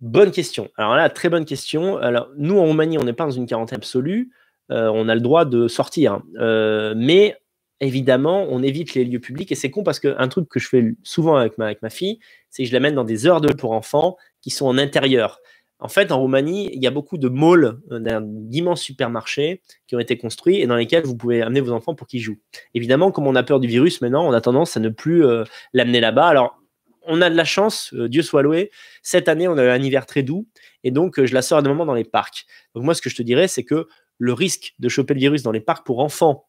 Bonne 0.00 0.30
question. 0.30 0.70
Alors 0.76 0.96
là, 0.96 1.10
très 1.10 1.28
bonne 1.28 1.44
question. 1.44 1.98
Alors, 1.98 2.30
nous, 2.38 2.58
en 2.58 2.64
Roumanie, 2.64 2.96
on 2.96 3.04
n'est 3.04 3.12
pas 3.12 3.24
dans 3.24 3.30
une 3.30 3.46
quarantaine 3.46 3.76
absolue. 3.76 4.30
Euh, 4.70 4.90
on 4.94 5.08
a 5.08 5.14
le 5.14 5.20
droit 5.20 5.44
de 5.44 5.68
sortir. 5.68 6.22
Euh, 6.38 6.94
mais 6.96 7.36
évidemment, 7.80 8.46
on 8.48 8.62
évite 8.62 8.94
les 8.94 9.04
lieux 9.04 9.20
publics. 9.20 9.52
Et 9.52 9.54
c'est 9.54 9.70
con 9.70 9.82
parce 9.82 10.00
qu'un 10.00 10.28
truc 10.28 10.48
que 10.48 10.58
je 10.58 10.68
fais 10.68 10.94
souvent 11.02 11.36
avec 11.36 11.58
ma, 11.58 11.66
avec 11.66 11.82
ma 11.82 11.90
fille, 11.90 12.18
c'est 12.48 12.62
que 12.62 12.68
je 12.68 12.72
l'amène 12.72 12.94
dans 12.94 13.04
des 13.04 13.26
heures 13.26 13.42
de 13.42 13.52
pour 13.52 13.72
enfants 13.72 14.16
qui 14.40 14.50
sont 14.50 14.66
en 14.66 14.78
intérieur. 14.78 15.40
En 15.80 15.88
fait, 15.88 16.12
en 16.12 16.20
Roumanie, 16.20 16.70
il 16.72 16.82
y 16.82 16.86
a 16.86 16.90
beaucoup 16.90 17.18
de 17.18 17.28
malls, 17.28 17.78
euh, 17.90 18.20
d'immenses 18.22 18.82
supermarchés 18.82 19.60
qui 19.86 19.96
ont 19.96 19.98
été 19.98 20.16
construits 20.16 20.60
et 20.60 20.66
dans 20.66 20.76
lesquels 20.76 21.04
vous 21.04 21.16
pouvez 21.16 21.42
amener 21.42 21.60
vos 21.60 21.72
enfants 21.72 21.94
pour 21.94 22.06
qu'ils 22.06 22.20
jouent. 22.20 22.38
Évidemment, 22.74 23.10
comme 23.10 23.26
on 23.26 23.34
a 23.34 23.42
peur 23.42 23.60
du 23.60 23.68
virus 23.68 24.00
maintenant, 24.00 24.26
on 24.26 24.32
a 24.32 24.40
tendance 24.40 24.76
à 24.76 24.80
ne 24.80 24.90
plus 24.90 25.24
l'amener 25.72 26.00
là-bas. 26.00 26.26
Alors, 26.26 26.59
on 27.02 27.20
a 27.22 27.30
de 27.30 27.36
la 27.36 27.44
chance, 27.44 27.92
euh, 27.94 28.08
Dieu 28.08 28.22
soit 28.22 28.42
loué. 28.42 28.70
Cette 29.02 29.28
année, 29.28 29.48
on 29.48 29.56
a 29.58 29.64
eu 29.64 29.68
un 29.68 29.82
hiver 29.82 30.06
très 30.06 30.22
doux 30.22 30.46
et 30.84 30.90
donc 30.90 31.18
euh, 31.18 31.26
je 31.26 31.34
la 31.34 31.42
sors 31.42 31.58
à 31.58 31.62
des 31.62 31.68
moments 31.68 31.86
dans 31.86 31.94
les 31.94 32.04
parcs. 32.04 32.46
Donc 32.74 32.84
moi, 32.84 32.94
ce 32.94 33.02
que 33.02 33.10
je 33.10 33.16
te 33.16 33.22
dirais, 33.22 33.48
c'est 33.48 33.64
que 33.64 33.86
le 34.18 34.32
risque 34.32 34.74
de 34.78 34.88
choper 34.88 35.14
le 35.14 35.20
virus 35.20 35.42
dans 35.42 35.52
les 35.52 35.60
parcs 35.60 35.84
pour 35.84 36.00
enfants, 36.00 36.46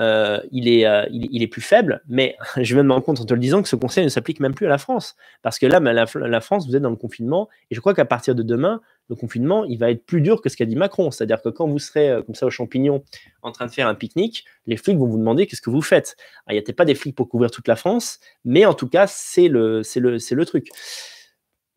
euh, 0.00 0.40
il, 0.50 0.68
est, 0.68 0.86
il, 1.10 1.42
est 1.42 1.46
plus 1.46 1.62
faible, 1.62 2.02
mais 2.08 2.36
je 2.56 2.74
viens 2.74 2.82
de 2.82 2.88
me 2.88 2.92
rendre 2.92 3.04
compte 3.04 3.20
en 3.20 3.24
te 3.24 3.34
le 3.34 3.40
disant 3.40 3.62
que 3.62 3.68
ce 3.68 3.76
conseil 3.76 4.04
ne 4.04 4.08
s'applique 4.08 4.40
même 4.40 4.54
plus 4.54 4.66
à 4.66 4.68
la 4.68 4.78
France. 4.78 5.16
Parce 5.42 5.58
que 5.58 5.66
là, 5.66 5.80
la, 5.80 6.06
la 6.14 6.40
France, 6.40 6.66
vous 6.66 6.76
êtes 6.76 6.82
dans 6.82 6.90
le 6.90 6.96
confinement, 6.96 7.48
et 7.70 7.74
je 7.74 7.80
crois 7.80 7.94
qu'à 7.94 8.04
partir 8.04 8.34
de 8.34 8.42
demain, 8.42 8.80
le 9.08 9.16
confinement, 9.16 9.64
il 9.64 9.78
va 9.78 9.90
être 9.90 10.04
plus 10.06 10.20
dur 10.20 10.40
que 10.40 10.48
ce 10.48 10.56
qu'a 10.56 10.64
dit 10.64 10.76
Macron. 10.76 11.10
C'est-à-dire 11.10 11.42
que 11.42 11.48
quand 11.48 11.68
vous 11.68 11.78
serez 11.78 12.10
euh, 12.10 12.22
comme 12.22 12.34
ça 12.34 12.46
aux 12.46 12.50
champignons 12.50 13.04
en 13.42 13.52
train 13.52 13.66
de 13.66 13.70
faire 13.70 13.86
un 13.86 13.94
pique-nique, 13.94 14.44
les 14.66 14.76
flics 14.76 14.96
vont 14.96 15.06
vous 15.06 15.18
demander 15.18 15.46
qu'est-ce 15.46 15.60
que 15.60 15.70
vous 15.70 15.82
faites. 15.82 16.16
Il 16.48 16.54
n'y 16.54 16.58
a 16.58 16.72
pas 16.72 16.84
des 16.84 16.94
flics 16.94 17.14
pour 17.14 17.28
couvrir 17.28 17.50
toute 17.50 17.68
la 17.68 17.76
France, 17.76 18.18
mais 18.44 18.64
en 18.64 18.74
tout 18.74 18.88
cas, 18.88 19.06
c'est 19.06 19.48
le, 19.48 19.82
le, 19.96 20.34
le 20.34 20.46
truc. 20.46 20.68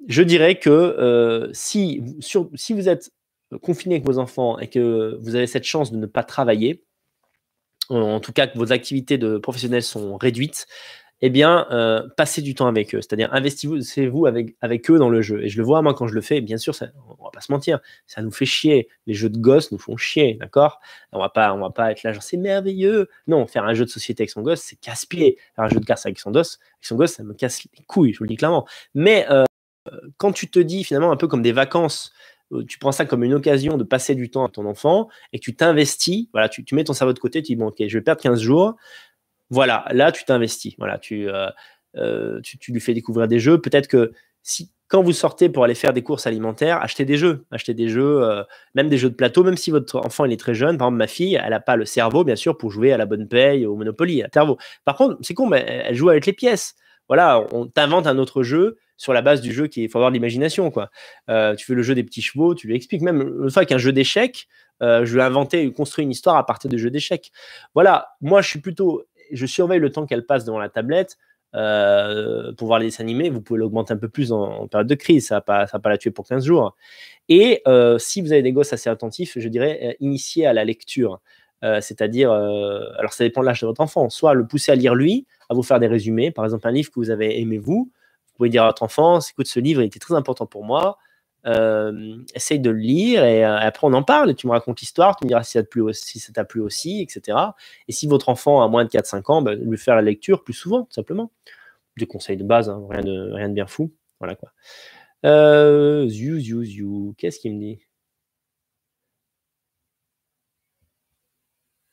Je 0.07 0.23
dirais 0.23 0.57
que 0.59 0.69
euh, 0.69 1.49
si, 1.53 2.01
si 2.21 2.73
vous 2.73 2.87
êtes 2.87 3.11
confiné 3.61 3.95
avec 3.95 4.05
vos 4.05 4.19
enfants 4.19 4.59
et 4.59 4.67
que 4.67 5.17
vous 5.21 5.35
avez 5.35 5.47
cette 5.47 5.63
chance 5.63 5.91
de 5.91 5.97
ne 5.97 6.05
pas 6.05 6.23
travailler, 6.23 6.83
en 7.89 8.19
tout 8.19 8.33
cas 8.33 8.47
que 8.47 8.57
vos 8.57 8.71
activités 8.71 9.17
de 9.17 9.37
professionnels 9.37 9.83
sont 9.83 10.17
réduites, 10.17 10.67
eh 11.21 11.29
bien, 11.29 11.65
euh, 11.71 12.07
passez 12.15 12.41
du 12.41 12.53
temps 12.53 12.67
avec 12.67 12.93
eux. 12.93 13.01
C'est-à-dire, 13.01 13.29
investissez-vous 13.33 14.27
avec, 14.27 14.55
avec 14.61 14.89
eux 14.91 14.99
dans 14.99 15.09
le 15.09 15.21
jeu. 15.21 15.43
Et 15.43 15.49
je 15.49 15.57
le 15.57 15.63
vois, 15.63 15.81
moi, 15.81 15.93
quand 15.95 16.07
je 16.07 16.13
le 16.13 16.21
fais, 16.21 16.41
bien 16.41 16.57
sûr, 16.57 16.75
ça, 16.75 16.87
on 17.19 17.23
va 17.23 17.31
pas 17.31 17.41
se 17.41 17.51
mentir, 17.51 17.79
ça 18.05 18.21
nous 18.21 18.31
fait 18.31 18.45
chier. 18.45 18.87
Les 19.07 19.15
jeux 19.15 19.29
de 19.29 19.39
gosses 19.39 19.71
nous 19.71 19.79
font 19.79 19.97
chier, 19.97 20.35
d'accord? 20.39 20.79
On 21.11 21.19
va 21.19 21.29
pas, 21.29 21.55
va 21.55 21.69
pas 21.71 21.91
être 21.91 22.03
là, 22.03 22.13
genre, 22.13 22.21
c'est 22.21 22.37
merveilleux. 22.37 23.09
Non, 23.25 23.47
faire 23.47 23.63
un 23.63 23.73
jeu 23.73 23.85
de 23.85 23.89
société 23.89 24.23
avec 24.23 24.29
son 24.29 24.41
gosse, 24.43 24.61
c'est 24.61 24.75
casse-pied. 24.79 25.37
Faire 25.55 25.65
un 25.65 25.69
jeu 25.69 25.79
de 25.79 25.85
cartes 25.85 26.05
avec 26.05 26.19
son 26.19 26.31
gosse, 26.31 26.59
avec 26.75 26.85
son 26.85 26.95
gosse, 26.95 27.13
ça 27.13 27.23
me 27.23 27.33
casse 27.33 27.63
les 27.63 27.83
couilles, 27.85 28.13
je 28.13 28.19
vous 28.19 28.25
le 28.25 28.29
dis 28.29 28.37
clairement. 28.37 28.67
Mais 28.93 29.25
euh, 29.31 29.43
quand 30.17 30.31
tu 30.33 30.49
te 30.49 30.59
dis, 30.59 30.83
finalement, 30.83 31.11
un 31.11 31.17
peu 31.17 31.27
comme 31.27 31.41
des 31.41 31.51
vacances, 31.51 32.11
tu 32.67 32.79
prends 32.79 32.91
ça 32.91 33.05
comme 33.05 33.23
une 33.23 33.33
occasion 33.33 33.77
de 33.77 33.83
passer 33.83 34.15
du 34.15 34.29
temps 34.29 34.43
avec 34.43 34.53
ton 34.53 34.65
enfant 34.65 35.09
et 35.33 35.39
tu 35.39 35.55
t'investis, 35.55 36.27
voilà, 36.31 36.49
tu, 36.49 36.63
tu, 36.63 36.75
mets 36.75 36.83
ton 36.83 36.93
cerveau 36.93 37.13
de 37.13 37.19
côté, 37.19 37.41
tu 37.41 37.53
dis, 37.53 37.55
bon, 37.55 37.67
ok, 37.67 37.83
je 37.85 37.97
vais 37.97 38.03
perdre 38.03 38.21
15 38.21 38.39
jours, 38.39 38.75
voilà, 39.49 39.85
là, 39.91 40.11
tu 40.11 40.25
t'investis. 40.25 40.75
Voilà, 40.77 40.99
euh, 41.11 41.49
euh, 41.95 42.41
tu, 42.41 42.57
tu, 42.57 42.71
lui 42.71 42.81
fais 42.81 42.93
découvrir 42.93 43.27
des 43.27 43.39
jeux. 43.39 43.59
Peut-être 43.59 43.87
que 43.87 44.11
si, 44.43 44.71
quand 44.87 45.01
vous 45.01 45.13
sortez 45.13 45.49
pour 45.49 45.63
aller 45.63 45.75
faire 45.75 45.93
des 45.93 46.03
courses 46.03 46.27
alimentaires, 46.27 46.81
achetez 46.81 47.05
des 47.05 47.17
jeux. 47.17 47.45
Achetez 47.51 47.73
des 47.73 47.87
jeux, 47.89 48.23
euh, 48.23 48.43
même 48.75 48.89
des 48.89 48.97
jeux 48.97 49.09
de 49.09 49.15
plateau, 49.15 49.43
même 49.43 49.57
si 49.57 49.71
votre 49.71 49.97
enfant 49.97 50.25
il 50.25 50.33
est 50.33 50.39
très 50.39 50.53
jeune. 50.53 50.77
Par 50.77 50.87
exemple, 50.87 50.97
ma 50.97 51.07
fille, 51.07 51.39
elle 51.41 51.51
n'a 51.51 51.59
pas 51.59 51.75
le 51.75 51.85
cerveau, 51.85 52.23
bien 52.23 52.35
sûr, 52.35 52.57
pour 52.57 52.71
jouer 52.71 52.91
à 52.91 52.97
la 52.97 53.05
bonne 53.05 53.27
paye, 53.27 53.65
au 53.65 53.75
Monopoly, 53.75 54.23
à. 54.23 54.29
Par 54.29 54.95
contre, 54.95 55.17
c'est 55.21 55.33
con, 55.33 55.47
mais 55.47 55.65
elle 55.85 55.95
joue 55.95 56.09
avec 56.09 56.25
les 56.25 56.33
pièces. 56.33 56.75
voilà, 57.07 57.45
on 57.53 57.67
t'invente 57.67 58.07
un 58.07 58.17
autre 58.17 58.43
jeu 58.43 58.77
sur 58.97 59.13
la 59.13 59.21
base 59.21 59.41
du 59.41 59.53
jeu 59.53 59.67
qui 59.67 59.87
faut 59.87 59.99
avoir 59.99 60.11
de 60.11 60.15
l'imagination 60.15 60.71
quoi. 60.71 60.89
Euh, 61.29 61.55
tu 61.55 61.65
fais 61.65 61.75
le 61.75 61.83
jeu 61.83 61.95
des 61.95 62.03
petits 62.03 62.21
chevaux, 62.21 62.55
tu 62.55 62.67
lui 62.67 62.75
expliques 62.75 63.03
même 63.03 63.21
une 63.43 63.49
fois 63.49 63.65
qu'un 63.65 63.77
jeu 63.77 63.93
d'échecs, 63.93 64.47
euh, 64.81 65.05
je 65.05 65.15
vais 65.15 65.21
inventer, 65.21 65.71
construire 65.71 66.05
une 66.05 66.11
histoire 66.11 66.35
à 66.35 66.45
partir 66.45 66.69
de 66.69 66.77
jeux 66.77 66.89
d'échecs. 66.89 67.31
Voilà, 67.73 68.09
moi 68.21 68.41
je 68.41 68.49
suis 68.49 68.59
plutôt, 68.59 69.03
je 69.31 69.45
surveille 69.45 69.79
le 69.79 69.91
temps 69.91 70.05
qu'elle 70.05 70.25
passe 70.25 70.43
devant 70.43 70.59
la 70.59 70.69
tablette. 70.69 71.17
Euh, 71.55 72.51
pour 72.53 72.67
voir 72.67 72.77
les 72.77 72.87
dessins 72.87 73.03
animés, 73.03 73.29
vous 73.29 73.41
pouvez 73.41 73.59
l'augmenter 73.59 73.93
un 73.93 73.97
peu 73.97 74.09
plus 74.09 74.33
en, 74.33 74.67
période 74.67 74.87
de 74.87 74.95
crise, 74.95 75.27
ça 75.27 75.35
ne 75.35 75.41
va, 75.47 75.65
pas, 75.65 75.89
la 75.89 75.97
tuer 75.97 76.11
pour 76.11 76.27
15 76.27 76.45
jours. 76.45 76.75
Et 77.29 77.63
si 77.99 78.21
vous 78.21 78.33
avez 78.33 78.41
des 78.41 78.51
gosses 78.51 78.73
assez 78.73 78.89
attentifs, 78.89 79.37
je 79.37 79.47
dirais 79.47 79.95
initier 79.99 80.45
à 80.45 80.53
la 80.53 80.65
lecture. 80.65 81.21
c'est-à-dire, 81.61 82.31
alors 82.31 83.13
ça 83.13 83.23
dépend 83.23 83.41
de 83.41 83.45
l'âge 83.45 83.61
de 83.61 83.67
votre 83.67 83.81
enfant, 83.81 84.09
soit 84.09 84.33
le 84.33 84.45
pousser 84.45 84.73
à 84.73 84.75
lire 84.75 84.93
lui, 84.93 85.25
à 85.49 85.53
vous 85.53 85.63
faire 85.63 85.79
des 85.79 85.87
résumés, 85.87 86.31
par 86.31 86.43
exemple 86.43 86.67
un 86.67 86.71
livre 86.71 86.91
que 86.91 86.99
vous 86.99 87.11
avez 87.11 87.39
aimé 87.39 87.57
vous 87.57 87.91
pouvez 88.37 88.49
dire 88.49 88.63
à 88.63 88.67
votre 88.67 88.83
enfant, 88.83 89.19
écoute, 89.19 89.47
ce 89.47 89.59
livre 89.59 89.81
était 89.81 89.99
très 89.99 90.15
important 90.15 90.45
pour 90.45 90.63
moi, 90.63 90.97
euh, 91.45 92.17
essaye 92.35 92.59
de 92.59 92.69
le 92.69 92.77
lire 92.77 93.23
et 93.23 93.45
euh, 93.45 93.57
après 93.57 93.87
on 93.87 93.93
en 93.93 94.03
parle 94.03 94.29
et 94.29 94.35
tu 94.35 94.47
me 94.47 94.51
racontes 94.51 94.81
l'histoire, 94.81 95.15
tu 95.15 95.23
me 95.23 95.29
diras 95.29 95.43
si 95.43 96.19
ça 96.19 96.33
t'a 96.33 96.43
plu 96.43 96.61
aussi, 96.61 97.01
etc. 97.01 97.37
Et 97.87 97.93
si 97.93 98.07
votre 98.07 98.29
enfant 98.29 98.61
a 98.61 98.67
moins 98.67 98.83
de 98.83 98.89
4-5 98.89 99.31
ans, 99.31 99.41
ben, 99.41 99.53
lui 99.57 99.77
faire 99.77 99.95
la 99.95 100.01
lecture 100.01 100.43
plus 100.43 100.53
souvent, 100.53 100.83
tout 100.83 100.93
simplement. 100.93 101.31
Des 101.97 102.07
conseils 102.07 102.37
de 102.37 102.43
base, 102.43 102.69
hein, 102.69 102.85
rien, 102.89 103.01
de, 103.03 103.31
rien 103.33 103.49
de 103.49 103.53
bien 103.53 103.67
fou. 103.67 103.91
Voilà 104.19 104.35
quoi. 104.35 104.51
Euh, 105.25 106.07
qu'est-ce 107.17 107.39
qu'il 107.39 107.55
me 107.55 107.59
dit? 107.59 107.79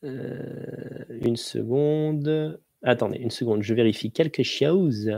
Une 0.03 1.37
seconde. 1.37 2.61
Attendez, 2.83 3.19
une 3.19 3.31
seconde, 3.31 3.63
je 3.63 3.75
vérifie 3.75 4.13
quelque 4.13 4.43
chose. 4.43 5.11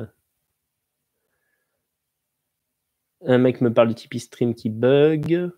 Un 3.25 3.39
mec 3.39 3.61
me 3.61 3.73
parle 3.73 3.89
de 3.89 3.95
Tipeee 3.95 4.21
Stream 4.21 4.55
qui 4.55 4.69
bug. 4.69 5.51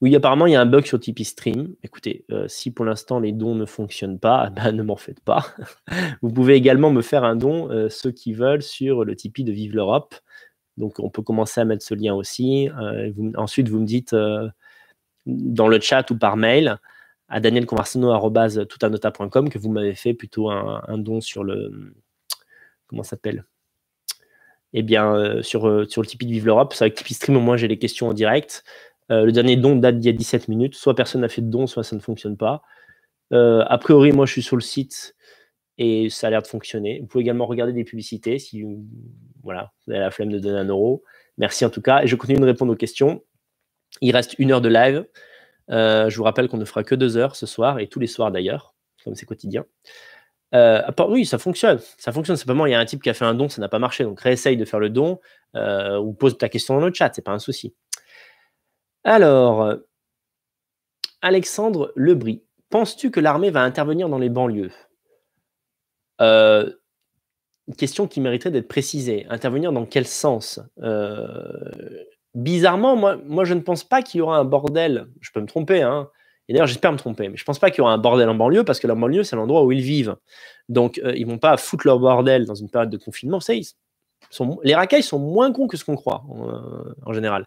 Oui, 0.00 0.14
apparemment, 0.16 0.46
il 0.46 0.52
y 0.52 0.56
a 0.56 0.60
un 0.60 0.66
bug 0.66 0.84
sur 0.84 1.00
Tipeee 1.00 1.24
Stream. 1.24 1.74
Écoutez, 1.82 2.24
euh, 2.30 2.46
si 2.48 2.70
pour 2.70 2.84
l'instant 2.84 3.20
les 3.20 3.32
dons 3.32 3.54
ne 3.54 3.64
fonctionnent 3.64 4.18
pas, 4.18 4.50
ben, 4.56 4.72
ne 4.72 4.82
m'en 4.82 4.96
faites 4.96 5.20
pas. 5.20 5.46
vous 6.22 6.30
pouvez 6.30 6.54
également 6.54 6.90
me 6.90 7.02
faire 7.02 7.24
un 7.24 7.36
don, 7.36 7.70
euh, 7.70 7.88
ceux 7.88 8.10
qui 8.10 8.32
veulent, 8.32 8.62
sur 8.62 9.04
le 9.04 9.14
Tipeee 9.16 9.44
de 9.44 9.52
Vive 9.52 9.74
l'Europe. 9.74 10.14
Donc, 10.76 10.98
on 10.98 11.10
peut 11.10 11.22
commencer 11.22 11.60
à 11.60 11.64
mettre 11.64 11.84
ce 11.84 11.94
lien 11.94 12.14
aussi. 12.14 12.68
Euh, 12.70 13.12
ensuite, 13.36 13.68
vous 13.68 13.80
me 13.80 13.86
dites 13.86 14.14
dans 15.26 15.68
le 15.68 15.80
chat 15.80 16.10
ou 16.10 16.18
par 16.18 16.36
mail 16.36 16.78
à 17.28 17.40
danielconversano.toutanota.com 17.40 19.48
que 19.48 19.58
vous 19.58 19.70
m'avez 19.70 19.94
fait 19.94 20.14
plutôt 20.14 20.50
un, 20.50 20.82
un, 20.86 20.98
don 20.98 21.20
sur 21.20 21.44
le. 21.44 21.94
Comment 22.88 23.04
s'appelle? 23.04 23.44
Eh 24.74 24.82
bien, 24.82 25.14
euh, 25.14 25.40
sur, 25.40 25.68
euh, 25.68 25.86
sur 25.88 26.02
le 26.02 26.06
Tipeee 26.06 26.26
de 26.26 26.32
Vive 26.32 26.46
l'Europe. 26.46 26.74
C'est 26.74 26.84
avec 26.84 26.96
Tipeee 26.96 27.14
Stream, 27.14 27.36
au 27.36 27.40
moins, 27.40 27.56
j'ai 27.56 27.68
les 27.68 27.78
questions 27.78 28.08
en 28.08 28.12
direct. 28.12 28.64
Euh, 29.10 29.24
le 29.24 29.32
dernier 29.32 29.56
don 29.56 29.76
date 29.76 29.98
d'il 29.98 30.10
y 30.10 30.14
a 30.14 30.16
17 30.16 30.48
minutes. 30.48 30.74
Soit 30.74 30.96
personne 30.96 31.20
n'a 31.20 31.28
fait 31.28 31.42
de 31.42 31.50
don, 31.50 31.66
soit 31.66 31.84
ça 31.84 31.96
ne 31.96 32.00
fonctionne 32.00 32.36
pas. 32.36 32.62
a 33.30 33.78
priori, 33.78 34.12
moi, 34.12 34.26
je 34.26 34.32
suis 34.32 34.42
sur 34.42 34.56
le 34.56 34.62
site 34.62 35.14
et 35.78 36.10
ça 36.10 36.26
a 36.26 36.30
l'air 36.30 36.42
de 36.42 36.46
fonctionner. 36.46 37.00
Vous 37.00 37.06
pouvez 37.06 37.22
également 37.22 37.46
regarder 37.46 37.72
des 37.72 37.84
publicités 37.84 38.38
si 38.38 38.64
voilà, 39.42 39.72
vous 39.86 39.92
avez 39.92 40.00
la 40.00 40.10
flemme 40.10 40.30
de 40.30 40.38
donner 40.38 40.58
un 40.58 40.68
euro. 40.68 41.02
Merci 41.38 41.64
en 41.64 41.70
tout 41.70 41.82
cas. 41.82 42.02
Et 42.02 42.06
je 42.06 42.16
continue 42.16 42.38
de 42.38 42.44
répondre 42.44 42.72
aux 42.72 42.76
questions. 42.76 43.22
Il 44.00 44.14
reste 44.14 44.36
une 44.38 44.52
heure 44.52 44.60
de 44.60 44.68
live. 44.68 45.06
je 45.68 46.16
vous 46.16 46.24
rappelle 46.24 46.48
qu'on 46.48 46.58
ne 46.58 46.64
fera 46.64 46.84
que 46.84 46.94
deux 46.94 47.16
heures 47.16 47.36
ce 47.36 47.46
soir 47.46 47.80
et 47.80 47.88
tous 47.88 48.00
les 48.00 48.06
soirs 48.06 48.30
d'ailleurs, 48.30 48.74
comme 49.04 49.14
c'est 49.14 49.26
quotidien. 49.26 49.64
Euh, 50.54 50.82
oui, 51.08 51.26
ça 51.26 51.38
fonctionne. 51.38 51.80
Ça 51.98 52.12
fonctionne. 52.12 52.36
Simplement, 52.36 52.66
il 52.66 52.72
y 52.72 52.74
a 52.74 52.78
un 52.78 52.84
type 52.84 53.02
qui 53.02 53.10
a 53.10 53.14
fait 53.14 53.24
un 53.24 53.34
don, 53.34 53.48
ça 53.48 53.60
n'a 53.60 53.68
pas 53.68 53.78
marché. 53.78 54.04
Donc, 54.04 54.20
réessaye 54.20 54.56
de 54.56 54.64
faire 54.64 54.78
le 54.78 54.90
don 54.90 55.20
euh, 55.56 55.98
ou 55.98 56.12
pose 56.12 56.38
ta 56.38 56.48
question 56.48 56.78
dans 56.78 56.86
le 56.86 56.92
chat, 56.92 57.10
c'est 57.12 57.22
pas 57.22 57.32
un 57.32 57.38
souci. 57.38 57.74
Alors, 59.02 59.74
Alexandre 61.22 61.92
Lebris, 61.96 62.42
penses-tu 62.70 63.10
que 63.10 63.20
l'armée 63.20 63.50
va 63.50 63.62
intervenir 63.62 64.08
dans 64.08 64.18
les 64.18 64.30
banlieues? 64.30 64.72
Euh, 66.20 66.70
Une 67.66 67.74
question 67.74 68.06
qui 68.06 68.20
mériterait 68.20 68.50
d'être 68.50 68.68
précisée. 68.68 69.26
Intervenir 69.28 69.72
dans 69.72 69.86
quel 69.86 70.06
sens? 70.06 70.60
Bizarrement, 72.34 72.96
moi, 72.96 73.16
moi, 73.24 73.44
je 73.44 73.54
ne 73.54 73.60
pense 73.60 73.84
pas 73.84 74.02
qu'il 74.02 74.18
y 74.18 74.20
aura 74.22 74.38
un 74.38 74.44
bordel. 74.44 75.08
Je 75.20 75.30
peux 75.32 75.40
me 75.40 75.46
tromper, 75.46 75.82
hein 75.82 76.10
et 76.48 76.52
d'ailleurs, 76.52 76.66
j'espère 76.66 76.92
me 76.92 76.98
tromper, 76.98 77.28
mais 77.28 77.36
je 77.36 77.44
pense 77.44 77.58
pas 77.58 77.70
qu'il 77.70 77.78
y 77.78 77.80
aura 77.80 77.92
un 77.92 77.98
bordel 77.98 78.28
en 78.28 78.34
banlieue 78.34 78.64
parce 78.64 78.78
que 78.78 78.86
la 78.86 78.94
banlieue, 78.94 79.24
c'est 79.24 79.36
l'endroit 79.36 79.64
où 79.64 79.72
ils 79.72 79.80
vivent. 79.80 80.16
Donc, 80.68 80.98
ils 80.98 81.06
euh, 81.06 81.16
ils 81.16 81.26
vont 81.26 81.38
pas 81.38 81.56
foutre 81.56 81.86
leur 81.86 81.98
bordel 81.98 82.44
dans 82.44 82.54
une 82.54 82.68
période 82.68 82.90
de 82.90 82.98
confinement. 82.98 83.40
Ça, 83.40 83.54
sont, 84.30 84.60
les 84.62 84.74
racailles 84.74 85.02
sont 85.02 85.18
moins 85.18 85.52
cons 85.52 85.66
que 85.66 85.76
ce 85.76 85.84
qu'on 85.84 85.96
croit 85.96 86.24
en, 87.04 87.12
général. 87.12 87.46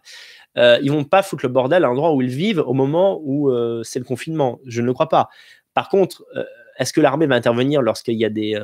Euh, 0.56 0.78
ils 0.82 0.90
vont 0.90 1.04
pas 1.04 1.22
foutre 1.22 1.44
le 1.44 1.52
bordel 1.52 1.84
à 1.84 1.88
l'endroit 1.88 2.12
où 2.14 2.22
ils 2.22 2.28
vivent 2.28 2.62
au 2.66 2.72
moment 2.72 3.20
où 3.22 3.50
euh, 3.50 3.82
c'est 3.84 3.98
le 3.98 4.04
confinement. 4.04 4.60
Je 4.64 4.80
ne 4.80 4.86
le 4.86 4.92
crois 4.92 5.08
pas. 5.08 5.28
Par 5.74 5.88
contre, 5.88 6.24
euh, 6.36 6.44
est-ce 6.78 6.92
que 6.92 7.00
l'armée 7.00 7.26
va 7.26 7.34
intervenir 7.34 7.82
lorsqu'il 7.82 8.14
y 8.14 8.24
a 8.24 8.30
des, 8.30 8.60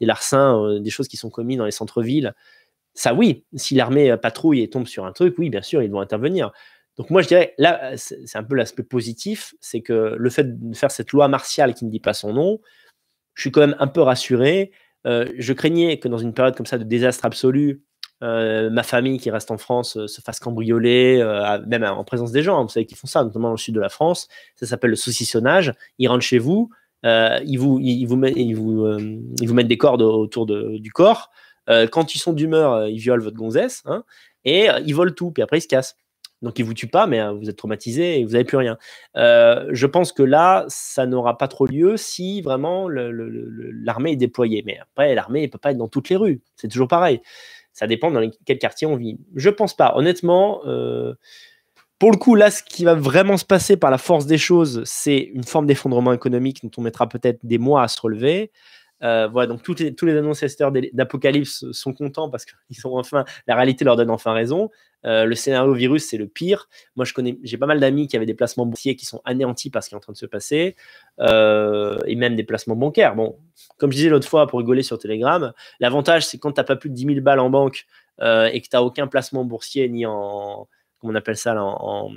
des 0.00 0.06
larcins, 0.06 0.78
des 0.80 0.90
choses 0.90 1.08
qui 1.08 1.16
sont 1.16 1.30
commises 1.30 1.56
dans 1.56 1.64
les 1.64 1.70
centres-villes? 1.70 2.34
Ça, 2.92 3.14
oui. 3.14 3.44
Si 3.54 3.74
l'armée 3.74 4.14
patrouille 4.18 4.60
et 4.60 4.68
tombe 4.68 4.86
sur 4.86 5.06
un 5.06 5.12
truc, 5.12 5.34
oui, 5.38 5.48
bien 5.48 5.62
sûr, 5.62 5.82
ils 5.82 5.90
vont 5.90 6.00
intervenir. 6.00 6.52
Donc 6.98 7.10
moi, 7.10 7.22
je 7.22 7.28
dirais, 7.28 7.54
là, 7.58 7.96
c'est 7.96 8.36
un 8.36 8.42
peu 8.42 8.56
l'aspect 8.56 8.82
positif, 8.82 9.54
c'est 9.60 9.80
que 9.80 10.16
le 10.18 10.30
fait 10.30 10.58
de 10.58 10.74
faire 10.74 10.90
cette 10.90 11.12
loi 11.12 11.28
martiale 11.28 11.74
qui 11.74 11.84
ne 11.84 11.90
dit 11.90 12.00
pas 12.00 12.12
son 12.12 12.32
nom, 12.32 12.60
je 13.34 13.42
suis 13.42 13.52
quand 13.52 13.60
même 13.60 13.76
un 13.78 13.86
peu 13.86 14.00
rassuré. 14.00 14.72
Euh, 15.06 15.30
je 15.38 15.52
craignais 15.52 16.00
que 16.00 16.08
dans 16.08 16.18
une 16.18 16.34
période 16.34 16.56
comme 16.56 16.66
ça 16.66 16.76
de 16.76 16.82
désastre 16.82 17.24
absolu, 17.24 17.84
euh, 18.24 18.68
ma 18.68 18.82
famille 18.82 19.20
qui 19.20 19.30
reste 19.30 19.52
en 19.52 19.58
France 19.58 19.96
euh, 19.96 20.08
se 20.08 20.20
fasse 20.20 20.40
cambrioler, 20.40 21.22
même 21.68 21.84
en 21.84 22.02
présence 22.02 22.32
des 22.32 22.42
gens. 22.42 22.58
Hein, 22.58 22.62
vous 22.64 22.68
savez 22.68 22.84
qu'ils 22.84 22.96
font 22.96 23.06
ça, 23.06 23.22
notamment 23.22 23.48
dans 23.48 23.54
le 23.54 23.58
sud 23.58 23.76
de 23.76 23.80
la 23.80 23.90
France. 23.90 24.26
Ça 24.56 24.66
s'appelle 24.66 24.90
le 24.90 24.96
saucissonnage. 24.96 25.72
Ils 25.98 26.08
rentrent 26.08 26.24
chez 26.24 26.38
vous, 26.38 26.70
ils, 27.04 27.56
vous, 27.58 27.78
ils, 27.80 28.06
vous, 28.06 28.24
ils 28.26 29.46
vous 29.46 29.54
mettent 29.54 29.68
des 29.68 29.78
cordes 29.78 30.02
autour 30.02 30.46
de, 30.46 30.78
du 30.78 30.90
corps. 30.90 31.30
quand 31.68 32.16
ils 32.16 32.18
sont 32.18 32.32
d'humeur, 32.32 32.88
ils 32.88 32.98
violent 32.98 33.22
votre 33.22 33.36
gonzesse 33.36 33.84
hein, 33.86 34.02
et 34.44 34.66
ils 34.84 34.96
volent 34.96 35.12
tout. 35.12 35.30
Puis 35.30 35.44
après, 35.44 35.58
ils 35.58 35.62
se 35.62 35.68
cassent. 35.68 35.96
Donc, 36.42 36.58
il 36.58 36.64
vous 36.64 36.74
tue 36.74 36.86
pas, 36.86 37.06
mais 37.06 37.20
euh, 37.20 37.32
vous 37.32 37.50
êtes 37.50 37.56
traumatisé 37.56 38.20
et 38.20 38.24
vous 38.24 38.32
n'avez 38.32 38.44
plus 38.44 38.56
rien. 38.56 38.78
Euh, 39.16 39.68
je 39.72 39.86
pense 39.86 40.12
que 40.12 40.22
là, 40.22 40.64
ça 40.68 41.06
n'aura 41.06 41.36
pas 41.36 41.48
trop 41.48 41.66
lieu 41.66 41.96
si 41.96 42.42
vraiment 42.42 42.88
l'armée 42.88 44.12
est 44.12 44.16
déployée. 44.16 44.62
Mais 44.64 44.78
après, 44.78 45.14
l'armée 45.14 45.42
ne 45.42 45.46
peut 45.48 45.58
pas 45.58 45.72
être 45.72 45.78
dans 45.78 45.88
toutes 45.88 46.08
les 46.08 46.16
rues. 46.16 46.40
C'est 46.56 46.68
toujours 46.68 46.88
pareil. 46.88 47.20
Ça 47.72 47.86
dépend 47.86 48.10
dans 48.10 48.28
quel 48.44 48.58
quartier 48.58 48.86
on 48.86 48.96
vit. 48.96 49.18
Je 49.34 49.50
pense 49.50 49.76
pas. 49.76 49.94
Honnêtement, 49.96 50.62
euh, 50.66 51.14
pour 51.98 52.12
le 52.12 52.16
coup, 52.16 52.36
là, 52.36 52.50
ce 52.52 52.62
qui 52.62 52.84
va 52.84 52.94
vraiment 52.94 53.36
se 53.36 53.44
passer 53.44 53.76
par 53.76 53.90
la 53.90 53.98
force 53.98 54.26
des 54.26 54.38
choses, 54.38 54.82
c'est 54.84 55.18
une 55.18 55.44
forme 55.44 55.66
d'effondrement 55.66 56.12
économique 56.12 56.62
dont 56.62 56.70
on 56.78 56.82
mettra 56.82 57.08
peut-être 57.08 57.44
des 57.44 57.58
mois 57.58 57.82
à 57.82 57.88
se 57.88 58.00
relever. 58.00 58.52
Voilà, 59.00 59.46
donc 59.46 59.66
les, 59.78 59.94
tous 59.94 60.06
les 60.06 60.16
annonciateurs 60.16 60.72
d'Apocalypse 60.92 61.70
sont 61.70 61.92
contents 61.92 62.30
parce 62.30 62.44
qu'ils 62.44 62.76
sont 62.76 62.96
enfin, 62.96 63.24
la 63.46 63.54
réalité 63.54 63.84
leur 63.84 63.94
donne 63.96 64.10
enfin 64.10 64.32
raison. 64.32 64.70
Euh, 65.04 65.24
le 65.24 65.34
scénario 65.34 65.72
virus, 65.72 66.06
c'est 66.08 66.16
le 66.16 66.26
pire. 66.26 66.68
Moi, 66.96 67.04
je 67.04 67.12
connais, 67.12 67.38
j'ai 67.42 67.56
pas 67.56 67.66
mal 67.66 67.80
d'amis 67.80 68.08
qui 68.08 68.16
avaient 68.16 68.26
des 68.26 68.34
placements 68.34 68.66
boursiers 68.66 68.96
qui 68.96 69.06
sont 69.06 69.20
anéantis 69.24 69.70
par 69.70 69.82
ce 69.82 69.88
qui 69.88 69.94
est 69.94 69.98
en 69.98 70.00
train 70.00 70.12
de 70.12 70.18
se 70.18 70.26
passer, 70.26 70.76
euh, 71.20 71.98
et 72.06 72.16
même 72.16 72.36
des 72.36 72.44
placements 72.44 72.76
bancaires. 72.76 73.14
Bon, 73.14 73.36
comme 73.78 73.92
je 73.92 73.96
disais 73.96 74.08
l'autre 74.08 74.28
fois 74.28 74.46
pour 74.46 74.58
rigoler 74.58 74.82
sur 74.82 74.98
Telegram, 74.98 75.52
l'avantage, 75.80 76.26
c'est 76.26 76.38
quand 76.38 76.52
tu 76.52 76.60
n'as 76.60 76.64
pas 76.64 76.76
plus 76.76 76.90
de 76.90 76.94
10 76.94 77.06
000 77.06 77.20
balles 77.20 77.40
en 77.40 77.50
banque 77.50 77.86
et 78.20 78.60
que 78.60 78.68
tu 78.68 78.74
n'as 78.74 78.82
aucun 78.82 79.06
placement 79.06 79.44
boursier 79.44 79.88
ni 79.88 80.04
en, 80.04 80.66
comment 81.00 81.12
on 81.12 81.16
appelle 81.16 81.36
ça 81.36 81.54
en, 81.60 82.10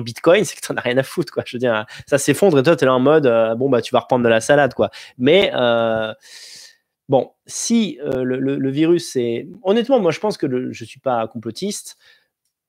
bitcoin, 0.00 0.44
c'est 0.44 0.56
que 0.56 0.66
tu 0.66 0.72
n'en 0.72 0.78
as 0.78 0.82
rien 0.82 0.96
à 0.98 1.02
foutre, 1.02 1.32
quoi. 1.32 1.42
Je 1.46 1.56
veux 1.56 1.60
dire, 1.60 1.84
ça 2.06 2.18
s'effondre 2.18 2.58
et 2.58 2.62
toi, 2.62 2.76
tu 2.76 2.84
es 2.84 2.86
là 2.86 2.94
en 2.94 3.00
mode, 3.00 3.26
euh, 3.26 3.54
bon, 3.54 3.68
bah, 3.68 3.82
tu 3.82 3.92
vas 3.92 4.00
reprendre 4.00 4.24
de 4.24 4.28
la 4.28 4.40
salade, 4.40 4.74
quoi. 4.74 4.90
Mais, 5.18 5.50
euh, 5.54 6.12
bon, 7.08 7.30
si 7.46 7.98
euh, 8.02 8.24
le, 8.24 8.70
virus 8.70 9.16
est. 9.16 9.48
Honnêtement, 9.62 10.00
moi, 10.00 10.12
je 10.12 10.20
pense 10.20 10.36
que 10.36 10.48
je 10.48 10.84
ne 10.84 10.88
suis 10.88 11.00
pas 11.00 11.26
complotiste. 11.28 11.98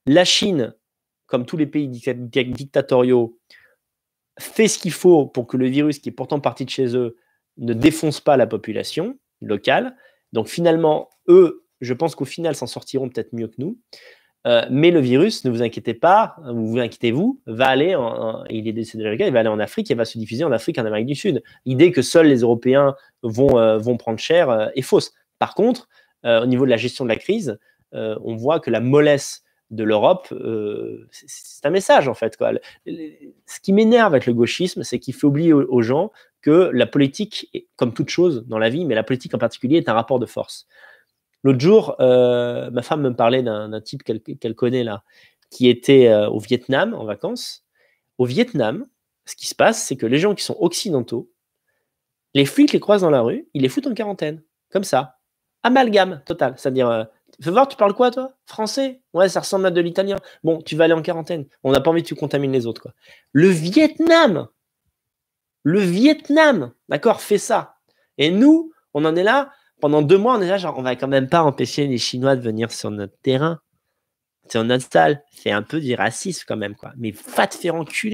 La 0.06 0.26
Chine, 0.26 0.76
comme 1.28 1.46
tous 1.46 1.58
les 1.58 1.66
pays 1.66 1.88
dictatoriaux, 1.88 3.40
fait 4.40 4.68
ce 4.68 4.80
qu'il 4.80 4.92
faut 4.92 5.26
pour 5.26 5.48
que 5.48 5.58
le 5.58 5.68
virus, 5.68 6.00
qui 6.00 6.10
est 6.10 6.14
pourtant 6.14 6.40
parti 6.40 6.66
de 6.66 6.70
chez 6.70 6.96
eux, 6.96 7.18
ne 7.58 7.74
défonce 7.74 8.20
pas 8.20 8.36
la 8.36 8.48
population 8.48 9.18
locale. 9.42 9.96
Donc, 10.32 10.48
finalement, 10.48 11.10
eux, 11.28 11.66
je 11.82 11.94
pense 11.94 12.16
qu'au 12.16 12.26
final, 12.26 12.56
s'en 12.56 12.68
sortiront 12.68 13.10
peut-être 13.10 13.34
mieux 13.34 13.48
que 13.48 13.56
nous. 13.60 13.78
Euh, 14.46 14.66
mais 14.70 14.92
le 14.92 15.00
virus, 15.00 15.46
ne 15.46 15.52
vous 15.52 15.62
inquiétez 15.62 15.94
pas, 15.94 16.36
vous 16.46 16.68
vous 16.68 16.80
inquiétez-vous, 16.80 17.42
va 17.46 17.68
aller, 17.68 17.96
en, 17.96 18.44
il 18.50 18.68
est 18.68 19.30
va 19.30 19.40
aller 19.40 19.50
en 19.50 19.60
Afrique 19.60 19.90
et 19.90 19.96
va 19.96 20.04
se 20.04 20.18
diffuser 20.18 20.44
en 20.44 20.52
Afrique, 20.52 20.78
en 20.80 20.86
Amérique 20.86 21.06
du 21.06 21.16
Sud. 21.16 21.42
L'idée 21.66 21.92
que 21.92 22.02
seuls 22.02 22.28
les 22.28 22.42
Européens 22.42 22.96
vont, 23.22 23.58
euh, 23.58 23.78
vont 23.78 23.96
prendre 23.96 24.20
cher 24.20 24.50
euh, 24.50 24.68
est 24.76 24.82
fausse. 24.82 25.14
Par 25.40 25.56
contre, 25.56 25.88
au 26.26 26.46
niveau 26.46 26.64
de 26.64 26.70
la 26.70 26.78
gestion 26.78 27.04
de 27.04 27.10
la 27.10 27.18
crise, 27.18 27.60
on 27.92 28.38
voit 28.38 28.62
que 28.62 28.72
la 28.72 28.80
mollesse 28.80 29.43
de 29.76 29.84
l'Europe, 29.84 30.34
c'est 31.12 31.66
un 31.66 31.70
message 31.70 32.08
en 32.08 32.14
fait. 32.14 32.38
Quoi. 32.38 32.54
Ce 32.86 33.60
qui 33.62 33.74
m'énerve 33.74 34.14
avec 34.14 34.26
le 34.26 34.34
gauchisme, 34.34 34.84
c'est 34.84 35.00
qu'il 35.00 35.14
fait 35.14 35.28
oublier 35.28 35.54
aux 35.54 35.82
gens 35.82 36.12
que 36.42 36.70
la 36.74 36.86
politique, 36.86 37.50
comme 37.76 37.94
toute 37.94 38.10
chose 38.10 38.46
dans 38.48 38.60
la 38.60 38.70
vie, 38.70 38.86
mais 38.86 38.96
la 38.96 39.04
politique 39.04 39.34
en 39.34 39.38
particulier, 39.38 39.78
est 39.78 39.90
un 39.90 39.94
rapport 39.94 40.20
de 40.20 40.26
force. 40.26 40.68
L'autre 41.44 41.60
jour, 41.60 41.96
euh, 42.00 42.70
ma 42.72 42.82
femme 42.82 43.02
me 43.02 43.14
parlait 43.16 43.44
d'un 43.44 43.82
type 43.82 44.04
qu'elle 44.04 44.56
connaît 44.56 44.84
là, 44.84 45.04
qui 45.50 45.70
était 45.70 46.08
euh, 46.08 46.30
au 46.30 46.40
Vietnam 46.40 46.94
en 46.94 47.06
vacances. 47.06 47.66
Au 48.18 48.26
Vietnam, 48.26 48.86
ce 49.26 49.36
qui 49.36 49.48
se 49.48 49.56
passe, 49.56 49.84
c'est 49.84 49.96
que 49.96 50.06
les 50.06 50.18
gens 50.18 50.36
qui 50.36 50.44
sont 50.44 50.58
occidentaux, 50.60 51.32
les 52.34 52.46
flics 52.46 52.72
les 52.72 52.80
croisent 52.80 53.02
dans 53.02 53.10
la 53.10 53.22
rue, 53.22 53.48
ils 53.54 53.62
les 53.62 53.70
foutent 53.70 53.88
en 53.88 53.94
quarantaine, 53.94 54.42
comme 54.70 54.84
ça. 54.84 55.20
Amalgame 55.64 56.22
total. 56.26 56.56
C'est-à-dire, 56.58 56.90
euh, 56.90 57.04
fais 57.42 57.52
voir, 57.52 57.68
tu 57.68 57.78
parles 57.78 57.94
quoi 57.94 58.12
toi? 58.12 58.34
Français? 58.46 59.02
Ouais, 59.14 59.30
ça 59.30 59.40
ressemble 59.40 59.66
à 59.66 59.72
de 59.72 59.82
l'italien. 59.82 60.18
Bon, 60.44 60.62
tu 60.62 60.76
vas 60.76 60.86
aller 60.86 60.94
en 60.94 61.02
quarantaine. 61.02 61.46
On 61.64 61.72
n'a 61.72 61.82
pas 61.82 61.92
envie 61.92 62.04
que 62.04 62.08
tu 62.08 62.16
contamines 62.16 62.52
les 62.52 62.68
autres. 62.68 62.82
Quoi. 62.82 62.94
Le 63.32 63.48
Vietnam, 63.48 64.48
le 65.64 65.80
Vietnam, 65.80 66.74
d'accord, 66.90 67.22
fait 67.22 67.38
ça. 67.38 67.78
Et 68.18 68.30
nous, 68.30 68.72
on 68.94 69.06
en 69.06 69.16
est 69.16 69.24
là, 69.24 69.52
pendant 69.82 70.02
deux 70.02 70.18
mois, 70.18 70.38
on 70.38 70.42
est 70.42 70.48
là, 70.48 70.58
genre, 70.58 70.78
on 70.78 70.82
va 70.82 70.96
quand 70.96 71.08
même 71.08 71.30
pas 71.30 71.42
empêcher 71.44 71.88
les 71.88 71.98
Chinois 71.98 72.36
de 72.36 72.42
venir 72.42 72.72
sur 72.72 72.92
notre 72.92 73.18
terrain, 73.22 73.60
sur 74.50 74.64
notre 74.64 74.90
salle. 74.92 75.24
C'est 75.32 75.52
un 75.52 75.64
peu 75.64 75.80
du 75.80 75.96
racisme 75.96 76.44
quand 76.48 76.58
même, 76.58 76.76
quoi. 76.76 76.94
Mais 76.98 77.12
va 77.36 77.48
te 77.48 77.56
faire 77.56 77.76
enculer, 77.76 78.14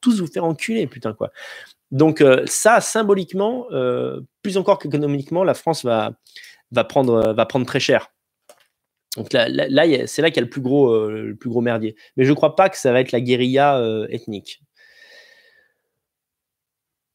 tous 0.00 0.20
vous 0.20 0.26
faire 0.26 0.44
enculer, 0.44 0.86
putain, 0.86 1.12
quoi. 1.12 1.30
Donc, 1.90 2.20
euh, 2.20 2.44
ça, 2.46 2.80
symboliquement, 2.80 3.66
euh, 3.70 4.20
plus 4.42 4.56
encore 4.56 4.78
qu'économiquement, 4.78 5.44
la 5.44 5.54
France 5.54 5.84
va, 5.84 6.12
va, 6.72 6.84
prendre, 6.84 7.32
va 7.32 7.46
prendre 7.46 7.66
très 7.66 7.80
cher. 7.80 8.10
Donc 9.16 9.32
là, 9.32 9.48
c'est 10.06 10.22
là 10.22 10.30
qu'il 10.30 10.36
y 10.36 10.40
a 10.40 10.42
le 10.42 10.50
plus, 10.50 10.60
gros, 10.60 10.90
euh, 10.90 11.60
merdier. 11.60 11.96
Mais 12.16 12.24
je 12.24 12.30
ne 12.30 12.34
crois 12.34 12.56
pas 12.56 12.68
que 12.68 12.76
ça 12.76 12.92
va 12.92 13.00
être 13.00 13.12
la 13.12 13.20
guérilla 13.20 13.80
ethnique. 14.10 14.60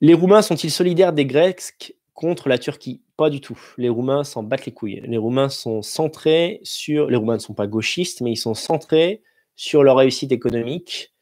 Les 0.02 0.14
Roumains 0.14 0.42
sont-ils 0.42 0.72
solidaires 0.72 1.14
des 1.14 1.26
Grecs 1.26 1.96
contre 2.14 2.50
la 2.50 2.58
Turquie? 2.58 3.02
Pas 3.16 3.30
du 3.30 3.40
tout. 3.40 3.60
Les 3.78 3.90
Roumains 3.90 4.24
s'en 4.24 4.44
battent 4.44 4.66
les 4.66 4.74
couilles. 4.74 5.02
Les 5.06 5.18
Roumains 5.18 5.50
sont 5.50 5.82
centrés 5.82 6.60
sur. 6.64 7.10
Les 7.10 7.16
Roumains 7.16 7.36
ne 7.36 7.40
sont 7.40 7.54
pas 7.54 7.68
gauchistes, 7.68 8.20
mais 8.22 8.32
ils 8.32 8.38
sont 8.38 8.54
centrés 8.54 9.22
sur 9.56 9.84
leur 9.84 9.98
réussite 9.98 10.32
économique 10.32 11.14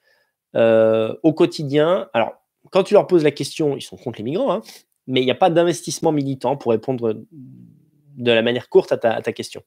euh, 0.56 1.16
au 1.24 1.34
quotidien. 1.34 2.10
Alors, 2.14 2.34
quand 2.72 2.84
tu 2.84 2.94
leur 2.94 3.08
poses 3.08 3.24
la 3.24 3.32
question, 3.32 3.76
ils 3.78 3.82
sont 3.82 3.98
contre 3.98 4.18
les 4.20 4.24
migrants, 4.24 4.52
hein, 4.52 4.62
mais 5.08 5.22
il 5.22 5.26
n'y 5.26 5.32
a 5.32 5.36
pas 5.36 5.50
d'investissement 5.50 6.12
militant 6.12 6.58
pour 6.58 6.72
répondre 6.72 7.22
de 7.32 8.32
la 8.32 8.42
manière 8.42 8.70
courte 8.70 8.92
à 8.92 8.98
ta, 8.98 9.34
question. 9.34 9.64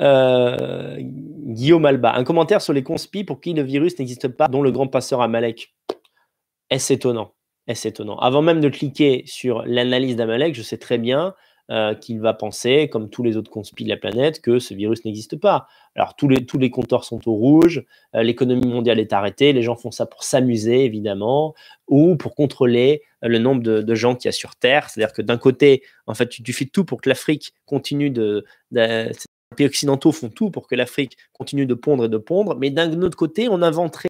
Euh, 0.00 0.96
Guillaume 0.98 1.84
Alba, 1.84 2.14
un 2.14 2.24
commentaire 2.24 2.62
sur 2.62 2.72
les 2.72 2.82
conspis 2.82 3.24
pour 3.24 3.40
qui 3.40 3.52
le 3.52 3.62
virus 3.62 3.98
n'existe 3.98 4.28
pas, 4.28 4.48
dont 4.48 4.62
le 4.62 4.70
grand 4.70 4.86
passeur 4.86 5.20
Amalek. 5.20 5.74
Est-ce 6.70 6.92
étonnant? 6.92 7.34
Est-ce 7.66 7.88
étonnant? 7.88 8.18
Avant 8.18 8.42
même 8.42 8.60
de 8.60 8.68
cliquer 8.68 9.22
sur 9.26 9.62
l'analyse 9.66 10.16
d'Amalek, 10.16 10.54
je 10.54 10.62
sais 10.62 10.78
très 10.78 10.98
bien 10.98 11.34
euh, 11.70 11.94
qu'il 11.94 12.20
va 12.20 12.34
penser, 12.34 12.88
comme 12.88 13.08
tous 13.08 13.22
les 13.22 13.36
autres 13.36 13.50
conspires 13.50 13.86
de 13.86 13.90
la 13.90 13.96
planète, 13.96 14.40
que 14.40 14.58
ce 14.58 14.74
virus 14.74 15.04
n'existe 15.04 15.36
pas. 15.36 15.68
Alors 15.94 16.16
tous 16.16 16.26
les, 16.28 16.44
tous 16.44 16.58
les 16.58 16.70
compteurs 16.70 17.04
sont 17.04 17.28
au 17.28 17.34
rouge, 17.34 17.84
euh, 18.14 18.22
l'économie 18.22 18.66
mondiale 18.66 18.98
est 18.98 19.12
arrêtée, 19.12 19.52
les 19.52 19.62
gens 19.62 19.76
font 19.76 19.90
ça 19.90 20.06
pour 20.06 20.24
s'amuser 20.24 20.84
évidemment, 20.84 21.54
ou 21.86 22.16
pour 22.16 22.34
contrôler 22.34 23.02
le 23.22 23.38
nombre 23.38 23.62
de, 23.62 23.94
gens 23.94 24.16
qu'il 24.16 24.26
y 24.26 24.30
a 24.30 24.32
sur 24.32 24.56
Terre. 24.56 24.90
C'est-à-dire 24.90 25.14
que 25.14 25.22
d'un 25.22 25.38
côté, 25.38 25.82
en 26.06 26.14
fait, 26.14 26.28
tu, 26.28 26.52
fais 26.52 26.64
tout 26.64 26.84
pour 26.84 27.00
que 27.00 27.08
l'Afrique 27.08 27.54
continue 27.64 28.10
de, 28.10 28.44
pays 29.52 29.66
occidentaux 29.66 30.12
font 30.12 30.28
tout 30.28 30.50
pour 30.50 30.66
que 30.66 30.74
l'Afrique 30.74 31.16
continue 31.32 31.66
de 31.66 31.74
pondre 31.74 32.06
et 32.06 32.08
de 32.08 32.18
pondre, 32.18 32.56
mais 32.56 32.70
d'un 32.70 33.00
autre 33.02 33.16
côté, 33.16 33.48
on 33.48 33.62
inventerait 33.62 34.08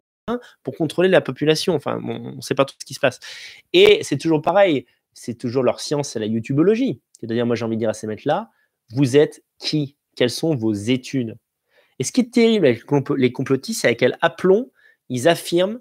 pour 0.62 0.76
contrôler 0.76 1.08
la 1.08 1.20
population. 1.20 1.74
Enfin, 1.74 2.00
on 2.04 2.36
ne 2.36 2.40
sait 2.40 2.54
pas 2.54 2.64
tout 2.64 2.74
ce 2.80 2.84
qui 2.84 2.94
se 2.94 3.00
passe. 3.00 3.18
Et 3.72 4.00
c'est 4.02 4.18
toujours 4.18 4.42
pareil, 4.42 4.86
c'est 5.12 5.34
toujours 5.34 5.62
leur 5.62 5.80
science, 5.80 6.10
c'est 6.10 6.20
la 6.20 6.26
YouTubeologie. 6.26 7.00
C'est-à-dire, 7.20 7.46
moi 7.46 7.56
j'ai 7.56 7.64
envie 7.64 7.76
de 7.76 7.80
dire 7.80 7.90
à 7.90 7.94
ces 7.94 8.06
mecs-là, 8.06 8.50
vous 8.90 9.16
êtes 9.16 9.42
qui? 9.58 9.96
Quelles 10.16 10.30
sont 10.30 10.54
vos 10.54 10.72
études? 10.72 11.36
Et 11.98 12.04
ce 12.04 12.12
qui 12.12 12.20
est 12.20 12.32
terrible 12.32 12.66
avec 12.66 12.84
les 13.16 13.32
complotistes, 13.32 13.82
c'est 13.82 13.88
avec 13.88 14.00
quel 14.00 14.18
aplomb 14.20 14.70
ils 15.08 15.28
affirment, 15.28 15.80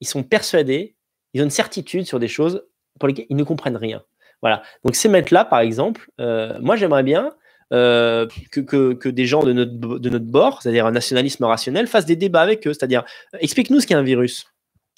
ils 0.00 0.06
sont 0.06 0.22
persuadés, 0.22 0.96
ils 1.32 1.40
ont 1.40 1.44
une 1.44 1.50
certitude 1.50 2.06
sur 2.06 2.18
des 2.18 2.28
choses 2.28 2.64
pour 2.98 3.08
lesquelles 3.08 3.26
ils 3.28 3.36
ne 3.36 3.44
comprennent 3.44 3.76
rien. 3.76 4.02
Voilà. 4.42 4.62
Donc 4.84 4.94
ces 4.94 5.08
mecs-là, 5.08 5.44
par 5.44 5.60
exemple, 5.60 6.10
euh, 6.20 6.58
moi 6.60 6.76
j'aimerais 6.76 7.02
bien 7.02 7.34
euh, 7.72 8.26
que, 8.50 9.08
des 9.08 9.26
gens 9.26 9.42
de 9.42 9.52
notre, 9.52 9.98
de 9.98 10.10
notre 10.10 10.26
bord, 10.26 10.62
c'est-à-dire 10.62 10.86
un 10.86 10.92
nationalisme 10.92 11.44
rationnel, 11.44 11.86
fassent 11.86 12.06
des 12.06 12.16
débats 12.16 12.42
avec 12.42 12.66
eux. 12.66 12.72
C'est-à-dire, 12.72 13.04
euh, 13.34 13.38
explique-nous 13.40 13.80
ce 13.80 13.86
qu'est 13.86 13.94
un 13.94 14.02
virus. 14.02 14.46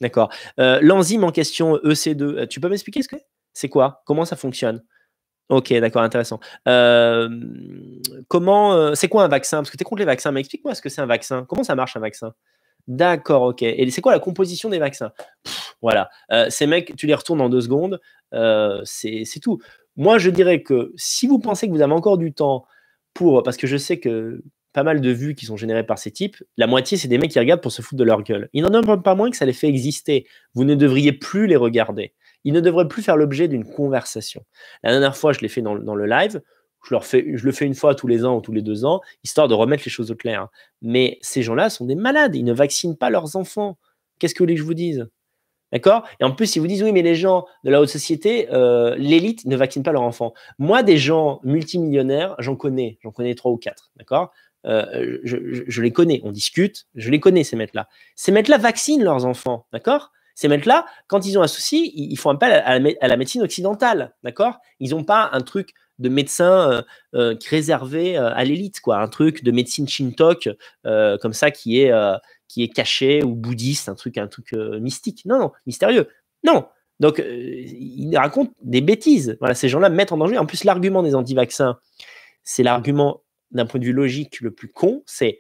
D'accord. 0.01 0.31
Euh, 0.59 0.81
l'enzyme 0.83 1.25
en 1.25 1.33
question 1.33 1.77
EC2, 1.77 2.49
tu 2.49 2.61
peux 2.61 2.69
m'expliquer 2.69 3.03
ce 3.03 3.09
que 3.09 3.17
c'est? 3.53 3.69
Quoi? 3.69 4.03
Comment 4.05 4.25
ça 4.25 4.37
fonctionne? 4.37 4.83
Ok, 5.49 5.73
d'accord, 5.75 6.03
intéressant. 6.03 6.41
comment, 8.29 8.95
c'est 8.97 9.09
quoi 9.09 9.23
un 9.23 9.29
vaccin? 9.29 9.59
Parce 9.59 9.71
que 9.71 9.77
tu 9.77 9.83
es 9.83 9.85
contre 9.85 10.01
les 10.01 10.07
vaccins, 10.07 10.33
mais 10.33 10.41
explique-moi 10.41 10.75
ce 10.75 10.83
que 10.83 10.89
c'est 10.89 11.01
un 11.01 11.07
vaccin. 11.07 11.45
Comment 11.49 11.63
ça 11.63 11.77
marche 11.77 11.97
un 11.97 12.01
vaccin? 12.01 12.33
D'accord, 12.89 13.43
ok. 13.43 13.63
Et 13.63 13.89
c'est 13.91 14.01
quoi 14.01 14.13
la 14.13 14.19
composition 14.19 14.69
des 14.69 14.81
vaccins? 14.81 15.13
Voilà. 15.83 16.11
ces 16.49 16.67
mecs, 16.67 16.97
tu 16.97 17.07
les 17.07 17.15
retournes 17.15 17.41
en 17.41 17.49
deux 17.49 17.61
secondes, 17.61 18.01
c'est 18.33 19.41
tout. 19.41 19.61
Moi, 19.97 20.19
je 20.19 20.31
dirais 20.31 20.63
que 20.63 20.93
si 20.97 21.27
vous 21.27 21.39
pensez 21.39 21.67
que 21.67 21.73
vous 21.73 21.81
avez 21.81 21.93
encore 21.93 22.19
du 22.19 22.33
temps 22.33 22.67
pour, 23.15 23.43
parce 23.43 23.57
que 23.57 23.67
je 23.67 23.77
sais 23.77 23.99
que 23.99 24.43
pas 24.73 24.83
mal 24.83 25.01
de 25.01 25.11
vues 25.11 25.35
qui 25.35 25.47
sont 25.47 25.57
générées 25.57 25.87
par 25.87 25.99
ces 25.99 26.11
types, 26.11 26.37
la 26.59 26.67
moitié, 26.67 26.99
c'est 26.99 27.09
des 27.09 27.17
mecs 27.17 27.31
qui 27.31 27.39
regardent 27.39 27.63
pour 27.63 27.73
se 27.73 27.81
foutre 27.81 27.99
de 27.99 28.05
leur 28.05 28.23
gueule. 28.23 28.51
Il 28.53 28.63
n'en 28.63 28.75
a 28.75 28.97
pas 28.99 29.15
moins 29.15 29.31
que 29.31 29.37
ça 29.39 29.47
les 29.47 29.55
fait 29.55 29.69
exister. 29.69 30.27
Vous 30.53 30.65
ne 30.65 30.75
devriez 30.75 31.13
plus 31.13 31.47
les 31.47 31.57
regarder. 31.57 32.13
Ils 32.45 32.53
ne 32.53 32.61
devraient 32.61 32.87
plus 32.87 33.03
faire 33.03 33.17
l'objet 33.17 33.49
d'une 33.49 33.65
conversation. 33.65 34.45
La 34.83 34.91
dernière 34.91 35.17
fois, 35.17 35.33
je 35.33 35.41
l'ai 35.41 35.49
fait 35.49 35.63
dans, 35.63 35.75
le 35.75 36.07
live. 36.07 36.43
Je, 36.85 36.95
je 37.35 37.47
le 37.47 37.53
fais 37.53 37.65
une 37.65 37.75
fois 37.75 37.95
tous 37.95 38.07
les 38.07 38.27
ans 38.27 38.37
ou 38.37 38.43
tous 38.43 38.53
les 38.53 38.61
deux 38.61 38.85
ans, 38.85 39.01
histoire 39.25 39.49
de 39.49 39.55
remettre 39.55 39.85
les 39.87 39.91
choses 39.91 40.11
au 40.11 40.15
clair. 40.15 40.49
Mais 40.83 41.19
ces 41.23 41.43
gens-là 41.43 41.71
sont 41.71 41.87
des 41.87 41.95
malades. 41.95 42.37
Ils 42.37 42.45
ne 42.45 42.53
vaccinent 42.53 42.99
pas 42.99 43.09
leurs 43.09 43.35
enfants. 43.35 43.79
Qu'est-ce 44.19 44.35
que 44.35 44.41
vous 44.41 44.45
voulez 44.45 44.55
que 44.57 44.61
je 44.61 44.67
vous 44.67 44.75
dise? 44.75 45.09
D'accord? 45.77 46.09
Et 46.21 46.25
en 46.25 46.33
plus, 46.33 46.57
ils 46.57 46.61
vous 46.61 46.67
disent 46.67 46.83
oui, 46.83 46.93
mais 46.93 47.03
les 47.03 47.15
gens 47.15 47.45
de 47.63 47.71
la 47.71 47.83
haute 47.83 47.91
société, 47.91 48.49
euh, 48.51 48.97
l'élite 48.97 49.45
ne 49.45 49.57
vaccine 49.57 49.83
pas 49.83 49.93
leurs 49.93 50.01
enfants. 50.01 50.33
Moi, 50.59 50.83
des 50.83 50.97
gens 50.97 51.39
multimillionnaires, 51.43 52.35
j'en 52.39 52.57
connais, 52.57 52.97
j'en 53.03 53.11
connais 53.11 53.35
trois 53.35 53.53
ou 53.53 53.59
quatre, 53.59 53.91
d'accord? 53.97 54.33
Euh, 54.65 55.19
je, 55.23 55.83
les 55.83 55.93
connais, 55.93 56.23
on 56.25 56.33
discute, 56.33 56.87
je 56.95 57.11
les 57.11 57.21
connais, 57.21 57.45
ces 57.45 57.57
mecs-là. 57.57 57.89
Ces 58.15 58.33
mecs-là 58.33 58.57
vaccinent 58.57 59.05
leurs 59.05 59.27
enfants, 59.27 59.67
d'accord? 59.71 60.13
Ces 60.35 60.49
mecs-là, 60.49 60.87
quand 61.09 61.27
ils 61.27 61.39
ont 61.39 61.43
un 61.43 61.47
souci, 61.47 61.93
ils, 61.95 62.17
font 62.17 62.31
appel 62.31 62.53
à, 62.53 62.79
la, 62.79 63.17
médecine 63.19 63.43
occidentale, 63.43 64.15
d'accord? 64.23 64.57
Ils 64.81 64.93
n'ont 64.93 65.05
pas 65.05 65.29
un 65.35 65.43
truc 65.43 65.75
de 65.99 66.09
médecin 66.09 66.85
euh, 67.15 67.35
réservé 67.51 68.17
à 68.17 68.43
l'élite, 68.45 68.81
quoi, 68.81 68.97
un 68.97 69.09
truc 69.09 69.45
de 69.45 69.51
médecine 69.51 69.87
shintok 69.87 70.49
comme 70.85 71.35
ça 71.35 71.51
qui 71.51 71.83
est 71.83 71.93
qui 72.49 72.63
est 72.63 72.69
caché 72.69 73.23
ou 73.23 73.35
bouddhiste, 73.35 73.89
un 73.89 73.95
truc, 73.95 74.19
un 74.19 74.29
truc 74.29 74.53
euh, 74.53 74.79
mystique. 74.81 75.25
Non, 75.25 75.39
non, 75.39 75.53
mystérieux. 75.67 76.09
Non. 76.45 76.67
Donc, 77.01 77.21
euh, 77.21 77.63
il 77.67 78.17
raconte 78.17 78.53
des 78.63 78.81
bêtises. 78.81 79.37
Voilà, 79.41 79.55
ces 79.55 79.69
gens-là 79.69 79.89
mettent 79.89 80.13
en 80.13 80.17
danger. 80.17 80.39
En 80.39 80.47
plus, 80.47 80.65
l'argument 80.65 81.03
des 81.03 81.15
anti-vaccins, 81.15 81.79
c'est 82.43 82.63
l'argument 82.63 83.23
d'un 83.51 83.67
point 83.67 83.81
de 83.81 83.85
vue 83.85 83.93
logique 83.93 84.41
le 84.41 84.51
plus 84.51 84.69
con. 84.69 85.03
C'est 85.07 85.39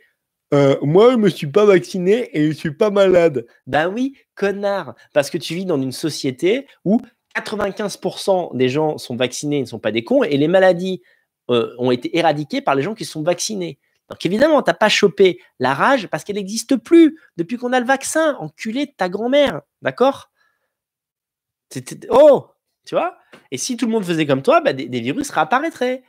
euh, 0.54 0.76
moi, 0.82 1.12
je 1.12 1.16
me 1.16 1.28
suis 1.28 1.48
pas 1.48 1.64
vacciné 1.64 2.30
et 2.36 2.46
je 2.46 2.52
suis 2.52 2.72
pas 2.72 2.90
malade. 2.90 3.46
Ben 3.66 3.88
oui, 3.88 4.16
connard. 4.34 4.94
Parce 5.12 5.30
que 5.30 5.38
tu 5.38 5.54
vis 5.54 5.64
dans 5.64 5.80
une 5.80 5.92
société 5.92 6.66
où 6.84 7.00
95% 7.36 8.56
des 8.56 8.68
gens 8.68 8.96
sont 8.96 9.16
vaccinés 9.16 9.58
et 9.58 9.60
ne 9.62 9.66
sont 9.66 9.80
pas 9.80 9.90
des 9.90 10.04
cons 10.04 10.22
et 10.22 10.36
les 10.36 10.48
maladies 10.48 11.02
ont 11.48 11.92
été 11.92 12.16
éradiquées 12.16 12.60
par 12.60 12.74
les 12.74 12.82
gens 12.82 12.94
qui 12.94 13.04
sont 13.04 13.22
vaccinés. 13.22 13.78
Donc 14.08 14.24
évidemment, 14.24 14.62
tu 14.62 14.70
n'as 14.70 14.74
pas 14.74 14.88
chopé 14.88 15.40
la 15.58 15.74
rage 15.74 16.06
parce 16.08 16.24
qu'elle 16.24 16.36
n'existe 16.36 16.76
plus 16.76 17.18
depuis 17.36 17.56
qu'on 17.56 17.72
a 17.72 17.80
le 17.80 17.86
vaccin. 17.86 18.36
Enculé 18.38 18.86
de 18.86 18.92
ta 18.96 19.08
grand-mère. 19.08 19.62
D'accord? 19.82 20.30
Oh 22.10 22.46
Tu 22.84 22.94
vois? 22.94 23.18
Et 23.50 23.58
si 23.58 23.76
tout 23.76 23.86
le 23.86 23.92
monde 23.92 24.04
faisait 24.04 24.26
comme 24.26 24.42
toi, 24.42 24.60
bah, 24.60 24.72
des, 24.72 25.00
virus 25.00 25.30
réapparaîtraient. 25.30 26.04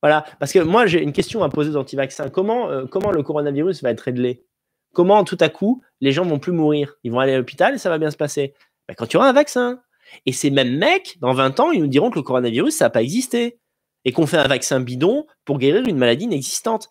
Voilà. 0.00 0.24
Parce 0.38 0.52
que 0.52 0.60
moi, 0.60 0.86
j'ai 0.86 1.02
une 1.02 1.12
question 1.12 1.42
à 1.42 1.48
poser 1.48 1.70
aux 1.70 1.76
anti-vaccins. 1.76 2.30
Comment, 2.30 2.70
euh, 2.70 2.84
le 2.84 3.22
coronavirus 3.22 3.82
va 3.82 3.90
être 3.90 4.02
réglé? 4.02 4.44
Comment 4.92 5.24
tout 5.24 5.38
à 5.40 5.48
coup, 5.48 5.82
les 6.00 6.12
gens 6.12 6.24
vont 6.24 6.38
plus 6.38 6.52
mourir? 6.52 6.94
Ils 7.02 7.10
vont 7.10 7.18
aller 7.18 7.32
à 7.32 7.38
l'hôpital 7.38 7.74
et 7.74 7.78
ça 7.78 7.88
va 7.88 7.98
bien 7.98 8.12
se 8.12 8.16
passer? 8.16 8.54
Bah, 8.86 8.94
Quand 8.94 9.06
tu 9.06 9.16
auras 9.16 9.28
un 9.28 9.32
vaccin. 9.32 9.80
Et 10.26 10.32
ces 10.32 10.50
mêmes 10.50 10.76
mecs, 10.76 11.18
dans 11.20 11.32
20 11.32 11.58
ans, 11.58 11.72
ils 11.72 11.80
nous 11.80 11.88
diront 11.88 12.10
que 12.10 12.16
le 12.16 12.22
coronavirus, 12.22 12.76
ça 12.76 12.84
n'a 12.84 12.90
pas 12.90 13.02
existé 13.02 13.58
et 14.04 14.12
qu'on 14.12 14.26
fait 14.26 14.38
un 14.38 14.48
vaccin 14.48 14.80
bidon 14.80 15.26
pour 15.44 15.58
guérir 15.58 15.86
une 15.86 15.96
maladie 15.96 16.24
inexistante. 16.24 16.88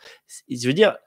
Je 0.50 0.68
veux 0.68 0.74
dire, 0.74 0.98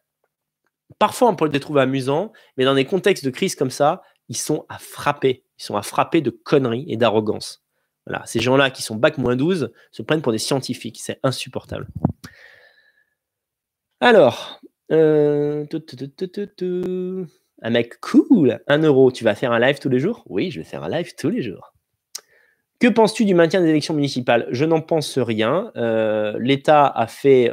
parfois 0.98 1.28
on 1.28 1.36
peut 1.36 1.48
les 1.48 1.60
trouver 1.60 1.82
amusants, 1.82 2.32
mais 2.56 2.64
dans 2.64 2.74
des 2.74 2.84
contextes 2.84 3.24
de 3.24 3.30
crise 3.30 3.54
comme 3.54 3.70
ça, 3.70 4.02
ils 4.28 4.36
sont 4.36 4.66
à 4.68 4.78
frapper. 4.78 5.44
Ils 5.58 5.64
sont 5.64 5.76
à 5.76 5.82
frapper 5.82 6.20
de 6.20 6.30
conneries 6.30 6.86
et 6.88 6.96
d'arrogance. 6.96 7.64
Voilà, 8.06 8.24
ces 8.26 8.40
gens-là 8.40 8.70
qui 8.70 8.82
sont 8.82 8.94
bac 8.94 9.18
moins 9.18 9.36
12 9.36 9.72
se 9.90 10.02
prennent 10.02 10.22
pour 10.22 10.32
des 10.32 10.38
scientifiques. 10.38 11.00
C'est 11.00 11.18
insupportable. 11.22 11.88
Alors, 14.00 14.60
euh, 14.92 15.64
un 17.62 17.70
mec 17.70 18.00
cool, 18.00 18.60
un 18.68 18.78
euro. 18.78 19.10
Tu 19.10 19.24
vas 19.24 19.34
faire 19.34 19.52
un 19.52 19.58
live 19.58 19.78
tous 19.80 19.88
les 19.88 19.98
jours? 19.98 20.22
Oui, 20.26 20.50
je 20.50 20.60
vais 20.60 20.64
faire 20.64 20.84
un 20.84 20.88
live 20.88 21.14
tous 21.18 21.30
les 21.30 21.42
jours. 21.42 21.75
Que 22.78 22.88
penses-tu 22.88 23.24
du 23.24 23.34
maintien 23.34 23.60
des 23.60 23.68
élections 23.68 23.94
municipales? 23.94 24.46
Je 24.50 24.64
n'en 24.64 24.80
pense 24.80 25.18
rien. 25.18 25.72
L'État 26.38 26.86
a 26.86 27.06
fait 27.06 27.50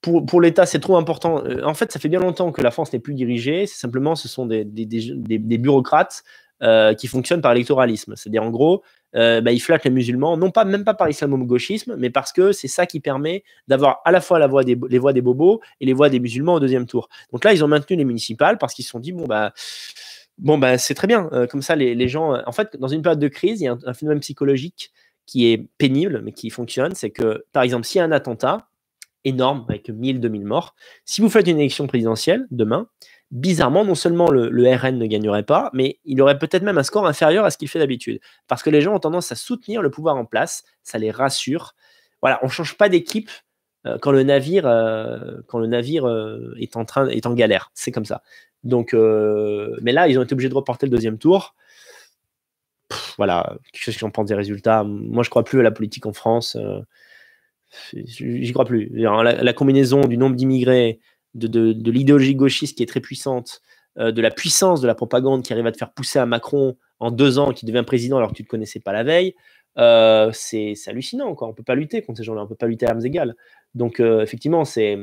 pour, 0.00 0.40
l'État, 0.40 0.64
c'est 0.66 0.80
trop 0.80 0.96
important. 0.96 1.44
Euh, 1.44 1.62
en 1.64 1.74
fait, 1.74 1.90
ça 1.92 1.98
fait 1.98 2.08
bien 2.08 2.20
longtemps 2.20 2.52
que 2.52 2.62
la 2.62 2.70
France 2.70 2.92
n'est 2.92 2.98
plus 2.98 3.14
dirigée. 3.14 3.66
C'est 3.66 3.78
simplement, 3.78 4.14
ce 4.14 4.28
sont 4.28 4.46
des, 4.46 4.64
bureaucrates 4.64 6.22
euh, 6.62 6.94
qui 6.94 7.08
fonctionnent 7.08 7.40
par 7.40 7.52
électoralisme. 7.52 8.14
C'est-à-dire, 8.16 8.42
en 8.42 8.50
gros, 8.50 8.82
euh, 9.16 9.40
bah, 9.40 9.52
ils 9.52 9.60
flattent 9.60 9.84
les 9.84 9.90
musulmans, 9.90 10.36
non 10.36 10.50
pas 10.50 10.64
même 10.64 10.84
pas 10.84 10.94
par 10.94 11.08
islamo-gauchisme, 11.08 11.96
mais 11.98 12.10
parce 12.10 12.32
que 12.32 12.52
c'est 12.52 12.68
ça 12.68 12.86
qui 12.86 13.00
permet 13.00 13.42
d'avoir 13.66 14.00
à 14.04 14.12
la 14.12 14.20
fois 14.20 14.38
la 14.38 14.46
voix 14.46 14.64
des, 14.64 14.78
les 14.88 14.98
voix 14.98 15.12
des 15.12 15.22
bobos 15.22 15.60
et 15.80 15.86
les 15.86 15.94
voix 15.94 16.10
des 16.10 16.20
musulmans 16.20 16.54
au 16.54 16.60
deuxième 16.60 16.86
tour. 16.86 17.08
Donc 17.32 17.44
là, 17.44 17.52
ils 17.52 17.64
ont 17.64 17.68
maintenu 17.68 17.96
les 17.96 18.04
municipales 18.04 18.58
parce 18.58 18.74
qu'ils 18.74 18.84
se 18.84 18.90
sont 18.90 19.00
dit 19.00 19.12
bon 19.12 19.26
bah 19.26 19.52
bon 20.38 20.58
bah 20.58 20.78
c'est 20.78 20.94
très 20.94 21.06
bien. 21.06 21.28
comme 21.50 21.62
ça, 21.62 21.76
les, 21.76 22.08
gens, 22.08 22.40
en 22.46 22.52
fait, 22.52 22.76
dans 22.78 22.88
une 22.88 23.02
période 23.02 23.20
de 23.20 23.28
crise, 23.28 23.60
il 23.60 23.64
y 23.64 23.68
a 23.68 23.76
un 23.84 23.94
phénomène 23.94 24.20
psychologique 24.20 24.92
qui 25.26 25.52
est 25.52 25.68
pénible 25.78 26.22
mais 26.24 26.32
qui 26.32 26.50
fonctionne, 26.50 26.94
c'est 26.94 27.10
que 27.10 27.44
par 27.52 27.62
exemple, 27.62 27.86
s'il 27.86 27.98
y 27.98 28.02
a 28.02 28.04
un 28.04 28.12
attentat, 28.12 28.68
énorme 29.24 29.64
avec 29.68 29.88
1000, 29.88 30.20
2000 30.20 30.44
morts. 30.44 30.74
Si 31.04 31.20
vous 31.20 31.28
faites 31.28 31.46
une 31.46 31.58
élection 31.58 31.86
présidentielle 31.86 32.46
demain, 32.50 32.88
bizarrement, 33.30 33.84
non 33.84 33.94
seulement 33.94 34.30
le, 34.30 34.74
RN 34.74 34.98
ne 34.98 35.06
gagnerait 35.06 35.42
pas, 35.42 35.70
mais 35.72 35.98
il 36.04 36.20
aurait 36.22 36.38
peut-être 36.38 36.62
même 36.62 36.78
un 36.78 36.82
score 36.82 37.06
inférieur 37.06 37.44
à 37.44 37.50
ce 37.50 37.58
qu'il 37.58 37.68
fait 37.68 37.78
d'habitude. 37.78 38.20
Parce 38.46 38.62
que 38.62 38.70
les 38.70 38.80
gens 38.80 38.94
ont 38.94 39.00
tendance 39.00 39.32
à 39.32 39.34
soutenir 39.34 39.82
le 39.82 39.90
pouvoir 39.90 40.16
en 40.16 40.24
place, 40.24 40.64
ça 40.82 40.98
les 40.98 41.10
rassure. 41.10 41.74
Voilà, 42.22 42.38
on 42.42 42.46
ne 42.46 42.50
change 42.50 42.76
pas 42.76 42.88
d'équipe 42.88 43.30
euh, 43.86 43.98
quand 44.00 44.10
le 44.10 44.22
navire, 44.22 44.66
euh, 44.66 45.40
quand 45.46 45.58
le 45.58 45.66
navire 45.66 46.06
euh, 46.06 46.54
est, 46.58 46.76
en 46.76 46.84
train, 46.84 47.08
est 47.08 47.26
en 47.26 47.34
galère. 47.34 47.70
C'est 47.74 47.92
comme 47.92 48.06
ça. 48.06 48.22
Donc, 48.64 48.92
mais 48.92 49.92
là, 49.92 50.08
ils 50.08 50.18
ont 50.18 50.22
été 50.22 50.32
obligés 50.32 50.48
de 50.48 50.54
reporter 50.54 50.86
le 50.86 50.90
deuxième 50.90 51.18
tour. 51.18 51.54
voilà, 53.18 53.56
qu'est-ce 53.72 53.96
que 53.96 54.00
j'en 54.00 54.10
pense 54.10 54.26
des 54.26 54.34
résultats 54.34 54.84
Moi, 54.84 55.22
je 55.22 55.30
crois 55.30 55.44
plus 55.44 55.60
à 55.60 55.62
la 55.62 55.70
politique 55.70 56.06
en 56.06 56.12
France. 56.12 56.56
J'y 57.92 58.52
crois 58.52 58.64
plus. 58.64 58.90
La, 58.92 59.52
combinaison 59.52 60.02
du 60.02 60.16
nombre 60.16 60.36
d'immigrés, 60.36 61.00
de, 61.34 61.90
l'idéologie 61.90 62.34
gauchiste 62.34 62.76
qui 62.76 62.82
est 62.82 62.86
très 62.86 63.00
puissante, 63.00 63.62
euh, 63.98 64.12
de 64.12 64.22
la 64.22 64.30
puissance 64.30 64.80
de 64.80 64.86
la 64.86 64.94
propagande 64.94 65.42
qui 65.42 65.52
arrive 65.52 65.66
à 65.66 65.72
te 65.72 65.76
faire 65.76 65.92
pousser 65.92 66.18
à 66.18 66.26
Macron 66.26 66.76
en 67.00 67.10
deux 67.10 67.38
ans, 67.38 67.52
qui 67.52 67.66
devient 67.66 67.84
président 67.86 68.16
alors 68.16 68.30
que 68.30 68.36
tu 68.36 68.42
ne 68.42 68.46
te 68.46 68.50
connaissais 68.50 68.80
pas 68.80 68.92
la 68.92 69.04
veille, 69.04 69.34
euh, 69.78 70.30
c'est 70.32 70.74
hallucinant. 70.86 71.36
On 71.40 71.48
ne 71.48 71.52
peut 71.52 71.62
pas 71.62 71.74
lutter 71.74 72.02
contre 72.02 72.18
ces 72.18 72.24
gens-là, 72.24 72.42
on 72.42 72.44
ne 72.44 72.48
peut 72.48 72.56
pas 72.56 72.66
lutter 72.66 72.86
à 72.86 72.90
armes 72.90 73.04
égales. 73.04 73.34
Donc, 73.74 74.00
euh, 74.00 74.22
effectivement, 74.22 74.64
c'est. 74.64 74.98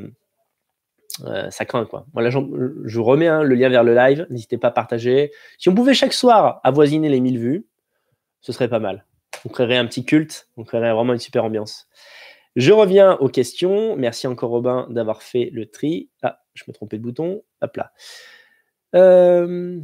Ça 1.50 1.64
craint 1.64 1.86
quoi. 1.86 2.06
Moi, 2.12 2.28
je 2.28 3.00
remets 3.00 3.28
hein, 3.28 3.42
le 3.42 3.54
lien 3.54 3.68
vers 3.68 3.84
le 3.84 3.94
live. 3.94 4.26
N'hésitez 4.30 4.58
pas 4.58 4.68
à 4.68 4.72
partager. 4.72 5.30
Si 5.58 5.68
on 5.68 5.74
pouvait 5.74 5.94
chaque 5.94 6.12
soir 6.12 6.60
avoisiner 6.62 7.08
les 7.08 7.20
1000 7.20 7.38
vues, 7.38 7.66
ce 8.40 8.52
serait 8.52 8.68
pas 8.68 8.78
mal. 8.78 9.04
On 9.44 9.48
créerait 9.48 9.76
un 9.76 9.86
petit 9.86 10.04
culte, 10.04 10.48
on 10.56 10.64
créerait 10.64 10.92
vraiment 10.92 11.12
une 11.12 11.18
super 11.18 11.44
ambiance. 11.44 11.88
Je 12.56 12.72
reviens 12.72 13.16
aux 13.18 13.28
questions. 13.28 13.96
Merci 13.96 14.26
encore 14.26 14.50
Robin 14.50 14.86
d'avoir 14.90 15.22
fait 15.22 15.50
le 15.52 15.66
tri. 15.66 16.10
Ah, 16.22 16.40
je 16.54 16.64
me 16.66 16.72
trompais 16.72 16.96
de 16.96 17.02
bouton. 17.02 17.42
Hop 17.60 17.76
là. 17.76 17.92
Euh, 18.94 19.78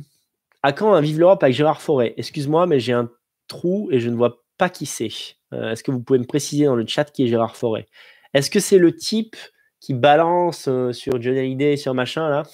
à 0.62 0.72
quand 0.72 0.94
un 0.94 1.00
Vive 1.00 1.18
l'Europe 1.18 1.42
avec 1.42 1.54
Gérard 1.54 1.82
Forêt 1.82 2.14
Excuse-moi, 2.16 2.66
mais 2.66 2.80
j'ai 2.80 2.92
un 2.92 3.10
trou 3.46 3.88
et 3.90 4.00
je 4.00 4.09
ne 4.09 4.16
vois 4.16 4.42
pas 4.56 4.70
qui 4.70 4.86
c'est. 4.86 5.10
Euh, 5.52 5.72
est-ce 5.72 5.82
que 5.82 5.90
vous 5.90 6.00
pouvez 6.00 6.18
me 6.18 6.24
préciser 6.24 6.64
dans 6.64 6.76
le 6.76 6.86
chat 6.86 7.04
qui 7.04 7.24
est 7.24 7.26
Gérard 7.26 7.56
Forêt 7.56 7.88
Est-ce 8.32 8.50
que 8.50 8.60
c'est 8.60 8.78
le 8.78 8.96
type 8.96 9.36
qui 9.82 9.94
balance 9.94 10.68
euh, 10.68 10.92
sur 10.92 11.20
Johnny 11.20 11.40
Hallyday, 11.40 11.76
sur 11.76 11.92
machin 11.92 12.28
là 12.30 12.44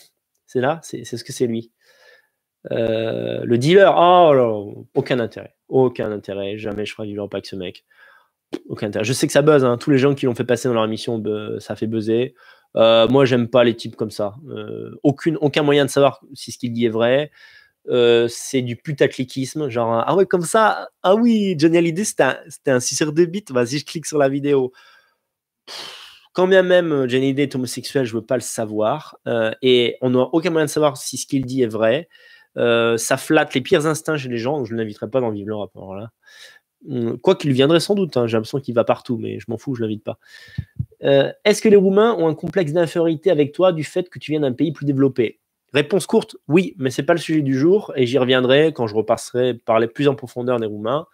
C'est 0.47 0.61
là 0.61 0.81
C'est 0.83 1.05
ce 1.05 1.23
que 1.23 1.33
c'est 1.33 1.47
lui. 1.47 1.71
le 2.71 3.57
dealer, 3.57 3.95
oh 3.97 4.87
aucun 4.95 5.21
intérêt. 5.21 5.55
Aucun 5.69 6.11
intérêt. 6.11 6.57
Jamais 6.57 6.87
je 6.87 6.95
ferai 6.95 7.07
Vive 7.07 7.17
l'Europe 7.17 7.35
avec 7.35 7.47
ce 7.47 7.55
mec. 7.55 7.85
Aucun 8.69 8.89
intérêt. 8.89 9.05
Je 9.05 9.13
sais 9.13 9.27
que 9.27 9.33
ça 9.33 9.43
buzz, 9.43 9.65
hein. 9.65 9.77
tous 9.77 9.91
les 9.91 9.99
gens 9.99 10.15
qui 10.15 10.25
l'ont 10.25 10.35
fait 10.35 10.45
passer 10.45 10.69
dans 10.69 10.75
leur 10.75 10.85
émission, 10.85 11.23
ça 11.61 11.77
fait 11.77 11.87
buzzer. 11.87 12.35
Euh, 12.77 13.09
moi, 13.09 13.25
j'aime 13.27 13.49
pas 13.49 13.63
les 13.63 13.77
types 13.77 13.97
comme 13.97 14.11
ça. 14.11 14.37
Euh, 14.49 14.99
aucun 15.03 15.63
moyen 15.63 15.85
de 15.85 15.91
savoir 15.91 16.21
si 16.35 16.53
ce 16.53 16.59
qu'il 16.59 16.73
dit 16.73 16.87
est 16.87 16.91
vrai. 16.91 17.31
Euh, 17.89 18.29
c'est 18.29 18.63
du 18.63 18.77
putacliquisme, 18.77 19.71
genre 19.71 20.05
ah 20.07 20.15
ouais 20.15 20.27
comme 20.27 20.43
ça, 20.43 20.91
ah 21.03 21.15
oui 21.15 21.55
Johnny 21.57 21.79
Hallyday 21.79 22.05
c'était 22.05 22.25
un, 22.25 22.37
un 22.67 22.81
6 22.81 22.97
sur 22.97 23.13
2 23.15 23.25
bits, 23.25 23.45
vas-y 23.49 23.79
je 23.79 23.87
clique 23.87 24.05
sur 24.05 24.19
la 24.19 24.29
vidéo. 24.29 24.73
Quand 26.39 26.47
bien 26.47 26.63
même 26.63 27.09
Johnny 27.09 27.27
Hallyday 27.27 27.43
est 27.43 27.55
homosexuel, 27.57 28.05
je 28.05 28.15
veux 28.15 28.25
pas 28.25 28.37
le 28.37 28.43
savoir 28.43 29.19
et 29.61 29.97
on 30.03 30.11
n'a 30.11 30.21
aucun 30.21 30.51
moyen 30.51 30.67
de 30.67 30.71
savoir 30.71 30.97
si 30.97 31.17
ce 31.17 31.27
qu'il 31.27 31.45
dit 31.45 31.63
est 31.63 31.67
vrai. 31.67 32.09
ça 32.57 33.17
flatte 33.17 33.55
les 33.55 33.61
pires 33.61 33.87
instincts 33.87 34.17
chez 34.17 34.29
les 34.29 34.39
gens, 34.39 34.59
donc 34.59 34.67
je 34.67 34.73
ne 34.73 34.79
l'inviterai 34.79 35.11
pas 35.11 35.21
dans 35.21 35.31
Vive 35.31 35.49
l'Europe. 35.49 35.73
là. 35.75 36.13
Hum, 36.89 37.19
quoi 37.19 37.35
qu'il 37.35 37.53
viendrait 37.53 37.81
sans 37.81 37.95
doute, 37.95 38.17
hein, 38.17 38.27
j'ai 38.27 38.37
l'impression 38.37 38.61
qu'il 38.61 38.75
va 38.75 38.85
partout, 38.85 39.19
mais 39.19 39.41
je 39.41 39.47
m'en 39.49 39.59
fous, 39.59 39.75
je 39.75 39.83
l'invite 39.83 40.05
pas. 40.05 40.19
Euh, 41.03 41.33
est-ce 41.45 41.61
que 41.61 41.69
les 41.69 41.77
Roumains 41.77 42.15
ont 42.15 42.29
un 42.29 42.35
complexe 42.35 42.73
d'infériorité 42.73 43.31
avec 43.31 43.53
toi 43.53 43.73
du 43.73 43.85
fait 43.85 44.09
que 44.09 44.19
tu 44.19 44.31
viens 44.31 44.41
d'un 44.41 44.53
pays 44.53 44.73
plus 44.73 44.87
développé? 44.87 45.41
Réponse 45.75 46.07
courte, 46.07 46.37
oui, 46.47 46.75
mais 46.79 46.91
c'est 46.91 47.03
pas 47.03 47.15
le 47.15 47.19
sujet 47.19 47.43
du 47.43 47.59
jour 47.59 47.93
et 47.97 48.07
j'y 48.07 48.17
reviendrai 48.17 48.73
quand 48.73 48.87
je 48.87 48.95
repasserai 48.95 49.55
parler 49.55 49.89
plus 49.89 50.09
en 50.09 50.15
profondeur 50.15 50.61
des 50.61 50.67
Roumains. 50.67 51.07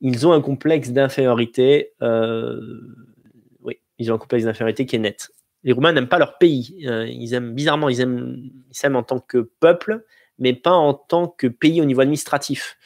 Ils 0.00 0.26
ont 0.26 0.32
un 0.32 0.40
complexe 0.40 0.90
d'infériorité, 0.90 1.92
euh, 2.02 2.60
ils 3.98 4.10
ont 4.12 4.14
un 4.14 4.18
complexe 4.18 4.44
d'infériorité 4.44 4.86
qui 4.86 4.96
est 4.96 5.00
net. 5.00 5.30
Les 5.62 5.72
Roumains 5.72 5.92
n'aiment 5.92 6.08
pas 6.08 6.18
leur 6.18 6.38
pays. 6.38 6.86
Euh, 6.86 7.06
ils 7.08 7.34
aiment 7.34 7.52
bizarrement, 7.54 7.88
ils 7.88 8.00
aiment, 8.00 8.36
ils 8.70 8.76
s'aiment 8.76 8.96
en 8.96 9.02
tant 9.02 9.18
que 9.18 9.50
peuple, 9.60 10.04
mais 10.38 10.52
pas 10.54 10.72
en 10.72 10.94
tant 10.94 11.28
que 11.28 11.46
pays 11.46 11.80
au 11.80 11.84
niveau 11.84 12.02
administratif 12.02 12.76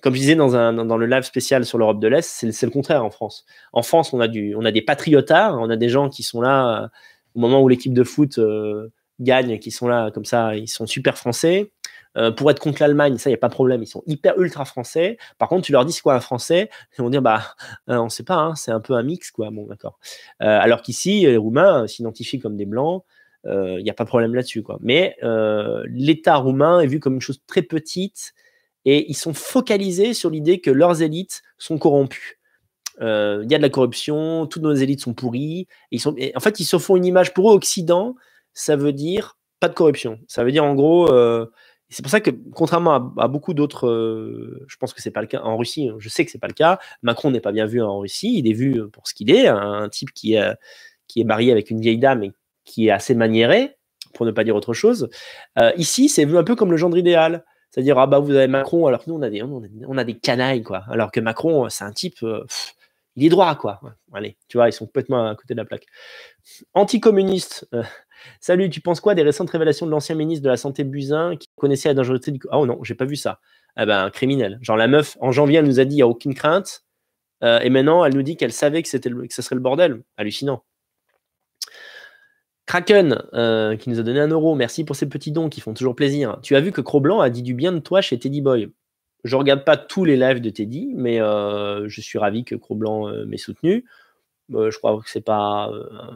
comme 0.00 0.14
je 0.14 0.20
disais 0.20 0.34
dans, 0.34 0.56
un, 0.56 0.84
dans 0.84 0.96
le 0.96 1.06
live 1.06 1.22
spécial 1.22 1.64
sur 1.64 1.78
l'Europe 1.78 2.00
de 2.00 2.08
l'Est, 2.08 2.50
c'est 2.50 2.66
le 2.66 2.70
contraire 2.70 3.04
en 3.04 3.10
France. 3.10 3.44
En 3.72 3.82
France, 3.82 4.12
on 4.12 4.20
a, 4.20 4.28
du, 4.28 4.54
on 4.56 4.64
a 4.64 4.72
des 4.72 4.82
patriotards, 4.82 5.58
on 5.60 5.70
a 5.70 5.76
des 5.76 5.88
gens 5.88 6.08
qui 6.08 6.22
sont 6.22 6.40
là 6.40 6.84
euh, 6.84 6.88
au 7.34 7.40
moment 7.40 7.62
où 7.62 7.68
l'équipe 7.68 7.92
de 7.92 8.04
foot 8.04 8.38
euh, 8.38 8.88
gagne, 9.20 9.58
qui 9.58 9.70
sont 9.70 9.88
là 9.88 10.10
comme 10.10 10.24
ça, 10.24 10.56
ils 10.56 10.68
sont 10.68 10.86
super 10.86 11.18
français. 11.18 11.72
Euh, 12.16 12.30
pour 12.32 12.50
être 12.50 12.58
contre 12.58 12.80
l'Allemagne, 12.80 13.18
ça, 13.18 13.30
il 13.30 13.32
n'y 13.32 13.36
a 13.36 13.38
pas 13.38 13.48
de 13.48 13.54
problème, 13.54 13.82
ils 13.82 13.86
sont 13.86 14.02
hyper 14.06 14.38
ultra 14.40 14.64
français. 14.64 15.16
Par 15.38 15.48
contre, 15.48 15.62
tu 15.64 15.72
leur 15.72 15.84
dis 15.84 15.92
c'est 15.92 16.02
quoi 16.02 16.14
un 16.14 16.20
français 16.20 16.70
Ils 16.98 17.02
vont 17.02 17.10
dire 17.10 17.22
bah, 17.22 17.54
on 17.86 18.04
ne 18.04 18.08
sait 18.08 18.24
pas, 18.24 18.36
hein, 18.36 18.54
c'est 18.56 18.72
un 18.72 18.80
peu 18.80 18.94
un 18.94 19.02
mix, 19.02 19.30
quoi. 19.30 19.50
Bon, 19.50 19.66
d'accord. 19.66 19.98
alors 20.40 20.82
qu'ici, 20.82 21.20
les 21.20 21.36
Roumains 21.36 21.86
s'identifient 21.86 22.40
comme 22.40 22.56
des 22.56 22.66
Blancs. 22.66 23.04
Il 23.44 23.82
n'y 23.82 23.90
a 23.90 23.94
pas 23.94 24.04
de 24.04 24.08
problème 24.08 24.34
là-dessus. 24.34 24.62
Quoi. 24.62 24.78
Mais 24.82 25.16
l'État 25.86 26.36
roumain 26.36 26.80
est 26.80 26.86
vu 26.86 27.00
comme 27.00 27.14
une 27.14 27.20
chose 27.20 27.40
très 27.46 27.62
petite 27.62 28.34
et 28.84 29.10
ils 29.10 29.16
sont 29.16 29.34
focalisés 29.34 30.14
sur 30.14 30.30
l'idée 30.30 30.60
que 30.60 30.70
leurs 30.70 31.02
élites 31.02 31.42
sont 31.58 31.78
corrompues. 31.78 32.40
Euh, 33.00 33.40
il 33.44 33.50
y 33.50 33.54
a 33.54 33.58
de 33.58 33.62
la 33.62 33.70
corruption, 33.70 34.46
toutes 34.46 34.62
nos 34.62 34.74
élites 34.74 35.00
sont 35.00 35.14
pourries. 35.14 35.66
ils 35.90 36.00
sont, 36.00 36.14
en 36.34 36.40
fait, 36.40 36.60
ils 36.60 36.64
se 36.64 36.78
font 36.78 36.96
une 36.96 37.04
image 37.04 37.32
pour 37.32 37.50
eux, 37.50 37.54
Occident, 37.54 38.14
ça 38.52 38.76
veut 38.76 38.92
dire 38.92 39.38
pas 39.58 39.68
de 39.68 39.74
corruption. 39.74 40.18
Ça 40.26 40.44
veut 40.44 40.52
dire 40.52 40.64
en 40.64 40.74
gros, 40.74 41.12
euh, 41.12 41.46
c'est 41.90 42.02
pour 42.02 42.10
ça 42.10 42.20
que 42.20 42.30
contrairement 42.54 43.12
à, 43.18 43.28
beaucoup 43.28 43.54
d'autres, 43.54 43.88
euh, 43.88 44.64
je 44.68 44.76
pense 44.76 44.92
que 44.94 45.02
c'est 45.02 45.10
pas 45.10 45.20
le 45.20 45.26
cas 45.26 45.40
en 45.42 45.56
Russie. 45.56 45.88
Hein, 45.88 45.96
je 45.98 46.08
sais 46.08 46.24
que 46.24 46.30
c'est 46.30 46.38
pas 46.38 46.48
le 46.48 46.54
cas. 46.54 46.78
Macron 47.02 47.30
n'est 47.30 47.40
pas 47.40 47.52
bien 47.52 47.66
vu 47.66 47.82
en 47.82 47.98
Russie. 47.98 48.38
Il 48.38 48.48
est 48.48 48.54
vu 48.54 48.88
pour 48.90 49.08
ce 49.08 49.14
qu'il 49.14 49.30
est, 49.30 49.48
un, 49.48 49.88
type 49.88 50.12
qui 50.12 50.34
est 50.34 51.24
marié 51.24 51.52
avec 51.52 51.70
une 51.70 51.80
vieille 51.80 51.98
dame 51.98 52.22
et 52.24 52.32
qui 52.64 52.88
est 52.88 52.90
assez 52.90 53.14
maniéré, 53.14 53.76
pour 54.14 54.26
ne 54.26 54.30
pas 54.30 54.44
dire 54.44 54.56
autre 54.56 54.74
chose. 54.74 55.08
ici, 55.76 56.08
c'est 56.08 56.24
vu 56.24 56.38
un 56.38 56.44
peu 56.44 56.54
comme 56.54 56.70
le 56.70 56.76
gendre 56.76 56.96
idéal. 56.96 57.44
C'est-à-dire, 57.70 57.98
ah 57.98 58.06
bah 58.06 58.18
vous 58.18 58.34
avez 58.34 58.48
Macron, 58.48 58.86
alors 58.86 59.04
que 59.04 59.10
nous, 59.10 59.16
on 59.16 59.22
a 59.22 59.30
des, 59.30 59.42
on 59.42 59.96
a 59.96 60.04
des 60.04 60.18
canailles, 60.18 60.62
quoi. 60.62 60.84
Alors 60.90 61.12
que 61.12 61.20
Macron, 61.20 61.68
c'est 61.68 61.84
un 61.84 61.92
type, 61.92 62.16
euh, 62.24 62.44
il 63.14 63.24
est 63.24 63.28
droit, 63.28 63.54
quoi. 63.54 63.80
allez, 64.12 64.36
tu 64.48 64.58
vois, 64.58 64.68
ils 64.68 64.72
sont 64.72 64.86
complètement 64.86 65.28
à 65.28 65.36
côté 65.36 65.54
de 65.54 65.58
la 65.58 65.64
plaque. 65.64 65.86
Anticommuniste. 66.74 67.68
Euh, 67.74 67.84
salut, 68.40 68.70
tu 68.70 68.80
penses 68.80 69.00
quoi 69.00 69.14
des 69.14 69.22
récentes 69.22 69.50
révélations 69.50 69.86
de 69.86 69.90
l'ancien 69.90 70.14
ministre 70.14 70.44
de 70.44 70.48
la 70.48 70.56
Santé 70.56 70.84
Buzyn 70.84 71.36
qui 71.36 71.48
connaissait 71.56 71.88
la 71.88 71.94
dangerosité 71.94 72.30
du. 72.32 72.40
Oh 72.52 72.66
non, 72.66 72.82
j'ai 72.82 72.94
pas 72.94 73.04
vu 73.04 73.16
ça. 73.16 73.40
Eh 73.78 73.86
ben, 73.86 74.10
criminel. 74.10 74.58
Genre, 74.62 74.76
la 74.76 74.88
meuf, 74.88 75.16
en 75.20 75.32
janvier, 75.32 75.58
elle 75.58 75.66
nous 75.66 75.80
a 75.80 75.84
dit, 75.84 75.94
il 75.94 75.98
n'y 75.98 76.02
a 76.02 76.08
aucune 76.08 76.34
crainte. 76.34 76.84
Euh, 77.42 77.60
et 77.60 77.70
maintenant, 77.70 78.04
elle 78.04 78.14
nous 78.14 78.22
dit 78.22 78.36
qu'elle 78.36 78.52
savait 78.52 78.82
que, 78.82 78.88
ce 78.88 79.42
serait 79.42 79.54
le 79.54 79.60
bordel. 79.60 80.02
Hallucinant. 80.16 80.64
Kraken, 82.66 83.22
euh, 83.34 83.76
qui 83.76 83.90
nous 83.90 83.98
a 83.98 84.02
donné 84.02 84.20
un 84.20 84.28
euro, 84.28 84.54
merci 84.54 84.84
pour 84.84 84.94
ces 84.94 85.08
petits 85.08 85.32
dons 85.32 85.48
qui 85.48 85.60
font 85.60 85.74
toujours 85.74 85.96
plaisir. 85.96 86.38
Tu 86.42 86.54
as 86.54 86.60
vu 86.60 86.72
que 86.72 86.80
Cro-Blanc 86.80 87.20
a 87.20 87.30
dit 87.30 87.42
du 87.42 87.54
bien 87.54 87.72
de 87.72 87.80
toi 87.80 88.00
chez 88.00 88.18
Teddy 88.18 88.42
Boy. 88.42 88.70
Je 89.24 89.36
regarde 89.36 89.64
pas 89.64 89.76
tous 89.76 90.04
les 90.04 90.16
lives 90.16 90.40
de 90.40 90.50
Teddy, 90.50 90.92
mais 90.94 91.20
euh, 91.20 91.88
je 91.88 92.00
suis 92.00 92.18
ravi 92.18 92.44
que 92.44 92.54
Cro-Blanc 92.54 93.24
m'ait 93.26 93.38
soutenu. 93.38 93.84
Je 94.50 94.76
crois 94.78 95.00
que 95.00 95.10
c'est 95.10 95.20
pas 95.24 95.70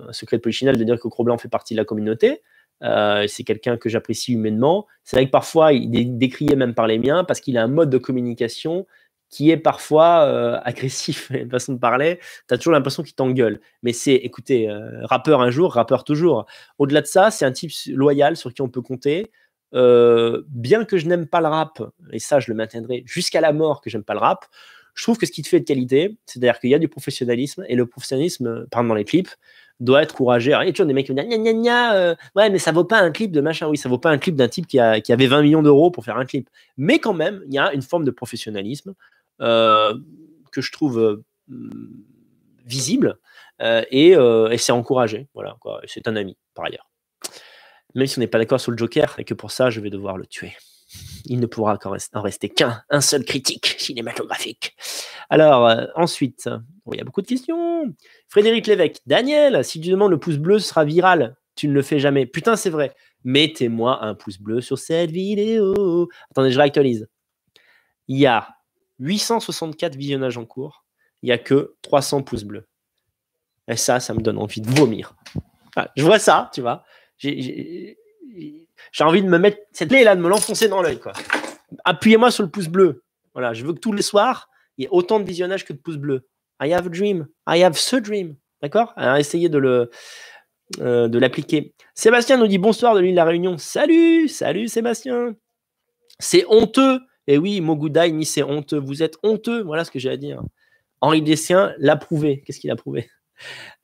un 0.09 0.13
secret 0.13 0.39
de 0.39 0.43
polichinelle 0.43 0.77
de 0.77 0.85
dire 0.85 0.99
que 0.99 1.09
Cro-Blanc 1.09 1.39
fait 1.39 1.49
partie 1.49 1.75
de 1.75 1.79
la 1.79 1.85
communauté. 1.85 2.43
c'est 2.81 3.45
quelqu'un 3.45 3.77
que 3.77 3.89
j'apprécie 3.89 4.33
humainement. 4.33 4.87
C'est 5.05 5.17
vrai 5.17 5.27
que 5.27 5.31
parfois, 5.31 5.73
il 5.73 5.99
est 5.99 6.05
décrié 6.05 6.57
même 6.57 6.75
par 6.75 6.87
les 6.87 6.99
miens 6.99 7.25
parce 7.25 7.41
qu'il 7.41 7.57
a 7.59 7.63
un 7.63 7.69
mode 7.69 7.91
de 7.91 7.99
communication 7.99 8.87
qui 9.35 9.51
est 9.51 9.57
parfois 9.57 10.27
euh, 10.27 10.61
agressif, 10.63 11.31
une 11.35 11.51
façon 11.51 11.73
de 11.73 11.79
parler, 11.79 12.21
tu 12.49 12.55
as 12.55 12.57
toujours 12.57 12.73
l'impression 12.73 13.03
qu'il 13.03 13.17
t'engueule. 13.17 13.61
Mais 13.83 13.93
c'est, 13.93 14.15
écoutez, 14.15 14.71
euh, 14.71 15.05
rappeur 15.07 15.41
un 15.41 15.51
jour, 15.51 15.73
rappeur 15.73 16.05
toujours. 16.05 16.47
Au-delà 16.79 17.01
de 17.01 17.07
ça, 17.07 17.33
c'est 17.33 17.45
un 17.45 17.51
type 17.51 17.73
loyal 17.89 18.37
sur 18.37 18.55
qui 18.55 18.63
on 18.63 18.69
peut 18.69 18.81
compter. 18.83 19.33
Euh, 19.75 20.45
bien 20.49 20.85
que 20.85 20.99
je 20.99 21.07
n'aime 21.09 21.27
pas 21.27 21.41
le 21.41 21.49
rap, 21.49 21.83
et 22.13 22.21
ça 22.21 22.39
je 22.39 22.49
le 22.49 22.57
maintiendrai 22.57 23.03
jusqu'à 23.07 23.41
la 23.41 23.53
mort 23.53 23.81
que 23.81 23.91
j'aime 23.91 24.05
pas 24.05 24.15
le 24.15 24.21
rap, 24.21 24.45
Je 24.95 25.03
trouve 25.03 25.19
que 25.19 25.27
ce 25.27 25.33
qui 25.33 25.43
te 25.43 25.49
fait 25.49 25.61
de 25.61 25.65
qualité, 25.65 26.17
c'est-à-dire 26.25 26.59
qu'il 26.61 26.71
y 26.71 26.75
a 26.75 26.79
du 26.79 26.89
professionnalisme 26.89 27.65
et 27.69 27.75
le 27.75 27.87
professionnalisme, 27.87 28.67
par 28.71 28.81
exemple 28.81 28.89
dans 28.89 28.95
les 28.95 29.05
clips, 29.05 29.31
doit 29.81 30.03
être 30.03 30.15
courageux. 30.15 30.53
il 30.53 30.67
y 30.67 30.69
a 30.69 30.73
toujours 30.73 30.87
des 30.87 30.95
mecs 30.95 31.07
qui 31.07 31.13
me 31.13 31.21
disent 31.21 31.39
gna, 31.39 31.53
gna, 31.53 31.95
euh, 31.97 32.15
ouais, 32.37 32.49
mais 32.49 32.59
ça 32.59 32.71
vaut 32.71 32.85
pas 32.85 33.01
un 33.01 33.11
clip 33.11 33.33
de 33.33 33.41
machin. 33.41 33.67
Oui, 33.69 33.77
ça 33.77 33.89
vaut 33.89 33.99
pas 33.99 34.11
un 34.11 34.19
clip 34.19 34.37
d'un 34.37 34.49
type 34.49 34.67
qui, 34.69 34.79
a, 34.79 35.01
qui, 35.01 35.13
avait 35.13 35.27
20 35.27 35.43
millions 35.43 35.63
d'euros 35.63 35.91
pour 35.91 36.05
faire 36.05 36.17
un 36.17 36.25
clip. 36.25 36.49
Mais 36.77 37.01
quand 37.01 37.13
même, 37.13 37.43
il 37.49 37.55
y 37.55 37.59
a 37.59 37.73
une 37.73 37.83
forme 37.83 38.05
de 38.05 38.13
professionnalisme 38.13 38.95
euh, 39.41 39.95
que 40.53 40.61
je 40.61 40.71
trouve 40.71 41.01
euh, 41.01 41.25
visible 42.65 43.19
et, 43.91 44.11
et 44.11 44.59
c'est 44.59 44.73
encouragé. 44.73 45.29
Voilà, 45.35 45.57
c'est 45.87 46.07
un 46.09 46.17
ami, 46.17 46.37
par 46.55 46.67
ailleurs. 46.67 46.89
Même 47.95 48.07
si 48.07 48.19
on 48.19 48.21
n'est 48.21 48.27
pas 48.27 48.39
d'accord 48.39 48.61
sur 48.61 48.73
le 48.73 48.77
Joker 48.77 49.15
et 49.19 49.25
que 49.25 49.35
pour 49.35 49.51
ça, 49.51 49.71
je 49.71 49.81
vais 49.81 49.91
devoir 49.91 50.19
le 50.19 50.27
tuer. 50.27 50.55
Il 51.27 51.41
ne 51.41 51.47
pourra 51.47 51.79
en 52.15 52.23
rester 52.23 52.49
qu'un, 52.49 52.83
un 52.91 53.01
seul 53.01 53.25
critique 53.25 53.77
cinématographique. 53.79 54.77
Alors, 55.31 55.67
euh, 55.67 55.87
ensuite, 55.97 56.49
il 56.93 56.99
y 56.99 57.01
a 57.01 57.05
beaucoup 57.05 57.23
de 57.23 57.27
questions. 57.27 57.95
Frédéric 58.29 58.67
Lévesque, 58.67 59.01
Daniel, 59.07 59.65
si 59.65 59.81
tu 59.81 59.89
demandes 59.89 60.11
le 60.11 60.19
pouce 60.19 60.37
bleu, 60.37 60.59
sera 60.59 60.85
viral. 60.85 61.37
Tu 61.57 61.69
ne 61.69 61.73
le 61.73 61.83
fais 61.83 61.99
jamais. 61.99 62.27
Putain, 62.27 62.57
c'est 62.57 62.71
vrai. 62.71 62.95
Mettez-moi 63.25 64.05
un 64.05 64.15
pouce 64.15 64.39
bleu 64.39 64.61
sur 64.61 64.79
cette 64.79 65.11
vidéo. 65.11 66.09
Attendez, 66.31 66.51
je 66.51 66.59
réactualise. 66.59 67.09
Il 68.09 68.19
y 68.19 68.27
a 68.27 68.49
864 68.99 69.97
visionnages 69.97 70.37
en 70.37 70.45
cours. 70.45 70.85
Il 71.23 71.27
n'y 71.27 71.33
a 71.33 71.39
que 71.39 71.75
300 71.83 72.23
pouces 72.23 72.45
bleus. 72.45 72.67
Et 73.67 73.77
ça, 73.77 73.99
ça 74.01 74.13
me 74.13 74.21
donne 74.21 74.39
envie 74.39 74.61
de 74.61 74.71
vomir. 74.71 75.17
je 75.97 76.05
vois 76.05 76.19
ça, 76.19 76.51
tu 76.53 76.61
vois. 76.61 76.85
J'ai 78.93 79.05
envie 79.05 79.23
de 79.23 79.29
me 79.29 79.39
mettre 79.39 79.59
cette 79.73 79.89
clé 79.89 80.05
là, 80.05 80.17
de 80.17 80.21
me 80.21 80.29
l'enfoncer 80.29 80.69
dans 80.69 80.83
l'œil. 80.83 80.99
Appuyez-moi 81.85 82.31
sur 82.31 82.43
le 82.43 82.51
pouce 82.51 82.69
bleu. 82.69 83.03
Voilà, 83.33 83.53
je 83.53 83.65
veux 83.65 83.73
que 83.73 83.81
tous 83.81 83.93
les 83.93 84.03
soirs, 84.03 84.49
il 84.77 84.83
y 84.83 84.85
ait 84.87 84.91
autant 84.91 85.21
de 85.21 85.25
visionnages 85.25 85.65
que 85.65 85.73
de 85.73 85.79
pouces 85.79 85.97
bleus. 85.97 86.27
I 86.63 86.73
have 86.73 86.87
a 86.87 86.91
dream. 86.91 87.27
I 87.49 87.63
have 87.63 87.77
ce 87.77 87.97
dream. 87.97 88.37
D'accord? 88.63 88.93
Alors 88.97 89.17
essayez 89.17 89.49
de 89.49 89.59
le 89.59 89.91
euh, 90.81 91.09
de 91.09 91.19
l'appliquer. 91.19 91.75
Sébastien 91.95 92.39
nous 92.39 92.47
dit 92.47 92.59
bonsoir 92.59 92.95
de 92.95 93.01
l'île 93.01 93.13
de 93.13 93.17
la 93.17 93.25
Réunion. 93.25 93.59
Salut, 93.59 94.29
salut 94.29 94.69
Sébastien. 94.69 95.35
C'est 96.19 96.45
honteux. 96.49 97.01
Et 97.27 97.35
eh 97.35 97.39
oui, 97.39 97.61
Mogudai, 97.61 98.11
ni 98.13 98.25
c'est 98.25 98.43
honteux. 98.43 98.79
Vous 98.79 99.03
êtes 99.03 99.17
honteux. 99.23 99.63
Voilà 99.63 99.85
ce 99.85 99.91
que 99.91 99.99
j'ai 99.99 100.11
à 100.11 100.17
dire. 100.17 100.43
Henri 101.01 101.23
Dessien 101.23 101.75
l'a 101.79 101.97
prouvé. 101.97 102.43
Qu'est-ce 102.45 102.61
qu'il 102.61 102.71
a 102.71 102.77
prouvé? 102.77 103.11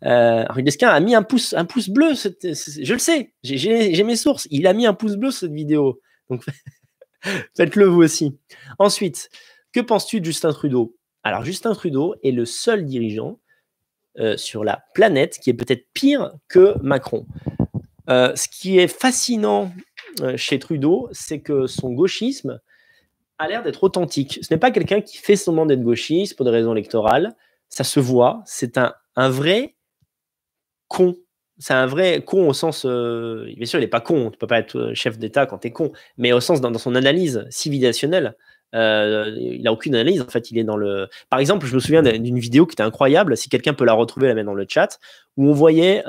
Euh, 0.04 0.44
a 0.44 1.00
mis 1.00 1.14
un 1.14 1.22
pouce, 1.22 1.54
un 1.54 1.64
pouce 1.64 1.88
bleu. 1.88 2.14
je 2.14 2.92
le 2.92 2.98
sais, 2.98 3.32
j'ai 3.42 4.02
mes 4.04 4.16
sources. 4.16 4.46
Il 4.50 4.66
a 4.66 4.72
mis 4.72 4.86
un 4.86 4.94
pouce 4.94 5.16
bleu 5.16 5.30
cette 5.30 5.52
vidéo. 5.52 6.00
Donc 6.28 6.44
faites-le 7.56 7.86
vous 7.86 8.02
aussi. 8.02 8.38
Ensuite, 8.78 9.30
que 9.72 9.80
penses-tu 9.80 10.20
de 10.20 10.24
Justin 10.24 10.52
Trudeau? 10.52 10.96
Alors 11.22 11.44
Justin 11.44 11.74
Trudeau 11.74 12.14
est 12.24 12.30
le 12.30 12.44
seul 12.44 12.84
dirigeant 12.84 13.38
euh, 14.18 14.36
sur 14.36 14.64
la 14.64 14.84
planète 14.94 15.38
qui 15.38 15.50
est 15.50 15.54
peut-être 15.54 15.86
pire 15.92 16.32
que 16.48 16.74
Macron. 16.82 17.26
Euh, 18.08 18.34
ce 18.34 18.48
qui 18.48 18.78
est 18.78 18.88
fascinant 18.88 19.72
chez 20.36 20.58
Trudeau, 20.58 21.08
c'est 21.12 21.40
que 21.40 21.66
son 21.66 21.92
gauchisme 21.92 22.60
a 23.40 23.48
l'air 23.48 23.62
d'être 23.62 23.82
authentique. 23.84 24.38
Ce 24.42 24.52
n'est 24.52 24.58
pas 24.58 24.70
quelqu'un 24.70 25.00
qui 25.00 25.16
fait 25.16 25.36
semblant 25.36 25.64
d'être 25.64 25.82
gauchiste 25.82 26.36
pour 26.36 26.44
des 26.44 26.50
raisons 26.50 26.72
électorales. 26.72 27.34
Ça 27.70 27.84
se 27.84 27.98
voit. 27.98 28.42
C'est 28.44 28.76
un 28.76 28.92
un 29.16 29.30
vrai 29.30 29.76
con. 30.88 31.16
C'est 31.58 31.74
un 31.74 31.86
vrai 31.86 32.22
con 32.24 32.48
au 32.48 32.52
sens. 32.52 32.84
Euh, 32.86 33.52
bien 33.56 33.66
sûr, 33.66 33.78
il 33.78 33.82
n'est 33.82 33.88
pas 33.88 34.00
con. 34.00 34.30
Tu 34.30 34.38
peux 34.38 34.46
pas 34.46 34.58
être 34.58 34.76
euh, 34.76 34.94
chef 34.94 35.18
d'État 35.18 35.46
quand 35.46 35.58
tu 35.58 35.68
es 35.68 35.70
con. 35.70 35.92
Mais 36.16 36.32
au 36.32 36.40
sens 36.40 36.60
dans, 36.60 36.76
son 36.78 36.94
analyse 36.94 37.46
civilisationnelle, 37.50 38.34
euh, 38.74 39.36
il 39.38 39.62
n'a 39.62 39.72
aucune 39.72 39.94
analyse. 39.94 40.22
En 40.22 40.26
fait, 40.26 40.50
il 40.50 40.58
est 40.58 40.64
dans 40.64 40.78
le. 40.78 41.08
Par 41.28 41.38
exemple, 41.38 41.66
je 41.66 41.74
me 41.74 41.80
souviens 41.80 42.02
d'une 42.02 42.38
vidéo 42.38 42.66
qui 42.66 42.74
était 42.74 42.82
incroyable. 42.82 43.36
Si 43.36 43.50
quelqu'un 43.50 43.74
peut 43.74 43.84
la 43.84 43.92
retrouver, 43.92 44.28
la 44.28 44.34
mettre 44.34 44.46
dans 44.46 44.54
le 44.54 44.66
chat, 44.68 44.98
où 45.36 45.48
on 45.48 45.52
voyait 45.52 46.02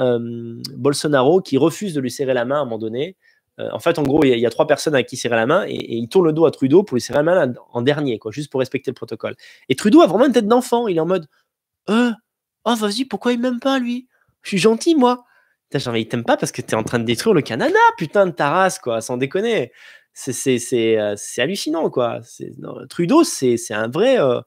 Bolsonaro 0.78 1.42
qui 1.42 1.58
refuse 1.58 1.94
de 1.94 2.00
lui 2.00 2.12
serrer 2.12 2.34
la 2.34 2.46
main 2.46 2.58
à 2.58 2.60
un 2.60 2.66
moment 2.66 2.78
donné. 2.78 3.18
en 3.58 3.80
fait, 3.80 4.00
en 4.00 4.04
gros, 4.04 4.24
il 4.24 4.40
y, 4.40 4.46
a 4.46 4.50
trois 4.50 4.68
personnes 4.68 4.96
à 4.96 5.04
qui 5.04 5.18
serrer 5.18 5.36
la 5.36 5.46
main 5.46 5.66
et, 5.68 5.96
il 5.96 6.08
tourne 6.08 6.28
le 6.28 6.34
dos 6.34 6.46
à 6.46 6.52
Trudeau 6.52 6.84
pour 6.84 6.96
lui 6.96 7.02
serrer 7.02 7.20
la 7.20 7.24
main 7.24 7.54
en 7.74 7.82
dernier, 7.82 8.20
quoi, 8.20 8.32
juste 8.32 8.52
pour 8.52 8.60
respecter 8.60 8.92
le 8.92 8.96
protocole. 8.96 9.36
Et 9.70 9.76
Trudeau 9.76 10.02
a 10.02 10.08
vraiment 10.08 10.26
une 10.26 10.34
tête 10.34 10.48
d'enfant. 10.48 10.88
Il 10.88 10.98
est 10.98 11.02
en 11.02 11.06
mode, 11.08 11.28
Oh, 12.66 12.76
vas-y, 12.76 13.06
pourquoi 13.06 13.34
il 13.34 13.40
m'aime 13.40 13.60
pas, 13.60 13.80
lui? 13.80 14.08
Je 14.44 14.50
suis 14.50 14.58
gentil, 14.58 14.96
moi. 14.96 15.26
Genre, 15.74 15.96
il 15.96 16.08
t'aime 16.08 16.24
pas 16.24 16.38
parce 16.38 16.52
que 16.52 16.62
tu 16.62 16.72
es 16.72 16.76
en 16.76 16.84
train 16.84 17.00
de 17.00 17.06
détruire 17.06 17.34
le 17.34 17.42
Canada, 17.42 17.80
putain 17.98 18.26
de 18.26 18.32
ta 18.32 18.50
race, 18.50 18.78
quoi, 18.80 19.02
sans 19.02 19.18
déconner. 19.18 19.72
C'est 20.14 20.98
euh, 20.98 21.16
hallucinant, 21.38 21.90
quoi. 21.90 22.20
Trudeau, 22.90 23.24
c'est 23.24 23.58
un 23.72 23.88
vrai. 23.88 24.20
Euh, 24.20 24.42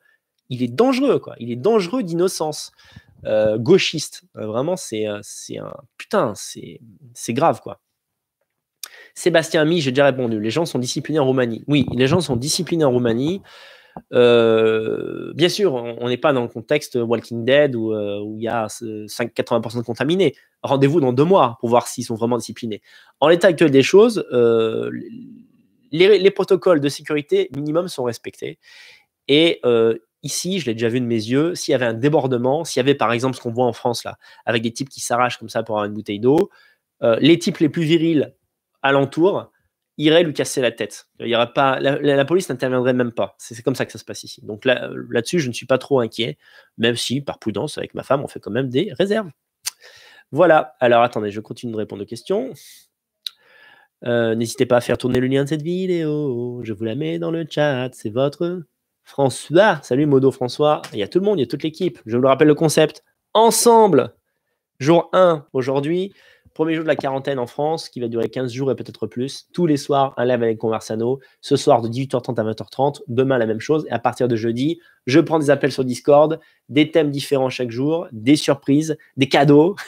il 0.51 0.63
est 0.63 0.69
dangereux, 0.69 1.19
quoi. 1.19 1.35
Il 1.39 1.51
est 1.51 1.57
dangereux 1.57 2.03
d'innocence. 2.03 2.73
Euh, 3.25 3.57
gauchiste. 3.57 4.25
vraiment, 4.35 4.77
c'est 4.77 5.07
un. 5.07 5.23
Putain, 5.97 6.35
c'est 6.35 7.33
grave, 7.33 7.61
quoi. 7.63 7.81
Sébastien 9.15 9.65
Mi, 9.65 9.81
j'ai 9.81 9.93
déjà 9.93 10.07
répondu. 10.07 10.41
Les 10.41 10.51
gens 10.51 10.67
sont 10.67 10.79
disciplinés 10.79 11.21
en 11.21 11.25
Roumanie. 11.25 11.65
Oui, 11.69 11.87
les 11.93 12.07
gens 12.07 12.21
sont 12.21 12.37
disciplinés 12.37 12.85
en 12.85 12.91
Roumanie. 12.91 13.41
Euh, 14.13 15.33
bien 15.35 15.49
sûr, 15.49 15.75
on 15.75 16.09
n'est 16.09 16.17
pas 16.17 16.33
dans 16.33 16.43
le 16.43 16.49
contexte 16.49 16.97
Walking 16.97 17.45
Dead 17.45 17.75
où, 17.77 17.93
euh, 17.93 18.21
il 18.37 18.43
y 18.43 18.49
a 18.49 18.67
5-80% 18.67 19.79
de 19.79 19.83
contaminés. 19.83 20.35
Rendez-vous 20.63 21.01
dans 21.01 21.13
deux 21.13 21.25
mois 21.25 21.57
pour 21.61 21.69
voir 21.69 21.87
s'ils 21.87 22.05
sont 22.05 22.15
vraiment 22.15 22.39
disciplinés. 22.39 22.83
En 23.21 23.29
l'état 23.29 23.49
actuel 23.49 23.71
des 23.71 23.83
choses, 23.83 24.27
euh, 24.33 24.91
les, 25.93 26.31
protocoles 26.31 26.81
de 26.81 26.89
sécurité 26.89 27.51
minimum 27.55 27.89
sont 27.89 28.05
respectés. 28.05 28.59
Et 29.29 29.61
ici, 30.23 30.59
je 30.59 30.67
l'ai 30.67 30.75
déjà 30.75 30.89
vu 30.89 31.01
de 31.01 31.07
mes 31.07 31.15
yeux, 31.15 31.55
s'il 31.55 31.73
y 31.73 31.75
avait 31.75 31.87
un 31.87 31.95
débordement, 31.95 32.65
s'il 32.65 32.81
y 32.81 32.85
avait 32.85 32.95
par 32.95 33.13
exemple 33.13 33.37
ce 33.37 33.41
qu'on 33.41 33.53
voit 33.53 33.67
en 33.67 33.73
France 33.73 34.05
là, 34.05 34.17
avec 34.47 34.63
des 34.63 34.73
types 34.73 34.89
qui 34.89 35.01
s'arrachent 35.01 35.39
comme 35.39 35.49
ça 35.49 35.63
pour 35.63 35.77
avoir 35.77 35.87
une 35.87 35.95
bouteille 35.95 36.21
d'eau, 36.21 36.51
les 37.03 37.39
types 37.39 37.59
les 37.59 37.69
plus 37.69 37.85
virils 37.85 38.35
alentour 38.83 39.51
irait 39.99 40.25
lui 40.25 40.33
casser 40.33 40.61
la 40.61 40.73
tête. 40.73 41.07
Il 41.21 41.29
y 41.29 41.35
aura 41.35 41.53
pas, 41.53 41.79
la, 41.81 42.25
police 42.25 42.49
n'interviendrait 42.49 42.95
même 42.95 43.13
pas. 43.13 43.35
C'est 43.39 43.61
comme 43.63 43.75
ça 43.75 43.87
que 43.87 43.93
ça 43.93 43.99
se 43.99 44.05
passe 44.05 44.25
ici. 44.25 44.45
Donc 44.45 44.65
là, 44.65 44.91
là-dessus, 45.11 45.39
je 45.39 45.49
ne 45.49 45.53
suis 45.53 45.67
pas 45.67 45.79
trop 45.79 46.01
inquiet, 46.01 46.37
même 46.79 46.97
si, 46.97 47.21
par 47.21 47.39
prudence, 47.39 47.79
avec 47.79 47.95
ma 47.95 48.03
femme, 48.03 48.23
on 48.25 48.29
fait 48.29 48.41
quand 48.41 48.51
même 48.51 48.69
des 48.69 48.93
réserves. 48.93 49.31
Voilà. 50.33 50.75
Alors 50.81 51.03
attendez, 51.03 51.31
je 51.31 51.41
continue 51.41 51.73
de 51.73 51.77
répondre 51.77 52.03
aux 52.03 52.07
questions. 52.07 52.53
Euh, 54.05 54.35
n'hésitez 54.35 54.67
pas 54.67 54.77
à 54.77 54.81
faire 54.81 54.99
tourner 54.99 55.21
le 55.21 55.29
lien 55.29 55.45
de 55.45 55.49
cette 55.49 55.63
vidéo. 55.63 56.61
Je 56.65 56.73
vous 56.73 56.85
la 56.85 56.95
mets 56.95 57.19
dans 57.19 57.31
le 57.31 57.47
chat. 57.49 57.91
C'est 57.93 58.11
votre 58.11 58.63
François. 59.05 59.81
Salut 59.83 60.07
Modo 60.07 60.31
François. 60.31 60.83
Il 60.93 60.99
y 60.99 61.03
a 61.03 61.09
tout 61.09 61.21
le 61.21 61.25
monde, 61.25 61.39
il 61.39 61.43
y 61.43 61.45
a 61.45 61.47
toute 61.47 61.63
l'équipe. 61.63 62.01
Je 62.05 62.17
vous 62.17 62.27
rappelle 62.27 62.49
le 62.49 62.55
concept. 62.55 63.05
Ensemble, 63.33 64.15
jour 64.79 65.09
1 65.13 65.47
aujourd'hui. 65.53 66.13
Premier 66.55 66.75
jour 66.75 66.85
de 66.85 66.89
la 66.89 66.95
quarantaine 66.95 67.41
en 67.41 67.49
France, 67.49 67.89
qui 67.89 67.99
va 67.99 68.07
durer 68.07 68.29
15 68.29 68.53
jours 68.53 68.71
et 68.71 68.77
peut-être 68.77 69.09
plus. 69.09 69.49
Tous 69.53 69.67
les 69.67 69.77
soirs, 69.77 70.15
un 70.17 70.25
live 70.25 70.41
avec 70.41 70.59
Conversano. 70.59 71.19
Ce 71.41 71.57
soir, 71.57 71.83
de 71.83 71.89
18h30 71.89 72.41
à 72.41 72.45
20h30. 72.45 73.03
Demain, 73.09 73.39
la 73.39 73.47
même 73.47 73.59
chose. 73.59 73.85
Et 73.89 73.93
à 73.93 73.99
partir 73.99 74.29
de 74.29 74.37
jeudi, 74.37 74.81
je 75.07 75.19
prends 75.19 75.41
des 75.41 75.51
appels 75.51 75.73
sur 75.73 75.85
Discord, 75.85 76.39
des 76.69 76.93
thèmes 76.93 77.11
différents 77.11 77.51
chaque 77.51 77.73
jour, 77.73 78.07
des 78.13 78.37
surprises, 78.37 78.97
des 79.17 79.29
cadeaux. 79.29 79.75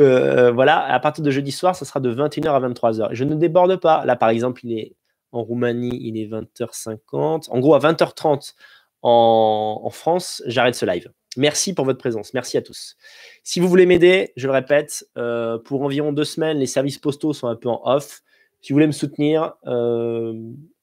Euh, 0.00 0.50
voilà, 0.50 0.82
à 0.86 0.98
partir 0.98 1.22
de 1.22 1.30
jeudi 1.30 1.52
soir, 1.52 1.76
ça 1.76 1.84
sera 1.84 2.00
de 2.00 2.12
21h 2.12 2.48
à 2.48 2.60
23h. 2.68 3.10
Je 3.12 3.22
ne 3.22 3.34
déborde 3.34 3.76
pas. 3.76 4.04
Là, 4.04 4.16
par 4.16 4.30
exemple, 4.30 4.62
il 4.64 4.76
est 4.76 4.96
en 5.30 5.44
Roumanie, 5.44 5.96
il 6.02 6.18
est 6.18 6.26
20h50. 6.26 7.50
En 7.50 7.60
gros, 7.60 7.74
à 7.74 7.78
20h30 7.78 8.54
en 9.02 9.90
France, 9.92 10.42
j'arrête 10.46 10.74
ce 10.74 10.86
live. 10.86 11.12
Merci 11.36 11.74
pour 11.74 11.84
votre 11.84 11.98
présence. 11.98 12.34
Merci 12.34 12.56
à 12.56 12.62
tous. 12.62 12.96
Si 13.42 13.60
vous 13.60 13.68
voulez 13.68 13.86
m'aider, 13.86 14.32
je 14.36 14.46
le 14.46 14.52
répète, 14.52 15.06
euh, 15.16 15.58
pour 15.58 15.82
environ 15.82 16.12
deux 16.12 16.24
semaines, 16.24 16.58
les 16.58 16.66
services 16.66 16.98
postaux 16.98 17.32
sont 17.32 17.48
un 17.48 17.56
peu 17.56 17.68
en 17.68 17.80
off. 17.84 18.22
Si 18.60 18.72
vous 18.72 18.76
voulez 18.76 18.86
me 18.86 18.92
soutenir, 18.92 19.54
euh, 19.66 20.34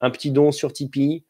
un 0.02 0.10
petit 0.10 0.32
don 0.32 0.52
sur 0.52 0.72
Tipeee, 0.72 1.24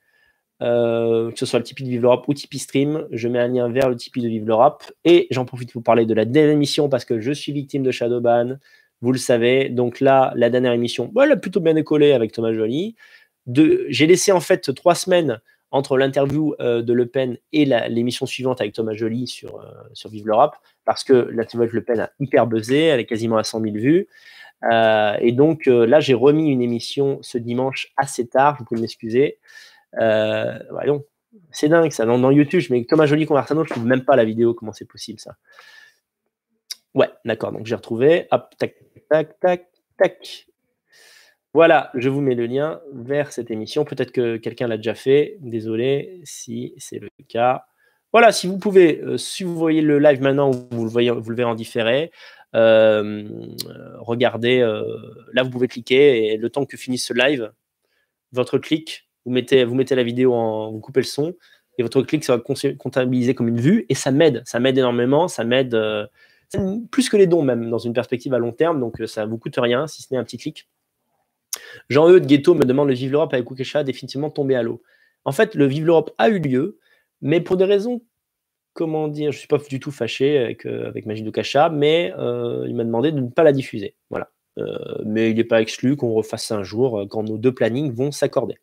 euh, 0.62 1.32
que 1.32 1.40
ce 1.40 1.46
soit 1.46 1.60
le 1.60 1.66
Tipeee 1.66 1.84
de 1.84 1.90
Vive 1.90 2.02
l'Europe 2.02 2.26
ou 2.28 2.34
Tipeee 2.34 2.60
Stream, 2.60 3.08
je 3.12 3.28
mets 3.28 3.40
un 3.40 3.48
lien 3.48 3.70
vers 3.70 3.90
le 3.90 3.96
Tipeee 3.96 4.22
de 4.22 4.28
Vive 4.28 4.46
l'Europe. 4.46 4.84
Et 5.04 5.28
j'en 5.32 5.46
profite 5.46 5.72
pour 5.72 5.84
parler 5.84 6.06
de 6.06 6.14
la 6.14 6.26
dernière 6.26 6.54
émission 6.54 6.90
parce 6.90 7.06
que 7.06 7.20
je 7.20 7.32
suis 7.32 7.52
victime 7.52 7.84
de 7.84 7.92
Shadowban. 7.92 8.58
Vous 9.02 9.12
le 9.12 9.18
savez. 9.18 9.70
Donc 9.70 10.00
là, 10.00 10.32
la 10.36 10.50
dernière 10.50 10.74
émission, 10.74 11.12
elle 11.22 11.32
a 11.32 11.38
plutôt 11.38 11.60
bien 11.60 11.74
décollé 11.74 12.14
avec 12.14 12.32
Thomas 12.32 12.54
Joly. 12.54 12.96
J'ai 13.48 14.08
laissé 14.08 14.32
en 14.32 14.40
fait 14.40 14.74
trois 14.74 14.96
semaines 14.96 15.42
entre 15.74 15.98
l'interview 15.98 16.54
euh, 16.60 16.84
de 16.84 16.94
Le 16.94 17.08
Pen 17.08 17.38
et 17.52 17.66
l'émission 17.66 18.28
suivante 18.28 18.62
avec 18.62 18.74
Thomas 18.74 18.94
Joly 18.94 19.28
sur, 19.28 19.60
euh, 19.60 19.72
sur 19.94 20.12
Vive 20.12 20.28
l'Europe, 20.28 20.56
parce 20.86 21.04
que 21.04 21.14
l'interview 21.14 21.64
avec 21.64 21.74
Le 21.74 21.84
Pen 21.84 22.00
a 22.00 22.12
hyper 22.20 22.46
buzzé, 22.46 22.84
elle 22.84 23.00
est 23.00 23.08
quasiment 23.08 23.38
à 23.38 23.44
100 23.44 23.62
000 23.62 23.76
vues. 23.78 24.08
Euh, 24.72 25.18
et 25.20 25.32
donc 25.32 25.66
là, 25.66 26.00
j'ai 26.00 26.14
remis 26.14 26.50
une 26.50 26.62
émission 26.62 27.18
ce 27.24 27.40
dimanche 27.40 27.92
assez 27.98 28.28
tard, 28.28 28.56
vous 28.60 28.66
pouvez 28.66 28.80
m'excuser. 28.82 29.40
c'est 31.52 31.70
dingue 31.70 31.92
ça. 31.92 32.06
Dans, 32.06 32.32
YouTube, 32.32 32.60
je 32.60 32.84
Thomas 32.84 33.08
Joly 33.08 33.26
Conversano, 33.26 33.64
je 33.66 33.72
trouve 33.72 33.88
même 33.88 34.06
pas 34.06 34.16
la 34.16 34.26
vidéo, 34.26 34.54
comment 34.54 34.74
c'est 34.74 34.88
possible 34.88 35.20
ça. 35.20 35.36
Ouais, 36.94 37.10
d'accord, 37.26 37.52
donc 37.52 37.66
j'ai 37.66 37.76
retrouvé. 37.76 38.28
Hop, 38.30 38.54
tac, 38.60 38.76
tac, 39.10 39.40
tac, 39.40 39.68
tac. 39.98 40.46
Voilà, 41.54 41.92
je 41.94 42.10
vous 42.10 42.22
mets 42.22 42.34
le 42.34 42.48
lien 42.48 42.82
vers 42.94 43.32
cette 43.32 43.52
émission. 43.52 43.86
Peut-être 43.86 44.12
que 44.12 44.38
quelqu'un 44.38 44.68
l'a 44.68 44.78
déjà 44.78 44.96
fait. 44.96 45.38
Désolé 45.40 46.22
si 46.24 46.74
c'est 46.78 46.98
le 46.98 47.10
cas. 47.28 47.66
Voilà, 48.12 48.32
si 48.32 48.48
vous 48.48 48.58
pouvez, 48.58 49.02
euh, 49.02 49.18
si 49.18 49.44
vous 49.44 49.56
voyez 49.56 49.82
le 49.82 50.00
live 50.00 50.22
maintenant, 50.22 50.52
vous 50.52 50.84
le, 50.84 50.90
voyez, 50.90 51.12
vous 51.12 51.30
le 51.30 51.36
verrez 51.36 51.50
en 51.50 51.56
différé. 51.56 52.12
Euh, 52.56 53.28
regardez, 54.00 54.60
euh, 54.60 54.84
là 55.34 55.44
vous 55.44 55.50
pouvez 55.50 55.68
cliquer 55.68 56.34
et 56.34 56.38
le 56.38 56.50
temps 56.50 56.66
que 56.66 56.78
finisse 56.78 57.08
ce 57.08 57.14
live, 57.14 57.52
votre 58.32 58.60
clic, 58.60 59.10
vous 59.26 59.32
mettez, 59.32 59.66
la 59.96 60.04
vidéo 60.04 60.34
en, 60.34 60.72
vous 60.72 60.80
coupez 60.80 61.02
le 61.02 61.06
son 61.06 61.36
et 61.80 61.84
votre 61.84 62.04
clic 62.04 62.24
sera 62.24 62.40
comptabilisé 62.40 63.34
comme 63.34 63.48
une 63.48 63.60
vue 63.60 63.88
et 63.90 63.96
ça 63.96 64.12
m'aide, 64.12 64.44
ça 64.46 64.60
m'aide 64.60 64.78
énormément, 64.78 65.28
ça 65.28 65.44
m'aide 65.44 65.76
plus 66.92 67.10
que 67.10 67.18
les 67.18 67.26
dons 67.26 67.42
même 67.42 67.72
dans 67.72 67.80
une 67.80 67.94
perspective 67.94 68.34
à 68.36 68.38
long 68.38 68.52
terme, 68.52 68.80
donc 68.80 69.02
ça 69.08 69.26
vous 69.26 69.40
coûte 69.40 69.56
rien 69.58 69.88
si 69.88 70.04
ce 70.04 70.14
n'est 70.14 70.20
un 70.20 70.24
petit 70.24 70.38
clic. 70.38 70.68
Jean-Eudes 71.90 72.26
Ghetto 72.26 72.56
me 72.56 72.66
demande 72.66 72.90
le 72.90 72.94
Vive 72.94 73.12
l'Europe 73.12 73.34
avec 73.34 73.46
Koukesha 73.46 73.84
définitivement 73.84 74.30
tombé 74.30 74.56
à 74.56 74.64
l'eau. 74.64 74.82
En 75.26 75.32
fait, 75.32 75.56
le 75.56 75.66
Vive 75.66 75.86
l'Europe 75.86 76.12
a 76.18 76.30
eu 76.30 76.40
lieu, 76.40 76.80
mais 77.22 77.42
pour 77.42 77.58
des 77.58 77.66
raisons, 77.66 78.02
comment 78.74 79.08
dire, 79.08 79.32
je 79.32 79.38
ne 79.38 79.40
suis 79.40 79.48
pas 79.48 79.58
du 79.58 79.80
tout 79.80 79.92
fâché 79.92 80.38
avec, 80.38 80.66
euh, 80.66 80.88
avec 80.88 81.06
Magie 81.06 81.24
de 81.24 81.70
mais 81.72 82.14
euh, 82.18 82.66
il 82.68 82.76
m'a 82.76 82.84
demandé 82.84 83.12
de 83.12 83.20
ne 83.20 83.30
pas 83.30 83.44
la 83.44 83.52
diffuser. 83.52 83.96
Euh, 84.60 85.02
mais 85.04 85.32
il 85.32 85.38
n'est 85.38 85.44
pas 85.44 85.62
exclu 85.62 85.96
qu'on 85.96 86.14
refasse 86.14 86.52
un 86.52 86.62
jour 86.62 87.08
quand 87.10 87.24
nos 87.24 87.40
deux 87.40 87.54
plannings 87.54 87.92
vont 87.92 88.12
s'accorder. 88.12 88.60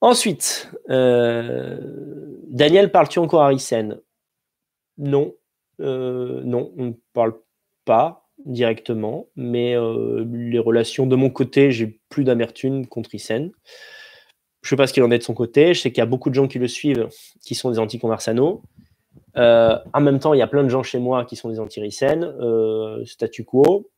Ensuite, 0.00 0.70
Daniel, 0.88 2.90
parles-tu 2.90 3.18
encore 3.18 3.42
à 3.42 3.48
Ryssen 3.48 4.00
Non. 4.96 5.34
non, 5.78 6.72
on 6.76 6.86
ne 6.86 6.92
parle 7.12 7.34
pas 7.84 8.21
directement, 8.46 9.28
mais 9.36 9.76
euh, 9.76 10.26
les 10.32 10.58
relations 10.58 11.06
de 11.06 11.16
mon 11.16 11.30
côté, 11.30 11.70
j'ai 11.70 12.00
plus 12.08 12.24
d'amertume 12.24 12.86
contre 12.86 13.14
Isen. 13.14 13.50
Je 14.62 14.68
sais 14.68 14.76
pas 14.76 14.86
ce 14.86 14.92
qu'il 14.92 15.02
en 15.02 15.10
est 15.10 15.18
de 15.18 15.22
son 15.22 15.34
côté. 15.34 15.74
Je 15.74 15.80
sais 15.80 15.90
qu'il 15.90 15.98
y 15.98 16.02
a 16.02 16.06
beaucoup 16.06 16.30
de 16.30 16.34
gens 16.34 16.46
qui 16.46 16.58
le 16.58 16.68
suivent 16.68 17.08
qui 17.40 17.54
sont 17.54 17.70
des 17.70 17.78
anti-conversano. 17.78 18.62
Euh, 19.36 19.76
en 19.92 20.00
même 20.00 20.18
temps, 20.18 20.34
il 20.34 20.38
y 20.38 20.42
a 20.42 20.46
plein 20.46 20.62
de 20.62 20.68
gens 20.68 20.82
chez 20.82 20.98
moi 20.98 21.24
qui 21.24 21.36
sont 21.36 21.48
des 21.48 21.58
anti-Ryssen. 21.58 22.22
Euh, 22.22 23.04
statu 23.04 23.44
quo. 23.44 23.90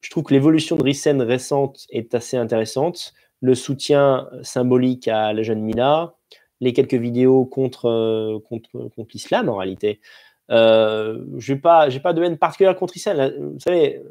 Je 0.00 0.10
trouve 0.10 0.24
que 0.24 0.34
l'évolution 0.34 0.76
de 0.76 0.82
Ryssen 0.82 1.22
récente 1.22 1.86
est 1.90 2.14
assez 2.14 2.36
intéressante. 2.36 3.14
Le 3.40 3.54
soutien 3.54 4.28
symbolique 4.42 5.08
à 5.08 5.32
la 5.32 5.42
jeune 5.42 5.62
Mila, 5.62 6.14
les 6.60 6.72
quelques 6.72 6.94
vidéos 6.94 7.46
contre, 7.46 8.40
contre, 8.48 8.70
contre 8.94 9.10
l'islam 9.12 9.48
en 9.48 9.56
réalité, 9.56 10.00
euh, 10.50 11.24
je 11.38 11.52
n'ai 11.52 11.58
pas, 11.58 11.88
de 11.88 12.22
haine 12.22 12.38
particulière 12.38 12.76
contre 12.76 12.94
Ryssen. 12.94 13.34
Vous 13.52 13.60
savez, 13.60 14.02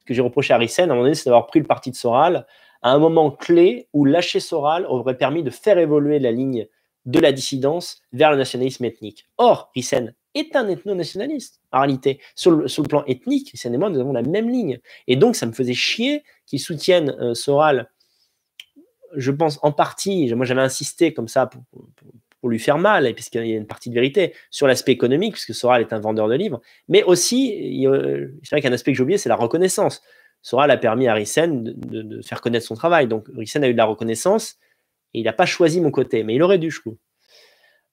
ce 0.00 0.04
que 0.04 0.14
j'ai 0.14 0.22
reproché 0.22 0.54
à 0.54 0.58
Ryssen, 0.58 0.90
à 0.90 0.92
un 0.92 0.96
moment 0.96 1.04
donné, 1.04 1.14
c'est 1.14 1.26
d'avoir 1.26 1.46
pris 1.46 1.60
le 1.60 1.66
parti 1.66 1.90
de 1.90 1.96
Soral 1.96 2.46
à 2.82 2.92
un 2.92 2.98
moment 2.98 3.30
clé 3.30 3.88
où 3.92 4.04
lâcher 4.04 4.40
Soral 4.40 4.86
aurait 4.86 5.16
permis 5.16 5.42
de 5.42 5.50
faire 5.50 5.78
évoluer 5.78 6.18
la 6.18 6.30
ligne 6.30 6.66
de 7.06 7.20
la 7.20 7.32
dissidence 7.32 8.02
vers 8.12 8.30
le 8.30 8.36
nationalisme 8.36 8.84
ethnique. 8.84 9.26
Or, 9.38 9.70
Ryssen 9.74 10.14
est 10.34 10.54
un 10.54 10.68
ethno-nationaliste, 10.68 11.60
en 11.72 11.78
réalité. 11.78 12.20
Sur 12.34 12.52
le, 12.52 12.66
plan 12.82 13.02
ethnique, 13.06 13.50
Ryssen 13.50 13.74
et 13.74 13.78
moi, 13.78 13.90
nous 13.90 13.98
avons 13.98 14.12
la 14.12 14.22
même 14.22 14.48
ligne. 14.48 14.78
Et 15.06 15.16
donc, 15.16 15.34
ça 15.34 15.46
me 15.46 15.52
faisait 15.52 15.74
chier 15.74 16.22
qu'ils 16.46 16.60
soutiennent 16.60 17.16
euh, 17.18 17.34
Soral, 17.34 17.90
je 19.16 19.30
pense 19.30 19.58
en 19.62 19.72
partie, 19.72 20.32
moi 20.34 20.44
j'avais 20.44 20.60
insisté 20.60 21.14
comme 21.14 21.28
ça 21.28 21.46
pour 21.46 21.62
lui 22.44 22.58
faire 22.58 22.78
mal, 22.78 23.12
puisqu'il 23.14 23.46
y 23.46 23.54
a 23.54 23.56
une 23.56 23.66
partie 23.66 23.88
de 23.88 23.94
vérité 23.94 24.34
sur 24.50 24.66
l'aspect 24.66 24.92
économique, 24.92 25.32
puisque 25.32 25.54
Soral 25.54 25.80
est 25.80 25.92
un 25.92 25.98
vendeur 25.98 26.28
de 26.28 26.34
livres, 26.34 26.60
mais 26.86 27.02
aussi, 27.02 27.82
c'est 28.44 28.50
vrai 28.52 28.60
qu'un 28.60 28.72
aspect 28.72 28.92
que 28.92 28.96
j'ai 28.96 29.02
oublié, 29.02 29.18
c'est 29.18 29.28
la 29.28 29.36
reconnaissance. 29.36 30.02
Soral 30.42 30.70
a 30.70 30.76
permis 30.76 31.08
à 31.08 31.14
Ryssen 31.14 31.64
de, 31.64 32.22
faire 32.22 32.40
connaître 32.40 32.66
son 32.66 32.76
travail, 32.76 33.08
donc 33.08 33.26
Ryssen 33.36 33.64
a 33.64 33.68
eu 33.68 33.72
de 33.72 33.78
la 33.78 33.86
reconnaissance, 33.86 34.56
et 35.14 35.20
il 35.20 35.24
n'a 35.24 35.32
pas 35.32 35.46
choisi 35.46 35.80
mon 35.80 35.90
côté, 35.90 36.22
mais 36.22 36.34
il 36.34 36.42
aurait 36.42 36.58
dû, 36.58 36.70
je 36.70 36.80
trouve. 36.80 36.96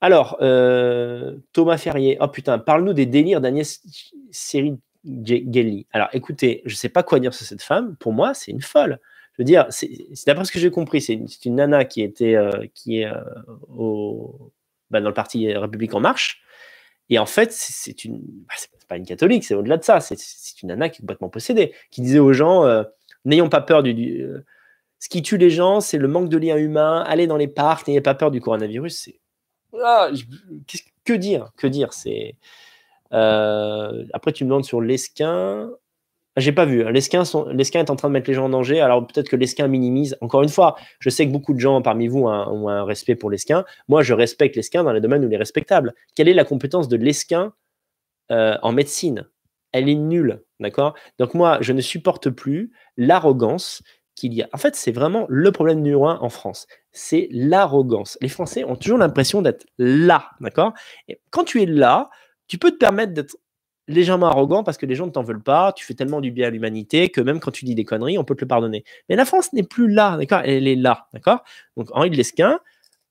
Alors, 0.01 0.37
euh, 0.41 1.37
Thomas 1.53 1.77
Ferrier, 1.77 2.17
oh 2.19 2.27
putain, 2.27 2.59
parle-nous 2.59 2.93
des 2.93 3.05
délires 3.07 3.41
d'Agnès 3.41 3.81
Gelli. 5.03 5.87
Alors, 5.91 6.09
écoutez, 6.13 6.61
je 6.65 6.73
ne 6.73 6.77
sais 6.77 6.89
pas 6.89 7.01
quoi 7.01 7.19
dire 7.19 7.33
sur 7.33 7.45
cette 7.45 7.63
femme, 7.63 7.95
pour 7.97 8.13
moi, 8.13 8.33
c'est 8.33 8.51
une 8.51 8.61
folle 8.61 8.99
je 9.37 9.43
veux 9.43 9.45
dire, 9.45 9.65
c'est 9.69 9.89
d'après 10.27 10.45
ce 10.45 10.51
que 10.51 10.59
j'ai 10.59 10.71
compris, 10.71 11.01
c'est 11.01 11.19
une, 11.43 11.55
nana 11.55 11.83
qui 11.83 12.01
était 12.01 12.35
euh, 12.35 12.67
qui 12.73 13.01
est 13.01 13.05
euh, 13.05 13.21
au, 13.67 14.53
bah, 14.89 15.01
dans 15.01 15.09
le 15.09 15.13
parti 15.13 15.51
République 15.53 15.93
en 15.93 15.99
marche. 15.99 16.41
Et 17.09 17.19
en 17.19 17.25
fait, 17.25 17.51
c'est 17.51 18.05
une, 18.05 18.19
bah, 18.19 18.53
c'est 18.55 18.69
pas 18.87 18.95
une 18.95 19.05
catholique, 19.05 19.43
c'est 19.43 19.53
au-delà 19.53 19.75
de 19.75 19.83
ça. 19.83 19.99
C'est 19.99 20.61
une 20.63 20.69
nana 20.69 20.87
qui 20.87 20.99
est 20.99 21.01
complètement 21.01 21.27
possédée, 21.27 21.73
qui 21.91 21.99
disait 21.99 22.19
aux 22.19 22.31
gens, 22.31 22.65
euh, 22.65 22.83
n'ayons 23.25 23.49
pas 23.49 23.59
peur 23.59 23.83
du, 23.83 24.25
ce 24.99 25.09
qui 25.09 25.21
tue 25.21 25.37
les 25.37 25.49
gens, 25.49 25.81
c'est 25.81 25.97
le 25.97 26.07
manque 26.07 26.29
de 26.29 26.37
liens 26.37 26.57
humains. 26.57 27.03
Allez 27.05 27.27
dans 27.27 27.37
les 27.37 27.49
parcs, 27.49 27.87
n'ayez 27.89 28.01
pas 28.01 28.15
peur 28.15 28.31
du 28.31 28.39
coronavirus. 28.39 28.95
C'est 28.95 29.19
ah, 29.83 30.09
que 31.03 31.13
dire, 31.13 31.51
que 31.57 31.67
dire. 31.67 31.91
C'est 31.91 32.37
après 33.11 34.31
tu 34.31 34.45
me 34.45 34.49
demandes 34.49 34.65
sur 34.65 34.79
l'esquin. 34.79 35.69
J'ai 36.37 36.51
pas 36.51 36.65
vu. 36.65 36.83
L'esquin, 36.91 37.23
est 37.23 37.89
en 37.89 37.95
train 37.95 38.09
de 38.09 38.13
mettre 38.13 38.29
les 38.29 38.33
gens 38.33 38.45
en 38.45 38.49
danger. 38.49 38.81
Alors 38.81 39.07
peut-être 39.07 39.29
que 39.29 39.37
l'esquin 39.37 39.67
minimise. 39.67 40.17
Encore 40.19 40.43
une 40.43 40.49
fois, 40.49 40.75
je 40.99 41.09
sais 41.09 41.25
que 41.25 41.31
beaucoup 41.31 41.53
de 41.53 41.59
gens 41.59 41.81
parmi 41.81 42.07
vous 42.07 42.23
ont 42.23 42.69
un, 42.69 42.83
respect 42.83 43.15
pour 43.15 43.29
l'esquin. 43.29 43.63
Moi, 43.87 44.03
je 44.03 44.13
respecte 44.13 44.55
l'esquin 44.55 44.83
dans 44.83 44.91
les 44.91 45.01
domaines 45.01 45.23
où 45.23 45.29
il 45.29 45.33
est 45.33 45.37
respectable. 45.37 45.93
Quelle 46.15 46.27
est 46.27 46.33
la 46.33 46.43
compétence 46.43 46.89
de 46.89 46.97
l'esquin 46.97 47.53
euh, 48.31 48.57
en 48.61 48.73
médecine? 48.73 49.27
Elle 49.71 49.87
est 49.87 49.95
nulle, 49.95 50.43
d'accord? 50.59 50.95
Donc 51.19 51.33
moi, 51.33 51.57
je 51.61 51.71
ne 51.71 51.81
supporte 51.81 52.29
plus 52.29 52.71
l'arrogance 52.97 53.81
qu'il 54.15 54.33
y 54.33 54.41
a. 54.41 54.49
En 54.53 54.57
fait, 54.57 54.75
c'est 54.75 54.91
vraiment 54.91 55.25
le 55.29 55.51
problème 55.51 55.81
numéro 55.81 56.07
un 56.07 56.19
en 56.21 56.29
France. 56.29 56.67
C'est 56.91 57.27
l'arrogance. 57.31 58.17
Les 58.21 58.29
Français 58.29 58.63
ont 58.63 58.75
toujours 58.75 58.97
l'impression 58.97 59.41
d'être 59.41 59.65
là, 59.77 60.31
d'accord? 60.41 60.73
Quand 61.29 61.43
tu 61.43 61.61
es 61.61 61.65
là, 61.65 62.09
tu 62.47 62.57
peux 62.57 62.71
te 62.71 62.77
permettre 62.77 63.13
d'être 63.13 63.35
légèrement 63.87 64.27
arrogant 64.27 64.63
parce 64.63 64.77
que 64.77 64.85
les 64.85 64.95
gens 64.95 65.05
ne 65.05 65.11
t'en 65.11 65.23
veulent 65.23 65.43
pas, 65.43 65.73
tu 65.73 65.85
fais 65.85 65.93
tellement 65.93 66.21
du 66.21 66.31
bien 66.31 66.47
à 66.47 66.49
l'humanité 66.49 67.09
que 67.09 67.21
même 67.21 67.39
quand 67.39 67.51
tu 67.51 67.65
dis 67.65 67.75
des 67.75 67.85
conneries, 67.85 68.17
on 68.17 68.23
peut 68.23 68.35
te 68.35 68.41
le 68.41 68.47
pardonner. 68.47 68.83
Mais 69.09 69.15
la 69.15 69.25
France 69.25 69.53
n'est 69.53 69.63
plus 69.63 69.87
là, 69.87 70.17
d'accord? 70.17 70.41
Elle 70.43 70.67
est 70.67 70.75
là, 70.75 71.07
d'accord? 71.13 71.43
Donc 71.77 71.89
Henri 71.91 72.09
de 72.09 72.15
Lesquin 72.15 72.59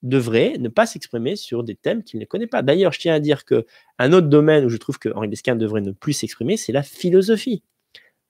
devrait 0.05 0.59
ne 0.59 0.69
pas 0.69 0.87
s'exprimer 0.87 1.35
sur 1.35 1.65
des 1.65 1.75
thèmes 1.75 2.05
qu'il 2.05 2.21
ne 2.21 2.25
connaît 2.27 2.47
pas. 2.47 2.63
D'ailleurs, 2.63 2.93
je 2.93 3.01
tiens 3.01 3.15
à 3.15 3.21
dire 3.21 3.45
que 3.45 3.67
un 3.99 4.13
autre 4.13 4.29
domaine 4.29 4.65
où 4.65 4.69
je 4.69 4.77
trouve 4.77 4.99
que 4.99 5.09
Henri 5.15 5.29
Desquin 5.29 5.57
devrait 5.57 5.81
ne 5.81 5.93
plus 5.93 6.13
s'exprimer, 6.13 6.57
c'est 6.57 6.73
la 6.73 6.83
philosophie. 6.83 7.63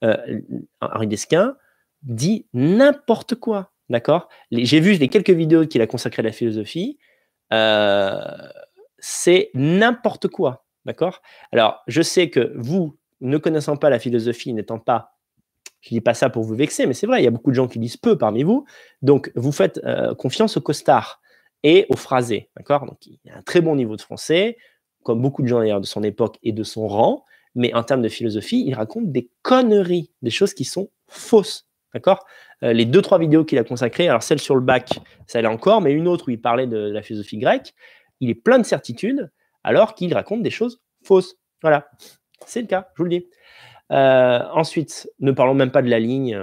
Euh, 0.05 0.41
Henri 0.81 1.09
Desquin 1.09 1.57
dit 2.03 2.47
n'importe 2.55 3.35
quoi, 3.35 3.73
d'accord? 3.91 4.29
J'ai 4.53 4.81
vu 4.81 4.93
les 4.93 5.09
quelques 5.09 5.31
vidéos 5.31 5.67
qu'il 5.67 5.83
a 5.83 5.87
consacrées 5.87 6.21
à 6.21 6.25
la 6.25 6.33
philosophie. 6.33 6.99
Euh, 7.53 8.21
c'est 8.99 9.51
n'importe 9.55 10.29
quoi. 10.29 10.64
D'accord? 10.85 11.23
Alors, 11.53 11.83
je 11.87 12.03
sais 12.03 12.31
que 12.31 12.53
vous, 12.57 12.97
ne 13.21 13.39
connaissant 13.39 13.77
pas 13.77 13.91
la 13.91 13.99
philosophie, 13.99 14.53
n'étant 14.53 14.79
pas, 14.79 15.17
je 15.81 15.95
ne 15.95 15.99
dis 15.99 16.01
pas 16.01 16.15
ça 16.15 16.31
pour 16.31 16.43
vous 16.43 16.55
vexer, 16.55 16.87
mais 16.87 16.95
c'est 16.95 17.07
vrai, 17.07 17.21
il 17.21 17.25
y 17.25 17.29
a 17.29 17.31
beaucoup 17.31 17.51
de 17.51 17.57
gens 17.57 17.69
qui 17.69 17.79
lisent 17.79 17.97
peu 17.97 18.19
parmi 18.19 18.43
vous. 18.43 18.67
Donc, 19.03 19.31
vous 19.35 19.53
faites 19.53 19.81
euh, 19.85 20.15
confiance 20.15 20.57
au 20.57 20.61
costard 20.61 21.21
et 21.63 21.87
au 21.89 21.97
phrasé. 21.97 22.51
D'accord? 22.57 22.87
Donc, 22.87 22.99
il 23.07 23.19
a 23.31 23.39
un 23.39 23.43
très 23.43 23.61
bon 23.61 23.77
niveau 23.77 23.97
de 23.97 24.03
français, 24.03 24.59
comme 25.03 25.21
beaucoup 25.23 25.43
de 25.43 25.49
gens 25.49 25.61
d'ailleurs 25.61 25.81
de 25.81 25.87
son 25.87 26.03
époque 26.03 26.39
et 26.43 26.53
de 26.53 26.63
son 26.63 26.87
rang. 26.87 27.25
Mais 27.55 27.73
en 27.73 27.83
termes 27.83 28.03
de 28.03 28.09
philosophie, 28.09 28.65
il 28.67 28.75
raconte 28.75 29.13
des 29.13 29.31
conneries, 29.43 30.11
des 30.23 30.31
choses 30.31 30.55
qui 30.55 30.65
sont 30.65 30.91
fausses. 31.07 31.69
D'accord? 31.95 32.27
Euh, 32.63 32.73
Les 32.73 32.85
deux, 32.85 33.01
trois 33.01 33.19
vidéos 33.19 33.45
qu'il 33.45 33.59
a 33.59 33.65
consacrées, 33.65 34.09
alors 34.09 34.23
celle 34.23 34.41
sur 34.41 34.57
le 34.57 34.61
bac, 34.61 34.99
ça 35.27 35.41
l'est 35.41 35.49
encore, 35.49 35.81
mais 35.81 35.93
une 35.93 36.09
autre 36.09 36.29
où 36.29 36.31
il 36.31 36.41
parlait 36.41 36.67
de 36.67 36.77
la 36.77 37.01
philosophie 37.03 37.39
grecque, 37.39 37.75
il 38.21 38.29
est 38.29 38.35
plein 38.35 38.59
de 38.59 38.65
certitudes 38.65 39.31
alors 39.65 39.95
qu'il 39.95 40.13
raconte 40.15 40.43
des 40.43 40.51
choses 40.51 40.81
fausses. 41.03 41.37
Voilà, 41.63 41.89
c'est 42.47 42.61
le 42.61 42.67
cas, 42.67 42.89
je 42.95 42.99
vous 42.99 43.05
le 43.05 43.19
dis. 43.19 43.27
Euh, 43.91 44.41
ensuite, 44.53 45.11
ne 45.21 45.33
parlons 45.33 45.55
même 45.55 45.71
pas 45.71 45.83
de 45.83 45.91
la 45.91 45.99
ligne. 45.99 46.41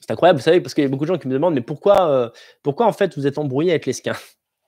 C'est 0.00 0.10
incroyable, 0.10 0.38
vous 0.38 0.44
savez, 0.44 0.60
parce 0.60 0.74
qu'il 0.74 0.84
y 0.84 0.86
a 0.86 0.90
beaucoup 0.90 1.04
de 1.04 1.12
gens 1.12 1.18
qui 1.18 1.28
me 1.28 1.32
demandent, 1.32 1.54
mais 1.54 1.60
pourquoi, 1.60 2.08
euh, 2.10 2.30
pourquoi 2.62 2.86
en 2.86 2.92
fait 2.92 3.16
vous 3.16 3.26
êtes 3.26 3.38
embrouillé 3.38 3.70
avec 3.70 3.86
l'esquin 3.86 4.14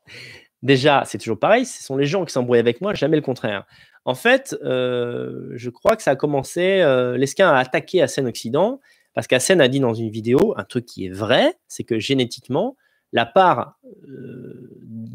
Déjà, 0.63 1.03
c'est 1.07 1.19
toujours 1.19 1.39
pareil, 1.39 1.67
ce 1.67 1.83
sont 1.83 1.97
les 1.97 2.07
gens 2.07 2.25
qui 2.25 2.33
s'embrouillent 2.33 2.59
avec 2.59 2.81
moi, 2.81 2.95
jamais 2.95 3.17
le 3.17 3.23
contraire. 3.23 3.65
En 4.05 4.15
fait, 4.15 4.57
euh, 4.63 5.51
je 5.55 5.71
crois 5.71 5.97
que 5.97 6.03
ça 6.03 6.13
a 6.13 6.17
commencé, 6.17 6.83
l'esquin 7.17 7.51
a 7.51 7.59
attaqué 7.59 8.03
Assen 8.03 8.27
Occident, 8.27 8.81
parce 9.15 9.27
qu'Assen 9.27 9.61
a 9.61 9.69
dit 9.69 9.81
dans 9.81 9.95
une 9.95 10.11
vidéo 10.11 10.55
un 10.57 10.65
truc 10.65 10.87
qui 10.87 11.07
est 11.07 11.11
vrai, 11.11 11.55
c'est 11.69 11.85
que 11.85 11.99
génétiquement, 11.99 12.77
la 13.13 13.25
part 13.25 13.79
euh, 14.09 14.66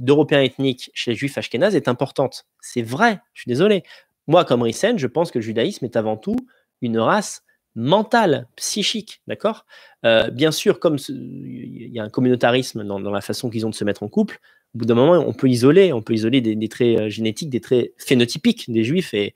d'Européens 0.02 0.42
ethniques 0.42 0.92
chez 0.94 1.12
les 1.12 1.18
Juifs 1.18 1.38
ashkénazes 1.38 1.76
est 1.76 1.88
importante. 1.88 2.46
C'est 2.60 2.82
vrai, 2.82 3.22
je 3.34 3.42
suis 3.42 3.50
désolé. 3.50 3.84
Moi, 4.28 4.46
comme 4.46 4.64
Rissen, 4.64 4.98
je 4.98 5.08
pense 5.08 5.32
que 5.32 5.40
le 5.40 5.44
judaïsme 5.44 5.86
est 5.86 5.96
avant 5.96 6.18
tout 6.18 6.36
une 6.82 6.98
race 6.98 7.44
mentale, 7.76 8.48
psychique, 8.56 9.22
d'accord? 9.28 9.66
Euh, 10.06 10.30
Bien 10.30 10.52
sûr, 10.52 10.80
comme 10.80 10.98
il 11.08 11.92
y 11.94 12.00
a 12.00 12.04
un 12.04 12.10
communautarisme 12.10 12.84
dans, 12.84 13.00
la 13.00 13.22
façon 13.22 13.50
qu'ils 13.50 13.66
ont 13.66 13.70
de 13.70 13.76
se 13.76 13.86
mettre 13.86 14.04
en 14.04 14.10
couple, 14.10 14.40
Au 14.76 14.80
bout 14.80 14.86
d'un 14.86 14.96
moment, 14.96 15.24
on 15.26 15.34
peut 15.34 15.48
isoler, 15.48 15.94
on 15.94 16.02
peut 16.02 16.14
isoler 16.14 16.42
des, 16.42 16.68
traits 16.68 17.00
euh, 17.00 17.10
génétiques, 17.10 17.50
des 17.50 17.62
traits 17.62 17.94
phénotypiques 17.98 18.70
des 18.72 18.84
juifs 18.84 19.14
et, 19.14 19.34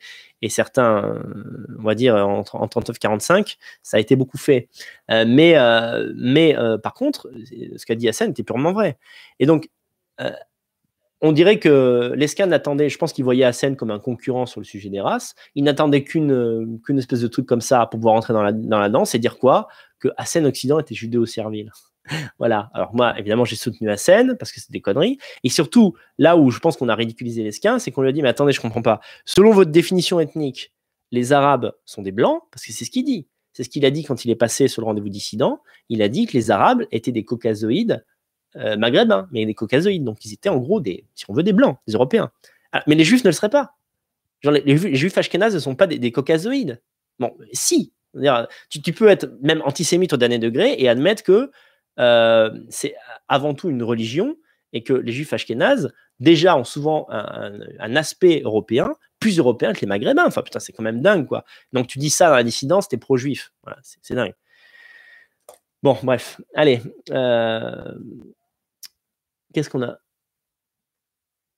certains, 0.48 1.24
on 1.80 1.84
va 1.84 1.96
dire, 1.96 2.16
en, 2.16 2.42
39-45, 2.42 3.58
ça 3.82 3.98
a 3.98 4.00
été 4.00 4.16
beaucoup 4.16 4.38
fait. 4.38 4.70
mais 5.10 5.56
mais 6.16 6.56
par 6.84 6.94
contre, 6.94 7.32
ce 7.76 7.84
qu'a 7.84 7.96
dit 7.96 8.08
Hassan 8.08 8.30
était 8.30 8.44
purement 8.44 8.72
vrai. 8.72 9.00
Et 9.40 9.48
donc, 9.48 9.70
on 11.26 11.32
dirait 11.32 11.60
que 11.60 12.14
Lescan 12.16 12.52
attendait, 12.52 12.90
je 12.90 12.98
pense 12.98 13.12
qu'il 13.12 13.24
voyait 13.24 13.44
Hassan 13.44 13.76
comme 13.76 13.92
un 13.92 14.00
concurrent 14.00 14.46
sur 14.46 14.60
le 14.60 14.66
sujet 14.66 14.90
des 14.90 15.02
races. 15.02 15.34
Il 15.56 15.64
n'attendait 15.64 16.04
qu'une 16.04 16.80
qu'une 16.84 17.00
espèce 17.00 17.22
de 17.22 17.28
truc 17.28 17.46
comme 17.46 17.62
ça 17.62 17.88
pour 17.88 18.00
pouvoir 18.00 18.14
entrer 18.14 18.34
dans 18.34 18.44
la, 18.44 18.52
dans 18.52 18.80
la 18.80 18.90
danse 18.90 19.16
et 19.16 19.20
dire 19.20 19.38
quoi? 19.40 19.68
Que 20.00 20.10
Hassan 20.18 20.46
Occident 20.46 20.80
était 20.80 20.94
judéo-servile. 20.94 21.72
voilà. 22.40 22.70
Alors 22.74 22.94
moi, 22.94 23.18
évidemment, 23.18 23.44
j'ai 23.44 23.56
soutenu 23.56 23.90
Hassan 23.90 24.38
parce 24.38 24.52
que 24.52 24.60
c'est 24.60 24.72
des 24.72 24.82
conneries. 24.82 25.18
Et 25.44 25.50
surtout, 25.50 25.96
là 26.18 26.38
où 26.38 26.52
je 26.52 26.60
pense 26.60 26.78
qu'on 26.78 26.90
a 26.90 26.96
ridiculisé 26.96 27.44
Lesquin, 27.44 27.80
c'est 27.80 27.92
qu'on 27.92 28.04
lui 28.04 28.10
a 28.10 28.12
dit, 28.12 28.22
mais 28.22 28.30
attendez, 28.30 28.52
je 28.52 28.62
comprends 28.62 28.84
pas. 28.84 29.00
Selon 29.26 29.52
votre 29.52 29.72
définition 29.72 30.20
ethnique, 30.20 30.74
les 31.12 31.34
Arabes 31.34 31.72
sont 31.86 32.02
des 32.02 32.12
Blancs, 32.12 32.42
parce 32.52 32.66
que 32.66 32.72
c'est 32.72 32.86
ce 32.86 32.92
qu'il 32.92 33.04
dit. 33.04 33.28
C'est 33.54 33.64
ce 33.64 33.70
qu'il 33.70 33.86
a 33.86 33.90
dit 33.90 34.04
quand 34.04 34.26
il 34.26 34.32
est 34.32 34.36
passé 34.36 34.68
sur 34.68 34.82
le 34.82 34.86
rendez-vous 34.86 35.10
dissident. 35.10 35.62
Il 35.90 36.02
a 36.02 36.10
dit 36.10 36.26
que 36.26 36.34
les 36.34 36.52
Arabes 36.52 36.84
étaient 36.92 37.14
des 37.14 37.24
caucasoïdes 37.24 38.04
euh, 38.57 38.77
maghrébins, 38.77 39.27
mais 39.32 39.45
des 39.45 39.53
caucasoïdes. 39.53 40.03
Donc 40.03 40.23
ils 40.26 40.34
étaient 40.34 40.49
en 40.49 40.57
gros 40.57 40.80
des, 40.80 41.06
si 41.15 41.26
on 41.30 41.34
veut, 41.34 41.44
des 41.44 41.53
Blancs, 41.53 41.77
des 41.88 41.94
Européens. 41.94 42.32
Ah, 42.72 42.84
mais 42.88 42.95
les 42.95 43.03
Juifs 43.03 43.23
ne 43.23 43.30
le 43.30 43.34
seraient 43.34 43.49
pas. 43.49 43.76
Les, 44.44 44.95
Juifs 44.95 45.18
ashkénazes 45.18 45.56
ne 45.56 45.60
sont 45.60 45.76
pas 45.76 45.88
des, 45.88 45.98
des 45.98 46.11
caucasoïdes. 46.11 46.82
Bon, 47.19 47.36
si. 47.53 47.94
Tu, 48.69 48.94
peux 48.94 49.10
être 49.10 49.30
même 49.41 49.61
antisémite 49.65 50.14
au 50.14 50.18
dernier 50.18 50.40
degré 50.40 50.76
et 50.77 50.88
admettre 50.88 51.23
que 51.23 51.52
euh, 51.99 52.49
c'est 52.69 52.95
avant 53.27 53.53
tout 53.53 53.69
une 53.69 53.84
religion 53.84 54.38
et 54.72 54.84
que 54.84 54.94
les 54.94 55.11
juifs 55.11 55.34
ashkénazes, 55.34 55.91
déjà, 56.19 56.57
ont 56.57 56.64
souvent 56.64 57.07
un, 57.10 57.95
aspect 57.95 58.41
européen, 58.44 58.94
plus 59.19 59.38
européen 59.40 59.73
que 59.73 59.82
les 59.82 59.88
maghrébins. 59.88 60.26
Enfin, 60.26 60.41
putain, 60.41 60.60
c'est 60.60 60.73
quand 60.73 60.84
même 60.84 61.02
dingue, 61.02 61.27
quoi. 61.27 61.45
Donc, 61.73 61.88
tu 61.88 61.99
dis 61.99 62.10
ça 62.10 62.30
dans 62.30 62.36
la 62.36 62.44
dissidence, 62.44 62.88
t'es 62.88 62.98
pro-juif. 62.98 63.52
C'est 64.02 64.15
dingue. 64.15 64.34
Bon, 65.82 65.98
bref. 66.03 66.41
Allez. 66.56 66.82
Euh, 67.11 67.94
qu'est-ce 69.56 69.69
qu'on 69.69 69.82
a? 69.82 69.98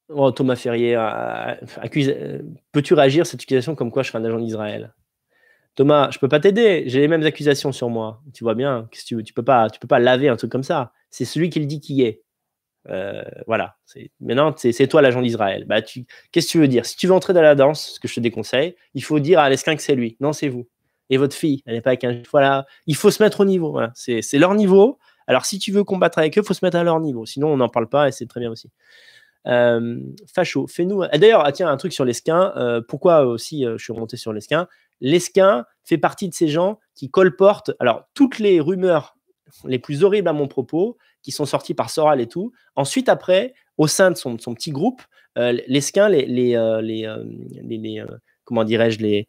Oh, 0.09 0.31
Thomas 0.31 0.55
Ferrier, 0.55 0.95
accuse... 0.95 2.13
peux-tu 2.71 2.93
réagir 2.93 3.23
à 3.23 3.25
cette 3.25 3.41
accusation 3.41 3.75
comme 3.75 3.91
quoi 3.91 4.03
je 4.03 4.09
serais 4.09 4.19
un 4.19 4.25
agent 4.25 4.39
d'Israël? 4.39 4.93
Thomas, 5.75 6.09
je 6.11 6.19
peux 6.19 6.29
pas 6.29 6.39
t'aider. 6.39 6.85
J'ai 6.87 7.01
les 7.01 7.07
mêmes 7.07 7.23
accusations 7.23 7.71
sur 7.71 7.89
moi. 7.89 8.21
Tu 8.33 8.43
vois 8.43 8.55
bien. 8.55 8.87
que 8.91 8.97
tu, 8.97 9.21
tu 9.23 9.33
peux 9.33 9.43
pas, 9.43 9.69
tu 9.69 9.79
peux 9.79 9.87
pas 9.87 9.99
laver 9.99 10.29
un 10.29 10.35
truc 10.35 10.51
comme 10.51 10.63
ça. 10.63 10.93
C'est 11.09 11.25
celui 11.25 11.49
qui 11.49 11.59
le 11.59 11.65
dit 11.65 11.79
qui 11.79 12.03
est. 12.03 12.23
Euh, 12.89 13.21
voilà. 13.47 13.75
Maintenant, 14.21 14.55
c'est 14.55 14.87
toi 14.87 15.01
l'agent 15.01 15.21
d'Israël. 15.21 15.65
Bah, 15.65 15.81
qu'est-ce 15.81 16.47
que 16.47 16.51
tu 16.51 16.59
veux 16.59 16.67
dire? 16.67 16.85
Si 16.85 16.95
tu 16.95 17.05
veux 17.07 17.13
entrer 17.13 17.33
dans 17.33 17.41
la 17.41 17.53
danse, 17.53 17.91
ce 17.95 17.99
que 17.99 18.07
je 18.07 18.15
te 18.15 18.19
déconseille, 18.21 18.75
il 18.93 19.03
faut 19.03 19.19
dire 19.19 19.39
à 19.39 19.49
l'esquin 19.49 19.75
que 19.75 19.81
c'est 19.81 19.95
lui. 19.95 20.15
Non, 20.19 20.31
c'est 20.31 20.47
vous. 20.47 20.67
Et 21.09 21.17
votre 21.17 21.35
fille, 21.35 21.63
elle 21.65 21.75
n'est 21.75 21.81
pas 21.81 21.91
avec 21.91 22.03
un. 22.05 22.21
Voilà. 22.31 22.65
Il 22.85 22.95
faut 22.95 23.11
se 23.11 23.21
mettre 23.21 23.41
au 23.41 23.45
niveau. 23.45 23.79
C'est 23.93 24.39
leur 24.39 24.55
niveau. 24.55 24.97
Alors, 25.27 25.45
si 25.45 25.59
tu 25.59 25.71
veux 25.71 25.83
combattre 25.83 26.17
avec 26.17 26.37
eux, 26.37 26.41
faut 26.41 26.53
se 26.53 26.65
mettre 26.65 26.77
à 26.77 26.83
leur 26.83 26.99
niveau. 26.99 27.25
Sinon, 27.25 27.49
on 27.49 27.57
n'en 27.57 27.69
parle 27.69 27.89
pas 27.89 28.07
et 28.07 28.11
c'est 28.11 28.25
très 28.25 28.39
bien 28.39 28.51
aussi. 28.51 28.71
Euh, 29.45 29.99
facho, 30.33 30.67
fais-nous. 30.67 31.05
D'ailleurs, 31.13 31.43
ah, 31.45 31.51
tiens, 31.51 31.69
un 31.69 31.77
truc 31.77 31.93
sur 31.93 32.05
l'esquin. 32.05 32.53
Euh, 32.55 32.81
pourquoi 32.87 33.25
aussi 33.25 33.63
je 33.63 33.83
suis 33.83 33.93
remonté 33.93 34.17
sur 34.17 34.33
l'esquin 34.33 34.67
Lesquin 34.99 35.65
fait 35.83 35.97
partie 35.97 36.27
de 36.27 36.33
ces 36.33 36.47
gens 36.47 36.79
qui 36.95 37.09
colportent 37.11 37.71
alors 37.79 38.07
toutes 38.13 38.39
les 38.39 38.59
rumeurs 38.59 39.17
les 39.65 39.79
plus 39.79 40.03
horribles 40.03 40.27
à 40.27 40.33
mon 40.33 40.47
propos, 40.47 40.97
qui 41.21 41.31
sont 41.31 41.45
sorties 41.45 41.73
par 41.73 41.89
Soral 41.89 42.21
et 42.21 42.27
tout. 42.27 42.51
Ensuite, 42.75 43.09
après, 43.09 43.53
au 43.77 43.87
sein 43.87 44.11
de 44.11 44.15
son, 44.15 44.35
petit 44.37 44.71
groupe, 44.71 45.01
euh, 45.37 45.57
Lesquin 45.67 46.09
les, 46.09 46.55
euh, 46.55 46.81
euh, 46.81 47.23
les 47.63 48.03
comment 48.43 48.63
dirais-je, 48.63 48.99
les, 48.99 49.27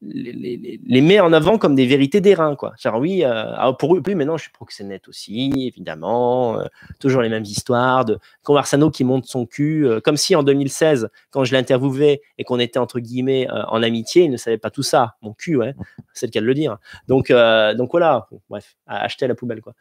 les, 0.00 1.00
met 1.00 1.20
en 1.20 1.32
avant 1.32 1.58
comme 1.58 1.74
des 1.74 1.86
vérités 1.86 2.20
d'airain, 2.20 2.54
quoi. 2.54 2.72
Genre, 2.78 2.98
oui, 2.98 3.24
euh, 3.24 3.72
pour 3.72 3.94
maintenant, 3.94 4.36
je 4.36 4.42
suis 4.42 4.52
proxénète 4.52 5.08
aussi, 5.08 5.52
évidemment. 5.56 6.60
Euh, 6.60 6.66
toujours 7.00 7.22
les 7.22 7.28
mêmes 7.28 7.44
histoires 7.44 8.04
de 8.04 8.18
Conversano 8.44 8.90
qui 8.90 9.04
monte 9.04 9.26
son 9.26 9.46
cul, 9.46 9.86
euh, 9.86 10.00
comme 10.00 10.16
si 10.16 10.36
en 10.36 10.42
2016, 10.42 11.08
quand 11.30 11.44
je 11.44 11.52
l'interviewais 11.52 12.22
et 12.38 12.44
qu'on 12.44 12.58
était 12.58 12.78
entre 12.78 13.00
guillemets 13.00 13.48
en 13.50 13.82
amitié, 13.82 14.24
il 14.24 14.30
ne 14.30 14.36
savait 14.36 14.58
pas 14.58 14.70
tout 14.70 14.82
ça. 14.82 15.16
Mon 15.22 15.32
cul, 15.32 15.56
ouais, 15.56 15.74
c'est 16.12 16.26
le 16.26 16.30
cas 16.30 16.40
de 16.40 16.46
le 16.46 16.54
dire. 16.54 16.78
Donc, 17.08 17.32
donc 17.32 17.90
voilà, 17.90 18.28
bref, 18.48 18.76
acheter 18.86 19.24
à 19.24 19.28
la 19.28 19.34
poubelle, 19.34 19.60
quoi. 19.60 19.74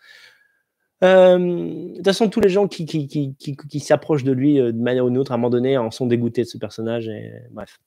de 1.02 1.96
toute 1.96 2.06
façon, 2.06 2.30
tous 2.30 2.42
les 2.42 2.50
gens 2.50 2.68
qui, 2.68 2.86
qui, 2.86 3.08
qui, 3.08 3.36
qui 3.36 3.80
s'approchent 3.80 4.24
de 4.24 4.32
lui 4.32 4.56
de 4.56 4.72
manière 4.72 5.06
ou 5.06 5.10
d'une 5.10 5.20
autre, 5.20 5.32
à 5.32 5.36
un 5.36 5.38
moment 5.38 5.50
donné, 5.50 5.78
en 5.78 5.92
sont 5.92 6.08
dégoûtés 6.08 6.44
de 6.44 6.48
ce 6.48 6.58
personnage. 6.58 7.08
Et, 7.08 7.32
bref. 7.52 7.80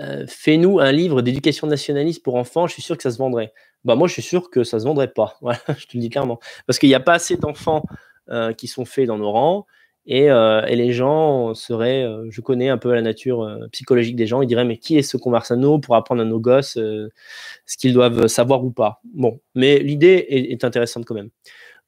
Euh, 0.00 0.24
fais-nous 0.26 0.80
un 0.80 0.92
livre 0.92 1.22
d'éducation 1.22 1.66
nationaliste 1.66 2.22
pour 2.22 2.34
enfants, 2.36 2.66
je 2.66 2.72
suis 2.72 2.82
sûr 2.82 2.96
que 2.96 3.02
ça 3.02 3.10
se 3.10 3.18
vendrait. 3.18 3.52
Bah, 3.84 3.94
moi, 3.94 4.08
je 4.08 4.14
suis 4.14 4.22
sûr 4.22 4.50
que 4.50 4.64
ça 4.64 4.80
se 4.80 4.84
vendrait 4.84 5.12
pas. 5.12 5.38
Je 5.78 5.86
te 5.86 5.96
le 5.96 6.00
dis 6.00 6.10
clairement. 6.10 6.40
Parce 6.66 6.78
qu'il 6.78 6.88
n'y 6.88 6.94
a 6.94 7.00
pas 7.00 7.14
assez 7.14 7.36
d'enfants 7.36 7.84
euh, 8.30 8.52
qui 8.52 8.66
sont 8.66 8.84
faits 8.84 9.06
dans 9.06 9.18
nos 9.18 9.30
rangs. 9.30 9.66
Et, 10.08 10.30
euh, 10.30 10.62
les 10.62 10.92
gens 10.92 11.54
seraient, 11.54 12.06
je 12.30 12.40
connais 12.40 12.68
un 12.68 12.78
peu 12.78 12.94
la 12.94 13.02
nature 13.02 13.58
psychologique 13.72 14.14
des 14.14 14.26
gens, 14.26 14.40
ils 14.40 14.46
diraient 14.46 14.64
mais 14.64 14.76
qui 14.76 14.96
est 14.96 15.02
ce 15.02 15.16
Conversano 15.16 15.80
pour 15.80 15.96
apprendre 15.96 16.22
à 16.22 16.24
nos 16.24 16.38
gosses 16.38 16.74
ce 16.74 17.76
qu'ils 17.76 17.92
doivent 17.92 18.28
savoir 18.28 18.64
ou 18.64 18.70
pas? 18.70 19.00
Bon, 19.14 19.40
mais 19.56 19.80
l'idée 19.80 20.24
est, 20.28 20.62
intéressante 20.62 21.06
quand 21.06 21.16
même. 21.16 21.30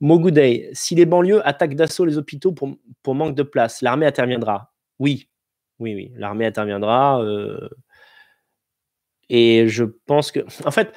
Mogudei, 0.00 0.68
si 0.72 0.96
les 0.96 1.06
banlieues 1.06 1.46
attaquent 1.46 1.76
d'assaut 1.76 2.04
les 2.04 2.18
hôpitaux 2.18 2.52
pour 2.52 3.14
manque 3.14 3.36
de 3.36 3.44
place, 3.44 3.82
l'armée 3.82 4.06
interviendra? 4.06 4.72
Oui, 4.98 5.28
oui, 5.78 5.94
oui, 5.94 6.12
l'armée 6.16 6.46
interviendra. 6.46 7.22
Et 9.30 9.68
je 9.68 9.84
pense 9.84 10.32
que, 10.32 10.40
en 10.64 10.70
fait, 10.70 10.92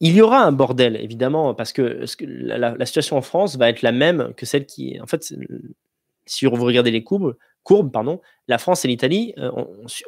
il 0.00 0.14
y 0.14 0.20
aura 0.20 0.42
un 0.42 0.52
bordel, 0.52 0.96
évidemment, 0.96 1.54
parce 1.54 1.72
que, 1.72 2.04
la, 2.20 2.86
situation 2.86 3.16
en 3.16 3.22
France 3.22 3.56
va 3.56 3.68
être 3.68 3.82
la 3.82 3.92
même 3.92 4.32
que 4.36 4.46
celle 4.46 4.66
qui. 4.66 5.00
En 5.00 5.06
fait, 5.06 5.32
si 6.26 6.46
vous 6.46 6.64
regardez 6.64 6.90
les 6.90 7.04
courbes, 7.04 7.36
courbes 7.62 7.90
pardon, 7.90 8.20
la 8.46 8.58
France 8.58 8.84
et 8.84 8.88
l'Italie 8.88 9.34
euh, 9.38 9.50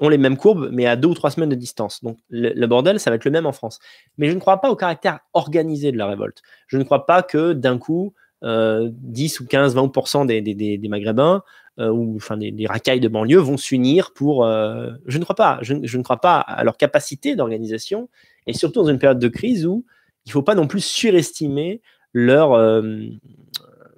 ont, 0.00 0.08
les 0.08 0.18
mêmes 0.18 0.36
courbes, 0.36 0.68
mais 0.72 0.86
à 0.86 0.94
deux 0.96 1.08
ou 1.08 1.14
trois 1.14 1.30
semaines 1.30 1.48
de 1.48 1.54
distance. 1.54 2.04
Donc, 2.04 2.18
le, 2.30 2.66
bordel, 2.66 3.00
ça 3.00 3.10
va 3.10 3.16
être 3.16 3.24
le 3.24 3.30
même 3.30 3.46
en 3.46 3.52
France. 3.52 3.80
Mais 4.16 4.28
je 4.28 4.34
ne 4.34 4.40
crois 4.40 4.60
pas 4.60 4.70
au 4.70 4.76
caractère 4.76 5.20
organisé 5.32 5.90
de 5.90 5.98
la 5.98 6.06
révolte. 6.06 6.42
Je 6.68 6.78
ne 6.78 6.84
crois 6.84 7.06
pas 7.06 7.22
que 7.22 7.52
d'un 7.52 7.78
coup, 7.78 8.14
10 8.43 8.47
euh, 8.47 9.43
ou 9.43 9.47
15, 9.47 9.77
20% 9.77 10.27
des, 10.27 10.40
des, 10.40 10.78
des 10.78 10.89
Maghrébins 10.89 11.43
euh, 11.81 11.90
ou 11.90 12.16
enfin 12.16 12.36
des, 12.36 12.66
racailles 12.66 12.98
de 12.98 13.06
banlieue 13.06 13.39
vont 13.39 13.56
s'unir 13.56 14.12
pour. 14.12 14.44
Euh, 14.44 14.90
je 15.06 15.19
ne 15.19 15.23
crois 15.23 15.36
pas. 15.36 15.59
Je, 15.62 15.74
ne 15.74 16.02
crois 16.02 16.20
pas 16.20 16.39
à 16.40 16.65
leur 16.65 16.77
capacité 16.77 17.36
d'organisation 17.36 18.09
et 18.48 18.52
surtout 18.52 18.82
dans 18.82 18.89
une 18.89 18.98
période 18.98 19.20
de 19.20 19.28
crise 19.28 19.65
où 19.65 19.85
il 20.27 20.31
ne 20.31 20.32
faut 20.32 20.43
pas 20.43 20.56
non 20.56 20.66
plus 20.66 20.85
surestimer 20.85 21.81
leur 22.12 22.52
euh, 22.55 22.82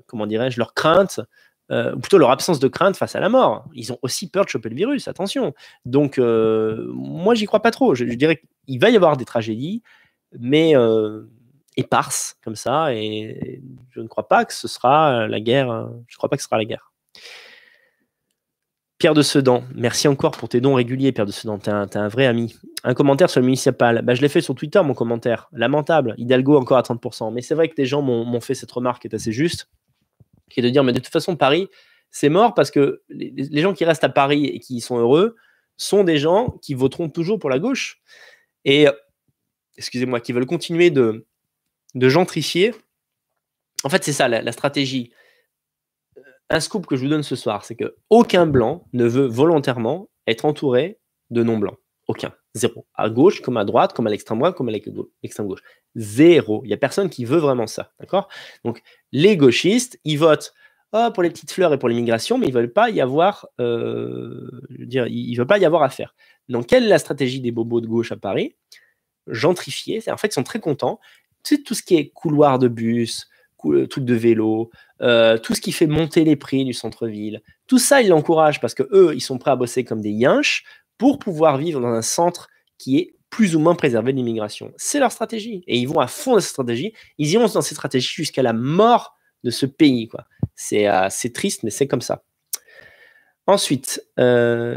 comment 0.06 0.26
dirais-je 0.26 0.58
leur 0.58 0.74
crainte 0.74 1.20
ou 1.72 2.00
plutôt 2.00 2.18
leur 2.18 2.32
absence 2.32 2.58
de 2.58 2.66
crainte 2.66 2.96
face 2.96 3.14
à 3.14 3.20
la 3.20 3.28
mort. 3.28 3.64
Ils 3.74 3.92
ont 3.92 3.98
aussi 4.02 4.28
peur 4.28 4.44
de 4.44 4.50
choper 4.50 4.70
le 4.70 4.74
virus, 4.74 5.06
attention. 5.06 5.54
Donc, 5.84 6.18
moi, 6.18 7.36
j'y 7.36 7.46
crois 7.46 7.62
pas 7.62 7.70
trop. 7.70 7.94
Je, 7.94 8.06
je 8.06 8.14
dirais 8.14 8.42
qu'il 8.66 8.80
va 8.80 8.90
y 8.90 8.96
avoir 8.96 9.16
des 9.16 9.24
tragédies, 9.24 9.80
mais 10.36 10.74
éparses 11.76 12.36
comme 12.42 12.56
ça, 12.56 12.94
et 12.94 13.62
je 13.90 14.00
ne 14.00 14.08
crois 14.08 14.28
pas 14.28 14.44
que 14.44 14.52
ce 14.52 14.68
sera 14.68 15.26
la 15.26 15.40
guerre. 15.40 15.88
Je 16.06 16.14
ne 16.14 16.16
crois 16.16 16.28
pas 16.28 16.36
que 16.36 16.42
ce 16.42 16.48
sera 16.48 16.58
la 16.58 16.64
guerre. 16.64 16.92
Pierre 19.00 19.14
de 19.14 19.22
Sedan, 19.22 19.64
merci 19.74 20.08
encore 20.08 20.32
pour 20.32 20.50
tes 20.50 20.60
dons 20.60 20.74
réguliers, 20.74 21.10
Pierre 21.10 21.24
de 21.24 21.32
Sedan. 21.32 21.58
T'es 21.58 21.70
un, 21.70 21.88
un, 21.94 22.08
vrai 22.08 22.26
ami. 22.26 22.54
Un 22.84 22.92
commentaire 22.92 23.30
sur 23.30 23.40
le 23.40 23.46
municipal. 23.46 24.02
Bah, 24.02 24.14
je 24.14 24.20
l'ai 24.20 24.28
fait 24.28 24.42
sur 24.42 24.54
Twitter, 24.54 24.82
mon 24.84 24.92
commentaire. 24.92 25.48
Lamentable. 25.52 26.14
Hidalgo 26.18 26.58
encore 26.58 26.76
à 26.76 26.82
30%. 26.82 27.32
Mais 27.32 27.40
c'est 27.40 27.54
vrai 27.54 27.68
que 27.70 27.74
des 27.74 27.86
gens 27.86 28.02
m'ont 28.02 28.40
fait 28.42 28.52
cette 28.52 28.70
remarque 28.70 29.00
qui 29.00 29.08
est 29.08 29.14
assez 29.14 29.32
juste, 29.32 29.70
qui 30.50 30.60
est 30.60 30.62
de 30.62 30.68
dire, 30.68 30.84
mais 30.84 30.92
de 30.92 30.98
toute 30.98 31.10
façon, 31.10 31.34
Paris, 31.34 31.68
c'est 32.10 32.28
mort 32.28 32.52
parce 32.52 32.70
que 32.70 33.00
les, 33.08 33.62
gens 33.62 33.72
qui 33.72 33.86
restent 33.86 34.04
à 34.04 34.10
Paris 34.10 34.44
et 34.44 34.60
qui 34.60 34.82
sont 34.82 34.98
heureux 34.98 35.34
sont 35.78 36.04
des 36.04 36.18
gens 36.18 36.58
qui 36.60 36.74
voteront 36.74 37.08
toujours 37.08 37.38
pour 37.38 37.48
la 37.48 37.58
gauche. 37.58 38.02
Et, 38.66 38.86
excusez-moi, 39.78 40.20
qui 40.20 40.34
veulent 40.34 40.44
continuer 40.44 40.90
de, 40.90 41.26
de 41.94 42.08
gentrifier. 42.08 42.74
En 43.84 43.88
fait, 43.88 44.04
c'est 44.04 44.12
ça 44.12 44.28
la 44.28 44.52
stratégie 44.52 45.12
un 46.50 46.60
scoop 46.60 46.86
que 46.86 46.96
je 46.96 47.02
vous 47.02 47.08
donne 47.08 47.22
ce 47.22 47.36
soir, 47.36 47.64
c'est 47.64 47.76
que 47.76 47.96
aucun 48.10 48.46
blanc 48.46 48.84
ne 48.92 49.04
veut 49.04 49.26
volontairement 49.26 50.10
être 50.26 50.44
entouré 50.44 50.98
de 51.30 51.42
non-blancs. 51.42 51.78
Aucun. 52.08 52.34
Zéro. 52.54 52.86
À 52.94 53.08
gauche, 53.08 53.40
comme 53.40 53.56
à 53.56 53.64
droite, 53.64 53.92
comme 53.92 54.08
à 54.08 54.10
l'extrême 54.10 54.38
droite, 54.38 54.56
comme 54.56 54.68
à 54.68 54.72
l'extrême 54.72 55.46
gauche. 55.46 55.62
Zéro. 55.94 56.62
Il 56.64 56.68
n'y 56.68 56.74
a 56.74 56.76
personne 56.76 57.08
qui 57.08 57.24
veut 57.24 57.38
vraiment 57.38 57.68
ça. 57.68 57.92
D'accord? 58.00 58.28
Donc, 58.64 58.82
les 59.12 59.36
gauchistes, 59.36 60.00
ils 60.04 60.16
votent 60.16 60.52
oh, 60.92 61.10
pour 61.14 61.22
les 61.22 61.30
petites 61.30 61.52
fleurs 61.52 61.72
et 61.72 61.78
pour 61.78 61.88
l'immigration, 61.88 62.36
mais 62.36 62.46
ils 62.46 62.54
ne 62.54 62.58
veulent 62.58 62.72
pas 62.72 62.90
y 62.90 63.00
avoir, 63.00 63.46
euh, 63.60 64.50
je 64.70 64.78
veux 64.80 64.86
dire, 64.86 65.06
ils, 65.06 65.36
veulent 65.36 65.46
pas 65.46 65.58
y 65.58 65.64
avoir 65.64 65.84
à 65.84 65.88
faire. 65.88 66.16
Donc, 66.48 66.66
quelle 66.66 66.84
est 66.84 66.88
la 66.88 66.98
stratégie 66.98 67.40
des 67.40 67.52
bobos 67.52 67.80
de 67.80 67.86
gauche 67.86 68.10
à 68.10 68.16
Paris? 68.16 68.56
Gentrifier. 69.28 70.02
En 70.10 70.16
fait, 70.16 70.28
ils 70.28 70.32
sont 70.32 70.42
très 70.42 70.58
contents. 70.58 70.98
Tout 71.42 71.74
ce 71.74 71.82
qui 71.82 71.96
est 71.96 72.10
couloir 72.10 72.58
de 72.58 72.68
bus, 72.68 73.28
trucs 73.58 74.04
de 74.04 74.14
vélo, 74.14 74.70
tout 74.98 75.54
ce 75.54 75.60
qui 75.60 75.72
fait 75.72 75.86
monter 75.86 76.24
les 76.24 76.36
prix 76.36 76.64
du 76.64 76.72
centre-ville. 76.72 77.42
Tout 77.66 77.78
ça, 77.78 78.02
ils 78.02 78.08
l'encouragent 78.08 78.60
parce 78.60 78.74
que 78.74 78.88
eux, 78.92 79.12
ils 79.14 79.20
sont 79.20 79.38
prêts 79.38 79.50
à 79.50 79.56
bosser 79.56 79.84
comme 79.84 80.00
des 80.00 80.10
yinches 80.10 80.64
pour 80.98 81.18
pouvoir 81.18 81.56
vivre 81.58 81.80
dans 81.80 81.88
un 81.88 82.02
centre 82.02 82.48
qui 82.78 82.98
est 82.98 83.14
plus 83.30 83.54
ou 83.54 83.60
moins 83.60 83.74
préservé 83.74 84.12
de 84.12 84.16
l'immigration. 84.16 84.72
C'est 84.76 84.98
leur 84.98 85.12
stratégie. 85.12 85.62
Et 85.66 85.78
ils 85.78 85.88
vont 85.88 86.00
à 86.00 86.08
fond 86.08 86.32
dans 86.34 86.40
cette 86.40 86.50
stratégie. 86.50 86.92
Ils 87.18 87.30
iront 87.30 87.46
dans 87.46 87.62
cette 87.62 87.76
stratégie 87.76 88.12
jusqu'à 88.12 88.42
la 88.42 88.52
mort 88.52 89.16
de 89.44 89.50
ce 89.50 89.66
pays. 89.66 90.08
Quoi. 90.08 90.26
C'est, 90.54 91.32
triste, 91.32 91.62
mais 91.62 91.70
c'est 91.70 91.86
comme 91.86 92.00
ça. 92.00 92.24
Ensuite, 93.46 94.04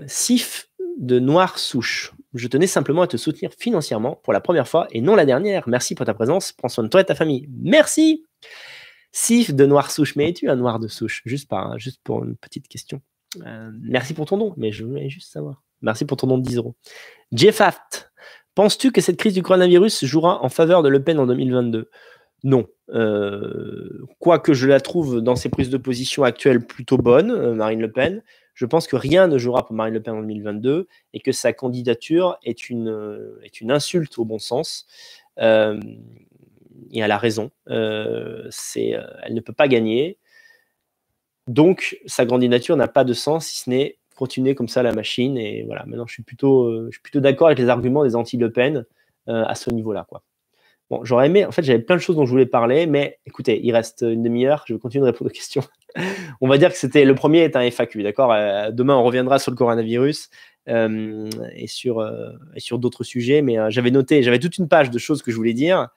Sif 0.08 0.70
de 0.98 1.20
Noire 1.20 1.58
Souche. 1.58 2.14
Je 2.34 2.48
tenais 2.48 2.68
simplement 2.68 3.04
à 3.04 3.08
te 3.08 3.18
soutenir 3.18 3.52
financièrement 3.58 4.20
pour 4.24 4.34
la 4.34 4.42
première 4.42 4.68
fois 4.68 4.88
et 4.92 5.02
non 5.02 5.16
la 5.16 5.26
dernière. 5.26 5.68
Merci 5.68 5.96
pour 5.96 6.06
ta 6.06 6.14
présence. 6.14 6.52
Prends 6.52 6.70
soin 6.70 6.84
de 6.84 6.90
toi 6.90 7.02
et 7.02 7.04
de 7.04 7.08
ta 7.08 7.16
famille. 7.16 7.48
Merci. 7.62 8.26
Sif 9.12 9.54
de 9.54 9.66
Noire 9.66 9.92
Souche. 9.92 10.16
Mais 10.16 10.30
es-tu 10.30 10.50
un 10.50 10.56
noir 10.56 10.80
de 10.80 10.88
souche? 10.88 11.22
Juste, 11.26 11.50
juste 11.78 12.02
pour 12.04 12.24
une 12.24 12.36
petite 12.36 12.68
question. 12.68 13.02
Euh, 13.46 13.72
merci 13.82 14.14
pour 14.14 14.26
ton 14.26 14.38
don, 14.38 14.54
mais 14.58 14.72
je 14.72 14.84
voulais 14.84 15.10
juste 15.10 15.32
savoir. 15.32 15.64
Merci 15.82 16.06
pour 16.06 16.18
ton 16.18 16.28
don 16.28 16.38
de 16.38 16.44
10 16.44 16.58
euros. 16.58 16.76
Jeffaft. 17.32 18.12
Penses-tu 18.56 18.92
que 18.92 19.02
cette 19.02 19.18
crise 19.18 19.34
du 19.34 19.42
coronavirus 19.42 20.06
jouera 20.06 20.44
en 20.44 20.50
faveur 20.50 20.84
de 20.84 20.90
Le 20.90 21.04
Pen 21.04 21.20
en 21.20 21.26
2022 21.26 21.90
Non. 22.44 22.68
Euh, 22.90 24.06
quoique 24.20 24.54
je 24.54 24.68
la 24.68 24.80
trouve 24.80 25.22
dans 25.22 25.36
ses 25.36 25.50
prises 25.50 25.70
de 25.70 25.78
position 25.78 26.24
actuelles 26.24 26.66
plutôt 26.66 26.98
bonne, 26.98 27.32
euh, 27.32 27.56
Marine 27.56 27.82
Le 27.82 27.92
Pen, 27.92 28.22
je 28.54 28.66
pense 28.66 28.88
que 28.88 28.96
rien 28.96 29.28
ne 29.28 29.38
jouera 29.38 29.66
pour 29.66 29.76
Marine 29.76 29.94
Le 29.94 30.02
Pen 30.02 30.14
en 30.14 30.22
2022 30.22 30.88
et 31.14 31.20
que 31.20 31.32
sa 31.32 31.54
candidature 31.54 32.38
est 32.44 32.70
une, 32.70 32.90
euh, 32.90 33.40
est 33.44 33.62
une 33.62 33.72
insulte 33.72 34.18
au 34.20 34.26
bon 34.26 34.40
sens. 34.40 34.86
Euh, 35.40 35.80
et 36.92 37.00
elle 37.00 37.12
a 37.12 37.18
raison. 37.18 37.52
Euh, 37.70 38.50
elle 38.76 39.34
ne 39.34 39.42
peut 39.42 39.54
pas 39.54 39.68
gagner. 39.68 40.18
Donc, 41.48 41.98
sa 42.06 42.26
candidature 42.26 42.78
n'a 42.78 42.88
pas 42.88 43.04
de 43.04 43.14
sens 43.14 43.48
si 43.48 43.64
ce 43.64 43.70
n'est 43.70 43.98
continuer 44.16 44.54
comme 44.54 44.68
ça 44.68 44.84
la 44.84 44.94
machine. 44.94 45.38
Et 45.38 45.64
voilà, 45.64 45.86
maintenant, 45.86 46.06
je 46.06 46.14
suis 46.14 46.24
plutôt, 46.24 46.90
plutôt 47.02 47.20
d'accord 47.20 47.48
avec 47.48 47.60
les 47.60 47.70
arguments 47.70 48.04
des 48.04 48.16
anti-Le 48.16 48.52
Pen 48.52 48.86
à 49.28 49.56
ce 49.56 49.72
niveau-là. 49.72 50.06
Quoi. 50.08 50.22
J'aurais 51.04 51.28
aimé, 51.28 51.46
en 51.46 51.52
fait, 51.52 51.64
j'avais 51.64 51.80
plein 51.80 51.96
de 51.96 52.02
choses 52.02 52.16
dont 52.16 52.26
je 52.26 52.32
voulais 52.32 52.46
parler, 52.46 52.86
mais 52.86 53.20
écoutez, 53.26 53.60
il 53.64 53.72
reste 53.72 54.02
une 54.02 54.24
demi-heure, 54.24 54.64
je 54.68 54.74
vais 54.74 54.80
continuer 54.80 55.06
de 55.06 55.12
répondre 55.12 55.32
aux 55.32 55.34
questions. 55.34 55.64
on 56.42 56.48
va 56.48 56.58
dire 56.58 56.72
que 56.72 56.78
c'était 56.78 57.06
le 57.06 57.16
premier 57.16 57.40
est 57.40 57.56
un 57.56 57.70
FAQ, 57.70 58.04
d'accord 58.04 58.32
euh, 58.32 58.72
Demain, 58.72 58.96
on 58.96 59.04
reviendra 59.04 59.40
sur 59.40 59.52
le 59.52 59.58
coronavirus 59.58 60.30
euh, 60.70 61.30
et 61.56 61.68
sur, 61.68 62.00
euh, 62.00 62.32
d'autres 62.74 63.04
sujets, 63.04 63.42
mais 63.42 63.58
j'avais 63.70 63.92
noté, 63.92 64.24
j'avais 64.24 64.40
toute 64.40 64.58
une 64.58 64.68
page 64.68 64.90
de 64.90 65.00
choses 65.00 65.22
que 65.22 65.32
je 65.32 65.36
voulais 65.36 65.54
dire, 65.54 65.90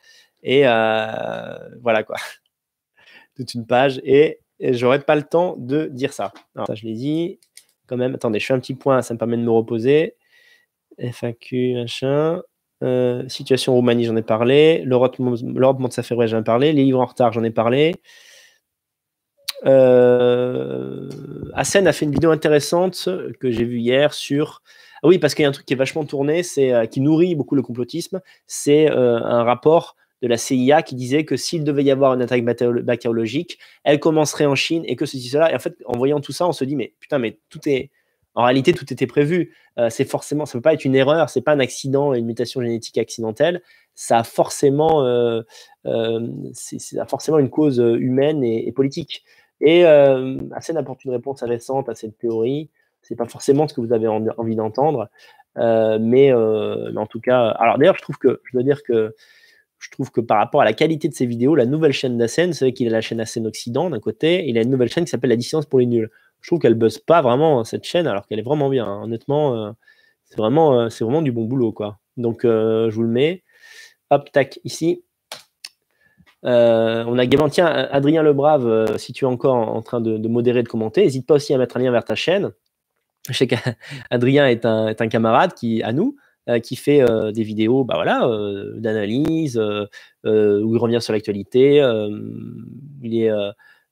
et 0.43 0.63
voilà 0.63 2.03
quoi. 2.05 2.17
toute 3.37 3.55
une 3.55 3.67
page, 3.67 4.01
et, 4.05 4.41
j'aurais 4.61 5.01
pas 5.01 5.17
le 5.17 5.23
temps 5.23 5.55
de 5.59 5.87
dire 5.87 6.13
ça. 6.13 6.33
ça, 6.67 6.75
je 6.75 6.85
l'ai 6.87 6.95
dit. 6.95 7.39
Quand 7.87 7.99
même, 7.99 8.15
attendez, 8.15 8.41
je 8.41 8.47
fais 8.47 8.55
un 8.55 8.59
petit 8.59 8.75
point, 8.75 9.03
ça 9.03 9.13
me 9.13 9.19
permet 9.19 9.37
de 9.37 9.43
me 9.43 9.51
reposer. 9.51 10.17
FAQ, 10.99 11.75
machin. 11.75 12.43
Euh, 12.83 13.27
situation 13.29 13.75
Roumanie, 13.75 14.05
j'en 14.05 14.17
ai 14.17 14.23
parlé. 14.23 14.83
L'Europe 14.85 15.19
monte 15.19 15.93
sa 15.93 16.03
février, 16.03 16.29
j'en 16.29 16.41
ai 16.41 16.45
parlé. 16.45 16.73
Les 16.73 16.85
livres 16.85 17.01
en 17.01 17.07
retard, 17.07 17.33
j'en 17.33 17.45
ai 17.45 17.51
parlé. 17.51 17.95
Euh, 19.65 21.09
a 21.55 21.65
fait 21.65 22.05
une 22.05 22.13
vidéo 22.13 22.31
intéressante 22.31 23.09
que 23.41 23.51
j'ai 23.51 23.65
vue 23.65 23.79
hier 23.79 24.13
sur. 24.13 24.63
Ah 25.03 25.09
oui, 25.09 25.19
parce 25.19 25.35
qu'il 25.35 25.43
y 25.43 25.47
a 25.47 25.49
un 25.49 25.53
truc 25.53 25.67
qui 25.67 25.75
est 25.75 25.77
vachement 25.77 26.05
tourné, 26.05 26.43
c'est 26.43 26.73
euh, 26.73 26.87
qui 26.87 27.01
nourrit 27.01 27.35
beaucoup 27.35 27.55
le 27.55 27.63
complotisme. 27.63 28.21
C'est 28.47 28.91
euh, 28.91 29.19
un 29.23 29.45
rapport 29.45 29.97
de 30.23 30.29
la 30.29 30.37
CIA 30.39 30.83
qui 30.83 30.95
disait 30.95 31.25
que 31.25 31.37
s'il 31.37 31.65
devait 31.65 31.85
y 31.85 31.91
avoir 31.91 32.15
une 32.15 32.23
attaque 32.23 32.45
bactériologique, 32.45 33.59
elle 33.85 34.01
commencerait 34.01 34.47
en 34.47 34.55
Chine 34.55 34.83
et 34.87 34.97
que 34.97 35.05
ceci, 35.07 35.29
cela. 35.29 35.53
Et 35.53 35.55
en 35.55 35.59
fait, 35.59 35.77
en 35.85 35.97
voyant 35.97 36.21
tout 36.21 36.33
ça, 36.33 36.47
on 36.47 36.53
se 36.53 36.65
dit, 36.65 36.77
mais 36.77 36.95
putain, 37.01 37.19
mais 37.19 37.39
tout 37.51 37.61
est, 37.69 37.91
en 38.37 38.45
réalité, 38.45 38.75
tout 38.75 38.93
était 38.93 39.07
prévu. 39.07 39.55
Euh, 39.79 39.89
c'est 39.91 40.05
forcément, 40.05 40.45
ça 40.45 40.57
ne 40.57 40.61
peut 40.61 40.65
pas 40.65 40.75
être 40.75 40.85
une 40.85 40.95
erreur, 40.95 41.31
c'est 41.31 41.41
pas 41.41 41.53
un 41.53 41.59
accident, 41.59 42.13
une 42.13 42.27
mutation 42.27 42.61
génétique 42.61 42.99
accidentelle. 42.99 43.63
Ça 43.95 44.19
a 44.19 44.25
forcément, 44.25 45.03
euh, 45.05 45.41
euh, 45.87 46.29
forcément 47.09 47.39
une 47.39 47.49
cause 47.49 47.79
humaine 47.79 48.45
et, 48.45 48.71
politique. 48.73 49.25
Et 49.63 49.87
euh, 49.87 50.37
apporte 50.77 51.05
une 51.07 51.13
réponse 51.13 51.43
récente 51.43 51.89
à 51.89 51.95
cette 51.95 52.19
théorie. 52.19 52.69
C'est 53.01 53.17
pas 53.17 53.27
forcément 53.27 53.67
ce 53.69 53.75
que 53.75 53.81
vous 53.81 53.95
avez 53.95 54.07
envie 54.07 54.57
d'entendre, 54.57 55.09
mais, 55.57 56.33
en 56.35 57.07
tout 57.07 57.21
cas, 57.21 57.49
alors 57.49 57.79
d'ailleurs, 57.79 57.97
je 57.97 58.03
trouve 58.03 58.19
que, 58.19 58.43
je 58.45 58.53
dois 58.53 58.63
dire 58.63 58.83
que 58.83 59.15
je 59.79 59.91
trouve 59.91 60.11
que 60.11 60.21
par 60.21 60.39
rapport 60.39 60.63
à 60.63 60.65
la 60.65 60.73
qualité 60.73 61.09
de 61.09 61.15
ses 61.15 61.27
vidéos, 61.27 61.55
la 61.55 61.67
nouvelle 61.67 61.93
chaîne 61.93 62.19
d'Asen, 62.19 62.53
c'est 62.53 62.65
vrai 62.67 62.73
qu'il 62.73 62.89
a 62.89 62.91
la 62.91 63.01
chaîne 63.01 63.21
Asen 63.21 63.47
Occident 63.47 63.91
d'un 63.91 64.01
côté, 64.01 64.49
il 64.49 64.59
a 64.59 64.63
une 64.63 64.71
nouvelle 64.71 64.89
chaîne 64.89 65.05
qui 65.05 65.11
s'appelle 65.11 65.31
La 65.31 65.37
Distance 65.37 65.67
pour 65.67 65.79
les 65.79 65.87
Nuls 65.87 66.11
je 66.41 66.51
trouve 66.51 66.61
qu'elle 66.61 66.75
buzz 66.75 66.99
pas 66.99 67.23
vraiment 67.23 67.65
cette 67.65 67.85
chaîne 67.85 68.07
alors 68.07 68.27
qu'elle 68.27 68.39
est 68.39 68.43
vraiment 68.43 68.69
bien. 68.69 68.87
Hein. 68.87 69.03
Honnêtement, 69.03 69.57
euh, 69.57 69.73
c'est 70.25 70.37
vraiment, 70.37 70.81
euh, 70.81 70.89
vraiment 71.01 71.23
du 71.23 71.33
bon 71.33 71.45
boulot 71.45 71.73
quoi. 71.73 71.99
Donc 72.17 72.45
euh, 72.45 72.91
je 72.91 72.95
vous 72.95 73.03
le 73.03 73.09
mets. 73.09 73.43
Hop, 74.11 74.31
tac, 74.31 74.61
ici. 74.65 75.03
on 76.45 77.19
a 77.19 77.25
également, 77.25 77.49
tiens, 77.49 77.67
Adrien 77.67 78.23
Lebrave, 78.23 78.97
si 78.99 79.13
tu 79.13 79.25
es 79.25 79.29
encore 79.29 79.57
en, 79.57 79.83
train 79.83 80.01
de, 80.01 80.29
modérer, 80.29 80.63
de 80.63 80.69
commenter, 80.69 81.03
n'hésite 81.03 81.27
pas 81.27 81.35
aussi 81.35 81.53
à 81.53 81.59
mettre 81.59 81.77
un 81.77 81.81
lien 81.81 81.91
vers 81.91 82.05
ta 82.05 82.15
chaîne. 82.15 82.53
Je 83.29 83.33
sais 83.33 83.49
qu'Adrien 83.49 84.47
est 84.47 84.65
un, 84.65 84.95
camarade 84.95 85.55
qui, 85.55 85.83
à 85.83 85.93
nous, 85.93 86.17
qui 86.63 86.77
fait 86.77 87.05
des 87.33 87.43
vidéos 87.43 87.83
bah 87.83 87.95
voilà, 87.97 88.31
d'analyse, 88.77 89.59
où 89.59 90.75
il 90.75 90.79
revient 90.79 91.03
sur 91.03 91.13
l'actualité. 91.13 91.79
il 93.03 93.21
est 93.21 93.33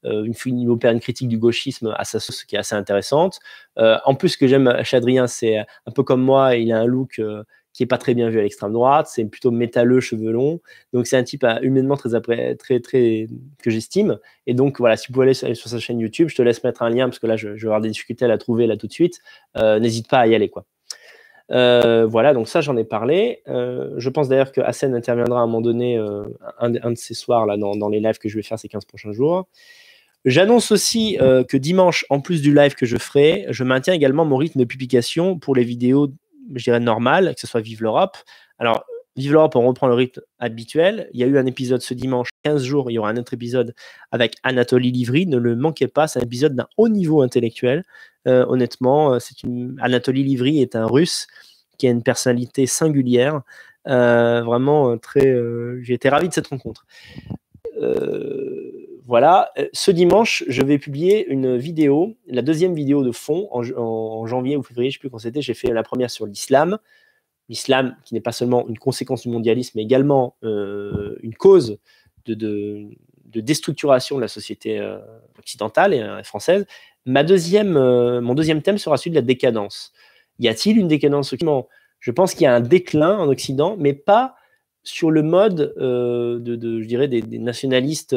une, 0.05 0.35
il 0.59 0.69
opère 0.69 0.93
une 0.93 1.01
critique 1.01 1.29
du 1.29 1.39
gauchisme 1.39 1.95
à 1.97 2.05
sa 2.05 2.21
sauce 2.21 2.45
qui 2.45 2.57
est 2.57 2.59
assez 2.59 2.75
intéressante. 2.75 3.41
Euh, 3.79 3.99
en 4.05 4.15
plus, 4.15 4.31
ce 4.31 4.39
que 4.39 4.47
j'aime 4.47 4.73
chez 4.83 5.01
c'est 5.27 5.59
un 5.59 5.91
peu 5.95 6.03
comme 6.03 6.23
moi, 6.23 6.57
il 6.57 6.73
a 6.73 6.79
un 6.79 6.87
look 6.87 7.19
euh, 7.19 7.43
qui 7.73 7.83
est 7.83 7.87
pas 7.87 7.99
très 7.99 8.15
bien 8.15 8.31
vu 8.31 8.39
à 8.39 8.43
l'extrême 8.43 8.73
droite, 8.73 9.09
c'est 9.09 9.25
plutôt 9.25 9.51
métalleux, 9.51 10.01
cheveux 10.01 10.31
longs. 10.31 10.61
Donc 10.93 11.07
c'est 11.07 11.17
un 11.17 11.25
type 11.25 11.45
humainement 11.63 11.97
très 11.97 12.21
très 12.57 12.81
très 12.81 13.27
que 13.63 13.71
j'estime. 13.71 14.19
Et 14.47 14.55
donc 14.55 14.79
voilà, 14.79 14.97
si 14.97 15.09
vous 15.09 15.15
pouvez 15.15 15.25
aller 15.25 15.35
sur, 15.35 15.69
sa 15.69 15.79
chaîne 15.81 15.99
YouTube, 15.99 16.29
je 16.29 16.37
te 16.37 16.43
laisse 16.43 16.63
mettre 16.63 16.83
un 16.83 16.91
lien 16.91 17.07
parce 17.07 17.19
que 17.19 17.27
là 17.27 17.37
je, 17.37 17.49
vais 17.49 17.65
avoir 17.65 17.81
des 17.81 17.89
difficultés 17.89 18.25
à 18.27 18.29
la 18.29 18.39
trouver 18.39 18.69
là 18.69 18.77
tout 18.77 18.87
de 18.87 18.93
suite. 18.93 19.21
N'hésite 19.57 20.09
pas 20.09 20.21
à 20.21 20.27
y 20.29 20.37
aller 20.37 20.49
quoi. 20.49 20.67
voilà, 21.49 22.33
donc 22.33 22.47
ça 22.47 22.61
j'en 22.61 22.77
ai 22.77 22.85
parlé. 22.85 23.43
je 23.49 24.09
pense 24.09 24.29
d'ailleurs 24.29 24.53
que 24.53 24.61
Hassan 24.61 24.95
interviendra 24.95 25.41
à 25.41 25.43
un 25.43 25.47
moment 25.47 25.61
donné, 25.61 25.99
un, 26.61 26.71
de 26.71 26.97
ces 26.97 27.15
soirs 27.15 27.45
là 27.45 27.57
dans, 27.57 27.89
les 27.89 27.99
lives 27.99 28.19
que 28.19 28.29
je 28.29 28.37
vais 28.37 28.45
faire 28.45 28.59
ces 28.59 28.69
15 28.69 28.85
prochains 28.85 29.13
jours. 29.13 29.49
J'annonce 30.25 30.73
aussi 30.73 31.19
euh, 31.21 31.45
que 31.45 31.57
dimanche, 31.57 32.07
en 32.09 32.21
plus 32.21 32.41
du 32.41 32.55
live 32.55 32.75
que 32.75 32.87
je 32.87 32.97
ferai, 32.97 33.47
je 33.51 33.63
maintiens 33.63 33.93
également 33.93 34.25
mon 34.25 34.37
rythme 34.37 34.59
de 34.59 34.65
publication 34.65 35.39
pour 35.39 35.55
les 35.55 35.65
vidéos, 35.65 36.09
je 36.55 36.65
dirais, 36.65 36.81
normales, 36.81 37.35
que 37.35 37.41
ce 37.41 37.47
soit 37.47 37.61
Vive 37.61 37.83
l'Europe. 37.83 38.17
Alors, 38.59 38.85
Vive 39.17 39.33
l'Europe, 39.33 39.55
on 39.55 39.67
reprend 39.67 39.87
le 39.87 39.95
rythme 39.95 40.23
habituel. 40.39 41.09
Il 41.13 41.21
y 41.21 41.25
a 41.25 41.27
eu 41.27 41.39
un 41.39 41.47
épisode 41.47 41.83
ce 41.83 41.95
dimanche, 41.95 42.31
15 42.43 42.65
jours, 42.65 42.91
il 42.91 42.95
y 42.95 42.99
aura 42.99 43.11
un 43.11 43.17
autre 43.17 43.35
épisode 43.35 43.75
avec 44.11 44.37
Anatoly 44.43 44.91
Livry. 44.91 45.27
Ne 45.27 45.37
le 45.37 45.57
manquez 45.57 45.89
pas, 45.89 46.09
c'est 46.09 46.19
un 46.21 46.23
épisode 46.23 46.57
d'un 46.57 46.67
haut 46.79 46.89
niveau 46.89 47.21
intellectuel. 47.21 47.85
Euh, 48.27 48.47
honnêtement, 48.49 49.13
euh, 49.13 49.19
c'est 49.21 49.43
une... 49.43 49.77
Anatoly 49.81 50.25
Livry 50.25 50.61
est 50.61 50.75
un 50.75 50.87
russe 50.87 51.27
qui 51.79 51.87
a 51.87 51.91
une 51.91 52.03
personnalité 52.03 52.67
singulière. 52.67 53.43
vraiment 53.85 54.97
très. 54.99 55.37
J'ai 55.83 55.95
été 55.95 56.09
ravi 56.09 56.29
de 56.29 56.35
cette 56.35 56.47
rencontre. 56.47 56.87
Euh, 57.81 58.73
voilà, 59.07 59.51
euh, 59.59 59.69
ce 59.75 59.91
dimanche, 59.91 60.45
je 60.49 60.63
vais 60.63 60.79
publier 60.79 61.27
une 61.29 61.59
vidéo, 61.59 62.17
la 62.27 62.41
deuxième 62.41 62.75
vidéo 62.75 63.05
de 63.05 63.13
fond 63.13 63.49
en, 63.51 64.27
janvier 64.27 64.57
ou 64.57 64.63
février, 64.63 64.91
je 64.91 64.97
ne 64.97 64.99
sais 64.99 65.01
plus 65.01 65.11
quand 65.11 65.19
c'était. 65.19 65.43
J'ai 65.43 65.53
fait 65.53 65.73
la 65.73 65.83
première 65.83 66.11
sur 66.11 66.27
l'islam. 66.27 66.79
L'islam 67.51 67.97
qui 68.05 68.15
n'est 68.15 68.23
pas 68.23 68.33
seulement 68.33 68.67
une 68.67 68.79
conséquence 68.79 69.23
du 69.23 69.29
mondialisme, 69.29 69.73
mais 69.77 69.83
également 69.83 70.37
euh, 70.43 71.17
une 71.23 71.35
cause 71.35 71.79
de, 72.25 72.89
déstructuration 73.27 74.17
de 74.17 74.23
la 74.23 74.29
société 74.29 74.79
euh, 74.79 74.99
occidentale 75.39 75.93
et 75.93 76.25
française. 76.25 76.65
Ma 77.05 77.25
deuxième, 77.25 77.73
mon 78.21 78.35
deuxième 78.35 78.63
thème 78.63 78.79
sera 78.79 78.97
celui 78.97 79.11
de 79.11 79.17
la 79.17 79.23
décadence. 79.23 79.93
Y 80.39 80.49
a-t-il 80.49 80.79
une 80.79 80.89
décadence 80.89 81.35
Je 82.01 82.11
pense 82.11 82.33
qu'il 82.33 82.45
y 82.45 82.47
a 82.47 82.55
un 82.55 82.61
déclin 82.61 83.19
en 83.19 83.29
Occident, 83.29 83.77
mais 83.79 83.93
pas 83.93 84.37
sur 84.83 85.11
le 85.11 85.23
mode 85.23 85.75
de, 85.77 86.81
je 86.81 86.87
dirais, 86.87 87.09
des, 87.09 87.23
nationalistes 87.39 88.17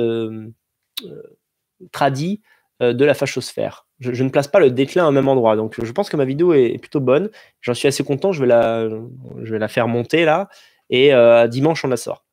tradit 1.92 2.42
euh, 2.82 2.94
de 2.94 3.06
la 3.06 3.16
fachosphère. 3.16 3.88
Je, 4.00 4.24
ne 4.24 4.30
place 4.30 4.48
pas 4.48 4.60
le 4.60 4.70
déclin 4.70 5.08
au 5.08 5.12
même 5.12 5.28
endroit. 5.28 5.56
Donc 5.56 5.84
je 5.84 5.92
pense 5.92 6.10
que 6.10 6.18
ma 6.18 6.26
vidéo 6.26 6.54
est, 6.54 6.78
plutôt 6.78 7.00
bonne. 7.00 7.32
J'en 7.62 7.74
suis 7.74 7.88
assez 7.88 8.04
content. 8.04 8.32
Je 8.32 8.42
vais 8.42 8.48
la, 8.48 8.88
je 9.42 9.56
la 9.56 9.68
faire 9.68 9.88
monter 9.88 10.26
là. 10.26 10.50
Et 10.92 11.12
euh, 11.14 11.48
dimanche, 11.48 11.84
on 11.84 11.88
la 11.88 11.98
sort. 11.98 12.24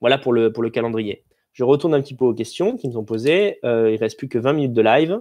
Voilà 0.00 0.18
pour 0.18 0.32
le, 0.32 0.52
pour 0.52 0.64
le 0.64 0.70
calendrier. 0.70 1.24
Je 1.52 1.62
retourne 1.62 1.94
un 1.94 2.02
petit 2.02 2.16
peu 2.16 2.24
aux 2.24 2.34
questions 2.34 2.76
qui 2.76 2.88
me 2.88 2.92
sont 2.92 3.04
posées. 3.04 3.58
Euh, 3.64 3.92
il 3.92 3.96
reste 3.96 4.18
plus 4.18 4.28
que 4.28 4.38
20 4.38 4.54
minutes 4.54 4.72
de 4.72 4.82
live. 4.82 5.20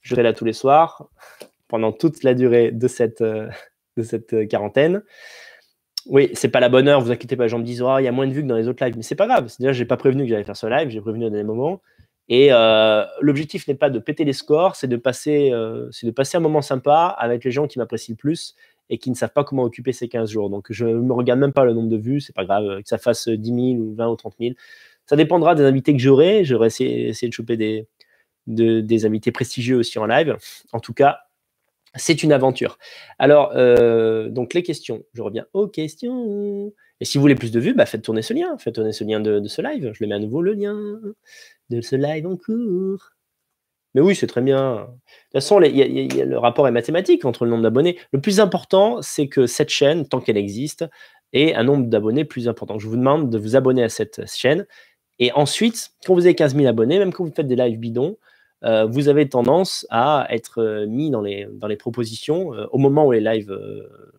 Je 0.00 0.10
serai 0.10 0.24
là 0.24 0.32
tous 0.32 0.44
les 0.44 0.52
soirs 0.52 1.08
pendant 1.68 1.92
toute 1.92 2.24
la 2.24 2.34
durée 2.34 2.72
de 2.72 2.88
cette, 2.88 3.22
de 3.22 4.02
cette 4.02 4.48
quarantaine. 4.48 5.04
Oui, 6.08 6.30
c'est 6.32 6.48
pas 6.48 6.60
la 6.60 6.70
bonne 6.70 6.88
heure, 6.88 7.02
vous 7.02 7.10
inquiétez 7.10 7.36
pas. 7.36 7.44
Les 7.44 7.48
gens 7.50 7.58
me 7.58 7.64
disent, 7.64 7.82
oh, 7.82 7.98
il 7.98 8.04
y 8.04 8.08
a 8.08 8.12
moins 8.12 8.26
de 8.26 8.32
vues 8.32 8.42
que 8.42 8.48
dans 8.48 8.56
les 8.56 8.66
autres 8.66 8.82
lives. 8.82 8.96
Mais 8.96 9.02
c'est 9.02 9.14
pas 9.14 9.26
grave. 9.26 9.48
C'est-à-dire, 9.48 9.74
j'ai 9.74 9.84
pas 9.84 9.98
prévenu 9.98 10.24
que 10.24 10.30
j'allais 10.30 10.44
faire 10.44 10.56
ce 10.56 10.66
live, 10.66 10.88
j'ai 10.88 11.02
prévenu 11.02 11.26
à 11.26 11.30
des 11.30 11.44
moments. 11.44 11.82
Et 12.30 12.48
euh, 12.50 13.04
l'objectif 13.20 13.68
n'est 13.68 13.74
pas 13.74 13.90
de 13.90 13.98
péter 13.98 14.24
les 14.24 14.32
scores, 14.32 14.76
c'est 14.76 14.86
de, 14.88 14.96
passer, 14.96 15.50
euh, 15.52 15.90
de 16.02 16.10
passer 16.10 16.36
un 16.38 16.40
moment 16.40 16.62
sympa 16.62 17.14
avec 17.18 17.44
les 17.44 17.50
gens 17.50 17.66
qui 17.66 17.78
m'apprécient 17.78 18.14
le 18.14 18.16
plus 18.16 18.54
et 18.90 18.98
qui 18.98 19.10
ne 19.10 19.14
savent 19.14 19.32
pas 19.32 19.44
comment 19.44 19.64
occuper 19.64 19.92
ces 19.92 20.08
15 20.08 20.30
jours. 20.30 20.48
Donc, 20.50 20.66
je 20.70 20.86
ne 20.86 20.94
me 20.94 21.12
regarde 21.12 21.40
même 21.40 21.52
pas 21.52 21.64
le 21.64 21.74
nombre 21.74 21.88
de 21.90 21.96
vues, 21.96 22.20
c'est 22.20 22.34
pas 22.34 22.44
grave, 22.44 22.82
que 22.82 22.88
ça 22.88 22.98
fasse 22.98 23.28
10 23.28 23.48
000 23.48 23.82
ou 23.82 23.94
20 23.94 24.08
ou 24.08 24.16
30 24.16 24.34
000. 24.40 24.54
Ça 25.06 25.16
dépendra 25.16 25.54
des 25.54 25.64
invités 25.64 25.94
que 25.94 26.00
j'aurai. 26.00 26.44
J'aurai 26.44 26.68
essayé, 26.68 27.12
de 27.12 27.32
choper 27.32 27.56
des, 27.56 27.86
des 28.46 29.06
invités 29.06 29.32
prestigieux 29.32 29.76
aussi 29.76 29.98
en 29.98 30.06
live. 30.06 30.36
En 30.72 30.80
tout 30.80 30.94
cas, 30.94 31.20
c'est 31.94 32.22
une 32.22 32.32
aventure. 32.32 32.78
Alors, 33.18 33.52
euh, 33.54 34.28
donc 34.28 34.54
les 34.54 34.62
questions. 34.62 35.02
Je 35.14 35.22
reviens 35.22 35.46
aux 35.52 35.68
questions. 35.68 36.72
Et 37.00 37.04
si 37.04 37.18
vous 37.18 37.22
voulez 37.22 37.34
plus 37.34 37.52
de 37.52 37.60
vues, 37.60 37.74
bah, 37.74 37.86
faites 37.86 38.02
tourner 38.02 38.22
ce 38.22 38.34
lien. 38.34 38.56
Faites 38.58 38.74
tourner 38.74 38.92
ce 38.92 39.04
lien 39.04 39.20
de, 39.20 39.46
ce 39.46 39.62
live. 39.62 39.90
Je 39.94 40.04
le 40.04 40.08
mets 40.08 40.14
à 40.14 40.18
nouveau 40.18 40.42
le 40.42 40.52
lien 40.52 40.76
de 41.70 41.80
ce 41.80 41.96
live 41.96 42.26
en 42.26 42.36
cours. 42.36 43.10
Mais 43.94 44.00
oui, 44.00 44.14
c'est 44.14 44.26
très 44.26 44.42
bien. 44.42 44.74
De 44.74 44.80
toute 44.82 45.32
façon, 45.32 45.58
le 45.58 46.36
rapport 46.36 46.68
est 46.68 46.72
mathématique 46.72 47.24
entre 47.24 47.44
le 47.44 47.50
nombre 47.50 47.62
d'abonnés. 47.62 47.98
Le 48.12 48.20
plus 48.20 48.40
important, 48.40 49.00
c'est 49.00 49.28
que 49.28 49.46
cette 49.46 49.70
chaîne, 49.70 50.06
tant 50.06 50.20
qu'elle 50.20 50.36
existe, 50.36 50.84
ait 51.32 51.54
un 51.54 51.64
nombre 51.64 51.86
d'abonnés 51.86 52.24
plus 52.24 52.48
important. 52.48 52.78
Je 52.78 52.86
vous 52.86 52.96
demande 52.96 53.30
de 53.30 53.38
vous 53.38 53.56
abonner 53.56 53.82
à 53.82 53.88
cette 53.88 54.26
chaîne. 54.30 54.66
Et 55.18 55.32
ensuite, 55.32 55.90
quand 56.06 56.14
vous 56.14 56.26
avez 56.26 56.34
15 56.34 56.54
000 56.54 56.66
abonnés, 56.66 56.98
même 56.98 57.12
quand 57.12 57.24
vous 57.24 57.32
faites 57.34 57.48
des 57.48 57.56
lives 57.56 57.78
bidons, 57.78 58.18
euh, 58.64 58.86
vous 58.86 59.08
avez 59.08 59.28
tendance 59.28 59.86
à 59.90 60.26
être 60.30 60.60
euh, 60.60 60.86
mis 60.86 61.10
dans 61.10 61.20
les, 61.20 61.46
dans 61.52 61.68
les 61.68 61.76
propositions 61.76 62.54
euh, 62.54 62.66
au 62.72 62.78
moment 62.78 63.06
où 63.06 63.12
les 63.12 63.20
lives 63.20 63.56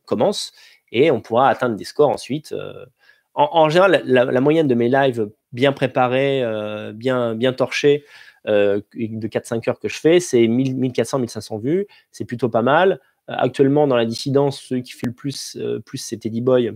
commencent 0.05 0.53
et 0.91 1.11
on 1.11 1.21
pourra 1.21 1.49
atteindre 1.49 1.75
des 1.75 1.83
scores 1.83 2.09
ensuite. 2.09 2.53
En, 3.35 3.69
général, 3.69 4.01
la, 4.05 4.41
moyenne 4.41 4.67
de 4.67 4.75
mes 4.75 4.89
lives 4.89 5.29
bien 5.53 5.71
préparés, 5.71 6.43
bien, 6.95 7.35
bien 7.35 7.53
torchés, 7.53 8.03
de 8.45 8.83
4-5 8.95 9.69
heures 9.69 9.79
que 9.79 9.87
je 9.87 9.97
fais, 9.99 10.19
c'est 10.19 10.41
1400-1500 10.41 11.61
vues. 11.61 11.87
C'est 12.11 12.25
plutôt 12.25 12.49
pas 12.49 12.63
mal. 12.63 12.99
actuellement, 13.27 13.85
dans 13.85 13.95
la 13.95 14.05
dissidence, 14.05 14.59
celui 14.59 14.81
qui 14.81 14.93
fait 14.93 15.05
le 15.05 15.13
plus, 15.13 15.59
plus 15.85 15.99
c'est 15.99 16.17
Teddy 16.17 16.41
Boy. 16.41 16.71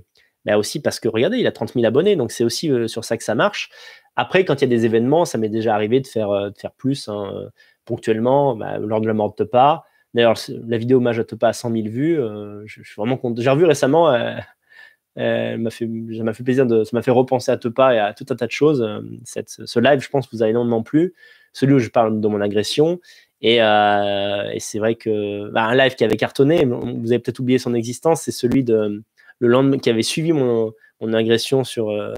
Mais 0.46 0.54
aussi 0.54 0.80
parce 0.80 1.00
que 1.00 1.10
regardez, 1.10 1.40
il 1.40 1.48
a 1.48 1.52
30 1.52 1.74
000 1.74 1.86
abonnés, 1.86 2.16
donc 2.16 2.32
c'est 2.32 2.44
aussi 2.44 2.70
sur 2.88 3.04
ça 3.04 3.18
que 3.18 3.24
ça 3.24 3.34
marche. 3.34 3.72
Après, 4.16 4.46
quand 4.46 4.56
il 4.56 4.62
y 4.62 4.66
a 4.66 4.68
des 4.68 4.86
événements, 4.86 5.26
ça 5.26 5.38
m'est 5.38 5.50
déjà 5.50 5.74
arrivé 5.74 6.00
de 6.00 6.08
faire, 6.08 6.30
euh, 6.30 6.50
de 6.50 6.58
faire 6.58 6.72
plus 6.72 7.08
hein, 7.08 7.32
euh, 7.36 7.50
ponctuellement, 7.86 8.56
bah, 8.56 8.78
lors 8.78 9.02
de 9.02 9.08
la 9.08 9.14
mort 9.14 9.32
de 9.32 9.36
Topa. 9.36 9.84
D'ailleurs, 10.14 10.36
la 10.68 10.78
vidéo 10.78 10.98
hommage 10.98 11.20
à 11.20 11.24
Topa 11.24 11.50
a 11.50 11.54
100 11.54 11.72
000 11.72 11.88
vues. 11.88 12.20
Euh, 12.20 12.62
je, 12.66 12.84
suis 12.84 12.96
vraiment 12.96 13.18
content. 13.18 13.42
J'ai 13.42 13.50
revu 13.50 13.66
récemment, 13.66 14.12
m'a 14.12 15.70
fait, 15.72 15.90
ça 16.18 16.24
m'a 16.24 16.34
fait 16.34 16.44
plaisir, 16.44 16.68
de, 16.68 16.84
ça 16.84 16.92
m'a 16.94 17.02
fait 17.02 17.12
repenser 17.12 17.52
à 17.52 17.58
Topa 17.58 17.96
et 17.96 18.00
à 18.00 18.14
tout 18.14 18.26
un 18.30 18.36
tas 18.36 18.46
de 18.46 18.52
choses. 18.52 18.88
Cette, 19.24 19.50
ce 19.50 19.80
live, 19.80 20.02
je 20.02 20.10
pense, 20.10 20.32
vous 20.32 20.44
a 20.44 20.50
énormément 20.50 20.84
plu. 20.84 21.16
Celui 21.52 21.74
où 21.74 21.80
je 21.80 21.90
parle 21.90 22.22
de 22.22 22.28
mon 22.28 22.42
agression. 22.42 23.00
Et, 23.42 23.56
et 23.58 24.60
c'est 24.60 24.78
vrai 24.80 24.94
que 24.96 25.50
bah, 25.50 25.64
un 25.64 25.76
live 25.76 25.96
qui 25.96 26.04
avait 26.04 26.18
cartonné, 26.18 26.64
vous 26.66 27.12
avez 27.12 27.20
peut-être 27.20 27.40
oublié 27.40 27.58
son 27.58 27.74
existence, 27.74 28.22
c'est 28.22 28.32
celui 28.32 28.64
de 28.64 29.04
le 29.40 29.48
lendemain 29.48 29.80
qui 29.80 29.90
avait 29.90 30.04
suivi 30.04 30.32
mon, 30.32 30.72
mon 31.04 31.14
agression 31.14 31.64
sur, 31.64 31.90
euh, 31.90 32.14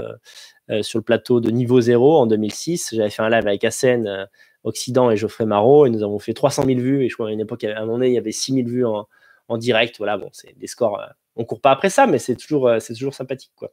sur 0.81 0.99
le 0.99 1.03
plateau 1.03 1.39
de 1.39 1.51
niveau 1.51 1.81
0 1.81 2.17
en 2.17 2.27
2006. 2.27 2.95
J'avais 2.95 3.09
fait 3.09 3.21
un 3.21 3.29
live 3.29 3.47
avec 3.47 3.63
Assen, 3.63 4.07
euh, 4.07 4.25
Occident 4.63 5.11
et 5.11 5.17
Geoffrey 5.17 5.45
Marot 5.45 5.85
et 5.85 5.89
nous 5.89 6.03
avons 6.03 6.19
fait 6.19 6.33
300 6.33 6.65
000 6.65 6.79
vues. 6.79 7.05
Et 7.05 7.09
je 7.09 7.13
crois 7.13 7.27
qu'à 7.27 7.33
une 7.33 7.39
époque, 7.39 7.63
à 7.63 7.77
un 7.77 7.81
moment 7.81 7.93
donné, 7.93 8.07
il 8.07 8.13
y 8.13 8.17
avait 8.17 8.31
6 8.31 8.53
000 8.53 8.67
vues 8.67 8.85
en, 8.85 9.07
en 9.47 9.57
direct. 9.57 9.97
Voilà, 9.97 10.17
bon, 10.17 10.29
c'est 10.33 10.57
des 10.57 10.67
scores. 10.67 10.99
Euh, 10.99 11.07
on 11.35 11.45
court 11.45 11.61
pas 11.61 11.71
après 11.71 11.89
ça, 11.89 12.07
mais 12.07 12.17
c'est 12.17 12.35
toujours, 12.35 12.71
c'est 12.79 12.93
toujours 12.93 13.13
sympathique, 13.13 13.51
quoi. 13.55 13.71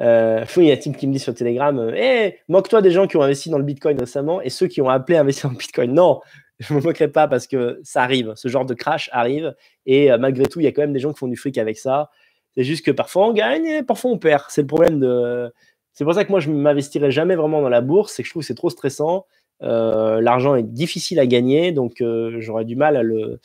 Euh, 0.00 0.44
il 0.58 0.64
y 0.64 0.70
a 0.70 0.76
Tim 0.76 0.92
qui 0.92 1.08
me 1.08 1.12
dit 1.12 1.18
sur 1.18 1.34
Telegram 1.34 1.92
Eh, 1.96 2.38
moque-toi 2.46 2.82
des 2.82 2.92
gens 2.92 3.08
qui 3.08 3.16
ont 3.16 3.22
investi 3.22 3.50
dans 3.50 3.58
le 3.58 3.64
Bitcoin 3.64 3.98
récemment 3.98 4.40
et 4.40 4.48
ceux 4.48 4.68
qui 4.68 4.80
ont 4.80 4.88
appelé 4.88 5.18
à 5.18 5.22
investir 5.22 5.50
dans 5.50 5.56
Bitcoin. 5.56 5.92
Non, 5.92 6.20
je 6.60 6.72
ne 6.72 6.78
me 6.78 6.84
moquerai 6.84 7.08
pas 7.08 7.26
parce 7.26 7.48
que 7.48 7.80
ça 7.82 8.02
arrive. 8.02 8.32
Ce 8.36 8.46
genre 8.46 8.64
de 8.64 8.74
crash 8.74 9.10
arrive. 9.12 9.56
Et 9.86 10.10
malgré 10.18 10.44
tout, 10.44 10.60
il 10.60 10.64
y 10.64 10.66
a 10.68 10.72
quand 10.72 10.82
même 10.82 10.92
des 10.92 11.00
gens 11.00 11.12
qui 11.12 11.18
font 11.18 11.26
du 11.26 11.36
fric 11.36 11.58
avec 11.58 11.78
ça. 11.78 12.10
C'est 12.54 12.64
juste 12.64 12.84
que 12.84 12.90
parfois 12.90 13.28
on 13.28 13.32
gagne 13.32 13.66
et 13.66 13.82
parfois 13.82 14.10
on 14.10 14.18
perd. 14.18 14.44
C'est 14.48 14.62
le 14.62 14.66
problème 14.66 15.00
de, 15.00 15.52
c'est 15.98 16.04
pour 16.04 16.14
ça 16.14 16.24
que 16.24 16.30
moi, 16.30 16.38
je 16.38 16.48
ne 16.48 16.54
m'investirai 16.54 17.10
jamais 17.10 17.34
vraiment 17.34 17.60
dans 17.60 17.68
la 17.68 17.80
bourse, 17.80 18.12
c'est 18.12 18.22
que 18.22 18.28
je 18.28 18.32
trouve 18.32 18.44
que 18.44 18.46
c'est 18.46 18.54
trop 18.54 18.70
stressant. 18.70 19.26
Euh, 19.64 20.20
l'argent 20.20 20.54
est 20.54 20.62
difficile 20.62 21.18
à 21.18 21.26
gagner, 21.26 21.72
donc 21.72 22.00
euh, 22.00 22.36
j'aurais 22.38 22.64
du 22.64 22.76
mal 22.76 23.40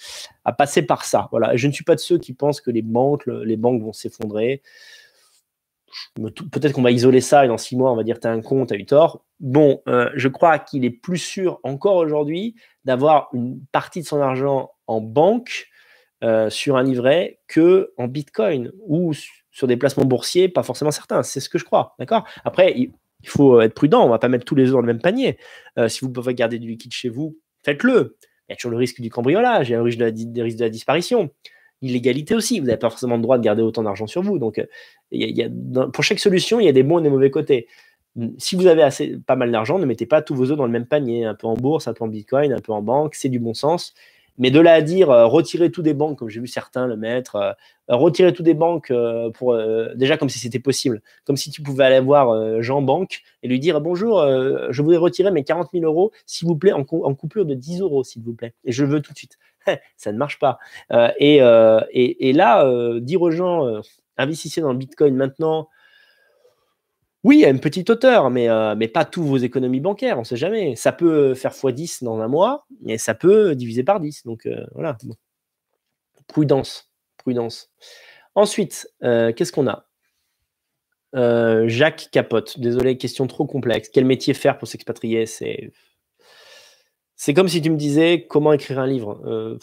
à, 0.46 0.54
passer 0.54 0.84
par 0.84 1.04
ça. 1.04 1.30
Voilà. 1.32 1.56
Je 1.56 1.66
ne 1.66 1.72
suis 1.72 1.84
pas 1.84 1.96
de 1.96 2.00
ceux 2.00 2.20
qui 2.20 2.34
pensent 2.34 2.62
que 2.62 2.70
les 2.70 2.84
banques, 2.84 3.26
vont 3.26 3.92
s'effondrer. 3.92 4.62
Peut-être 6.14 6.74
qu'on 6.74 6.84
va 6.84 6.92
isoler 6.92 7.22
ça 7.22 7.44
et 7.44 7.48
dans 7.48 7.58
six 7.58 7.76
mois, 7.76 7.92
on 7.92 7.96
va 7.96 8.04
dire 8.04 8.20
tu 8.20 8.28
as 8.28 8.32
un 8.32 8.42
compte, 8.42 8.68
tu 8.68 8.76
as 8.76 8.78
eu 8.78 8.86
tort. 8.86 9.26
Bon, 9.40 9.82
euh, 9.88 10.12
je 10.14 10.28
crois 10.28 10.60
qu'il 10.60 10.86
est 10.86 10.92
plus 10.92 11.18
sûr 11.18 11.60
encore 11.64 11.96
aujourd'hui 11.96 12.54
d'avoir 12.86 13.30
une 13.34 13.62
partie 13.72 14.02
de 14.02 14.06
son 14.06 14.22
argent 14.22 14.70
en 14.86 15.02
banque 15.02 15.70
sur 16.50 16.78
un 16.78 16.84
livret 16.84 17.40
que 17.48 17.92
en 17.98 18.08
Bitcoin 18.08 18.72
ou 18.88 19.12
sur 19.54 19.68
des 19.68 19.78
placements 19.78 20.04
boursiers, 20.04 20.50
pas 20.50 20.64
forcément 20.64 20.92
certains. 20.92 21.24
C'est 21.24 21.40
ce 21.40 21.48
que 21.48 21.58
je 21.58 21.64
crois. 21.64 21.96
D'accord? 22.00 22.26
Après, 22.44 22.74
il, 22.76 22.92
faut 23.26 23.62
être 23.62 23.74
prudent. 23.74 24.04
On 24.06 24.10
va 24.10 24.20
pas 24.20 24.28
mettre 24.28 24.44
tous 24.44 24.56
les 24.56 24.66
œufs 24.66 24.74
dans 24.74 24.82
le 24.82 24.88
même 24.88 25.00
panier. 25.00 25.38
Euh, 25.78 25.88
si 25.88 26.02
vous 26.02 26.12
pouvez 26.12 26.34
garder 26.34 26.60
du 26.60 26.68
liquide 26.68 26.92
chez 26.92 27.08
vous, 27.08 27.38
faites-le. 27.64 28.18
Il 28.50 28.52
y 28.52 28.54
a 28.54 28.56
toujours 28.58 28.72
le 28.72 28.78
risque 28.78 29.00
du 29.00 29.10
cambriolage, 29.10 29.70
il 29.70 29.72
y 29.72 29.76
a 29.76 29.78
le 29.78 29.84
risque 29.84 30.00
de 30.00 30.38
la, 30.38 30.44
risque 30.44 30.58
de 30.58 30.68
disparition. 30.68 31.30
L'illégalité 31.82 32.36
aussi. 32.36 32.60
Vous 32.60 32.66
n'avez 32.66 32.80
pas 32.80 32.90
forcément 32.90 33.16
le 33.16 33.22
droit 33.22 33.38
de 33.38 33.44
garder 33.44 33.62
autant 33.62 33.84
d'argent 33.84 34.08
sur 34.08 34.22
vous. 34.24 34.40
Donc, 34.40 34.60
euh, 34.60 34.66
il 35.12 35.38
y 35.38 35.44
a, 35.44 35.50
pour 35.88 36.04
chaque 36.04 36.20
solution, 36.20 36.60
il 36.60 36.66
y 36.66 36.70
a 36.70 36.74
des 36.74 36.84
bons 36.84 37.00
et 37.00 37.04
des 37.04 37.10
mauvais 37.10 37.32
côtés. 37.32 37.68
Si 38.38 38.56
vous 38.56 38.68
avez 38.68 38.84
assez, 38.84 39.18
pas 39.26 39.36
mal 39.36 39.52
d'argent, 39.52 39.80
ne 39.80 39.86
mettez 39.86 40.06
pas 40.06 40.22
tous 40.22 40.36
vos 40.36 40.52
œufs 40.52 40.58
dans 40.58 40.66
le 40.66 40.72
même 40.72 40.86
panier. 40.86 41.24
Un 41.24 41.36
peu 41.36 41.48
en 41.48 41.56
bourse, 41.56 41.88
un 41.88 41.94
peu 41.94 42.04
en 42.04 42.08
bitcoin, 42.08 42.52
un 42.52 42.60
peu 42.60 42.74
en 42.74 42.82
banque. 42.82 43.16
C'est 43.16 43.30
du 43.30 43.40
bon 43.40 43.54
sens. 43.54 43.94
Mais 44.38 44.52
de 44.52 44.60
là 44.60 44.74
à 44.74 44.82
dire 44.82 45.12
euh, 45.12 45.26
retirer 45.28 45.72
tout 45.72 45.82
des 45.82 45.94
banques, 45.94 46.20
comme 46.20 46.30
j'ai 46.30 46.40
vu 46.40 46.48
certains 46.48 46.88
le 46.88 46.98
mettre, 46.98 47.36
euh, 47.36 47.52
retirer 47.88 48.34
tout 48.34 48.44
des 48.44 48.54
banques 48.54 48.92
euh, 48.92 49.30
pour 49.30 49.58
déjà 49.96 50.18
comme 50.18 50.30
si 50.30 50.40
c'était 50.40 50.60
possible, 50.60 51.02
comme 51.26 51.38
si 51.38 51.52
tu 51.52 51.62
pouvais 51.62 51.86
aller 51.86 52.00
voir 52.00 52.62
Jean 52.62 52.82
Banque 52.82 53.22
et 53.44 53.48
lui 53.48 53.60
dire 53.60 53.82
bonjour, 53.82 54.26
je 54.70 54.82
voudrais 54.82 54.98
retirer 54.98 55.32
mes 55.32 55.44
40 55.44 55.70
000 55.74 55.86
euros, 55.86 56.12
s'il 56.26 56.48
vous 56.48 56.56
plaît, 56.56 56.72
en, 56.72 56.84
coupure 56.84 57.46
de 57.46 57.54
10 57.54 57.82
euros, 57.82 58.04
s'il 58.04 58.24
vous 58.24 58.34
plaît, 58.34 58.54
et 58.64 58.72
je 58.72 58.86
veux 58.86 59.02
tout 59.02 59.14
de 59.14 59.18
suite. 59.18 59.38
Ça 59.98 60.12
ne 60.12 60.18
marche 60.18 60.40
pas. 60.40 60.60
Et, 61.20 61.38
et, 61.38 62.30
et, 62.30 62.34
là, 62.34 63.00
dire 63.00 63.22
aux 63.22 63.32
gens 63.32 63.82
investissez 64.18 64.62
dans 64.62 64.72
le 64.72 64.78
Bitcoin 64.78 65.16
maintenant, 65.16 65.68
oui, 67.24 67.40
il 67.40 67.46
a 67.46 67.50
une 67.50 67.62
petite 67.62 67.90
hauteur, 67.90 68.30
mais, 68.30 68.50
euh, 68.50 68.76
mais 68.76 68.90
pas 68.90 69.06
tous 69.06 69.24
vos 69.24 69.38
économies 69.38 69.80
bancaires, 69.80 70.18
on 70.18 70.22
ne 70.22 70.26
sait 70.26 70.36
jamais. 70.36 70.76
Ça 70.76 70.92
peut 70.92 71.34
faire 71.36 71.54
x10 71.54 72.04
dans 72.04 72.20
un 72.20 72.28
mois, 72.28 72.66
et 72.86 72.98
ça 72.98 73.14
peut 73.14 73.56
diviser 73.56 73.84
par 73.84 74.02
10. 74.02 74.26
Donc 74.26 74.46
euh, 74.46 74.66
voilà. 74.74 74.98
Prudence. 76.28 76.92
Prudence. 77.18 77.72
Ensuite, 78.36 78.90
euh, 79.04 79.32
qu'est-ce 79.32 79.54
qu'on 79.54 79.68
a? 79.68 79.88
Jacques 81.68 82.10
Capote. 82.12 82.60
Désolé, 82.60 82.98
question 82.98 83.28
trop 83.28 83.46
complexe. 83.46 83.88
Quel 83.90 84.04
métier 84.04 84.34
faire 84.34 84.58
pour 84.58 84.68
s'expatrier? 84.68 85.26
C'est. 85.26 85.72
Comme 87.36 87.48
si 87.48 87.62
tu 87.62 87.70
me 87.70 87.78
disais 87.78 88.26
comment 88.28 88.52
écrire 88.52 88.80
un 88.80 88.88
livre. 88.88 89.58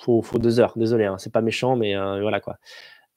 faut, 0.00 0.20
faut 0.20 0.38
deux 0.38 0.60
heures. 0.60 0.74
Désolé, 0.76 1.04
hein, 1.04 1.16
c'est 1.18 1.32
pas 1.32 1.40
méchant, 1.40 1.76
mais 1.76 1.94
voilà 1.94 2.40
quoi. 2.40 2.58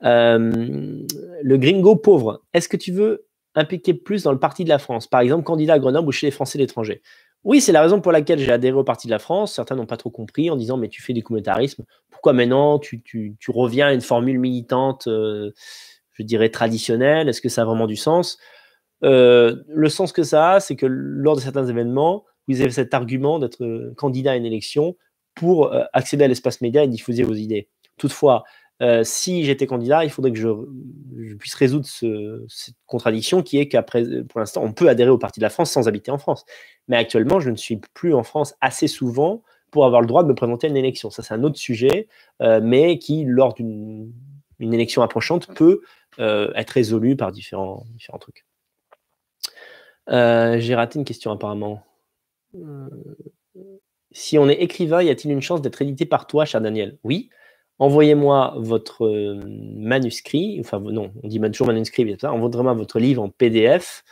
le 0.01 1.57
gringo 1.57 1.97
pauvre. 1.97 2.43
Est-ce 2.53 2.69
que 2.69 2.77
tu 2.77 2.93
veux 2.93 3.25
impliqué 3.55 3.93
plus 3.93 4.23
dans 4.23 4.31
le 4.31 4.39
Parti 4.39 4.63
de 4.63 4.69
la 4.69 4.79
France, 4.79 5.07
par 5.07 5.21
exemple 5.21 5.43
candidat 5.43 5.73
à 5.73 5.79
Grenoble 5.79 6.07
ou 6.07 6.11
chez 6.11 6.27
les 6.27 6.31
Français 6.31 6.57
de 6.57 6.63
l'étranger. 6.63 7.01
Oui, 7.43 7.59
c'est 7.59 7.73
la 7.73 7.81
raison 7.81 7.99
pour 7.99 8.11
laquelle 8.11 8.39
j'ai 8.39 8.51
adhéré 8.51 8.75
au 8.75 8.83
Parti 8.83 9.07
de 9.07 9.11
la 9.11 9.19
France. 9.19 9.53
Certains 9.53 9.75
n'ont 9.75 9.85
pas 9.85 9.97
trop 9.97 10.09
compris 10.09 10.49
en 10.49 10.55
disant 10.55 10.77
mais 10.77 10.87
tu 10.87 11.01
fais 11.01 11.13
du 11.13 11.23
communautarisme, 11.23 11.83
pourquoi 12.09 12.33
maintenant 12.33 12.79
tu, 12.79 13.03
reviens 13.49 13.87
à 13.87 13.93
une 13.93 14.01
formule 14.01 14.39
militante, 14.39 15.07
euh, 15.07 15.51
je 16.13 16.23
dirais 16.23 16.49
traditionnelle? 16.49 17.27
Est-ce 17.27 17.41
que 17.41 17.49
ça 17.49 17.63
a 17.63 17.65
vraiment 17.65 17.87
du 17.87 17.97
sens? 17.97 18.37
Euh, 19.03 19.57
Le 19.67 19.89
sens 19.89 20.13
que 20.13 20.23
ça 20.23 20.53
a, 20.53 20.59
c'est 20.61 20.77
que 20.77 20.85
lors 20.85 21.35
de 21.35 21.41
certains 21.41 21.67
événements, 21.67 22.23
vous 22.47 22.61
avez 22.61 22.71
cet 22.71 22.93
argument 22.93 23.39
d'être 23.39 23.63
euh, 23.63 23.93
candidat 23.97 24.31
à 24.31 24.35
une 24.35 24.45
élection 24.45 24.95
pour 25.35 25.73
accéder 25.93 26.25
à 26.25 26.27
l'espace 26.27 26.61
média 26.61 26.83
et 26.83 26.87
diffuser 26.87 27.23
vos 27.23 27.33
idées. 27.33 27.67
Toutefois, 27.97 28.43
euh, 28.81 29.03
si 29.03 29.45
j'étais 29.45 29.67
candidat, 29.67 30.03
il 30.03 30.09
faudrait 30.09 30.31
que 30.31 30.39
je, 30.39 31.35
puisse 31.35 31.55
résoudre 31.55 31.85
cette 31.85 32.75
contradiction 32.85 33.41
qui 33.41 33.57
est 33.57 33.67
qu'après, 33.67 34.03
pour 34.23 34.39
l'instant, 34.39 34.63
on 34.63 34.73
peut 34.73 34.89
adhérer 34.89 35.09
au 35.09 35.17
Parti 35.17 35.39
de 35.39 35.43
la 35.43 35.49
France 35.49 35.71
sans 35.71 35.87
habiter 35.87 36.11
en 36.11 36.17
France. 36.17 36.45
Mais 36.87 36.97
actuellement, 36.97 37.39
je 37.39 37.49
ne 37.49 37.55
suis 37.55 37.79
plus 37.93 38.13
en 38.13 38.23
France 38.23 38.55
assez 38.61 38.87
souvent 38.87 39.41
pour 39.71 39.85
avoir 39.85 40.01
le 40.01 40.07
droit 40.07 40.23
de 40.23 40.27
me 40.27 40.35
présenter 40.35 40.67
à 40.67 40.69
une 40.69 40.77
élection. 40.77 41.09
Ça, 41.09 41.23
c'est 41.23 41.33
un 41.33 41.43
autre 41.43 41.57
sujet, 41.57 42.07
euh, 42.41 42.61
mais 42.61 42.99
qui, 42.99 43.25
lors 43.25 43.53
d'une 43.53 44.13
élection 44.59 45.01
approchante, 45.01 45.53
peut 45.55 45.81
euh, 46.19 46.51
être 46.55 46.71
résolu 46.71 47.15
par 47.15 47.31
différents, 47.31 47.85
différents 47.95 48.19
trucs. 48.19 48.45
J'ai 50.07 50.75
raté 50.75 50.99
une 50.99 51.05
question 51.05 51.31
apparemment. 51.31 51.83
Si 54.11 54.37
on 54.37 54.47
est 54.47 54.61
écrivain, 54.61 55.01
y 55.01 55.09
a-t-il 55.09 55.31
une 55.31 55.41
chance 55.41 55.61
d'être 55.61 55.81
édité 55.81 56.05
par 56.05 56.27
toi, 56.27 56.45
cher 56.45 56.61
Daniel? 56.61 56.97
Oui. 57.03 57.29
Envoyez-moi 57.79 58.55
votre 58.57 59.07
manuscrit, 59.75 60.57
enfin 60.59 60.79
non, 60.79 61.11
on 61.23 61.27
dit 61.27 61.39
toujours 61.51 61.67
manuscrit, 61.67 62.15
envoyez-moi 62.23 62.73
votre 62.73 62.99
livre 62.99 63.21
en 63.23 63.29
PDF 63.29 64.03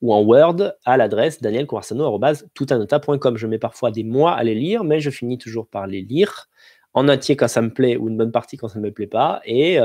ou 0.00 0.12
en 0.14 0.22
Word 0.22 0.72
à 0.84 0.96
l'adresse 0.96 1.40
danielcorassano.toutanota.com. 1.42 3.36
Je 3.36 3.46
mets 3.46 3.58
parfois 3.58 3.90
des 3.90 4.04
mois 4.04 4.32
à 4.32 4.42
les 4.44 4.54
lire, 4.54 4.84
mais 4.84 5.00
je 5.00 5.10
finis 5.10 5.38
toujours 5.38 5.66
par 5.66 5.86
les 5.86 6.00
lire 6.02 6.48
en 6.94 7.08
entier 7.08 7.36
quand 7.36 7.48
ça 7.48 7.62
me 7.62 7.72
plaît 7.72 7.96
ou 7.96 8.08
une 8.08 8.16
bonne 8.16 8.32
partie 8.32 8.56
quand 8.56 8.68
ça 8.68 8.78
ne 8.78 8.84
me 8.84 8.92
plaît 8.92 9.06
pas. 9.06 9.40
Et 9.44 9.78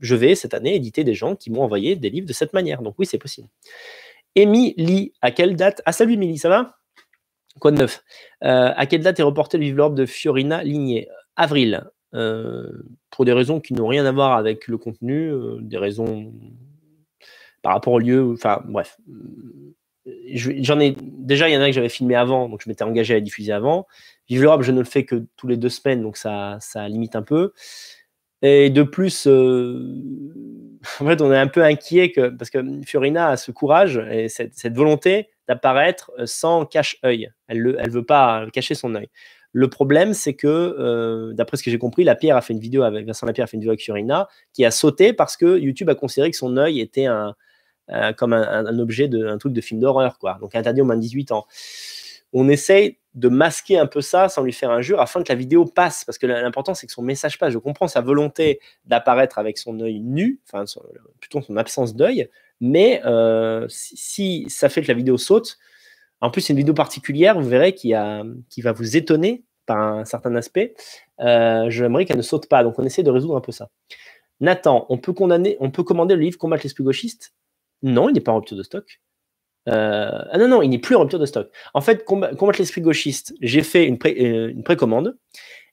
je 0.00 0.14
vais 0.16 0.34
cette 0.34 0.54
année 0.54 0.74
éditer 0.74 1.04
des 1.04 1.14
gens 1.14 1.36
qui 1.36 1.50
m'ont 1.50 1.62
envoyé 1.62 1.96
des 1.96 2.10
livres 2.10 2.26
de 2.26 2.32
cette 2.32 2.52
manière. 2.52 2.82
Donc 2.82 2.96
oui, 2.98 3.06
c'est 3.06 3.18
possible. 3.18 3.48
Émilie, 4.34 5.12
à 5.20 5.30
quelle 5.30 5.56
date? 5.56 5.82
Ah 5.84 5.92
salut 5.92 6.14
Émilie, 6.14 6.38
ça 6.38 6.48
va? 6.48 6.78
Quoi 7.60 7.70
de 7.70 7.78
neuf? 7.78 8.02
Euh, 8.44 8.72
À 8.74 8.86
quelle 8.86 9.02
date 9.02 9.20
est 9.20 9.22
reporté 9.22 9.58
le 9.58 9.70
l'Europe 9.70 9.94
de 9.94 10.06
Fiorina 10.06 10.64
Ligné? 10.64 11.08
Avril. 11.36 11.84
Euh, 12.14 12.70
pour 13.10 13.24
des 13.24 13.32
raisons 13.32 13.60
qui 13.60 13.72
n'ont 13.74 13.86
rien 13.86 14.04
à 14.04 14.12
voir 14.12 14.36
avec 14.36 14.68
le 14.68 14.76
contenu, 14.76 15.30
euh, 15.30 15.58
des 15.60 15.78
raisons 15.78 16.32
par 17.62 17.72
rapport 17.72 17.94
au 17.94 17.98
lieu, 17.98 18.32
enfin 18.32 18.62
bref. 18.66 18.98
J'en 20.34 20.80
ai 20.80 20.96
déjà, 21.00 21.48
il 21.48 21.52
y 21.52 21.56
en 21.56 21.60
a 21.60 21.66
que 21.66 21.72
j'avais 21.72 21.88
filmé 21.88 22.16
avant, 22.16 22.48
donc 22.48 22.62
je 22.64 22.68
m'étais 22.68 22.82
engagé 22.82 23.14
à 23.14 23.20
diffuser 23.20 23.52
avant. 23.52 23.86
Vive 24.28 24.42
l'Europe, 24.42 24.62
je 24.62 24.72
ne 24.72 24.80
le 24.80 24.84
fais 24.84 25.04
que 25.04 25.26
tous 25.36 25.46
les 25.46 25.56
deux 25.56 25.68
semaines, 25.68 26.02
donc 26.02 26.16
ça, 26.16 26.58
limite 26.88 27.14
un 27.16 27.22
peu. 27.22 27.52
Et 28.42 28.70
de 28.70 28.82
plus, 28.82 29.26
en 31.00 31.06
fait, 31.06 31.20
on 31.20 31.32
est 31.32 31.38
un 31.38 31.46
peu 31.46 31.62
inquiet 31.62 32.10
que, 32.10 32.28
parce 32.28 32.50
que 32.50 32.82
Fiorina 32.84 33.28
a 33.28 33.36
ce 33.36 33.52
courage 33.52 33.98
et 34.10 34.28
cette, 34.28 34.74
volonté 34.74 35.28
d'apparaître 35.48 36.10
euh, 36.18 36.26
sans 36.26 36.66
cache-œil. 36.66 37.30
Elle 37.48 37.62
ne 37.62 37.76
elle 37.78 37.90
veut 37.90 38.04
pas 38.04 38.46
cacher 38.52 38.74
son 38.74 38.94
œil. 38.94 39.08
Le 39.52 39.68
problème, 39.68 40.14
c'est 40.14 40.34
que, 40.34 40.46
euh, 40.46 41.32
d'après 41.34 41.56
ce 41.56 41.62
que 41.62 41.70
j'ai 41.70 41.78
compris, 41.78 42.04
la 42.04 42.14
Pierre 42.14 42.36
a 42.36 42.40
fait 42.40 42.54
une 42.54 42.58
vidéo 42.58 42.82
avec 42.82 43.06
Vincent 43.06 43.26
Lapierre 43.26 43.44
a 43.44 43.46
fait 43.46 43.56
une 43.56 43.60
vidéo 43.60 43.70
avec 43.70 43.82
Fiorina 43.82 44.28
qui 44.52 44.64
a 44.64 44.70
sauté 44.70 45.12
parce 45.12 45.36
que 45.36 45.58
YouTube 45.58 45.90
a 45.90 45.94
considéré 45.94 46.30
que 46.30 46.36
son 46.36 46.56
œil 46.56 46.80
était 46.80 47.06
un, 47.06 47.34
comme 48.16 48.32
un, 48.32 48.78
objet 48.78 49.08
de 49.08 49.26
un 49.26 49.36
truc 49.38 49.52
de 49.52 49.60
film 49.60 49.80
d'horreur, 49.80 50.18
quoi. 50.18 50.38
Donc 50.40 50.54
interdit 50.54 50.80
au 50.80 50.84
moins 50.84 50.96
de 50.96 51.02
18 51.02 51.32
ans. 51.32 51.46
On 52.32 52.48
essaye 52.48 52.98
de 53.14 53.28
masquer 53.28 53.78
un 53.78 53.86
peu 53.86 54.00
ça 54.00 54.30
sans 54.30 54.42
lui 54.42 54.52
faire 54.52 54.70
injure 54.70 55.00
afin 55.00 55.22
que 55.22 55.30
la 55.30 55.34
vidéo 55.34 55.66
passe. 55.66 56.04
Parce 56.04 56.16
que 56.16 56.26
l'important, 56.26 56.74
c'est 56.74 56.86
que 56.86 56.92
son 56.92 57.02
message 57.02 57.38
passe. 57.38 57.52
Je 57.52 57.58
comprends 57.58 57.88
sa 57.88 58.00
volonté 58.00 58.60
d'apparaître 58.86 59.38
avec 59.38 59.58
son 59.58 59.78
œil 59.80 60.00
nu, 60.00 60.40
enfin, 60.46 60.64
plutôt 61.20 61.42
son 61.42 61.56
absence 61.56 61.94
d'œil. 61.94 62.28
Mais 62.60 63.02
euh, 63.04 63.66
si, 63.68 64.46
ça 64.48 64.68
fait 64.68 64.82
que 64.82 64.88
la 64.88 64.94
vidéo 64.94 65.18
saute, 65.18 65.58
en 66.22 66.30
plus, 66.30 66.40
c'est 66.40 66.52
une 66.52 66.58
vidéo 66.58 66.72
particulière, 66.72 67.38
vous 67.38 67.48
verrez, 67.48 67.74
qui, 67.74 67.92
va 67.92 68.72
vous 68.72 68.96
étonner 68.96 69.44
par 69.66 69.78
un 69.78 70.04
certain 70.04 70.34
aspect. 70.36 70.74
Euh, 71.20 71.68
J'aimerais 71.68 72.04
qu'elle 72.04 72.16
ne 72.16 72.22
saute 72.22 72.48
pas. 72.48 72.62
Donc, 72.62 72.78
on 72.78 72.84
essaie 72.84 73.02
de 73.02 73.10
résoudre 73.10 73.36
un 73.36 73.40
peu 73.40 73.50
ça. 73.50 73.70
Nathan, 74.40 74.86
on 74.88 74.98
peut, 74.98 75.12
condamner, 75.12 75.56
on 75.60 75.70
peut 75.70 75.82
commander 75.82 76.14
le 76.14 76.22
livre 76.22 76.38
Combattre 76.38 76.62
l'esprit 76.64 76.84
gauchiste 76.84 77.34
Non, 77.82 78.08
il 78.08 78.12
n'est 78.12 78.20
pas 78.20 78.32
en 78.32 78.36
rupture 78.36 78.56
de 78.56 78.62
stock. 78.62 79.00
Euh, 79.68 80.24
ah 80.30 80.38
non, 80.38 80.48
non, 80.48 80.62
il 80.62 80.68
n'est 80.68 80.78
plus 80.78 80.94
en 80.94 81.00
rupture 81.00 81.18
de 81.18 81.26
stock. 81.26 81.50
En 81.74 81.80
fait, 81.80 82.04
combattre 82.04 82.58
l'esprit 82.58 82.80
gauchiste, 82.80 83.34
j'ai 83.40 83.62
fait 83.62 83.90
euh, 83.90 84.48
une, 84.48 84.62
précommande. 84.62 85.16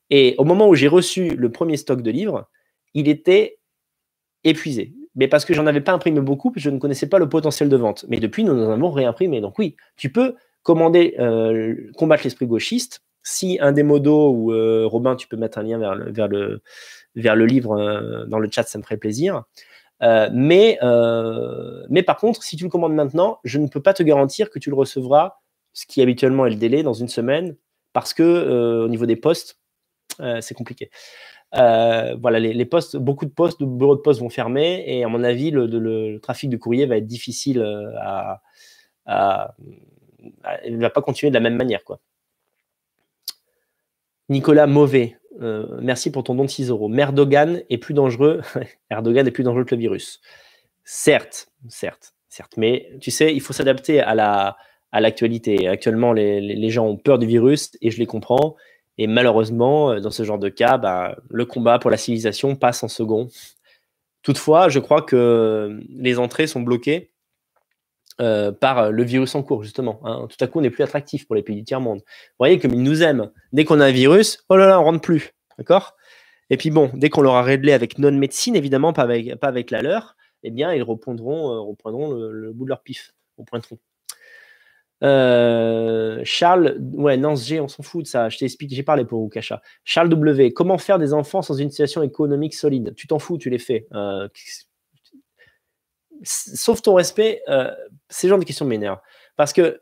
Et 0.09 0.33
au 0.39 0.45
moment 0.45 0.67
où 0.67 0.73
j'ai 0.73 0.87
reçu 0.87 1.29
le 1.29 1.51
premier 1.51 1.77
stock 1.77 2.01
de 2.01 2.09
livres, 2.09 2.49
il 2.95 3.07
était 3.07 3.59
épuisé. 4.43 4.93
Mais 5.15 5.27
parce 5.27 5.45
que 5.45 5.53
j'en 5.53 5.65
avais 5.67 5.81
pas 5.81 5.91
imprimé 5.91 6.21
beaucoup, 6.21 6.53
je 6.55 6.69
ne 6.69 6.77
connaissais 6.77 7.07
pas 7.07 7.19
le 7.19 7.27
potentiel 7.27 7.69
de 7.69 7.77
vente. 7.77 8.05
Mais 8.09 8.19
depuis, 8.19 8.43
nous 8.43 8.53
en 8.53 8.71
avons 8.71 8.91
réimprimé. 8.91 9.41
Donc 9.41 9.57
oui, 9.59 9.75
tu 9.97 10.11
peux 10.11 10.35
commander 10.63 11.15
euh, 11.19 11.75
Combattre 11.97 12.23
l'esprit 12.23 12.45
gauchiste. 12.45 13.01
Si 13.23 13.57
un 13.61 13.71
des 13.71 13.83
modos 13.83 14.31
ou 14.31 14.51
Robin, 14.87 15.15
tu 15.15 15.27
peux 15.27 15.37
mettre 15.37 15.57
un 15.57 15.63
lien 15.63 15.77
vers 15.77 15.93
le, 15.93 16.11
vers 16.11 16.27
le, 16.27 16.61
vers 17.15 17.35
le 17.35 17.45
livre 17.45 18.25
dans 18.27 18.39
le 18.39 18.49
chat, 18.49 18.63
ça 18.63 18.77
me 18.77 18.83
ferait 18.83 18.97
plaisir. 18.97 19.43
Euh, 20.01 20.29
mais, 20.31 20.77
euh, 20.81 21.85
mais 21.89 22.03
par 22.03 22.17
contre, 22.17 22.43
si 22.43 22.55
tu 22.55 22.63
le 22.63 22.69
commandes 22.69 22.93
maintenant, 22.93 23.39
je 23.43 23.57
ne 23.57 23.67
peux 23.67 23.81
pas 23.81 23.93
te 23.93 24.03
garantir 24.03 24.49
que 24.49 24.59
tu 24.59 24.69
le 24.69 24.75
recevras, 24.75 25.39
ce 25.73 25.85
qui 25.85 26.01
habituellement 26.01 26.45
est 26.45 26.51
le 26.51 26.55
délai, 26.55 26.83
dans 26.83 26.93
une 26.93 27.09
semaine, 27.09 27.55
parce 27.93 28.13
que 28.13 28.23
euh, 28.23 28.85
au 28.85 28.87
niveau 28.87 29.05
des 29.05 29.15
postes, 29.15 29.59
c'est 30.41 30.53
compliqué. 30.53 30.89
Voilà, 31.53 32.39
les, 32.39 32.65
postes, 32.65 32.97
beaucoup 32.97 33.25
de 33.25 33.31
postes, 33.31 33.59
de 33.59 33.65
bureaux 33.65 33.95
de 33.95 34.01
poste 34.01 34.21
vont 34.21 34.29
fermer, 34.29 34.83
et 34.87 35.03
à 35.03 35.07
mon 35.07 35.23
avis, 35.23 35.51
le, 35.51 36.17
trafic 36.19 36.49
de 36.49 36.57
courrier 36.57 36.85
va 36.85 36.97
être 36.97 37.07
difficile 37.07 37.61
à, 38.01 38.41
à, 39.05 39.55
il 40.65 40.77
ne 40.77 40.81
va 40.81 40.89
pas 40.89 41.01
continuer 41.01 41.29
de 41.29 41.35
la 41.35 41.39
même 41.39 41.55
manière, 41.55 41.83
quoi. 41.83 41.99
Nicolas 44.29 44.67
Mauvais, 44.67 45.17
euh, 45.41 45.79
merci 45.81 46.11
pour 46.11 46.23
ton 46.23 46.35
don 46.35 46.43
de 46.43 46.49
6 46.49 46.69
euros. 46.69 46.87
Merdogan 46.87 47.63
est 47.69 47.77
plus 47.79 47.95
dangereux. 47.95 48.41
Erdogan 48.91 49.27
est 49.27 49.31
plus 49.31 49.43
dangereux 49.43 49.65
que 49.65 49.73
le 49.73 49.81
virus. 49.81 50.21
Certes, 50.83 51.51
certes, 51.67 52.13
certes. 52.27 52.53
Mais 52.57 52.89
tu 53.01 53.09
sais, 53.09 53.33
il 53.33 53.41
faut 53.41 53.53
s'adapter 53.53 54.01
à 54.01 54.13
la 54.13 54.57
à 54.91 55.01
l'actualité. 55.01 55.67
Actuellement, 55.67 56.13
les, 56.13 56.69
gens 56.71 56.87
ont 56.87 56.97
peur 56.97 57.19
du 57.19 57.27
virus 57.27 57.77
et 57.81 57.91
je 57.91 57.99
les 57.99 58.07
comprends. 58.07 58.55
Et 58.99 59.07
malheureusement, 59.07 59.91
euh, 59.91 59.99
dans 60.01 60.11
ce 60.11 60.23
genre 60.23 60.37
de 60.37 60.49
cas, 60.49 60.77
bah, 60.77 61.17
le 61.29 61.45
combat 61.45 61.79
pour 61.79 61.89
la 61.89 61.97
civilisation 61.97 62.55
passe 62.57 62.83
en 62.83 62.89
second. 62.89 63.29
Toutefois, 64.23 64.67
je 64.67 64.79
crois 64.79 65.01
que 65.01 65.79
les 65.89 66.19
entrées 66.19 66.47
sont 66.47 66.59
bloquées 66.59 67.09
euh, 68.19 68.51
par 68.51 68.91
le 68.91 69.03
virus 69.03 69.33
en 69.35 69.41
cours, 69.41 69.63
justement. 69.63 70.01
Hein. 70.03 70.27
Tout 70.29 70.43
à 70.43 70.47
coup, 70.47 70.59
on 70.59 70.61
n'est 70.61 70.69
plus 70.69 70.83
attractif 70.83 71.25
pour 71.25 71.35
les 71.37 71.43
pays 71.43 71.55
du 71.55 71.63
tiers-monde. 71.63 71.99
Vous 71.99 72.35
voyez 72.39 72.59
comme 72.59 72.73
ils 72.73 72.83
nous 72.83 73.01
aiment. 73.01 73.31
Dès 73.53 73.63
qu'on 73.63 73.79
a 73.79 73.85
un 73.85 73.91
virus, 73.91 74.43
oh 74.49 74.57
là 74.57 74.67
là, 74.67 74.81
on 74.81 74.83
rentre 74.83 74.99
plus. 74.99 75.33
D'accord? 75.57 75.95
Et 76.49 76.57
puis 76.57 76.69
bon, 76.69 76.91
dès 76.93 77.09
qu'on 77.09 77.21
l'aura 77.21 77.41
réglé 77.41 77.71
avec 77.71 77.99
non-médecine, 77.99 78.57
évidemment, 78.57 78.91
pas 78.91 79.03
avec, 79.03 79.33
pas 79.35 79.47
avec 79.47 79.71
la 79.71 79.81
leur, 79.81 80.17
eh 80.43 80.51
bien, 80.51 80.73
ils 80.73 80.83
reprendront, 80.83 81.53
euh, 81.53 81.59
reprendront 81.61 82.11
le, 82.11 82.51
bout 82.51 82.65
de 82.65 82.69
leur 82.69 82.81
pif, 82.83 83.13
au 83.37 83.45
pointeron. 83.45 83.77
Euh, 85.01 86.21
Charles, 86.23 86.77
ouais, 86.93 87.17
Nance 87.17 87.45
G, 87.45 87.59
on 87.59 87.67
s'en 87.67 87.83
fout 87.83 88.03
de 88.03 88.07
ça. 88.07 88.29
Je 88.29 88.37
t'explique, 88.37 88.73
j'ai 88.73 88.83
parlé 88.83 89.05
pour 89.05 89.21
vous, 89.21 89.29
Kacha. 89.29 89.61
Charles 89.83 90.09
W, 90.09 90.51
comment 90.53 90.77
faire 90.77 90.99
des 90.99 91.13
enfants 91.13 91.41
sans 91.41 91.55
une 91.55 91.69
situation 91.69 92.03
économique 92.03 92.53
solide? 92.53 92.93
Tu 92.95 93.07
t'en 93.07 93.19
fous, 93.19 93.37
tu 93.37 93.49
les 93.49 93.59
fais 93.59 93.87
sauf 96.23 96.81
ton 96.81 96.95
respect, 96.95 97.41
euh, 97.49 97.71
ces 98.09 98.27
genres 98.27 98.39
de 98.39 98.43
questions 98.43 98.65
m'énervent. 98.65 98.99
Parce 99.35 99.53
que 99.53 99.81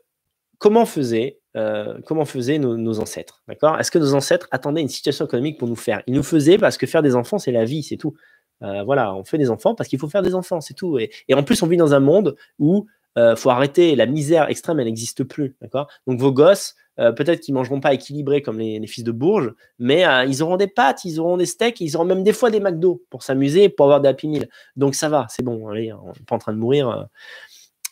comment 0.58 0.86
faisaient, 0.86 1.40
euh, 1.56 1.98
comment 2.06 2.24
faisaient 2.24 2.58
nos, 2.58 3.00
ancêtres 3.00 3.42
D'accord? 3.48 3.78
Est-ce 3.78 3.90
que 3.90 3.98
nos 3.98 4.14
ancêtres 4.14 4.48
attendaient 4.50 4.80
une 4.80 4.88
situation 4.88 5.24
économique 5.24 5.58
pour 5.58 5.68
nous 5.68 5.76
faire? 5.76 6.02
Ils 6.06 6.14
nous 6.14 6.22
faisaient 6.22 6.58
parce 6.58 6.76
que 6.76 6.86
faire 6.86 7.02
des 7.02 7.14
enfants, 7.14 7.38
c'est 7.38 7.52
la 7.52 7.64
vie, 7.64 7.82
c'est 7.82 7.96
tout. 7.96 8.14
Euh, 8.62 8.82
voilà, 8.82 9.14
on 9.14 9.24
fait 9.24 9.38
des 9.38 9.50
enfants 9.50 9.74
parce 9.74 9.88
qu'il 9.88 9.98
faut 9.98 10.08
faire 10.08 10.22
des 10.22 10.34
enfants, 10.34 10.60
c'est 10.60 10.74
tout. 10.74 10.98
Et, 10.98 11.10
en 11.32 11.42
plus, 11.42 11.62
on 11.62 11.66
vit 11.66 11.76
dans 11.76 11.94
un 11.94 12.00
monde 12.00 12.36
où 12.58 12.86
il 13.16 13.34
faut 13.36 13.50
arrêter, 13.50 13.96
la 13.96 14.06
misère 14.06 14.48
extrême, 14.48 14.78
elle 14.78 14.86
n'existe 14.86 15.24
plus. 15.24 15.56
D'accord? 15.60 15.88
Donc 16.06 16.20
vos 16.20 16.32
gosses, 16.32 16.76
euh, 17.00 17.12
peut-être 17.12 17.40
qu'ils 17.40 17.54
mangeront 17.54 17.80
pas 17.80 17.94
équilibré 17.94 18.42
comme 18.42 18.58
les, 18.58 18.84
fils 18.86 19.04
de 19.04 19.12
Bourges, 19.12 19.54
mais 19.78 20.04
euh, 20.04 20.24
ils 20.24 20.42
auront 20.42 20.56
des 20.56 20.66
pâtes, 20.66 21.04
ils 21.04 21.20
auront 21.20 21.36
des 21.36 21.46
steaks, 21.46 21.80
ils 21.80 21.96
auront 21.96 22.04
même 22.04 22.24
des 22.24 22.32
fois 22.32 22.50
des 22.50 22.58
McDo 22.58 23.04
pour 23.08 23.22
s'amuser, 23.22 23.68
pour 23.68 23.86
avoir 23.86 24.00
des 24.00 24.08
Happy 24.08 24.26
Meal. 24.26 24.48
Donc 24.74 24.96
ça 24.96 25.08
va, 25.08 25.26
c'est 25.28 25.44
bon, 25.44 25.68
on 25.68 25.74
n'est 25.74 25.92
pas 26.26 26.34
en 26.34 26.38
train 26.38 26.52
de 26.52 26.58
mourir. 26.58 27.08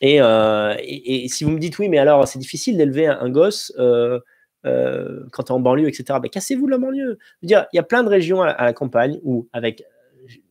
Euh. 0.03 0.75
Et, 0.79 1.29
si 1.29 1.45
vous 1.45 1.51
me 1.51 1.59
dites 1.59 1.79
oui, 1.79 1.89
mais 1.89 1.99
alors 1.99 2.27
c'est 2.27 2.39
difficile 2.39 2.77
d'élever 2.77 3.07
un, 3.07 3.31
gosse 3.31 3.73
quand 3.77 5.43
tu 5.43 5.47
es 5.47 5.53
en 5.53 5.61
banlieue, 5.61 5.89
etc. 5.89 6.19
Ben, 6.21 6.29
cassez-vous 6.29 6.67
la 6.67 6.79
banlieue. 6.79 7.19
Il 7.43 7.51
y 7.51 7.79
a 7.79 7.83
plein 7.83 8.03
de 8.03 8.09
régions 8.09 8.43
à, 8.43 8.65
la 8.65 8.73
campagne 8.73 9.21
où 9.23 9.49
avec 9.53 9.85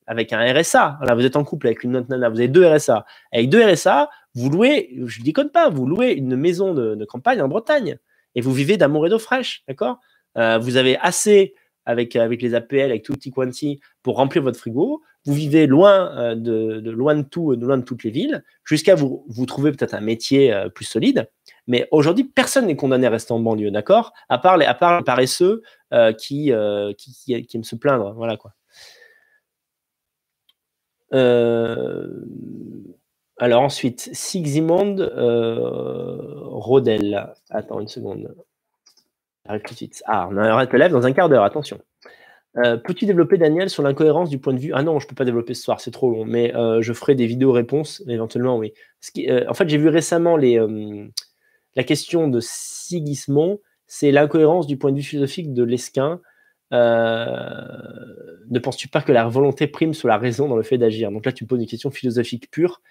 avec 0.08 0.34
un 0.34 0.54
RSA. 0.54 1.00
Là, 1.02 1.16
vous 1.16 1.26
êtes 1.26 1.36
en 1.36 1.44
couple 1.44 1.66
avec 1.68 1.84
une 1.84 1.98
autre 1.98 2.08
nana, 2.10 2.30
vous 2.30 2.38
avez 2.38 2.48
deux 2.48 2.66
RSA. 2.66 3.06
Avec 3.34 3.50
deux 3.50 3.64
RSA, 3.66 4.10
vous 4.36 4.50
louez, 4.50 4.92
je 5.06 5.20
ne 5.20 5.26
déconne 5.26 5.50
pas, 5.50 5.70
vous 5.70 5.88
louez 5.88 6.12
une 6.12 6.36
maison 6.36 6.74
de 6.74 7.06
campagne 7.06 7.42
en 7.42 7.48
Bretagne 7.48 7.98
et 8.36 8.42
vous 8.42 8.54
vivez 8.54 8.78
d'amour 8.78 9.08
et 9.08 9.10
d'eau 9.10 9.20
fraîche, 9.20 9.64
d'accord? 9.68 10.00
Euh, 10.38 10.60
Vous 10.60 10.78
avez 10.78 10.98
assez 10.98 11.56
avec, 11.86 12.16
avec 12.16 12.42
les 12.42 12.54
APL, 12.56 12.92
avec 12.92 13.04
tout 13.04 13.14
petit 13.14 13.32
quanti 13.32 13.80
pour 14.04 14.18
remplir 14.18 14.44
votre 14.44 14.60
frigo. 14.60 15.02
Vous 15.26 15.34
vivez 15.34 15.68
loin 15.68 16.12
euh, 16.18 16.36
de, 16.36 16.90
loin 16.90 17.16
de 17.16 17.22
tout, 17.22 17.56
de 17.56 17.66
loin 17.66 17.78
de 17.78 17.84
toutes 17.84 18.04
les 18.04 18.12
villes, 18.12 18.44
jusqu'à 18.64 18.96
vous, 18.96 19.26
vous 19.28 19.46
trouver 19.46 19.72
peut-être 19.72 19.94
un 19.94 20.02
métier 20.02 20.54
euh, 20.54 20.70
plus 20.70 20.86
solide. 20.86 21.30
Mais 21.68 21.88
aujourd'hui, 21.92 22.26
personne 22.26 22.68
n'est 22.68 22.76
condamné 22.76 23.08
à 23.08 23.10
rester 23.10 23.34
en 23.34 23.40
banlieue, 23.40 23.72
d'accord? 23.72 24.14
À, 24.30 24.38
part 24.38 24.58
les, 24.58 24.66
à 24.66 24.74
part 24.74 25.00
les 25.00 25.04
paresseux 25.04 25.64
qui, 26.18 26.52
qui, 26.98 27.46
qui, 27.48 27.58
aiment 27.58 27.64
se 27.64 27.76
plaindre. 27.76 28.14
Voilà 28.14 28.38
quoi. 28.38 28.52
Alors 33.38 33.64
ensuite, 33.64 34.10
Sigimond 34.14 34.98
euh, 35.00 36.18
Rodel. 36.42 37.34
Attends 37.50 37.82
une 37.82 37.88
seconde. 37.88 38.34
Arrive 39.46 39.62
tout 39.64 39.74
de 39.74 39.78
suite. 39.78 40.02
Ah, 40.06 40.28
on 40.32 40.38
arrête 40.38 40.72
le 40.72 40.80
live 40.80 40.92
dans 40.92 41.06
un 41.06 41.12
quart 41.12 41.28
d'heure, 41.28 41.44
attention. 41.44 41.80
Euh, 42.58 42.78
Peux-tu 42.78 43.06
développer, 43.06 43.38
Daniel, 43.38 43.70
sur 43.70 43.84
l'incohérence 43.84 44.30
du 44.30 44.40
point 44.40 44.54
de 44.54 44.60
vue? 44.60 44.72
Ah 44.74 44.82
non, 44.84 45.00
je 45.00 45.06
ne 45.06 45.10
peux 45.10 45.16
pas 45.16 45.26
développer 45.26 45.54
ce 45.54 45.64
soir, 45.64 45.82
c'est 45.82 45.92
trop 45.92 46.10
long, 46.10 46.24
mais 46.24 46.56
euh, 46.56 46.82
je 46.82 46.94
ferai 46.94 47.14
des 47.14 47.26
vidéos 47.26 47.52
réponses, 47.52 48.02
éventuellement, 48.08 48.58
oui. 48.58 48.74
En 49.48 49.54
fait, 49.54 49.68
j'ai 49.68 49.78
vu 49.78 49.90
récemment 49.90 50.38
la 50.38 51.84
question 51.84 52.30
de 52.30 52.40
Sigismond, 52.40 53.60
c'est 53.86 54.12
l'incohérence 54.12 54.68
du 54.68 54.78
point 54.78 54.92
de 54.92 54.98
vue 54.98 55.04
philosophique 55.04 55.54
de 55.54 55.64
Lesquin. 55.64 56.22
ne 56.72 57.50
penses-tu 58.60 58.88
pas 58.88 59.02
que 59.02 59.12
la 59.12 59.28
volonté 59.28 59.68
prime 59.68 59.94
sur 59.94 60.08
la 60.08 60.18
raison 60.18 60.48
dans 60.48 60.56
le 60.56 60.64
fait 60.64 60.78
d'agir? 60.78 61.12
Donc 61.12 61.26
là, 61.26 61.34
tu 61.34 61.44
me 61.44 61.50
poses 61.50 61.60
une 61.60 61.68
question 61.68 61.92
philosophique 61.92 62.50
pure. 62.50 62.82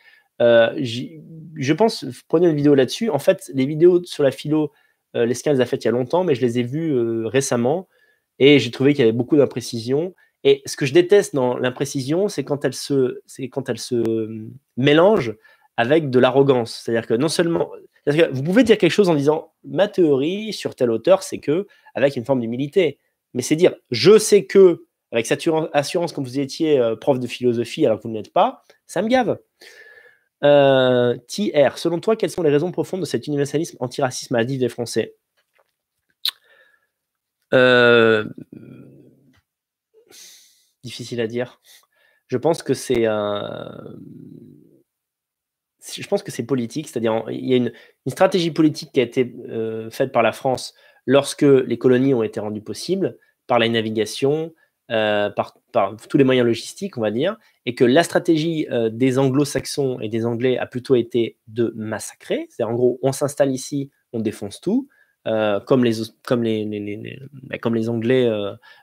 Je 0.41 1.73
pense, 1.73 2.05
prenez 2.29 2.49
une 2.49 2.57
vidéo 2.57 2.75
là-dessus. 2.75 3.11
En 3.11 3.19
fait, 3.19 3.51
les 3.55 3.67
vidéos 3.67 4.03
sur 4.05 4.23
la 4.23 4.31
philo, 4.31 4.73
les 5.15 5.27
les 5.27 5.61
a 5.61 5.67
faites 5.67 5.85
il 5.85 5.87
y 5.87 5.89
a 5.89 5.93
longtemps, 5.93 6.25
mais 6.25 6.35
je 6.35 6.41
les 6.41 6.59
ai 6.59 6.63
vues 6.63 7.27
récemment 7.27 7.89
et 8.39 8.59
j'ai 8.59 8.71
trouvé 8.71 8.93
qu'il 8.93 9.01
y 9.01 9.09
avait 9.09 9.17
beaucoup 9.17 9.37
d'imprécisions. 9.37 10.15
Et 10.43 10.63
ce 10.67 10.77
que 10.77 10.87
je 10.87 10.93
déteste 10.93 11.35
dans 11.35 11.57
l'imprécision, 11.57 12.29
c'est 12.29 12.45
quand 12.45 12.65
elle 12.65 12.75
se, 12.75 13.21
c'est 13.27 13.49
quand 13.49 13.69
elle 13.69 13.79
se 13.79 13.95
euh, 13.95 14.49
mélange 14.77 15.35
avec 15.77 16.11
de 16.11 16.19
l'arrogance. 16.19 16.83
C'est-à-dire 16.85 17.07
que 17.07 17.15
non 17.15 17.29
seulement, 17.29 17.71
vous 18.07 18.43
pouvez 18.43 18.63
dire 18.63 18.77
quelque 18.77 18.93
chose 18.93 19.09
en 19.09 19.15
disant 19.15 19.53
ma 19.65 19.89
théorie 19.89 20.53
sur 20.53 20.75
tel 20.75 20.91
auteur, 20.91 21.23
c'est 21.23 21.39
que, 21.39 21.67
avec 21.95 22.17
une 22.17 22.25
forme 22.25 22.41
d'humilité. 22.41 22.99
Mais 23.33 23.43
c'est 23.43 23.57
dire 23.57 23.75
je 23.91 24.19
sais 24.19 24.45
que, 24.45 24.85
avec 25.13 25.27
cette 25.27 25.43
assurance 25.73 26.13
quand 26.13 26.23
vous 26.23 26.39
étiez 26.39 26.79
euh, 26.79 26.97
prof 26.97 27.19
de 27.19 27.27
philosophie 27.27 27.87
alors 27.87 27.99
que 27.99 28.03
vous 28.03 28.11
ne 28.11 28.17
l'êtes 28.17 28.33
pas, 28.33 28.63
ça 28.87 29.01
me 29.01 29.09
gave. 29.09 29.39
Euh, 30.43 31.17
TR, 31.29 31.79
selon 31.79 32.01
toi, 32.01 32.17
quelles 32.17 32.31
sont 32.31 32.43
les 32.43 32.51
raisons 32.51 32.73
profondes 32.73 33.01
de 33.01 33.07
cet 33.07 33.27
universalisme 33.27 33.77
antiraciste 33.81 34.31
maladif 34.31 34.59
des 34.59 34.69
Français? 34.69 35.15
Euh, 37.53 38.25
difficile 40.83 41.21
à 41.21 41.27
dire. 41.27 41.61
Je 42.27 42.37
pense 42.37 42.63
que 42.63 42.75
c'est. 42.75 43.05
Je 45.93 46.07
pense 46.09 46.23
que 46.23 46.31
c'est 46.31 46.45
politique, 46.45 46.89
c'est-à-dire 46.89 47.25
il 47.29 47.47
y 47.47 47.53
a 47.53 47.57
une, 47.57 47.73
stratégie 48.07 48.51
politique 48.51 48.91
qui 48.93 49.01
a 49.01 49.03
été 49.03 49.35
euh, 49.49 49.91
faite 49.91 50.13
par 50.13 50.23
la 50.23 50.33
France 50.33 50.75
lorsque 51.07 51.43
les 51.43 51.79
colonies 51.79 52.15
ont 52.15 52.23
été 52.23 52.41
rendues 52.41 52.63
possibles, 52.63 53.19
par 53.47 53.59
la 53.59 53.69
navigation, 53.69 54.55
euh, 54.91 55.31
par, 55.31 55.55
tous 56.09 56.19
les 56.19 56.25
moyens 56.25 56.47
logistiques, 56.47 56.99
on 56.99 57.01
va 57.01 57.11
dire, 57.11 57.37
et 57.65 57.75
que 57.75 57.85
la 57.85 58.03
stratégie 58.03 58.67
euh, 58.71 58.91
des 58.91 59.19
anglo-saxons 59.19 59.99
et 60.01 60.09
des 60.09 60.27
anglais 60.27 60.59
a 60.59 60.67
plutôt 60.67 60.95
été 60.95 61.39
de 61.49 61.73
massacrer. 61.75 62.47
C'est-à-dire, 62.51 62.73
en 62.73 62.77
gros, 62.77 62.99
on 63.03 63.13
s'installe 63.13 63.51
ici, 63.51 63.91
on 64.13 64.21
défonce 64.21 64.61
tout. 64.61 64.89
Euh, 65.27 65.59
comme, 65.59 65.85
les, 65.85 66.03
comme, 66.27 66.43
les, 66.43 67.19
bah, 67.45 67.57
comme 67.57 67.75
les 67.75 67.89
Anglais 67.89 68.31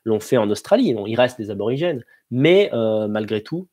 l'ont 0.05 0.19
fait 0.19 0.37
en 0.37 0.49
Australie. 0.49 0.95
il 1.05 1.15
reste 1.15 1.37
des 1.37 1.51
aborigènes, 1.51 2.03
mais 2.31 2.71
malgré 3.07 3.43
tout, 3.43 3.67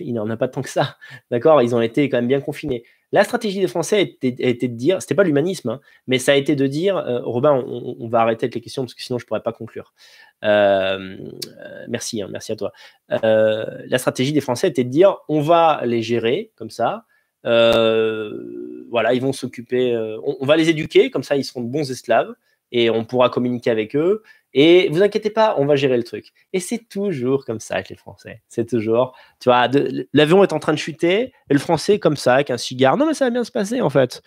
il 0.00 0.14
n'en 0.14 0.28
a 0.30 0.36
pas 0.36 0.48
tant 0.48 0.62
que 0.62 0.68
ça. 0.68 0.96
D'accord? 1.30 1.62
Ils 1.62 1.74
ont 1.74 1.80
été 1.80 2.08
quand 2.08 2.18
même 2.18 2.28
bien 2.28 2.40
confinés. 2.40 2.84
La 3.12 3.24
stratégie 3.24 3.60
des 3.60 3.68
Français 3.68 4.16
a 4.22 4.26
de 4.26 4.66
dire, 4.66 5.00
c'était 5.00 5.14
pas 5.14 5.22
l'humanisme, 5.22 5.68
hein, 5.70 5.80
mais 6.06 6.18
ça 6.18 6.32
a 6.32 6.34
été 6.34 6.56
de 6.56 6.66
dire, 6.66 7.02
Robin, 7.22 7.52
on, 7.54 8.08
va 8.08 8.20
arrêter 8.20 8.46
avec 8.46 8.56
les 8.56 8.60
questions 8.60 8.82
parce 8.82 8.94
que 8.94 9.02
sinon 9.02 9.18
je 9.18 9.26
pourrais 9.26 9.42
pas 9.42 9.52
conclure. 9.52 9.94
merci, 10.42 12.20
hein, 12.20 12.28
merci 12.30 12.50
à 12.50 12.56
toi. 12.56 12.72
la 13.08 13.98
stratégie 13.98 14.32
des 14.32 14.40
Français 14.40 14.68
était 14.68 14.82
de 14.82 14.90
dire, 14.90 15.18
on 15.28 15.40
va 15.40 15.82
les 15.84 16.02
gérer 16.02 16.50
comme 16.56 16.70
ça, 16.70 17.06
euh, 17.46 18.84
voilà, 18.90 19.14
ils 19.14 19.22
vont 19.22 19.32
s'occuper, 19.32 19.94
euh, 19.94 20.18
on, 20.24 20.44
va 20.44 20.56
les 20.56 20.68
éduquer, 20.68 21.10
comme 21.10 21.22
ça 21.22 21.36
ils 21.36 21.44
seront 21.44 21.62
de 21.62 21.68
bons 21.68 21.90
esclaves 21.90 22.34
et 22.72 22.90
on 22.90 23.04
pourra 23.04 23.30
communiquer 23.30 23.70
avec 23.70 23.94
eux. 23.94 24.22
Et 24.58 24.88
vous 24.88 25.02
inquiétez 25.02 25.28
pas, 25.28 25.54
on 25.58 25.66
va 25.66 25.76
gérer 25.76 25.98
le 25.98 26.02
truc. 26.02 26.32
Et 26.54 26.60
c'est 26.60 26.88
toujours 26.88 27.44
comme 27.44 27.60
ça 27.60 27.74
avec 27.74 27.90
les 27.90 27.96
Français. 27.96 28.42
C'est 28.48 28.66
toujours, 28.66 29.14
tu 29.38 29.50
vois, 29.50 29.68
l'avion 30.14 30.42
est 30.42 30.54
en 30.54 30.58
train 30.58 30.72
de 30.72 30.78
chuter 30.78 31.34
et 31.50 31.52
le 31.52 31.58
Français 31.58 31.98
comme 31.98 32.16
ça 32.16 32.36
avec 32.36 32.50
un 32.50 32.56
cigare. 32.56 32.96
Non 32.96 33.04
mais 33.04 33.12
ça 33.12 33.26
va 33.26 33.30
bien 33.30 33.44
se 33.44 33.52
passer 33.52 33.82
en 33.82 33.90
fait. 33.90 34.22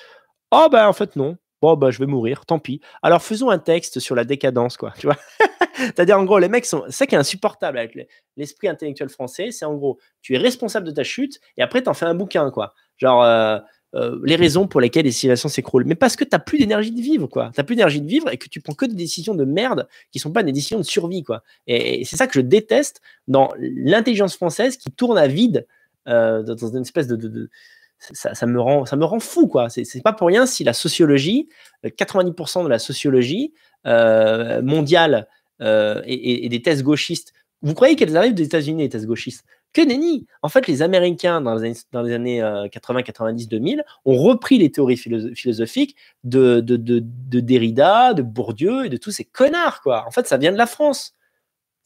Oh 0.51 0.67
ben 0.71 0.87
en 0.87 0.93
fait 0.93 1.15
non. 1.15 1.35
Bon 1.63 1.75
bah 1.75 1.89
je 1.89 1.97
vais 1.97 2.05
mourir, 2.05 2.45
tant 2.45 2.59
pis. 2.59 2.79
Alors 3.01 3.23
faisons 3.23 3.49
un 3.49 3.57
texte 3.57 3.99
sur 3.99 4.13
la 4.13 4.23
décadence 4.23 4.77
quoi, 4.77 4.93
tu 4.99 5.07
vois. 5.07 5.17
C'est-à-dire 5.73 6.19
en 6.19 6.25
gros 6.25 6.37
les 6.37 6.47
mecs 6.47 6.67
sont, 6.67 6.85
ça 6.89 7.07
qui 7.07 7.15
est 7.15 7.17
insupportable 7.17 7.79
avec 7.79 7.97
l'esprit 8.37 8.67
intellectuel 8.67 9.09
français, 9.09 9.49
c'est 9.49 9.65
en 9.65 9.73
gros 9.73 9.97
tu 10.21 10.35
es 10.35 10.37
responsable 10.37 10.85
de 10.85 10.91
ta 10.91 11.03
chute 11.03 11.39
et 11.57 11.63
après 11.63 11.81
tu 11.81 11.89
en 11.89 11.95
fais 11.95 12.05
un 12.05 12.13
bouquin 12.13 12.51
quoi. 12.51 12.75
Genre, 12.97 13.23
euh, 13.23 13.57
euh, 13.95 14.19
les 14.23 14.35
raisons 14.35 14.67
pour 14.67 14.81
lesquelles 14.81 15.05
les 15.05 15.11
civilisations 15.11 15.49
s'écroulent. 15.49 15.85
Mais 15.85 15.95
parce 15.95 16.15
que 16.15 16.23
tu 16.23 16.29
n'as 16.31 16.39
plus 16.39 16.59
d'énergie 16.59 16.91
de 16.91 17.01
vivre, 17.01 17.27
quoi. 17.27 17.51
Tu 17.55 17.63
plus 17.63 17.75
d'énergie 17.75 18.01
de 18.01 18.07
vivre 18.07 18.31
et 18.31 18.37
que 18.37 18.47
tu 18.47 18.61
prends 18.61 18.73
que 18.73 18.85
des 18.85 18.95
décisions 18.95 19.33
de 19.33 19.45
merde 19.45 19.87
qui 20.11 20.19
sont 20.19 20.31
pas 20.31 20.43
des 20.43 20.51
décisions 20.51 20.77
de 20.77 20.83
survie, 20.83 21.23
quoi. 21.23 21.43
Et, 21.65 22.05
c'est 22.05 22.15
ça 22.15 22.27
que 22.27 22.33
je 22.33 22.41
déteste 22.41 23.01
dans 23.27 23.51
l'intelligence 23.57 24.35
française 24.35 24.77
qui 24.77 24.91
tourne 24.91 25.17
à 25.17 25.27
vide 25.27 25.65
euh, 26.07 26.43
dans 26.43 26.67
une 26.67 26.81
espèce 26.81 27.07
de, 27.07 27.49
ça, 27.97 28.45
me 28.45 28.61
rend, 28.61 28.85
ça 28.85 28.95
me 28.95 29.05
rend 29.05 29.19
fou, 29.19 29.47
quoi. 29.47 29.69
C'est 29.69 30.03
pas 30.03 30.13
pour 30.13 30.27
rien 30.27 30.45
si 30.45 30.63
la 30.63 30.73
sociologie, 30.73 31.49
90% 31.83 32.63
de 32.63 32.69
la 32.69 32.79
sociologie 32.79 33.53
mondiale 33.85 35.27
et, 35.61 36.45
et, 36.45 36.49
des 36.49 36.61
thèses 36.61 36.83
gauchistes, 36.83 37.33
vous 37.61 37.73
croyez 37.73 37.95
qu'elles 37.95 38.15
arrivent 38.15 38.35
des 38.35 38.45
États-Unis, 38.45 38.83
les 38.83 38.89
thèses 38.89 39.05
gauchistes? 39.05 39.43
Que 39.73 39.81
nenni 39.81 40.25
En 40.41 40.49
fait, 40.49 40.67
les 40.67 40.81
Américains, 40.81 41.41
dans 41.41 41.55
les 41.55 42.13
années, 42.13 42.41
80, 42.71 43.03
90, 43.03 43.47
2000, 43.47 43.83
ont 44.05 44.17
repris 44.17 44.57
les 44.57 44.71
théories 44.71 44.97
philosophiques 44.97 45.95
de, 46.23 46.59
de, 46.59 47.39
Derrida, 47.39 48.13
de 48.13 48.21
Bourdieu 48.21 48.85
et 48.85 48.89
de 48.89 48.97
tous 48.97 49.11
ces 49.11 49.25
connards, 49.25 49.81
quoi. 49.81 50.05
En 50.07 50.11
fait, 50.11 50.27
ça 50.27 50.37
vient 50.37 50.51
de 50.51 50.57
la 50.57 50.65
France. 50.65 51.13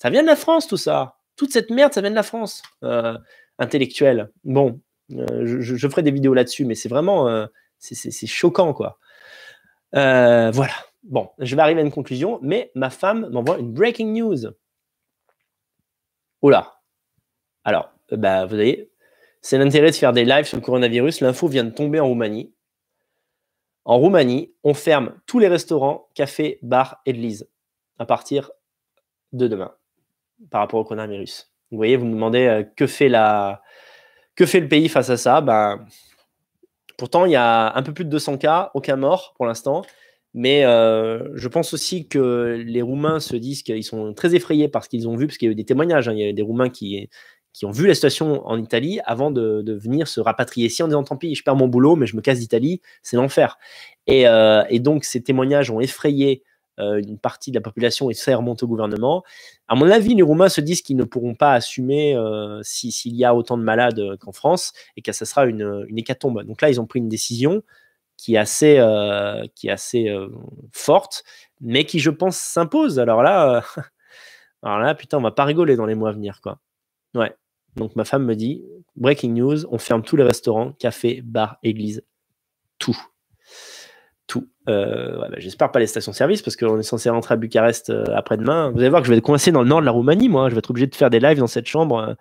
Ça 0.01 0.09
vient 0.09 0.21
de 0.21 0.27
la 0.27 0.35
France, 0.35 0.67
tout 0.67 0.77
ça. 0.77 1.17
Toute 1.35 1.51
cette 1.51 1.69
merde, 1.69 1.93
ça 1.93 2.01
vient 2.01 2.09
de 2.09 2.15
la 2.15 2.23
France 2.23 2.61
euh, 2.83 3.17
intellectuelle. 3.57 4.31
Bon, 4.43 4.79
euh, 5.11 5.61
je, 5.61 5.87
ferai 5.87 6.03
des 6.03 6.11
vidéos 6.11 6.33
là-dessus, 6.33 6.65
mais 6.65 6.75
c'est 6.75 6.89
vraiment... 6.89 7.27
Euh, 7.27 7.45
c'est 7.79 8.27
choquant, 8.27 8.73
quoi. 8.73 8.97
voilà. 9.91 10.73
Bon, 11.03 11.29
je 11.39 11.53
vais 11.53 11.61
arriver 11.61 11.81
à 11.81 11.83
une 11.83 11.91
conclusion, 11.91 12.39
mais 12.41 12.71
ma 12.75 12.89
femme 12.89 13.29
m'envoie 13.29 13.59
une 13.59 13.73
breaking 13.73 14.13
news. 14.13 14.53
Oh 16.41 16.49
là, 16.49 16.79
alors, 17.63 17.91
euh, 18.11 18.17
bah, 18.17 18.45
vous 18.45 18.55
voyez, 18.55 18.91
c'est 19.41 19.57
l'intérêt 19.57 19.91
de 19.91 19.95
faire 19.95 20.13
des 20.13 20.25
lives 20.25 20.45
sur 20.45 20.57
le 20.57 20.63
coronavirus. 20.63 21.21
L'info 21.21 21.47
vient 21.47 21.63
de 21.63 21.71
tomber 21.71 21.99
en 21.99 22.07
Roumanie. 22.07 22.53
En 23.85 23.97
Roumanie, 23.97 24.53
on 24.63 24.73
ferme 24.73 25.13
tous 25.25 25.39
les 25.39 25.47
restaurants, 25.47 26.07
cafés, 26.15 26.59
bars, 26.61 27.01
églises 27.05 27.49
à 27.99 28.05
partir 28.05 28.51
de 29.33 29.47
demain 29.47 29.73
par 30.49 30.61
rapport 30.61 30.79
au 30.79 30.83
coronavirus. 30.83 31.51
Vous 31.71 31.77
voyez, 31.77 31.97
vous 31.97 32.05
me 32.05 32.13
demandez 32.13 32.45
euh, 32.45 32.63
que, 32.63 32.87
fait 32.87 33.09
la... 33.09 33.61
que 34.35 34.45
fait 34.45 34.59
le 34.59 34.67
pays 34.67 34.87
face 34.87 35.09
à 35.09 35.17
ça? 35.17 35.41
Ben, 35.41 35.85
Pourtant, 36.97 37.25
il 37.25 37.31
y 37.31 37.35
a 37.35 37.75
un 37.75 37.83
peu 37.83 37.93
plus 37.93 38.05
de 38.05 38.09
200 38.09 38.37
cas, 38.37 38.71
aucun 38.73 38.95
mort 38.95 39.33
pour 39.35 39.45
l'instant. 39.45 39.81
Mais 40.33 40.65
euh, 40.65 41.29
je 41.35 41.47
pense 41.47 41.73
aussi 41.73 42.07
que 42.07 42.63
les 42.65 42.81
Roumains 42.81 43.19
se 43.19 43.35
disent 43.35 43.61
qu'ils 43.61 43.83
sont 43.83 44.13
très 44.13 44.35
effrayés 44.35 44.67
par 44.67 44.83
ce 44.83 44.89
qu'ils 44.89 45.07
ont 45.07 45.15
vu, 45.15 45.27
parce 45.27 45.37
qu'il 45.37 45.47
y 45.47 45.49
a 45.49 45.51
eu 45.51 45.55
des 45.55 45.65
témoignages. 45.65 46.07
Hein. 46.07 46.13
il 46.13 46.19
y 46.19 46.27
a 46.27 46.33
des 46.33 46.41
Roumains 46.41 46.69
qui, 46.69 47.09
qui 47.53 47.65
ont 47.65 47.71
vu 47.71 47.87
la 47.87 47.93
situation 47.93 48.45
en 48.47 48.57
Italie 48.57 48.99
avant 49.05 49.31
de, 49.31 49.63
venir 49.73 50.07
se 50.07 50.19
rapatrier 50.19 50.67
ici 50.67 50.81
en 50.83 50.87
disant 50.87 51.03
tant 51.03 51.15
pis, 51.15 51.35
je 51.35 51.43
perds 51.43 51.55
mon 51.55 51.67
boulot, 51.67 51.95
mais 51.95 52.07
je 52.07 52.15
me 52.15 52.21
casse 52.21 52.39
d'Italie, 52.39 52.81
c'est 53.03 53.15
l'enfer. 53.15 53.59
Et, 54.07 54.27
euh, 54.27 54.63
donc 54.79 55.05
ces 55.05 55.21
témoignages 55.21 55.69
ont 55.69 55.79
effrayé 55.79 56.43
euh, 56.79 56.99
une 56.99 57.19
partie 57.19 57.51
de 57.51 57.55
la 57.55 57.61
population 57.61 58.09
et 58.09 58.15
ça 58.15 58.31
est 58.31 58.35
remonté 58.35 58.63
au 58.63 58.67
gouvernement. 58.67 59.23
À 59.67 59.75
mon 59.75 59.89
avis, 59.89 60.15
les 60.15 60.23
Roumains 60.23 60.49
se 60.49 60.61
disent 60.61 60.81
qu'ils 60.81 60.97
ne 60.97 61.03
pourront 61.03 61.35
pas 61.35 61.53
assumer 61.53 62.15
euh, 62.15 62.59
s'il 62.63 63.15
y 63.15 63.23
a 63.23 63.35
autant 63.35 63.57
de 63.57 63.63
malades 63.63 64.17
qu'en 64.17 64.31
France 64.31 64.73
et 64.97 65.03
que 65.03 65.11
ça 65.11 65.25
sera 65.25 65.45
une, 65.45 65.85
une, 65.87 65.99
hécatombe. 65.99 66.43
Donc 66.43 66.61
là, 66.61 66.69
ils 66.71 66.81
ont 66.81 66.87
pris 66.87 66.99
une 66.99 67.09
décision 67.09 67.61
qui 68.17 68.35
est 68.35 68.37
assez, 68.37 68.75
qui 69.55 69.67
est 69.67 69.71
assez 69.71 70.15
forte, 70.71 71.23
mais 71.61 71.85
qui, 71.85 71.99
je 71.99 72.09
pense, 72.09 72.37
s'impose. 72.37 72.99
Alors 72.99 73.21
là, 73.21 73.63
alors 74.63 74.79
là, 74.79 74.95
putain, 74.95 75.17
on 75.17 75.21
va 75.21 75.31
pas 75.31 75.45
rigoler 75.45 75.75
dans 75.75 75.85
les 75.85 75.95
mois 75.95 76.09
à 76.09 76.13
venir, 76.13 76.39
quoi. 76.41 76.59
Ouais. 77.15 77.35
Donc 77.75 77.95
ma 77.95 78.05
femme 78.05 78.25
me 78.25 78.35
dit 78.35 78.63
breaking 78.95 79.33
news, 79.33 79.65
on 79.71 79.77
ferme 79.77 80.03
tous 80.03 80.15
les 80.15 80.23
restaurants, 80.23 80.73
cafés, 80.73 81.21
bars, 81.23 81.57
églises, 81.63 82.03
tout. 82.79 82.97
Tout. 84.27 84.47
Euh, 84.69 85.17
bah, 85.17 85.27
j'espère 85.37 85.71
pas 85.71 85.79
les 85.79 85.87
stations-service 85.87 86.41
parce 86.41 86.55
qu'on 86.55 86.79
est 86.79 86.83
censé 86.83 87.09
rentrer 87.09 87.33
à 87.33 87.37
Bucarest 87.37 87.89
euh, 87.89 88.05
après-demain. 88.15 88.71
Vous 88.71 88.79
allez 88.79 88.89
voir 88.89 89.01
que 89.01 89.07
je 89.07 89.11
vais 89.11 89.17
être 89.17 89.23
coincé 89.23 89.51
dans 89.51 89.61
le 89.61 89.67
nord 89.67 89.81
de 89.81 89.85
la 89.85 89.91
Roumanie, 89.91 90.29
moi. 90.29 90.49
Je 90.49 90.55
vais 90.55 90.59
être 90.59 90.69
obligé 90.69 90.87
de 90.87 90.95
faire 90.95 91.09
des 91.09 91.19
lives 91.19 91.39
dans 91.39 91.47
cette 91.47 91.67
chambre 91.67 91.97
euh, 91.97 92.13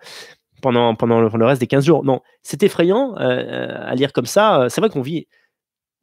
pendant, 0.61 0.95
pendant 0.95 1.21
le, 1.21 1.45
reste 1.45 1.61
des 1.61 1.67
15 1.67 1.85
jours. 1.85 2.03
Non, 2.03 2.21
c'est 2.41 2.63
effrayant 2.63 3.15
à 3.15 3.93
lire 3.95 4.13
comme 4.13 4.25
ça. 4.25 4.67
C'est 4.69 4.79
vrai 4.79 4.89
qu'on 4.89 5.01
vit, 5.01 5.27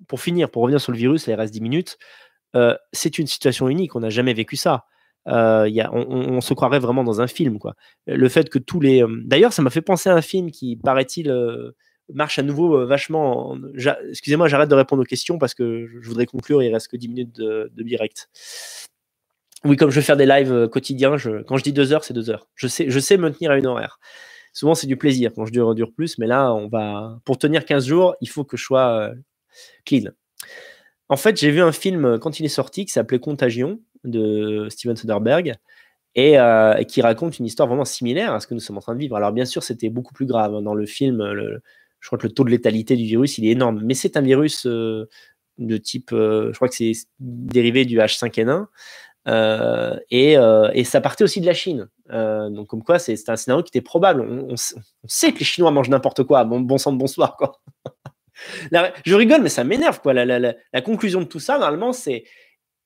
pour 0.06 0.20
finir, 0.20 0.50
pour 0.50 0.62
revenir 0.62 0.80
sur 0.80 0.92
le 0.92 0.98
virus, 0.98 1.26
il 1.26 1.34
reste 1.34 1.54
10 1.54 1.62
minutes, 1.62 1.98
c'est 2.92 3.18
une 3.18 3.26
situation 3.26 3.70
unique. 3.70 3.96
On 3.96 4.00
n'a 4.00 4.10
jamais 4.10 4.34
vécu 4.34 4.56
ça. 4.56 4.84
Euh, 5.28 5.68
on, 5.92 6.40
se 6.40 6.54
croirait 6.54 6.78
vraiment 6.78 7.04
dans 7.04 7.20
un 7.20 7.26
film. 7.26 7.58
Quoi. 7.58 7.74
Le 8.06 8.28
fait 8.28 8.48
que 8.48 8.58
tous 8.58 8.80
les. 8.80 9.02
Euh, 9.02 9.20
d'ailleurs, 9.24 9.52
ça 9.52 9.62
m'a 9.62 9.70
fait 9.70 9.82
penser 9.82 10.08
à 10.08 10.14
un 10.14 10.22
film 10.22 10.50
qui, 10.50 10.76
paraît-il, 10.76 11.30
euh, 11.30 11.72
marche 12.12 12.38
à 12.38 12.42
nouveau 12.42 12.86
vachement. 12.86 13.56
Excusez-moi, 14.08 14.48
j'arrête 14.48 14.70
de 14.70 14.74
répondre 14.74 15.02
aux 15.02 15.06
questions 15.06 15.38
parce 15.38 15.54
que 15.54 15.86
je 16.00 16.08
voudrais 16.08 16.26
conclure. 16.26 16.62
Il 16.62 16.72
reste 16.72 16.88
que 16.88 16.96
10 16.96 17.08
minutes 17.08 17.36
de, 17.36 17.70
direct. 17.78 18.28
Oui, 19.64 19.76
comme 19.76 19.90
je 19.90 19.96
vais 19.96 20.04
faire 20.04 20.16
des 20.16 20.26
lives 20.26 20.68
quotidiens, 20.68 21.16
quand 21.46 21.58
je 21.58 21.62
dis 21.62 21.72
deux 21.72 21.92
heures, 21.92 22.02
c'est 22.02 22.14
deux 22.14 22.30
heures. 22.30 22.48
Je 22.54 22.66
sais, 22.66 22.88
je 22.88 22.98
sais 22.98 23.18
me 23.18 23.30
tenir 23.30 23.50
à 23.50 23.58
une 23.58 23.66
horaire. 23.66 24.00
Souvent, 24.54 24.74
c'est 24.74 24.86
du 24.86 24.96
plaisir 24.96 25.32
quand 25.34 25.44
je 25.44 25.52
dure, 25.52 25.74
dure 25.74 25.92
plus, 25.92 26.18
mais 26.18 26.26
là, 26.26 26.52
on 26.54 26.66
va. 26.68 27.20
Pour 27.24 27.38
tenir 27.38 27.64
15 27.66 27.86
jours, 27.86 28.16
il 28.20 28.28
faut 28.28 28.44
que 28.44 28.56
je 28.56 28.64
sois 28.64 29.12
clean. 29.84 30.10
En 31.10 31.16
fait, 31.16 31.36
j'ai 31.36 31.50
vu 31.50 31.60
un 31.60 31.72
film 31.72 32.18
quand 32.18 32.40
il 32.40 32.46
est 32.46 32.48
sorti 32.48 32.86
qui 32.86 32.92
s'appelait 32.92 33.18
Contagion 33.18 33.80
de 34.04 34.68
Steven 34.70 34.96
Soderbergh. 34.96 35.54
et 36.14 36.38
euh, 36.38 36.82
qui 36.84 37.02
raconte 37.02 37.38
une 37.38 37.46
histoire 37.46 37.68
vraiment 37.68 37.84
similaire 37.84 38.34
à 38.34 38.40
ce 38.40 38.46
que 38.46 38.54
nous 38.54 38.60
sommes 38.60 38.78
en 38.78 38.80
train 38.80 38.94
de 38.94 39.00
vivre. 39.00 39.16
Alors 39.16 39.32
bien 39.32 39.44
sûr, 39.44 39.62
c'était 39.62 39.90
beaucoup 39.90 40.14
plus 40.14 40.26
grave. 40.26 40.54
Hein. 40.54 40.62
Dans 40.62 40.74
le 40.74 40.86
film, 40.86 41.22
je 42.00 42.06
crois 42.08 42.18
que 42.18 42.26
le 42.26 42.32
taux 42.32 42.44
de 42.44 42.50
létalité 42.50 42.96
du 42.96 43.04
virus, 43.04 43.38
il 43.38 43.46
est 43.46 43.52
énorme. 43.52 43.82
Mais 43.84 43.94
c'est 43.94 44.16
un 44.16 44.22
virus 44.22 44.66
euh, 44.66 45.08
de 45.58 45.76
type, 45.76 46.08
je 46.10 46.54
crois 46.54 46.68
que 46.68 46.74
c'est 46.74 46.92
dérivé 47.18 47.84
du 47.84 47.98
H5N1. 47.98 48.66
Et, 50.10 50.32
et, 50.32 50.84
ça 50.84 51.00
partait 51.00 51.24
aussi 51.24 51.40
de 51.40 51.46
la 51.46 51.52
Chine. 51.54 51.88
donc 52.10 52.66
comme 52.68 52.82
quoi, 52.82 52.98
c'est 52.98 53.28
un 53.28 53.36
scénario 53.36 53.62
qui 53.62 53.68
était 53.68 53.82
probable. 53.82 54.22
On, 54.22 54.56
sait 55.06 55.32
que 55.32 55.38
les 55.40 55.44
Chinois 55.44 55.70
mangent 55.70 55.90
n'importe 55.90 56.24
quoi. 56.24 56.44
Bon, 56.44 56.60
bon 56.60 56.78
sang 56.78 56.92
de 56.92 56.98
bonsoir. 56.98 57.36
Je 59.04 59.14
rigole, 59.14 59.42
mais 59.42 59.48
ça 59.48 59.64
m'énerve. 59.64 60.00
la, 60.06 60.38
la, 60.38 60.82
conclusion 60.82 61.20
de 61.20 61.26
tout 61.26 61.40
ça, 61.40 61.58
normalement, 61.58 61.92
c'est 61.92 62.24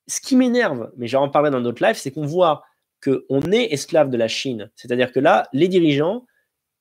ce 0.07 0.21
qui 0.21 0.35
m'énerve, 0.35 0.91
mais 0.97 1.07
j'en 1.07 1.29
parlerai 1.29 1.51
dans 1.51 1.61
d'autres 1.61 1.83
lives, 1.83 1.97
c'est 1.97 2.11
qu'on 2.11 2.25
voit 2.25 2.63
qu'on 3.03 3.51
est 3.51 3.71
esclave 3.71 4.09
de 4.09 4.17
la 4.17 4.27
Chine. 4.27 4.71
C'est-à-dire 4.75 5.11
que 5.11 5.19
là, 5.19 5.47
les 5.53 5.67
dirigeants 5.67 6.25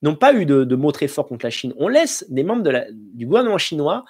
n'ont 0.03 0.15
pas 0.15 0.35
eu 0.35 0.47
de, 0.47 0.77
mots 0.77 0.93
très 0.93 1.09
forts 1.09 1.27
contre 1.27 1.47
la 1.47 1.51
Chine. 1.51 1.75
On 1.79 1.89
laisse 1.89 2.25
des 2.29 2.45
membres 2.45 2.63
du 3.15 3.27
gouvernement 3.27 3.59
chinois 3.59 4.05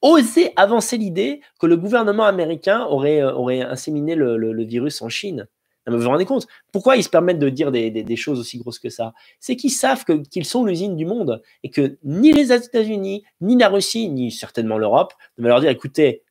oser 0.00 0.52
avancer 0.56 0.96
l'idée 0.98 1.40
que 1.60 1.66
le 1.66 1.76
gouvernement 1.76 2.24
américain 2.24 2.84
aurait, 2.86 3.22
euh, 3.22 3.32
aurait 3.32 3.62
inséminé 3.62 4.14
le, 4.16 4.64
virus 4.64 5.00
en 5.00 5.08
Chine. 5.08 5.46
vous 5.86 5.98
vous 5.98 6.08
rendez 6.08 6.24
compte 6.24 6.46
Pourquoi 6.72 6.96
ils 6.96 7.04
se 7.04 7.08
permettent 7.08 7.38
de 7.38 7.48
dire 7.48 7.70
des, 7.70 8.16
choses 8.16 8.40
aussi 8.40 8.58
grosses 8.58 8.80
que 8.80 8.88
ça? 8.88 9.14
C'est 9.38 9.54
qu'ils 9.54 9.70
savent 9.70 10.04
qu'ils 10.04 10.44
sont 10.44 10.64
l'usine 10.64 10.96
du 10.96 11.06
monde 11.06 11.40
et 11.62 11.70
que 11.70 11.98
ni 12.02 12.32
les 12.32 12.52
États-Unis, 12.52 13.24
ni 13.40 13.56
la 13.56 13.68
Russie, 13.68 14.08
ni 14.08 14.32
certainement 14.32 14.76
l'Europe 14.76 15.12
ne 15.38 15.44
vont 15.44 15.48
leur 15.48 15.60
dire 15.60 15.70
écoutez, 15.70 16.24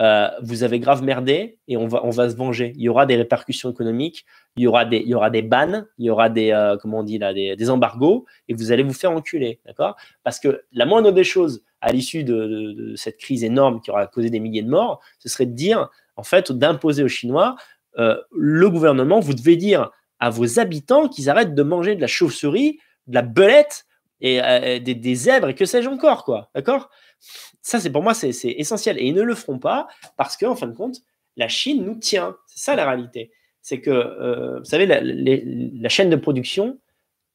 euh, 0.00 0.30
vous 0.40 0.62
avez 0.62 0.80
grave 0.80 1.02
merdé 1.02 1.58
et 1.68 1.76
on 1.76 1.86
va, 1.86 2.00
on 2.04 2.10
va 2.10 2.30
se 2.30 2.36
venger. 2.36 2.72
Il 2.76 2.82
y 2.82 2.88
aura 2.88 3.04
des 3.04 3.16
répercussions 3.16 3.70
économiques, 3.70 4.24
il 4.56 4.62
y 4.62 4.66
aura 4.66 4.86
des, 4.86 4.96
il 4.96 5.08
y 5.08 5.14
aura 5.14 5.28
des 5.28 5.42
bans, 5.42 5.84
il 5.98 6.06
y 6.06 6.10
aura 6.10 6.30
des, 6.30 6.52
euh, 6.52 6.78
comment 6.78 7.00
on 7.00 7.02
dit 7.02 7.18
là, 7.18 7.34
des, 7.34 7.70
embargos 7.70 8.24
et 8.48 8.54
vous 8.54 8.72
allez 8.72 8.82
vous 8.82 8.94
faire 8.94 9.10
enculer, 9.10 9.60
d'accord? 9.66 9.96
Parce 10.22 10.40
que 10.40 10.62
la 10.72 10.86
moindre 10.86 11.12
des 11.12 11.24
choses 11.24 11.62
à 11.82 11.92
l'issue 11.92 12.24
de, 12.24 12.94
cette 12.96 13.18
crise 13.18 13.44
énorme 13.44 13.82
qui 13.82 13.90
aura 13.90 14.06
causé 14.06 14.30
des 14.30 14.40
milliers 14.40 14.62
de 14.62 14.70
morts, 14.70 15.00
ce 15.18 15.28
serait 15.28 15.46
de 15.46 15.54
dire, 15.54 15.90
en 16.16 16.22
fait, 16.22 16.50
d'imposer 16.50 17.02
aux 17.02 17.08
Chinois, 17.08 17.56
euh, 17.98 18.16
le 18.32 18.70
gouvernement, 18.70 19.20
vous 19.20 19.34
devez 19.34 19.56
dire 19.56 19.90
à 20.18 20.30
vos 20.30 20.58
habitants 20.58 21.08
qu'ils 21.08 21.28
arrêtent 21.28 21.54
de 21.54 21.62
manger 21.62 21.94
de 21.94 22.00
la 22.00 22.06
chauve-souris, 22.06 22.78
de 23.06 23.14
la 23.14 23.22
belette 23.22 23.84
et 24.22 24.38
des, 24.80 24.94
des, 24.94 25.14
zèbres 25.14 25.48
et 25.48 25.54
que 25.54 25.64
sais-je 25.64 25.88
encore, 25.88 26.24
quoi, 26.24 26.50
d'accord? 26.54 26.90
Ça, 27.62 27.80
c'est 27.80 27.90
pour 27.90 28.02
moi, 28.02 28.14
c'est 28.14 28.30
essentiel. 28.44 28.98
Et 28.98 29.06
ils 29.06 29.14
ne 29.14 29.22
le 29.22 29.34
feront 29.34 29.58
pas 29.58 29.88
parce 30.16 30.36
qu'en 30.36 30.52
en 30.52 30.56
fin 30.56 30.66
de 30.66 30.74
compte, 30.74 30.96
la 31.36 31.48
Chine 31.48 31.84
nous 31.84 31.96
tient. 31.96 32.36
C'est 32.46 32.64
ça 32.64 32.76
la 32.76 32.86
réalité. 32.86 33.30
C'est 33.62 33.80
que, 33.80 33.90
euh, 33.90 34.58
vous 34.58 34.64
savez, 34.64 34.86
la, 34.86 35.88
chaîne 35.88 36.10
de 36.10 36.16
production, 36.16 36.78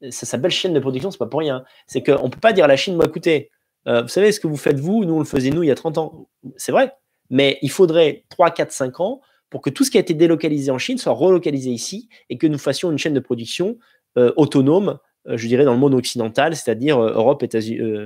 ça 0.10 0.26
s'appelle 0.26 0.52
chaîne 0.52 0.74
de 0.74 0.80
production, 0.80 1.12
c'est 1.12 1.18
pas 1.18 1.28
pour 1.28 1.40
rien. 1.40 1.64
C'est 1.88 2.04
qu'on 2.04 2.26
ne 2.26 2.30
peut 2.30 2.40
pas 2.40 2.54
dire 2.54 2.66
à 2.66 2.68
la 2.68 2.78
Chine, 2.78 2.96
moi, 2.96 3.06
écoutez, 3.06 3.52
euh, 3.88 4.02
vous 4.02 4.08
savez 4.08 4.32
ce 4.32 4.40
que 4.40 4.48
vous 4.48 4.58
faites 4.58 4.80
vous, 4.80 5.06
nous, 5.06 5.16
on 5.16 5.20
le 5.20 5.26
faisait 5.26 5.52
nous 5.52 5.64
il 5.64 5.68
y 5.68 5.72
a 5.72 5.76
30 5.76 5.98
ans. 5.98 6.28
C'est 6.58 6.72
vrai. 6.72 6.94
Mais 7.30 7.60
il 7.62 7.72
faudrait 7.72 8.24
3, 8.30 8.52
4, 8.52 8.72
5 8.72 9.00
ans 9.00 9.22
pour 9.50 9.62
que 9.62 9.70
tout 9.70 9.84
ce 9.84 9.92
qui 9.92 9.98
a 9.98 10.02
été 10.02 10.14
délocalisé 10.14 10.72
en 10.72 10.78
Chine 10.78 10.98
soit 10.98 11.14
relocalisé 11.14 11.70
ici 11.70 12.10
et 12.30 12.38
que 12.38 12.48
nous 12.48 12.58
fassions 12.58 12.92
une 12.92 12.98
chaîne 12.98 13.14
de 13.14 13.20
production 13.20 13.78
euh, 14.18 14.34
autonome, 14.38 14.98
je 15.28 15.48
dirais, 15.48 15.66
dans 15.66 15.74
le 15.74 15.80
monde 15.80 15.94
occidental, 15.94 16.56
c'est-à-dire 16.56 17.00
Europe, 17.00 17.44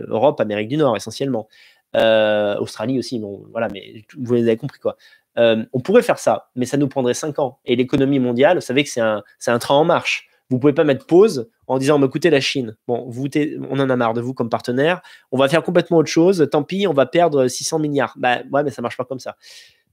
Europe, 0.08 0.42
Amérique 0.42 0.70
du 0.70 0.78
Nord 0.78 0.96
essentiellement. 0.96 1.48
Euh, 1.96 2.56
Australie 2.58 3.00
aussi, 3.00 3.20
bon, 3.20 3.46
voilà, 3.52 3.68
mais 3.72 4.04
vous 4.18 4.36
avez 4.36 4.58
compris 4.58 4.80
quoi. 4.80 4.96
Euh, 5.38 5.64
on 5.74 5.80
pourrait 5.80 6.02
faire 6.02 6.20
ça, 6.20 6.50
mais 6.56 6.66
ça 6.66 6.78
nous 6.78 6.88
prendrait 6.88 7.14
5 7.14 7.40
ans. 7.40 7.60
Et 7.66 7.76
l'économie 7.76 8.20
mondiale, 8.20 8.58
vous 8.58 8.62
savez 8.62 8.84
que 8.84 8.90
c'est 8.90 9.02
un, 9.02 9.24
un 9.48 9.60
train 9.60 9.76
en 9.76 9.86
marche. 9.86 10.28
Vous 10.50 10.60
pouvez 10.60 10.74
pas 10.74 10.84
mettre 10.84 11.06
pause 11.06 11.50
en 11.68 11.78
disant, 11.78 12.02
écoutez, 12.04 12.32
la 12.32 12.42
Chine, 12.42 12.76
bon, 12.88 13.06
vous, 13.08 13.28
on 13.70 13.80
en 13.80 13.90
a 13.90 13.96
marre 13.96 14.16
de 14.16 14.22
vous 14.22 14.34
comme 14.34 14.50
partenaire, 14.50 15.02
on 15.32 15.38
va 15.38 15.48
faire 15.48 15.64
complètement 15.64 15.98
autre 15.98 16.10
chose, 16.10 16.48
tant 16.52 16.64
pis, 16.64 16.88
on 16.88 16.94
va 16.94 17.06
perdre 17.06 17.48
600 17.48 17.80
milliards. 17.80 18.14
Bah 18.18 18.40
ouais, 18.52 18.64
mais 18.64 18.72
ça 18.72 18.82
marche 18.82 18.98
pas 18.98 19.06
comme 19.06 19.20
ça. 19.20 19.36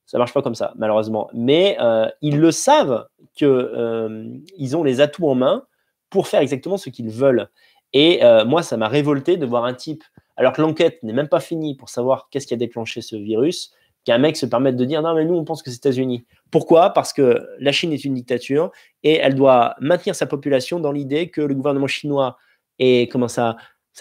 Ça 0.06 0.18
marche 0.18 0.32
pas 0.32 0.40
comme 0.40 0.54
ça, 0.54 0.72
malheureusement. 0.76 1.28
Mais 1.34 1.76
euh, 1.80 2.08
ils 2.22 2.38
le 2.38 2.50
savent 2.50 3.06
que 3.38 4.40
ils 4.56 4.76
ont 4.76 4.82
les 4.82 5.00
atouts 5.00 5.28
en 5.28 5.34
main 5.34 5.64
pour 6.10 6.28
faire 6.28 6.40
exactement 6.40 6.76
ce 6.76 6.90
qu'ils 6.90 7.10
veulent. 7.10 7.48
Et 7.92 8.20
moi, 8.46 8.62
ça 8.62 8.76
m'a 8.76 8.88
révolté 8.88 9.36
de 9.36 9.46
voir 9.46 9.64
un 9.64 9.74
type 9.74 10.04
alors 10.36 10.52
que 10.52 10.62
l'enquête 10.62 11.02
n'est 11.02 11.12
même 11.12 11.28
pas 11.28 11.40
finie 11.40 11.74
pour 11.76 11.88
savoir 11.88 12.28
qu'est-ce 12.30 12.46
qui 12.46 12.54
a 12.54 12.58
déclenché 12.58 13.00
ce 13.00 13.16
virus, 13.16 13.72
qu'un 14.04 14.18
mec 14.18 14.36
se 14.36 14.46
permette 14.46 14.76
de 14.76 14.84
dire 14.84 15.02
non 15.02 15.14
mais 15.14 15.24
nous 15.24 15.34
on 15.34 15.44
pense 15.44 15.62
que 15.62 15.70
c'est 15.70 15.84
les 15.84 15.90
États-Unis. 15.90 16.26
Pourquoi? 16.50 16.90
Parce 16.90 17.12
que 17.12 17.42
la 17.58 17.72
Chine 17.72 17.92
est 17.92 18.04
une 18.04 18.14
dictature 18.14 18.70
et 19.02 19.14
elle 19.14 19.34
doit 19.34 19.74
maintenir 19.80 20.14
sa 20.14 20.26
population 20.26 20.78
dans 20.78 20.92
l'idée 20.92 21.30
que 21.30 21.40
le 21.40 21.54
gouvernement 21.54 21.86
chinois 21.86 22.36
est 22.78 23.10
comment 23.10 23.28
ça, 23.28 23.56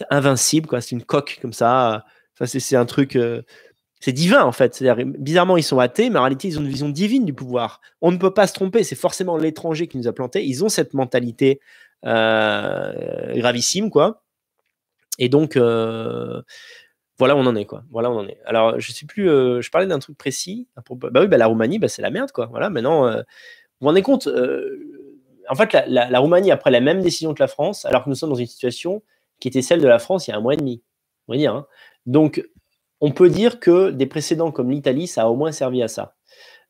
invincible 0.09 0.67
quoi, 0.67 0.81
c'est 0.81 0.91
une 0.91 1.03
coque 1.03 1.39
comme 1.41 1.53
ça. 1.53 2.05
Enfin, 2.33 2.45
c'est 2.45 2.75
un 2.75 2.85
truc 2.85 3.15
euh, 3.15 3.41
c'est 4.01 4.11
divin 4.11 4.43
en 4.43 4.51
fait. 4.51 4.83
Bizarrement, 5.17 5.57
ils 5.57 5.63
sont 5.63 5.79
athées, 5.79 6.09
mais 6.09 6.19
en 6.19 6.23
réalité, 6.23 6.49
ils 6.49 6.59
ont 6.59 6.61
une 6.61 6.69
vision 6.69 6.89
divine 6.89 7.25
du 7.25 7.33
pouvoir. 7.33 7.81
On 8.01 8.11
ne 8.11 8.17
peut 8.17 8.33
pas 8.33 8.45
se 8.45 8.53
tromper, 8.53 8.83
c'est 8.83 8.95
forcément 8.95 9.37
l'étranger 9.37 9.87
qui 9.87 9.97
nous 9.97 10.07
a 10.07 10.13
plantés. 10.13 10.45
Ils 10.45 10.63
ont 10.63 10.69
cette 10.69 10.93
mentalité 10.93 11.59
euh, 11.59 11.75
gravissime, 12.05 13.89
quoi. 13.89 14.21
Et 15.19 15.29
donc, 15.29 15.55
euh, 15.55 16.41
voilà 17.17 17.35
on 17.35 17.45
en 17.45 17.55
est, 17.55 17.65
quoi. 17.65 17.83
Voilà 17.91 18.11
on 18.11 18.17
en 18.19 18.27
est. 18.27 18.39
Alors, 18.45 18.79
je 18.79 18.91
sais 18.91 19.05
plus, 19.05 19.29
euh, 19.29 19.61
je 19.61 19.69
parlais 19.71 19.87
d'un 19.87 19.99
truc 19.99 20.17
précis. 20.17 20.67
Bah 20.75 21.21
oui, 21.21 21.27
bah, 21.27 21.37
la 21.37 21.47
Roumanie, 21.47 21.79
bah, 21.79 21.87
c'est 21.87 22.01
la 22.01 22.09
merde, 22.09 22.31
quoi. 22.31 22.47
Voilà, 22.47 22.69
maintenant, 22.69 23.07
euh, 23.07 23.17
vous 23.17 23.21
vous 23.81 23.87
rendez 23.87 24.01
compte, 24.01 24.27
en 25.49 25.55
fait, 25.55 25.75
la, 25.87 26.19
Roumanie 26.19 26.51
a 26.51 26.57
pris 26.57 26.71
la 26.71 26.81
même 26.81 27.01
décision 27.01 27.33
que 27.33 27.41
la 27.41 27.47
France, 27.47 27.85
alors 27.85 28.03
que 28.03 28.09
nous 28.09 28.15
sommes 28.15 28.29
dans 28.29 28.35
une 28.35 28.45
situation 28.45 29.03
qui 29.39 29.47
était 29.47 29.61
celle 29.61 29.81
de 29.81 29.87
la 29.87 29.99
France 29.99 30.27
il 30.27 30.31
y 30.31 30.33
a 30.33 30.37
un 30.37 30.41
mois 30.41 30.53
et 30.53 30.57
demi. 30.57 30.81
On 31.27 31.33
va 31.33 31.37
dire. 31.37 31.65
Donc, 32.05 32.43
on 33.01 33.11
peut 33.11 33.29
dire 33.29 33.59
que 33.59 33.91
des 33.91 34.05
précédents 34.05 34.51
comme 34.51 34.71
l'Italie, 34.71 35.07
ça 35.07 35.23
a 35.23 35.27
au 35.27 35.35
moins 35.35 35.51
servi 35.51 35.83
à 35.83 35.87
ça. 35.87 36.15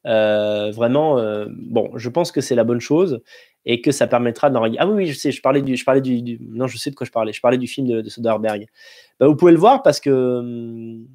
vraiment, 0.03 1.45
bon, 1.49 1.91
je 1.95 2.09
pense 2.09 2.31
que 2.31 2.41
c'est 2.41 2.55
la 2.55 2.63
bonne 2.63 2.81
chose 2.81 3.21
et 3.65 3.81
que 3.81 3.91
ça 3.91 4.07
permettra 4.07 4.49
d'enrayer. 4.49 4.77
Ah 4.79 4.87
oui, 4.87 4.93
oui, 4.93 5.07
je 5.07 5.17
sais, 5.17 5.31
je 5.31 5.41
parlais 5.41 5.61
du, 5.61 6.39
non, 6.41 6.67
je 6.67 6.77
sais 6.77 6.91
de 6.91 6.95
quoi 6.95 7.05
je 7.05 7.11
parlais. 7.11 7.33
Je 7.33 7.41
parlais 7.41 7.57
du 7.57 7.67
film 7.67 7.87
de, 7.87 8.09
Soderbergh. 8.09 8.67
Bah, 9.19 9.27
vous 9.27 9.35
pouvez 9.35 9.51
le 9.51 9.57
voir 9.57 9.81
parce 9.81 9.99
que 9.99 10.09
hum, 10.39 11.07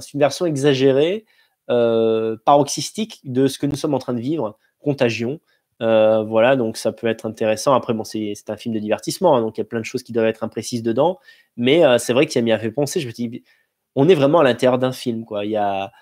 c'est 0.00 0.14
une 0.14 0.20
version 0.20 0.46
exagérée, 0.46 1.24
euh, 1.70 2.36
paroxystique 2.44 3.20
de 3.24 3.46
ce 3.46 3.58
que 3.58 3.66
nous 3.66 3.76
sommes 3.76 3.94
en 3.94 3.98
train 3.98 4.14
de 4.14 4.20
vivre, 4.20 4.58
contagion. 4.80 5.40
Euh, 5.82 6.22
voilà, 6.22 6.56
donc 6.56 6.76
ça 6.76 6.92
peut 6.92 7.06
être 7.06 7.26
intéressant. 7.26 7.74
Après, 7.74 7.94
bon, 7.94 8.04
c'est 8.04 8.34
un 8.48 8.56
film 8.56 8.74
de 8.74 8.80
divertissement, 8.80 9.36
hein, 9.36 9.40
donc 9.40 9.56
il 9.56 9.60
y 9.60 9.62
a 9.62 9.64
plein 9.64 9.80
de 9.80 9.84
choses 9.84 10.02
qui 10.02 10.12
doivent 10.12 10.26
être 10.26 10.44
imprécises 10.44 10.82
dedans. 10.82 11.18
Mais 11.56 11.84
euh, 11.84 11.98
c'est 11.98 12.12
vrai 12.12 12.26
qu'il 12.26 12.42
m'y 12.44 12.52
a 12.52 12.58
fait 12.58 12.70
penser. 12.70 13.00
Je 13.00 13.06
me 13.06 13.12
dis, 13.12 13.42
on 13.94 14.08
est 14.08 14.14
vraiment 14.14 14.40
à 14.40 14.44
l'intérieur 14.44 14.78
d'un 14.78 14.92
film, 14.92 15.24
il 15.42 15.50
y 15.50 15.56
a 15.56 15.92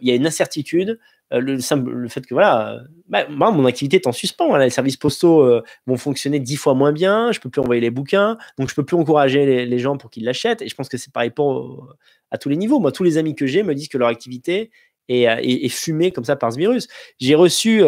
une 0.00 0.26
incertitude. 0.26 0.98
Euh, 1.32 1.40
le, 1.40 1.56
le, 1.56 2.08
fait 2.08 2.24
que 2.24 2.34
voilà, 2.34 2.74
euh, 2.74 2.80
bah, 3.08 3.26
moi, 3.28 3.50
mon 3.50 3.66
activité 3.66 3.96
est 3.96 4.06
en 4.06 4.12
suspens. 4.12 4.54
Hein. 4.54 4.58
les 4.58 4.70
services 4.70 4.96
postaux 4.96 5.40
euh, 5.40 5.62
vont 5.86 5.96
fonctionner 5.96 6.38
dix 6.38 6.56
fois 6.56 6.74
moins 6.74 6.92
bien. 6.92 7.32
Je 7.32 7.40
peux 7.40 7.50
plus 7.50 7.60
envoyer 7.60 7.80
les 7.80 7.90
bouquins, 7.90 8.38
donc 8.58 8.70
je 8.70 8.74
peux 8.74 8.84
plus 8.84 8.96
encourager 8.96 9.66
les, 9.66 9.78
gens 9.78 9.96
pour 9.96 10.10
qu'ils 10.10 10.24
l'achètent. 10.24 10.62
Et 10.62 10.68
je 10.68 10.74
pense 10.74 10.88
que 10.88 10.96
c'est 10.96 11.12
pareil 11.12 11.30
pour 11.30 11.94
à 12.30 12.38
tous 12.38 12.48
les 12.48 12.56
niveaux. 12.56 12.78
Moi, 12.78 12.92
tous 12.92 13.02
les 13.02 13.18
amis 13.18 13.34
que 13.34 13.46
j'ai 13.46 13.62
me 13.62 13.74
disent 13.74 13.88
que 13.88 13.98
leur 13.98 14.08
activité 14.08 14.70
est, 15.08 15.22
est, 15.22 15.68
fumée 15.68 16.12
comme 16.12 16.24
ça 16.24 16.36
par 16.36 16.52
ce 16.52 16.58
virus. 16.58 16.88
J'ai 17.18 17.34
reçu, 17.34 17.84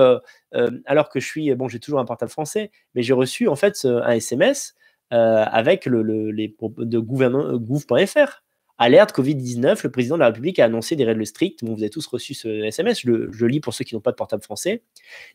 alors 0.87 1.09
que 1.09 1.21
je 1.21 1.27
suis, 1.27 1.55
bon, 1.55 1.69
j'ai 1.69 1.81
toujours 1.81 2.01
un 2.01 2.05
portable 2.05 2.31
français, 2.31 2.71
mais 2.95 3.03
j'ai 3.03 3.13
reçu 3.13 3.49
en 3.49 3.57
fait 3.57 3.85
un 3.85 4.11
SMS 4.11 4.75
avec 5.11 5.87
le, 5.87 6.31
les 6.31 6.55
de 6.79 6.99
gouv.fr 6.99 8.43
Alerte 8.81 9.13
Covid-19, 9.13 9.81
le 9.83 9.91
président 9.91 10.15
de 10.15 10.21
la 10.21 10.27
République 10.27 10.61
a 10.61 10.65
annoncé 10.65 10.95
des 10.95 11.05
règles 11.05 11.27
strictes. 11.27 11.65
vous 11.65 11.73
avez 11.73 11.91
tous 11.91 12.07
reçu 12.07 12.35
ce 12.35 12.47
SMS, 12.49 13.01
je 13.01 13.11
le, 13.11 13.47
lis 13.49 13.59
pour 13.59 13.75
ceux 13.75 13.85
qui 13.85 13.97
n'ont 13.97 14.01
pas 14.01 14.13
de 14.13 14.17
portable 14.17 14.43
français. 14.43 14.85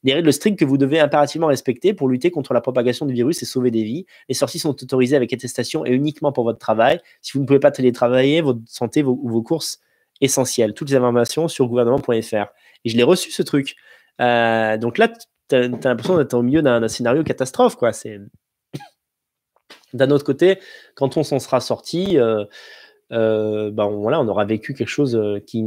Des 0.06 0.14
règles 0.14 0.32
strictes 0.32 0.58
que 0.58 0.64
vous 0.64 0.78
devez 0.78 1.02
impérativement 1.02 1.48
respecter 1.48 1.94
pour 1.94 2.08
lutter 2.08 2.32
contre 2.32 2.54
la 2.54 2.62
propagation 2.62 3.06
du 3.06 3.14
virus 3.14 3.44
et 3.44 3.46
sauver 3.46 3.70
des 3.70 3.84
vies. 3.84 4.06
Les 4.30 4.34
sorties 4.34 4.60
sont 4.60 4.70
autorisées 4.70 5.18
avec 5.18 5.34
attestation 5.34 5.86
et 5.86 5.92
uniquement 5.92 6.32
pour 6.32 6.46
votre 6.46 6.58
travail. 6.58 7.02
Si 7.22 7.34
vous 7.34 7.42
ne 7.42 7.46
pouvez 7.46 7.60
pas 7.60 7.72
télétravailler, 7.72 8.40
votre 8.40 8.62
santé 8.66 9.04
ou 9.04 9.28
vos, 9.28 9.42
courses 9.42 9.82
essentielles. 10.22 10.74
Toutes 10.74 10.90
les 10.90 10.96
informations 10.96 11.50
sur 11.50 11.68
gouvernement.fr. 11.68 12.46
Et 12.86 12.90
je 12.90 12.96
l'ai 12.96 13.04
reçu 13.04 13.30
ce 13.32 13.44
truc. 13.44 13.76
Euh, 14.22 14.78
donc 14.78 14.98
là, 14.98 15.10
tu 15.50 15.56
as, 15.56 15.68
l'impression 15.68 16.16
d'être 16.16 16.34
au 16.34 16.44
milieu 16.44 16.62
d'un 16.62 16.88
scénario 16.88 17.24
catastrophe. 17.24 17.76
quoi. 17.76 17.92
D'un 19.94 20.12
autre 20.12 20.24
côté, 20.24 20.60
quand 20.96 21.18
on 21.18 21.24
s'en 21.24 21.40
sera 21.40 21.60
sorti, 21.60 22.18
euh, 22.18 22.46
euh, 23.12 23.70
ben 23.72 23.88
voilà, 23.88 24.20
on 24.22 24.28
aura 24.28 24.46
vécu 24.46 24.74
quelque 24.74 24.88
chose 24.88 25.16
euh, 25.16 25.40
qui 25.40 25.64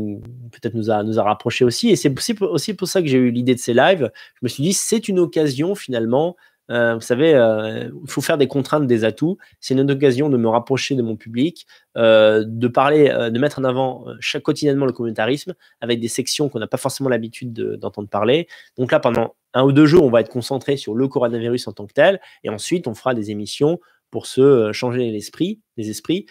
peut-être 0.50 0.74
nous 0.74 0.90
a, 0.90 1.02
nous 1.02 1.18
a 1.18 1.22
rapprochés 1.22 1.64
aussi. 1.64 1.90
Et 1.90 1.96
c'est 1.96 2.12
aussi, 2.40 2.74
pour 2.74 2.88
ça 2.88 3.02
que 3.02 3.08
j'ai 3.08 3.18
eu 3.18 3.30
l'idée 3.30 3.54
de 3.54 3.60
ces 3.60 3.74
lives. 3.74 4.10
Je 4.34 4.40
me 4.42 4.48
suis 4.48 4.62
dit, 4.62 4.72
c'est 4.72 5.08
une 5.08 5.18
occasion 5.18 5.74
finalement 5.74 6.36
Euh, 6.68 6.96
vous 6.96 7.00
savez, 7.00 7.30
il 7.30 8.10
faut 8.10 8.20
faire 8.20 8.38
des 8.38 8.48
contraintes, 8.48 8.88
des 8.88 9.04
atouts. 9.04 9.38
C'est 9.60 9.74
une 9.74 9.88
occasion 9.88 10.28
de 10.28 10.36
me 10.36 10.48
rapprocher 10.48 10.96
de 10.96 11.02
mon 11.02 11.14
public, 11.14 11.64
de 11.94 12.68
parler, 12.68 13.08
de 13.08 13.38
mettre 13.38 13.60
en 13.60 13.64
avant 13.64 14.04
chaque, 14.18 14.42
quotidiennement 14.42 14.84
le 14.84 14.92
communautarisme 14.92 15.54
avec 15.80 16.00
des 16.00 16.08
sections 16.08 16.48
qu'on 16.48 16.58
n'a 16.58 16.66
pas 16.66 16.76
forcément 16.76 17.08
l'habitude 17.08 17.52
d'entendre 17.52 18.08
parler. 18.08 18.48
Donc 18.76 18.90
là, 18.90 18.98
pendant 18.98 19.36
un 19.54 19.62
ou 19.62 19.70
deux 19.70 19.86
jours, 19.86 20.04
on 20.04 20.10
va 20.10 20.20
être 20.20 20.28
concentré 20.28 20.76
sur 20.76 20.96
le 20.96 21.06
coronavirus 21.06 21.68
en 21.68 21.72
tant 21.72 21.86
que 21.86 21.94
tel, 21.94 22.20
et 22.42 22.50
ensuite, 22.50 22.88
on 22.88 22.94
fera 22.94 23.14
des 23.14 23.30
émissions 23.30 23.78
pour 24.10 24.26
se 24.26 24.72
changer 24.72 25.10
l'esprit, 25.10 25.60
les 25.76 25.90
esprits, 25.90 26.26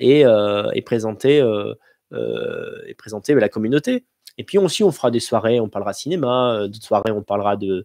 et, 0.00 0.24
présenter, 0.84 1.38
et 2.12 2.94
présenter 2.94 3.34
la 3.34 3.48
communauté. 3.48 4.04
Et 4.38 4.44
puis 4.44 4.58
aussi, 4.58 4.84
on 4.84 4.92
fera 4.92 5.10
des 5.10 5.20
soirées, 5.20 5.60
on 5.60 5.68
parlera 5.68 5.92
cinéma, 5.92 6.68
d'autres 6.68 6.86
soirées, 6.86 7.10
on 7.10 7.22
parlera 7.22 7.56
de, 7.56 7.84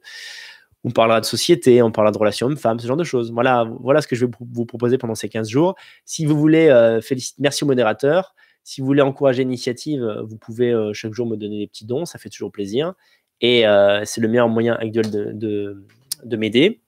on 0.83 0.91
parlera 0.91 1.19
de 1.21 1.25
société, 1.25 1.81
on 1.81 1.91
parlera 1.91 2.11
de 2.11 2.17
relations 2.17 2.47
hommes-femmes, 2.47 2.79
ce 2.79 2.87
genre 2.87 2.97
de 2.97 3.03
choses. 3.03 3.31
Voilà, 3.31 3.67
voilà 3.79 4.01
ce 4.01 4.07
que 4.07 4.15
je 4.15 4.25
vais 4.25 4.31
vous 4.51 4.65
proposer 4.65 4.97
pendant 4.97 5.15
ces 5.15 5.29
15 5.29 5.49
jours. 5.49 5.75
Si 6.05 6.25
vous 6.25 6.37
voulez, 6.37 6.67
euh, 6.67 7.01
merci 7.39 7.63
au 7.63 7.67
modérateur. 7.67 8.35
Si 8.63 8.81
vous 8.81 8.87
voulez 8.87 9.01
encourager 9.01 9.43
l'initiative, 9.43 10.05
vous 10.25 10.37
pouvez 10.37 10.73
chaque 10.93 11.13
jour 11.13 11.27
me 11.27 11.35
donner 11.35 11.59
des 11.59 11.67
petits 11.67 11.85
dons, 11.85 12.05
ça 12.05 12.17
fait 12.17 12.29
toujours 12.29 12.51
plaisir. 12.51 12.93
Et 13.41 13.65
c'est 14.05 14.21
le 14.21 14.27
meilleur 14.29 14.47
moyen 14.47 14.75
actuel 14.75 15.11
de, 15.11 15.83
de 16.23 16.37
m'aider. 16.37 16.81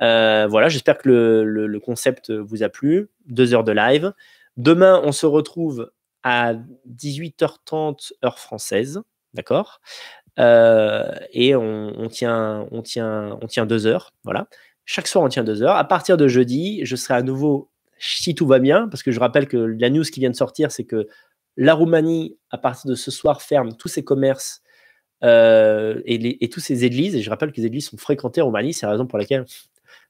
Voilà, 0.00 0.68
j'espère 0.68 0.98
que 0.98 1.08
le, 1.08 1.80
concept 1.80 2.30
vous 2.30 2.62
a 2.62 2.68
plu. 2.68 3.08
Deux 3.26 3.54
heures 3.54 3.64
de 3.64 3.72
live. 3.72 4.12
Demain, 4.56 5.00
on 5.04 5.12
se 5.12 5.26
retrouve 5.26 5.90
à 6.22 6.54
18h30 6.88 8.12
heure 8.24 8.38
française, 8.38 9.02
d'accord? 9.34 9.80
Euh, 10.38 11.12
Et 11.32 11.54
on, 11.54 12.08
tient, 12.08 12.66
on, 12.70 12.82
tient, 12.82 13.38
on 13.40 13.46
tient 13.46 13.66
deux 13.66 13.86
heures, 13.86 14.12
voilà. 14.24 14.48
Chaque 14.84 15.06
soir, 15.06 15.24
on 15.24 15.28
tient 15.28 15.44
deux 15.44 15.62
heures. 15.62 15.76
À 15.76 15.84
partir 15.84 16.16
de 16.16 16.28
jeudi, 16.28 16.80
je 16.84 16.96
serai 16.96 17.14
à 17.14 17.22
nouveau, 17.22 17.70
si 17.98 18.34
tout 18.34 18.46
va 18.46 18.58
bien, 18.58 18.88
parce 18.88 19.02
que 19.02 19.12
je 19.12 19.20
rappelle 19.20 19.48
que 19.48 19.56
la 19.56 19.90
news 19.90 20.02
qui 20.02 20.20
vient 20.20 20.30
de 20.30 20.36
sortir, 20.36 20.70
c'est 20.70 20.84
que 20.84 21.08
la 21.56 21.74
Roumanie, 21.74 22.36
à 22.50 22.58
partir 22.58 22.90
de 22.90 22.94
ce 22.94 23.10
soir, 23.10 23.40
ferme 23.40 23.76
tous 23.76 23.88
ses 23.88 24.04
commerces 24.04 24.62
euh, 25.22 26.00
et, 26.04 26.44
et, 26.44 26.48
tous 26.48 26.60
ses 26.60 26.84
églises. 26.84 27.14
Et 27.14 27.22
je 27.22 27.30
rappelle 27.30 27.52
que 27.52 27.60
les 27.60 27.66
églises 27.66 27.88
sont 27.88 27.96
fréquentées 27.96 28.42
en 28.42 28.46
Roumanie, 28.46 28.74
c'est 28.74 28.86
la 28.86 28.92
raison 28.92 29.06
pour 29.06 29.18
laquelle 29.18 29.46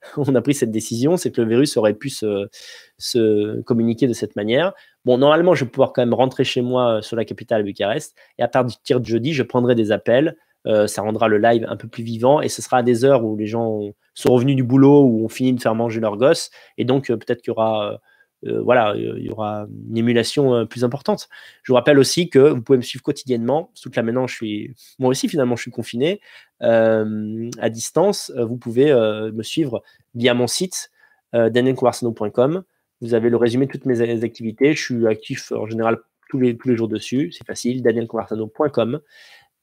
on 0.17 0.35
a 0.35 0.43
pris 0.43 0.55
cette 0.55 0.71
décision, 0.71 1.17
c'est 1.17 1.31
que 1.31 1.41
le 1.41 1.49
virus 1.49 1.77
aurait 1.77 1.95
pu 1.95 2.11
se, 2.11 3.61
communiquer 3.63 4.07
de 4.07 4.13
cette 4.13 4.37
manière. 4.37 4.73
Bon, 5.05 5.19
normalement, 5.19 5.55
je 5.55 5.65
vais 5.65 5.71
pouvoir 5.71 5.93
quand 5.93 6.03
même 6.03 6.15
rentrer 6.15 6.45
chez 6.45 6.63
moi 6.63 6.99
euh, 6.99 7.03
sur 7.03 7.17
la 7.17 7.25
capitale 7.25 7.63
Bucarest, 7.63 8.15
et 8.39 8.43
à 8.43 8.49
partir 8.49 9.01
de 9.01 9.07
jeudi, 9.07 9.33
je 9.33 9.43
prendrai 9.43 9.75
des 9.75 9.93
appels. 9.93 10.37
Euh, 10.67 10.87
ça 10.87 11.03
rendra 11.03 11.29
le 11.29 11.39
live 11.39 11.67
un 11.69 11.77
peu 11.77 11.89
plus 11.89 12.03
vivant, 12.03 12.41
et 12.41 12.49
ce 12.49 12.63
sera 12.63 12.79
à 12.79 12.83
des 12.83 13.05
heures 13.05 13.25
où 13.25 13.37
les 13.37 13.47
gens 13.47 13.81
sont 14.15 14.33
revenus 14.33 14.57
du 14.57 14.63
boulot, 14.63 15.03
ou 15.03 15.25
ont 15.25 15.29
fini 15.29 15.53
de 15.53 15.61
faire 15.61 15.75
manger 15.75 16.01
leur 16.01 16.17
gosse, 16.17 16.51
et 16.79 16.85
donc 16.85 17.11
euh, 17.11 17.17
peut-être 17.17 17.43
qu'il 17.43 17.51
y 17.51 17.53
aura 17.53 18.01
voilà, 18.45 18.95
il 18.97 19.25
y 19.25 19.31
aura 19.31 19.67
une 19.89 19.97
émulation 19.97 20.55
euh, 20.55 20.65
plus 20.65 20.85
importante. 20.85 21.29
Je 21.63 21.73
vous 21.73 21.77
rappelle 21.77 21.99
aussi 21.99 22.29
que 22.29 22.39
vous 22.39 22.63
pouvez 22.63 22.79
me 22.79 22.83
suivre 22.83 23.03
quotidiennement. 23.03 23.71
Surtout 23.75 23.91
que 23.91 23.97
là 23.97 24.03
maintenant, 24.03 24.27
je 24.27 24.35
suis, 24.35 24.75
moi 24.99 25.11
aussi 25.11 25.29
finalement, 25.29 25.57
je 25.57 25.63
suis 25.63 25.71
confiné 25.71 26.21
euh, 26.63 27.49
à 27.59 27.71
distance. 27.71 28.33
Vous 28.37 28.57
pouvez 28.57 28.93
me 28.93 29.43
suivre 29.43 29.83
via 30.15 30.35
mon 30.35 30.47
site 30.47 30.91
danielconversano.com. 31.33 32.63
Vous 33.01 33.15
avez 33.15 33.29
le 33.29 33.37
résumé 33.37 33.67
de 33.67 33.73
toutes 33.73 33.87
mes 33.87 34.01
activités. 34.23 34.75
Je 34.75 34.83
suis 34.83 35.07
actif 35.07 35.53
en 35.53 35.67
général 35.67 35.99
tous 36.31 36.39
les, 36.39 36.57
tous 36.57 36.69
les 36.69 36.77
jours 36.77 36.89
dessus. 36.89 37.33
C'est 37.33 37.47
facile, 37.47 37.83
danielconversano.com. 37.83 39.01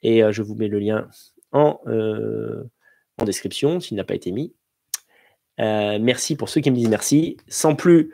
Et 0.04 0.22
je 0.32 0.42
vous 0.42 0.56
mets 0.56 0.68
le 0.68 0.80
lien 0.80 1.08
en, 1.52 1.80
en 3.18 3.26
description 3.26 3.80
s'il 3.80 3.98
n'a 3.98 4.04
pas 4.04 4.16
été 4.16 4.32
mis. 4.32 4.54
merci 5.58 6.36
pour 6.36 6.50
ceux 6.50 6.62
qui 6.62 6.72
me 6.72 6.76
disent 6.76 6.90
merci. 6.90 7.38
Sans 7.48 7.76
plus 7.76 8.12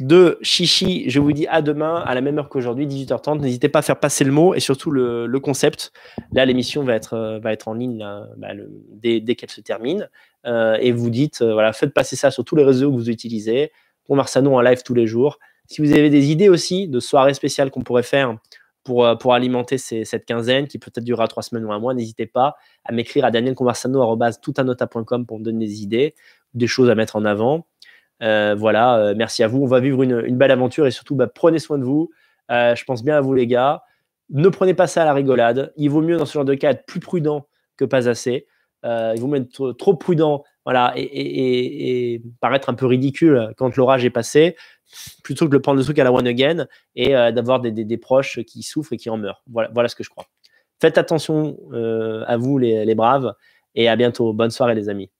de 0.00 0.38
Chichi. 0.42 1.08
Je 1.08 1.20
vous 1.20 1.32
dis 1.32 1.46
à 1.46 1.62
demain 1.62 2.02
à 2.06 2.14
la 2.14 2.20
même 2.20 2.38
heure 2.38 2.48
qu'aujourd'hui, 2.48 2.86
18h30. 2.86 3.40
N'hésitez 3.40 3.68
pas 3.68 3.80
à 3.80 3.82
faire 3.82 4.00
passer 4.00 4.24
le 4.24 4.32
mot 4.32 4.54
et 4.54 4.60
surtout 4.60 4.90
le, 4.90 5.40
concept. 5.40 5.92
Là, 6.32 6.44
l'émission 6.44 6.82
va 6.84 6.94
être, 6.94 7.14
euh, 7.14 7.38
va 7.38 7.52
être 7.52 7.68
en 7.68 7.74
ligne 7.74 8.06
bah, 8.36 8.48
dès, 8.92 9.34
qu'elle 9.34 9.50
se 9.50 9.60
termine. 9.60 10.08
Euh, 10.46 10.76
et 10.80 10.92
vous 10.92 11.10
dites, 11.10 11.42
euh, 11.42 11.52
voilà, 11.52 11.72
faites 11.72 11.92
passer 11.94 12.16
ça 12.16 12.30
sur 12.30 12.44
tous 12.44 12.56
les 12.56 12.64
réseaux 12.64 12.90
que 12.90 12.96
vous 12.96 13.10
utilisez. 13.10 13.72
Pour 14.04 14.16
Marsano 14.16 14.54
en 14.54 14.60
live 14.60 14.82
tous 14.84 14.94
les 14.94 15.06
jours. 15.06 15.38
Si 15.66 15.80
vous 15.80 15.92
avez 15.92 16.10
des 16.10 16.30
idées 16.30 16.48
aussi 16.48 16.88
de 16.88 16.98
soirées 16.98 17.34
spéciales 17.34 17.70
qu'on 17.70 17.82
pourrait 17.82 18.02
faire 18.02 18.36
pour, 18.82 19.06
pour 19.18 19.34
alimenter 19.34 19.78
cette 19.78 20.24
quinzaine 20.24 20.66
qui 20.66 20.78
peut-être 20.78 21.04
durera 21.04 21.28
trois 21.28 21.44
semaines 21.44 21.64
ou 21.64 21.72
un 21.72 21.78
mois, 21.78 21.94
n'hésitez 21.94 22.26
pas 22.26 22.56
à 22.84 22.92
m'écrire 22.92 23.24
à 23.24 23.30
danielconversano.toutanota.com 23.30 25.26
pour 25.26 25.38
me 25.38 25.44
donner 25.44 25.66
des 25.66 25.82
idées, 25.82 26.14
des 26.54 26.66
choses 26.66 26.90
à 26.90 26.96
mettre 26.96 27.14
en 27.14 27.24
avant. 27.24 27.66
Euh, 28.22 28.54
voilà, 28.56 28.96
euh, 28.98 29.14
merci 29.16 29.42
à 29.42 29.48
vous. 29.48 29.62
On 29.62 29.66
va 29.66 29.80
vivre 29.80 30.02
une, 30.02 30.36
belle 30.36 30.50
aventure 30.50 30.86
et 30.86 30.90
surtout, 30.90 31.14
bah, 31.14 31.26
prenez 31.26 31.58
soin 31.58 31.78
de 31.78 31.84
vous. 31.84 32.10
Euh, 32.50 32.74
je 32.74 32.84
pense 32.84 33.02
bien 33.02 33.16
à 33.16 33.20
vous, 33.20 33.34
les 33.34 33.46
gars. 33.46 33.82
Ne 34.30 34.48
prenez 34.48 34.74
pas 34.74 34.86
ça 34.86 35.02
à 35.02 35.04
la 35.04 35.14
rigolade. 35.14 35.72
Il 35.76 35.90
vaut 35.90 36.02
mieux, 36.02 36.16
dans 36.16 36.26
ce 36.26 36.34
genre 36.34 36.44
de 36.44 36.54
cas, 36.54 36.70
être 36.70 36.86
plus 36.86 37.00
prudent 37.00 37.46
que 37.76 37.84
pas 37.84 38.08
assez. 38.08 38.46
il 38.84 39.16
vaut 39.18 39.26
mieux 39.26 39.40
être 39.40 39.72
trop 39.72 39.94
prudent 39.94 40.44
voilà, 40.66 40.92
et, 40.96 42.22
paraître 42.40 42.68
un 42.68 42.74
peu 42.74 42.86
ridicule 42.86 43.52
quand 43.56 43.74
l'orage 43.76 44.04
est 44.04 44.10
passé, 44.10 44.56
plutôt 45.24 45.46
que 45.46 45.52
de 45.52 45.58
prendre 45.58 45.78
le 45.78 45.84
truc 45.84 45.98
à 45.98 46.04
la 46.04 46.12
one 46.12 46.26
again 46.26 46.66
et 46.94 47.10
d'avoir 47.32 47.60
des, 47.60 47.96
proches 47.96 48.40
qui 48.42 48.62
souffrent 48.62 48.92
et 48.92 48.96
qui 48.98 49.10
en 49.10 49.16
meurent. 49.16 49.42
Voilà, 49.50 49.70
voilà 49.72 49.88
ce 49.88 49.96
que 49.96 50.04
je 50.04 50.10
crois. 50.10 50.26
Faites 50.80 50.98
attention 50.98 51.58
à 52.26 52.36
vous, 52.36 52.58
les 52.58 52.94
braves, 52.94 53.34
et 53.74 53.88
à 53.88 53.96
bientôt. 53.96 54.32
Bonne 54.32 54.50
soirée, 54.50 54.74
les 54.74 54.88
amis. 54.88 55.10